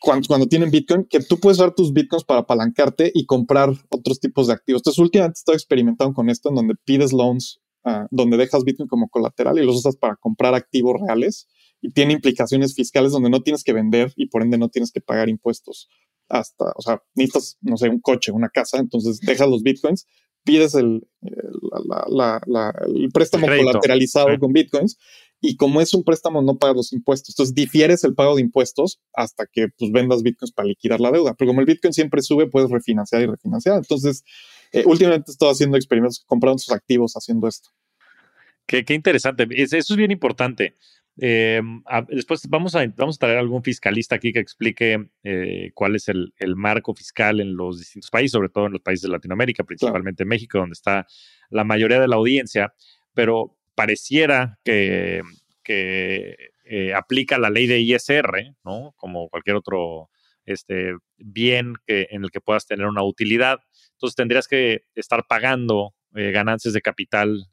cuando, 0.00 0.28
cuando, 0.28 0.46
tienen 0.46 0.70
Bitcoin, 0.70 1.04
que 1.04 1.20
tú 1.20 1.38
puedes 1.38 1.58
usar 1.58 1.74
tus 1.74 1.92
Bitcoins 1.92 2.24
para 2.24 2.40
apalancarte 2.40 3.10
y 3.12 3.26
comprar 3.26 3.70
otros 3.90 4.20
tipos 4.20 4.46
de 4.46 4.52
activos. 4.52 4.80
Entonces, 4.80 5.00
últimamente 5.00 5.38
estoy 5.38 5.54
experimentando 5.54 6.14
con 6.14 6.30
esto, 6.30 6.50
en 6.50 6.54
donde 6.54 6.74
pides 6.84 7.12
loans, 7.12 7.60
ah, 7.84 8.06
donde 8.10 8.36
dejas 8.36 8.64
Bitcoin 8.64 8.88
como 8.88 9.08
colateral 9.08 9.58
y 9.58 9.64
los 9.64 9.76
usas 9.76 9.96
para 9.96 10.16
comprar 10.16 10.54
activos 10.54 11.00
reales 11.00 11.48
y 11.80 11.90
tiene 11.90 12.12
implicaciones 12.12 12.74
fiscales 12.74 13.10
donde 13.10 13.30
no 13.30 13.40
tienes 13.40 13.64
que 13.64 13.72
vender 13.72 14.12
y 14.14 14.26
por 14.26 14.42
ende 14.42 14.56
no 14.56 14.68
tienes 14.68 14.92
que 14.92 15.00
pagar 15.00 15.28
impuestos 15.28 15.88
hasta, 16.28 16.72
o 16.76 16.82
sea, 16.82 17.02
necesitas, 17.14 17.58
no 17.60 17.76
sé, 17.76 17.88
un 17.88 18.00
coche, 18.00 18.32
una 18.32 18.48
casa, 18.48 18.78
entonces 18.78 19.20
dejas 19.20 19.48
los 19.48 19.62
bitcoins, 19.62 20.06
pides 20.44 20.74
el, 20.74 21.06
el 21.22 23.08
préstamo 23.12 23.46
colateralizado 23.46 24.38
con 24.38 24.52
bitcoins 24.52 24.98
y 25.44 25.56
como 25.56 25.80
es 25.80 25.92
un 25.92 26.04
préstamo 26.04 26.40
no 26.40 26.56
pagas 26.56 26.76
los 26.76 26.92
impuestos. 26.92 27.34
Entonces 27.34 27.54
difieres 27.54 28.04
el 28.04 28.14
pago 28.14 28.36
de 28.36 28.42
impuestos 28.42 29.00
hasta 29.12 29.46
que 29.46 29.68
pues 29.76 29.90
vendas 29.90 30.22
bitcoins 30.22 30.52
para 30.52 30.68
liquidar 30.68 31.00
la 31.00 31.10
deuda. 31.10 31.34
Pero 31.34 31.48
como 31.48 31.60
el 31.60 31.66
bitcoin 31.66 31.92
siempre 31.92 32.22
sube, 32.22 32.46
puedes 32.46 32.70
refinanciar 32.70 33.22
y 33.22 33.26
refinanciar. 33.26 33.78
Entonces, 33.78 34.24
eh, 34.72 34.84
últimamente 34.86 35.32
estoy 35.32 35.50
haciendo 35.50 35.76
experimentos, 35.76 36.22
comprando 36.26 36.58
sus 36.58 36.72
activos 36.72 37.14
haciendo 37.14 37.48
esto. 37.48 37.70
Qué, 38.66 38.84
qué 38.84 38.94
interesante. 38.94 39.48
Eso 39.50 39.76
es 39.76 39.96
bien 39.96 40.12
importante. 40.12 40.76
Em, 41.18 41.82
después 42.08 42.48
vamos 42.48 42.74
a, 42.74 42.86
vamos 42.96 43.16
a 43.16 43.18
traer 43.18 43.38
algún 43.38 43.62
fiscalista 43.62 44.14
aquí 44.14 44.32
que 44.32 44.38
explique 44.38 45.10
eh, 45.22 45.70
cuál 45.74 45.94
es 45.94 46.08
el, 46.08 46.32
marco 46.56 46.94
fiscal 46.94 47.40
en 47.40 47.54
los 47.54 47.78
distintos 47.78 48.10
países, 48.10 48.32
sobre 48.32 48.48
todo 48.48 48.66
en 48.66 48.72
los 48.72 48.80
países 48.80 49.02
de 49.02 49.08
Latinoamérica, 49.10 49.64
principalmente 49.64 50.24
México, 50.24 50.58
donde 50.58 50.72
está 50.72 51.06
la 51.50 51.64
mayoría 51.64 52.00
de 52.00 52.08
la 52.08 52.16
audiencia, 52.16 52.72
pero 53.12 53.58
pareciera 53.74 54.58
que, 54.64 55.22
eh, 56.64 56.94
aplica 56.94 57.38
la 57.38 57.50
ley 57.50 57.66
de 57.66 57.80
ISR, 57.80 58.54
¿no? 58.64 58.94
Como 58.96 59.28
cualquier 59.28 59.56
otro 59.56 60.10
este, 60.46 60.94
bien 61.18 61.74
que, 61.86 62.08
en 62.10 62.24
el 62.24 62.30
que 62.30 62.40
puedas 62.40 62.66
tener 62.66 62.86
una 62.86 63.02
utilidad. 63.02 63.58
Entonces 63.92 64.16
tendrías 64.16 64.48
que 64.48 64.84
estar 64.94 65.26
pagando 65.28 65.94
eh, 66.14 66.30
ganancias 66.30 66.72
de 66.72 66.80
capital 66.80 67.48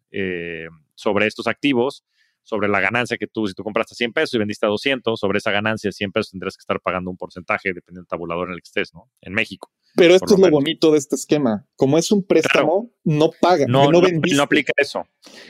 sobre 0.95 1.27
estos 1.27 1.45
activos 1.45 2.03
sobre 2.49 2.67
la 2.67 2.79
ganancia 2.79 3.15
que 3.17 3.27
tú, 3.27 3.45
si 3.45 3.53
tú 3.53 3.63
compraste 3.63 3.93
100 3.93 4.11
pesos 4.11 4.33
y 4.33 4.39
vendiste 4.39 4.65
a 4.65 4.69
200, 4.69 5.19
sobre 5.19 5.37
esa 5.37 5.51
ganancia 5.51 5.89
de 5.89 5.91
100 5.91 6.11
pesos 6.11 6.31
tendrás 6.31 6.57
que 6.57 6.61
estar 6.61 6.81
pagando 6.81 7.11
un 7.11 7.17
porcentaje 7.17 7.69
dependiendo 7.69 8.01
del 8.01 8.07
tabulador 8.07 8.47
en 8.47 8.55
el 8.55 8.61
que 8.61 8.67
estés, 8.67 8.91
¿no? 8.91 9.07
En 9.21 9.33
México. 9.33 9.71
Pero 9.95 10.15
esto 10.15 10.33
es 10.33 10.39
lo 10.39 10.49
bonito 10.49 10.91
de 10.91 10.97
este 10.97 11.15
esquema. 11.15 11.67
Como 11.75 11.99
es 11.99 12.11
un 12.11 12.25
préstamo, 12.25 12.91
no 13.03 13.29
paga. 13.39 13.65
No, 13.67 13.91
no, 13.91 14.01
no, 14.01 14.43
aplica 14.43 14.73
eso. 14.77 15.05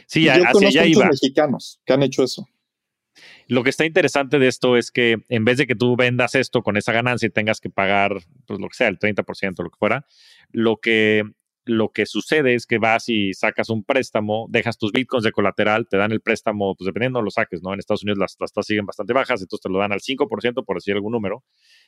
Sí, 0.07 0.26
Yo 0.26 0.34
hacia 0.34 0.67
allá 0.67 0.85
iba. 0.85 1.07
mexicanos 1.07 1.80
que 1.85 1.93
han 1.93 2.03
hecho 2.03 2.21
eso. 2.23 2.45
Lo 3.47 3.63
que 3.63 3.69
está 3.69 3.85
interesante 3.85 4.39
de 4.39 4.47
esto 4.47 4.77
es 4.77 4.91
que 4.91 5.17
en 5.30 5.45
vez 5.45 5.57
de 5.57 5.67
que 5.67 5.76
tú 5.76 5.95
vendas 5.95 6.35
esto 6.35 6.61
con 6.61 6.77
esa 6.77 6.91
ganancia 6.91 7.27
y 7.27 7.31
tengas 7.31 7.59
que 7.59 7.69
pagar, 7.69 8.11
pues 8.45 8.59
lo 8.59 8.67
que 8.67 8.76
sea, 8.76 8.88
el 8.89 8.99
30%, 8.99 9.63
lo 9.63 9.69
que 9.69 9.77
fuera, 9.77 10.05
lo 10.51 10.77
que 10.77 11.23
lo 11.69 11.89
que 11.89 12.05
sucede 12.05 12.55
es 12.55 12.65
que 12.65 12.77
vas 12.77 13.09
y 13.09 13.33
sacas 13.33 13.69
un 13.69 13.83
préstamo, 13.83 14.47
dejas 14.49 14.77
tus 14.77 14.91
bitcoins 14.91 15.23
de 15.23 15.31
colateral, 15.31 15.87
te 15.87 15.97
dan 15.97 16.11
el 16.11 16.21
préstamo, 16.21 16.75
pues 16.75 16.85
dependiendo 16.85 17.21
lo 17.21 17.31
saques, 17.31 17.61
¿no? 17.61 17.73
En 17.73 17.79
Estados 17.79 18.03
Unidos 18.03 18.19
las, 18.19 18.35
tasas 18.35 18.65
siguen 18.65 18.85
bastante 18.85 19.13
bajas, 19.13 19.41
entonces 19.41 19.61
te 19.61 19.69
lo 19.69 19.79
dan 19.79 19.91
al 19.91 20.01
5% 20.01 20.65
por 20.65 20.77
decir 20.77 20.95
algún 20.95 21.11
número, 21.11 21.43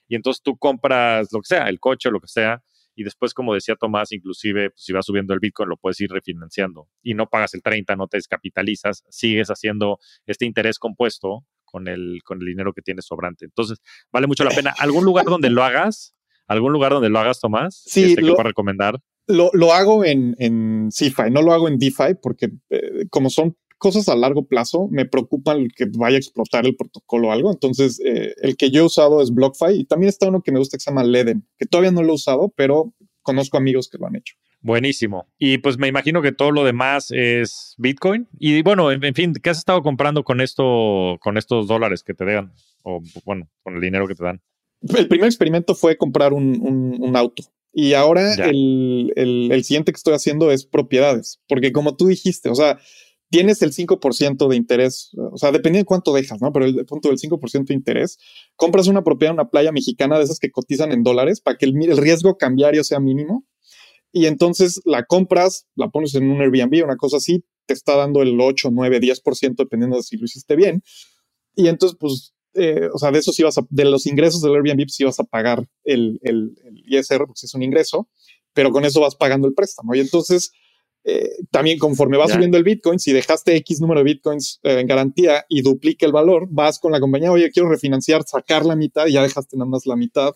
y 0.08 0.16
entonces 0.16 0.42
tú 0.42 0.58
compras 0.58 1.30
lo 1.32 1.40
que 1.42 1.48
sea, 1.48 1.68
el 1.68 1.80
coche, 1.80 2.10
o 2.10 2.12
lo 2.12 2.20
que 2.20 2.28
sea, 2.28 2.64
y 2.96 3.04
después, 3.04 3.34
como 3.34 3.54
decía 3.54 3.76
Tomás, 3.76 4.12
inclusive 4.12 4.72
pues, 4.72 4.84
si 4.84 4.94
vas 4.94 5.06
subiendo 5.06 5.34
el 5.34 5.40
bitcoin 5.40 5.70
lo 5.70 5.78
puedes 5.78 6.00
ir 6.02 6.12
refinanciando 6.12 6.90
y 7.02 7.14
no 7.14 7.28
pagas 7.28 7.54
el 7.54 7.62
30, 7.62 7.96
no 7.96 8.08
te 8.08 8.18
descapitalizas, 8.18 9.06
sigues 9.10 9.48
haciendo 9.50 10.00
este 10.26 10.46
interés 10.46 10.78
compuesto 10.78 11.46
con 11.64 11.88
el, 11.88 12.20
con 12.24 12.42
el 12.42 12.48
dinero 12.48 12.74
que 12.74 12.82
tienes 12.82 13.06
sobrante. 13.06 13.46
Entonces, 13.46 13.80
vale 14.12 14.28
mucho 14.28 14.44
la 14.44 14.52
pena. 14.52 14.74
¿Algún 14.78 15.06
lugar 15.06 15.26
donde 15.26 15.50
lo 15.50 15.64
hagas? 15.64 16.14
¿Algún 16.48 16.74
lugar 16.74 16.92
donde 16.92 17.10
lo 17.10 17.18
hagas, 17.18 17.40
Tomás? 17.40 17.82
Sí, 17.86 18.12
este, 18.12 18.22
lo, 18.22 18.36
que 18.36 18.44
recomendar. 18.44 19.00
Lo, 19.28 19.74
hago 19.74 20.04
en, 20.04 20.36
en 20.40 20.90
CeFi, 20.92 21.30
no 21.32 21.42
lo 21.42 21.54
hago 21.54 21.68
en 21.68 21.78
DeFi 21.78 22.16
porque 22.22 22.50
eh, 22.70 23.06
como 23.10 23.30
son 23.30 23.56
cosas 23.82 24.08
a 24.10 24.16
largo 24.16 24.46
plazo, 24.46 24.88
me 24.92 25.06
preocupan 25.06 25.68
que 25.76 25.86
vaya 25.98 26.16
a 26.16 26.20
explotar 26.20 26.68
el 26.68 26.76
protocolo 26.76 27.30
o 27.30 27.32
algo. 27.32 27.52
Entonces, 27.52 28.00
eh, 28.06 28.36
el 28.42 28.56
que 28.56 28.70
yo 28.70 28.82
he 28.82 28.86
usado 28.86 29.22
es 29.24 29.34
BlockFi 29.34 29.74
y 29.74 29.86
también 29.86 30.10
está 30.10 30.30
uno 30.30 30.44
que 30.44 30.52
me 30.52 30.60
gusta 30.60 30.78
que 30.78 30.82
se 30.82 30.92
llama 30.92 31.04
Leden, 31.04 31.48
que 31.58 31.66
todavía 31.66 31.92
no 31.92 32.04
lo 32.04 32.12
he 32.12 32.16
usado, 32.16 32.54
pero 32.56 32.94
conozco 33.24 33.58
amigos 33.58 33.90
que 33.90 33.98
lo 33.98 34.06
han 34.06 34.18
hecho. 34.18 34.36
Buenísimo. 34.62 35.28
Y 35.40 35.58
pues 35.58 35.80
me 35.80 35.88
imagino 35.88 36.22
que 36.22 36.32
todo 36.32 36.52
lo 36.52 36.64
demás 36.64 37.10
es 37.10 37.74
Bitcoin. 37.80 38.28
Y 38.38 38.62
bueno, 38.62 38.92
en, 38.92 39.16
fin, 39.16 39.34
¿qué 39.34 39.50
has 39.50 39.58
estado 39.58 39.82
comprando 39.82 40.24
con 40.24 40.42
esto, 40.42 41.18
con 41.20 41.38
estos 41.38 41.68
dólares 41.68 42.04
que 42.04 42.14
te 42.14 42.26
dan? 42.26 42.54
O 42.84 43.02
bueno, 43.26 43.50
con 43.64 43.74
el 43.74 43.82
dinero 43.82 44.08
que 44.08 44.14
te 44.14 44.24
dan. 44.24 44.42
El 44.96 45.08
primer 45.08 45.26
experimento 45.26 45.74
fue 45.74 45.98
comprar 45.98 46.34
un, 46.34 46.98
un 47.00 47.16
auto. 47.16 47.44
Y 47.74 47.94
ahora 47.94 48.34
el, 48.34 49.14
el, 49.16 49.64
siguiente 49.64 49.94
que 49.94 49.98
estoy 49.98 50.14
haciendo 50.14 50.52
es 50.52 50.66
propiedades, 50.66 51.40
porque 51.48 51.72
como 51.72 51.96
tú 51.96 52.08
dijiste, 52.08 52.50
o 52.50 52.56
sea, 52.56 52.80
tienes 53.30 53.62
el 53.62 53.72
5% 53.72 54.50
de 54.50 54.56
interés, 54.58 55.12
o 55.16 55.38
sea, 55.38 55.54
dependiendo 55.54 55.84
de 55.84 55.86
cuánto 55.86 56.14
dejas, 56.14 56.42
¿no? 56.42 56.52
Pero 56.52 56.66
el, 56.66 56.86
punto 56.86 57.08
del 57.08 57.18
5% 57.18 57.68
de 57.68 57.74
interés, 57.74 58.20
compras 58.58 58.88
una 58.88 59.04
propiedad 59.04 59.32
en 59.32 59.40
una 59.40 59.50
playa 59.50 59.72
mexicana 59.72 60.18
de 60.18 60.26
esas 60.26 60.38
que 60.38 60.52
cotizan 60.52 60.92
en 60.92 61.04
dólares 61.04 61.40
para 61.40 61.58
que 61.58 61.66
el, 61.66 61.82
el 61.82 61.98
riesgo 61.98 62.38
cambiario 62.38 62.84
sea 62.84 63.00
mínimo. 63.00 63.46
Y 64.12 64.26
entonces 64.26 64.82
la 64.84 65.06
compras, 65.06 65.66
la 65.76 65.90
pones 65.90 66.14
en 66.16 66.30
un 66.30 66.42
Airbnb, 66.42 66.84
una 66.84 66.98
cosa 66.98 67.18
así, 67.18 67.46
te 67.66 67.74
está 67.74 67.96
dando 67.96 68.22
el 68.22 68.40
8, 68.40 68.70
9, 68.70 69.00
10% 69.00 69.56
dependiendo 69.56 69.96
de 69.96 70.04
si 70.04 70.18
lo 70.18 70.26
hiciste 70.26 70.58
bien. 70.58 70.84
Y 71.56 71.70
entonces, 71.70 71.98
pues 71.98 72.34
eh, 72.54 72.90
o 72.94 72.98
sea, 72.98 73.12
de 73.12 73.20
eso 73.20 73.32
sí 73.32 73.44
vas 73.44 73.58
a, 73.58 73.62
de 73.70 73.86
los 73.86 74.06
ingresos 74.06 74.42
del 74.42 74.56
Airbnb, 74.56 74.90
sí 74.90 75.04
vas 75.04 75.20
a 75.20 75.24
pagar 75.24 75.68
el, 75.84 76.20
el, 76.24 76.56
ISR, 76.86 77.26
porque 77.26 77.46
es 77.46 77.54
un 77.54 77.64
ingreso, 77.64 78.10
pero 78.54 78.72
con 78.72 78.86
eso 78.86 79.02
vas 79.02 79.16
pagando 79.16 79.48
el 79.48 79.54
préstamo. 79.54 79.96
Y 79.96 80.00
entonces, 80.00 80.52
eh, 81.04 81.30
también 81.50 81.80
conforme 81.80 82.18
vas 82.18 82.32
subiendo 82.32 82.58
el 82.58 82.64
Bitcoin, 82.64 83.00
si 83.00 83.14
dejaste 83.14 83.56
X 83.58 83.82
número 83.82 84.02
de 84.02 84.06
Bitcoins 84.06 84.60
eh, 84.64 84.80
en 84.80 84.88
garantía 84.88 85.46
y 85.50 85.62
duplica 85.62 86.06
el 86.06 86.12
valor, 86.12 86.48
vas 86.50 86.80
con 86.80 86.92
la 86.92 87.00
compañía, 87.00 87.32
oye, 87.32 87.50
quiero 87.52 87.70
refinanciar, 87.70 88.24
sacar 88.24 88.66
la 88.66 88.76
mitad 88.76 89.08
y 89.08 89.14
ya 89.14 89.24
dejaste 89.24 89.58
nada 89.58 89.70
más 89.70 89.86
la 89.86 89.96
mitad 89.96 90.34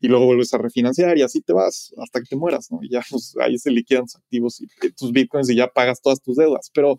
y 0.00 0.08
luego 0.08 0.26
vuelves 0.26 0.52
a 0.52 0.58
refinanciar 0.58 1.16
y 1.16 1.22
así 1.22 1.40
te 1.40 1.54
vas 1.54 1.94
hasta 1.96 2.20
que 2.20 2.26
te 2.26 2.36
mueras, 2.36 2.70
¿no? 2.70 2.80
Y 2.82 2.90
ya 2.90 3.02
pues, 3.08 3.34
ahí 3.40 3.56
se 3.56 3.70
liquidan 3.70 4.04
tus 4.04 4.16
activos 4.16 4.60
y 4.60 4.66
tus 4.90 5.12
Bitcoins 5.12 5.48
y 5.48 5.56
ya 5.56 5.68
pagas 5.68 6.02
todas 6.02 6.20
tus 6.20 6.36
deudas. 6.36 6.70
Pero 6.74 6.98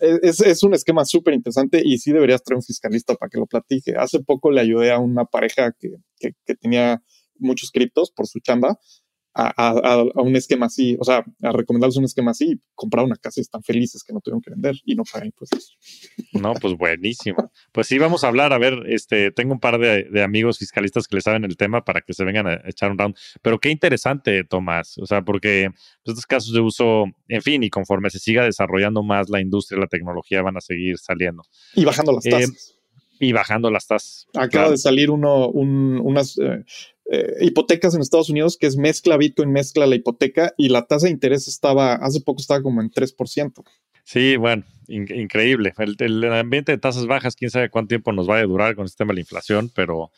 es, 0.00 0.40
es 0.40 0.62
un 0.62 0.74
esquema 0.74 1.04
súper 1.04 1.34
interesante 1.34 1.82
y 1.84 1.98
sí 1.98 2.12
deberías 2.12 2.42
traer 2.42 2.56
un 2.56 2.62
fiscalista 2.62 3.14
para 3.14 3.30
que 3.30 3.38
lo 3.38 3.46
platique. 3.46 3.94
Hace 3.96 4.20
poco 4.20 4.50
le 4.50 4.60
ayudé 4.60 4.92
a 4.92 4.98
una 4.98 5.24
pareja 5.24 5.72
que, 5.78 5.90
que, 6.18 6.32
que 6.44 6.54
tenía 6.54 7.02
muchos 7.38 7.70
criptos 7.70 8.10
por 8.10 8.26
su 8.26 8.40
chamba 8.40 8.78
a, 9.38 10.04
un 10.16 10.34
esquema 10.34 10.66
así, 10.66 10.96
o 10.98 11.04
sea, 11.04 11.24
a 11.42 11.52
recomendarles 11.52 11.96
un 11.96 12.04
esquema 12.04 12.32
así 12.32 12.52
y 12.52 12.60
comprar 12.74 13.04
una 13.04 13.16
casa 13.16 13.40
y 13.40 13.42
están 13.42 13.62
felices 13.62 14.02
que 14.02 14.12
no 14.12 14.20
tuvieron 14.20 14.40
que 14.40 14.50
vender 14.50 14.74
y 14.84 14.96
no 14.96 15.04
pagan 15.04 15.26
impuestos. 15.26 15.78
No, 16.32 16.54
pues 16.54 16.76
buenísimo. 16.76 17.52
Pues 17.72 17.86
sí, 17.86 17.98
vamos 17.98 18.24
a 18.24 18.28
hablar. 18.28 18.52
A 18.52 18.58
ver, 18.58 18.82
este, 18.86 19.30
tengo 19.30 19.52
un 19.52 19.60
par 19.60 19.78
de, 19.78 20.22
amigos 20.22 20.58
fiscalistas 20.58 21.06
que 21.06 21.16
le 21.16 21.22
saben 21.22 21.44
el 21.44 21.56
tema 21.56 21.84
para 21.84 22.00
que 22.00 22.12
se 22.12 22.24
vengan 22.24 22.48
a 22.48 22.60
echar 22.64 22.90
un 22.90 22.98
round. 22.98 23.16
Pero 23.40 23.58
qué 23.60 23.70
interesante, 23.70 24.42
Tomás. 24.44 24.98
O 24.98 25.06
sea, 25.06 25.22
porque 25.22 25.70
estos 26.04 26.26
casos 26.26 26.52
de 26.52 26.60
uso, 26.60 27.04
en 27.28 27.42
fin, 27.42 27.62
y 27.62 27.70
conforme 27.70 28.10
se 28.10 28.18
siga 28.18 28.44
desarrollando 28.44 29.02
más 29.02 29.28
la 29.30 29.40
industria, 29.40 29.80
la 29.80 29.86
tecnología, 29.86 30.42
van 30.42 30.56
a 30.56 30.60
seguir 30.60 30.98
saliendo. 30.98 31.42
Y 31.74 31.84
bajando 31.84 32.12
las 32.12 32.26
eh, 32.26 32.30
tasas. 32.30 32.78
y 33.20 33.32
bajando 33.32 33.70
las 33.70 33.86
tasas. 33.86 34.26
Acaba 34.34 34.70
de 34.70 34.78
salir 34.78 35.10
uno, 35.10 35.48
un, 35.48 36.00
unas, 36.02 36.38
eh, 36.38 36.64
eh, 37.10 37.34
hipotecas 37.40 37.94
en 37.94 38.00
Estados 38.00 38.30
Unidos, 38.30 38.56
que 38.58 38.66
es 38.66 38.76
mezcla 38.76 39.16
Bitcoin, 39.16 39.50
mezcla 39.50 39.86
la 39.86 39.94
hipoteca, 39.94 40.54
y 40.56 40.68
la 40.68 40.86
tasa 40.86 41.06
de 41.06 41.12
interés 41.12 41.48
estaba, 41.48 41.94
hace 41.94 42.20
poco 42.20 42.40
estaba 42.40 42.62
como 42.62 42.80
en 42.80 42.90
3%. 42.90 43.64
Sí, 44.04 44.36
bueno, 44.36 44.64
increíble. 44.88 45.74
El, 45.78 46.24
ambiente 46.32 46.72
de 46.72 46.78
tasas 46.78 47.06
bajas, 47.06 47.36
quién 47.36 47.50
sabe 47.50 47.68
cuánto 47.68 47.88
tiempo 47.88 48.12
nos 48.12 48.28
va 48.28 48.38
a 48.38 48.42
durar 48.42 48.74
con 48.74 48.86
este 48.86 48.98
tema 48.98 49.12
de 49.12 49.16
la 49.16 49.20
inflación, 49.20 49.70
pero, 49.74 50.10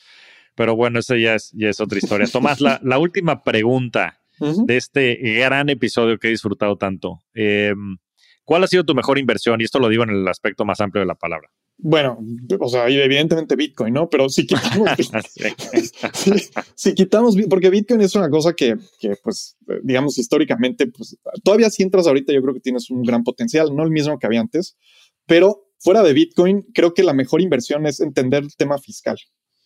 pero 0.55 0.77
bueno, 0.77 1.01
esa 1.01 1.17
ya 1.17 1.35
es, 1.35 1.51
ya 1.53 1.69
es 1.69 1.81
otra 1.81 1.99
historia. 1.99 2.27
Tomás, 2.33 2.61
la, 2.61 2.81
la 2.83 2.99
última 2.99 3.43
pregunta 3.43 4.21
de 4.41 4.77
este 4.77 5.17
gran 5.17 5.69
episodio 5.69 6.19
que 6.19 6.29
he 6.29 6.31
disfrutado 6.31 6.77
tanto. 6.77 7.21
Em, 7.35 7.99
¿Cuál 8.45 8.65
ha 8.65 8.67
sido 8.67 8.85
tu 8.85 8.95
mejor 8.95 9.19
inversión? 9.19 9.61
Y 9.61 9.65
esto 9.65 9.79
lo 9.79 9.89
digo 9.89 10.03
en 10.03 10.11
el 10.11 10.27
aspecto 10.27 10.65
más 10.65 10.81
amplio 10.81 11.01
de 11.01 11.07
la 11.07 11.15
palabra. 11.15 11.51
Bueno, 11.82 12.19
o 12.59 12.69
sea, 12.69 12.89
evidentemente 12.89 13.57
Bitcoin, 13.57 13.94
¿no? 13.94 14.09
Pero 14.09 14.28
si 14.28 14.47
quitamos, 14.47 14.90
si, 16.74 16.94
quitamos, 16.94 17.36
porque 17.48 17.70
Bitcoin 17.70 18.01
es 18.02 18.15
una 18.15 18.28
cosa 18.28 18.52
que, 18.52 18.77
que, 18.98 19.15
pues, 19.23 19.57
digamos, 19.82 20.19
históricamente, 20.19 20.86
pues, 20.89 21.16
todavía 21.43 21.70
si 21.70 21.82
entras 21.82 22.07
ahorita, 22.07 22.32
yo 22.32 22.43
creo 22.43 22.55
que 22.55 22.61
tienes 22.61 22.90
un 22.90 23.02
gran 23.02 23.24
potencial, 23.24 23.74
no 23.74 23.82
el 23.82 23.90
mismo 23.90 24.19
que 24.19 24.27
había 24.27 24.40
antes, 24.40 24.77
pero 25.27 25.70
fuera 25.78 26.02
de 26.02 26.12
Bitcoin, 26.12 26.66
creo 26.74 26.93
que 26.93 27.02
la 27.02 27.15
mejor 27.15 27.40
inversión 27.40 27.86
es 27.86 28.01
entender 28.01 28.43
el 28.43 28.55
tema 28.57 28.78
fiscal. 28.78 29.16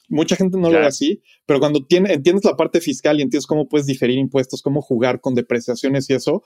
Mucha 0.09 0.37
gente 0.37 0.59
no 0.59 0.71
lo 0.71 0.79
ve 0.79 0.87
así, 0.87 1.23
pero 1.47 1.59
cuando 1.59 1.85
tiene, 1.85 2.13
entiendes 2.13 2.45
la 2.45 2.57
parte 2.57 2.81
fiscal 2.81 3.19
y 3.19 3.23
entiendes 3.23 3.47
cómo 3.47 3.69
puedes 3.69 3.87
diferir 3.87 4.19
impuestos, 4.19 4.63
cómo 4.63 4.83
jugar 4.83 5.21
con 5.21 5.35
depreciaciones 5.35 6.09
y 6.11 6.15
eso, 6.15 6.45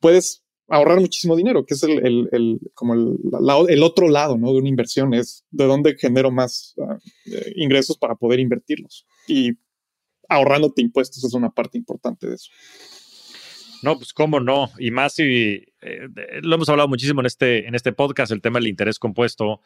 puedes 0.00 0.43
ahorrar 0.68 1.00
muchísimo 1.00 1.36
dinero, 1.36 1.64
que 1.66 1.74
es 1.74 1.82
el, 1.82 2.28
el, 2.32 2.60
como 2.74 2.94
el, 2.94 3.82
otro 3.82 4.08
lado 4.08 4.36
¿no? 4.36 4.52
de 4.52 4.58
una 4.58 4.68
inversión, 4.68 5.14
es 5.14 5.44
de 5.50 5.66
dónde 5.66 5.96
genero 5.98 6.30
más 6.30 6.74
ah, 6.80 6.98
eh, 7.26 7.52
ingresos 7.56 7.98
para 7.98 8.14
poder 8.14 8.40
invertirlos. 8.40 9.06
Y 9.28 9.52
ahorrándote 10.28 10.82
impuestos 10.82 11.22
es 11.24 11.34
una 11.34 11.50
parte 11.50 11.78
importante 11.78 12.28
de 12.28 12.34
eso. 12.34 12.50
No, 13.82 13.96
pues 13.96 14.14
cómo 14.14 14.40
no. 14.40 14.70
Y 14.78 14.90
más 14.90 15.14
si 15.14 15.62
eh, 15.82 16.08
lo 16.42 16.54
hemos 16.54 16.68
hablado 16.70 16.88
muchísimo 16.88 17.20
en 17.20 17.26
este, 17.26 17.68
en 17.68 17.74
este 17.74 17.92
podcast, 17.92 18.32
el 18.32 18.40
tema 18.40 18.58
del 18.58 18.68
interés 18.68 18.98
compuesto, 18.98 19.60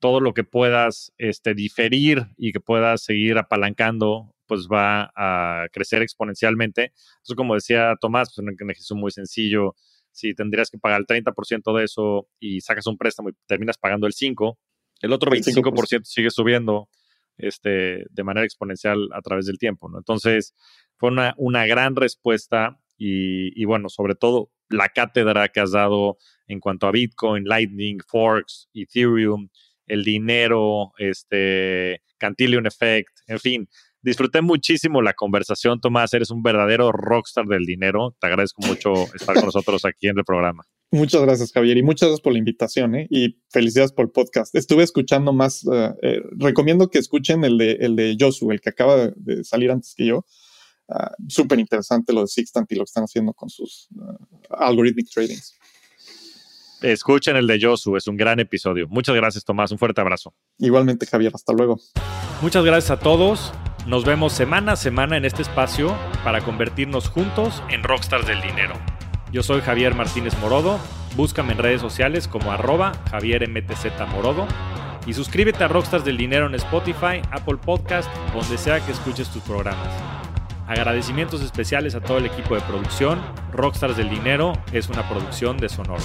todo 0.00 0.18
lo 0.18 0.34
que 0.34 0.42
puedas 0.42 1.12
este, 1.16 1.54
diferir 1.54 2.26
y 2.36 2.50
que 2.50 2.58
puedas 2.58 3.04
seguir 3.04 3.38
apalancando, 3.38 4.34
pues 4.46 4.66
va 4.66 5.12
a 5.14 5.68
crecer 5.72 6.02
exponencialmente. 6.02 6.86
Entonces, 6.86 7.36
como 7.36 7.54
decía 7.54 7.94
Tomás, 8.00 8.34
pues 8.34 8.38
un 8.38 8.50
ejercicio 8.50 8.96
muy 8.96 9.12
sencillo, 9.12 9.76
si 10.12 10.34
tendrías 10.34 10.70
que 10.70 10.78
pagar 10.78 11.00
el 11.00 11.06
30% 11.06 11.76
de 11.76 11.84
eso 11.84 12.28
y 12.38 12.60
sacas 12.60 12.86
un 12.86 12.96
préstamo 12.96 13.30
y 13.30 13.32
terminas 13.46 13.78
pagando 13.78 14.06
el 14.06 14.12
5%, 14.12 14.56
el 15.00 15.12
otro 15.12 15.32
25% 15.32 16.04
sigue 16.04 16.30
subiendo 16.30 16.88
este, 17.36 18.04
de 18.08 18.24
manera 18.24 18.44
exponencial 18.44 19.08
a 19.12 19.20
través 19.20 19.46
del 19.46 19.58
tiempo. 19.58 19.88
¿no? 19.88 19.98
Entonces, 19.98 20.54
fue 20.96 21.10
una, 21.10 21.34
una 21.38 21.66
gran 21.66 21.96
respuesta 21.96 22.78
y, 23.04 23.64
bueno, 23.64 23.88
sobre 23.88 24.14
todo 24.14 24.52
la 24.68 24.88
cátedra 24.88 25.48
que 25.48 25.58
has 25.58 25.72
dado 25.72 26.18
en 26.46 26.60
cuanto 26.60 26.86
a 26.86 26.92
Bitcoin, 26.92 27.44
Lightning, 27.44 27.98
Forks, 28.06 28.68
Ethereum, 28.72 29.48
el 29.86 30.04
dinero, 30.04 30.92
este, 30.98 32.02
Cantillon 32.18 32.66
Effect, 32.66 33.10
en 33.26 33.40
fin. 33.40 33.68
Disfruté 34.02 34.42
muchísimo 34.42 35.00
la 35.00 35.14
conversación, 35.14 35.80
Tomás. 35.80 36.12
Eres 36.12 36.30
un 36.30 36.42
verdadero 36.42 36.90
rockstar 36.92 37.46
del 37.46 37.64
dinero. 37.64 38.16
Te 38.20 38.26
agradezco 38.26 38.66
mucho 38.66 38.92
estar 39.14 39.34
con 39.34 39.46
nosotros 39.46 39.84
aquí 39.84 40.08
en 40.08 40.18
el 40.18 40.24
programa. 40.24 40.64
Muchas 40.90 41.22
gracias, 41.22 41.52
Javier, 41.52 41.78
y 41.78 41.82
muchas 41.82 42.08
gracias 42.08 42.20
por 42.20 42.34
la 42.34 42.38
invitación, 42.38 42.94
¿eh? 42.94 43.06
y 43.08 43.38
felicidades 43.48 43.92
por 43.92 44.04
el 44.04 44.10
podcast. 44.10 44.54
Estuve 44.54 44.82
escuchando 44.82 45.32
más, 45.32 45.64
eh, 45.72 45.90
eh, 46.02 46.20
recomiendo 46.36 46.90
que 46.90 46.98
escuchen 46.98 47.44
el 47.44 47.56
de, 47.56 47.72
el 47.80 47.96
de 47.96 48.14
Josu, 48.20 48.50
el 48.52 48.60
que 48.60 48.68
acaba 48.68 49.08
de 49.08 49.42
salir 49.42 49.70
antes 49.70 49.94
que 49.96 50.04
yo. 50.04 50.26
Ah, 50.88 51.12
súper 51.28 51.58
interesante 51.58 52.12
lo 52.12 52.22
de 52.22 52.26
Sixtant 52.26 52.70
y 52.70 52.74
lo 52.74 52.80
que 52.80 52.90
están 52.90 53.04
haciendo 53.04 53.32
con 53.32 53.48
sus 53.48 53.88
uh, 53.96 54.54
algorithmic 54.54 55.08
tradings. 55.08 55.56
Escuchen 56.82 57.36
el 57.36 57.46
de 57.46 57.58
Josu, 57.62 57.96
es 57.96 58.06
un 58.06 58.16
gran 58.16 58.40
episodio. 58.40 58.86
Muchas 58.88 59.14
gracias, 59.14 59.44
Tomás. 59.44 59.72
Un 59.72 59.78
fuerte 59.78 60.00
abrazo. 60.00 60.34
Igualmente, 60.58 61.06
Javier. 61.06 61.32
Hasta 61.34 61.52
luego. 61.52 61.80
Muchas 62.42 62.64
gracias 62.64 62.90
a 62.90 62.98
todos. 62.98 63.52
Nos 63.86 64.04
vemos 64.04 64.32
semana 64.32 64.72
a 64.72 64.76
semana 64.76 65.16
en 65.16 65.24
este 65.24 65.42
espacio 65.42 65.92
para 66.22 66.40
convertirnos 66.40 67.08
juntos 67.08 67.64
en 67.68 67.82
rockstars 67.82 68.28
del 68.28 68.40
dinero. 68.40 68.74
Yo 69.32 69.42
soy 69.42 69.60
Javier 69.60 69.96
Martínez 69.96 70.38
Morodo. 70.38 70.78
Búscame 71.16 71.52
en 71.52 71.58
redes 71.58 71.80
sociales 71.80 72.28
como 72.28 72.52
arroba 72.52 72.92
Javier 73.10 73.48
MTZ 73.48 73.86
Morodo. 74.08 74.46
Y 75.04 75.14
suscríbete 75.14 75.64
a 75.64 75.68
Rockstars 75.68 76.04
del 76.04 76.16
Dinero 76.16 76.46
en 76.46 76.54
Spotify, 76.54 77.22
Apple 77.32 77.56
Podcast, 77.56 78.08
donde 78.32 78.56
sea 78.56 78.78
que 78.78 78.92
escuches 78.92 79.28
tus 79.30 79.42
programas. 79.42 79.88
Agradecimientos 80.68 81.42
especiales 81.42 81.96
a 81.96 82.00
todo 82.00 82.18
el 82.18 82.26
equipo 82.26 82.54
de 82.54 82.60
producción. 82.60 83.20
Rockstars 83.52 83.96
del 83.96 84.08
Dinero 84.08 84.52
es 84.72 84.88
una 84.90 85.08
producción 85.08 85.56
de 85.56 85.68
Sonoro. 85.68 86.04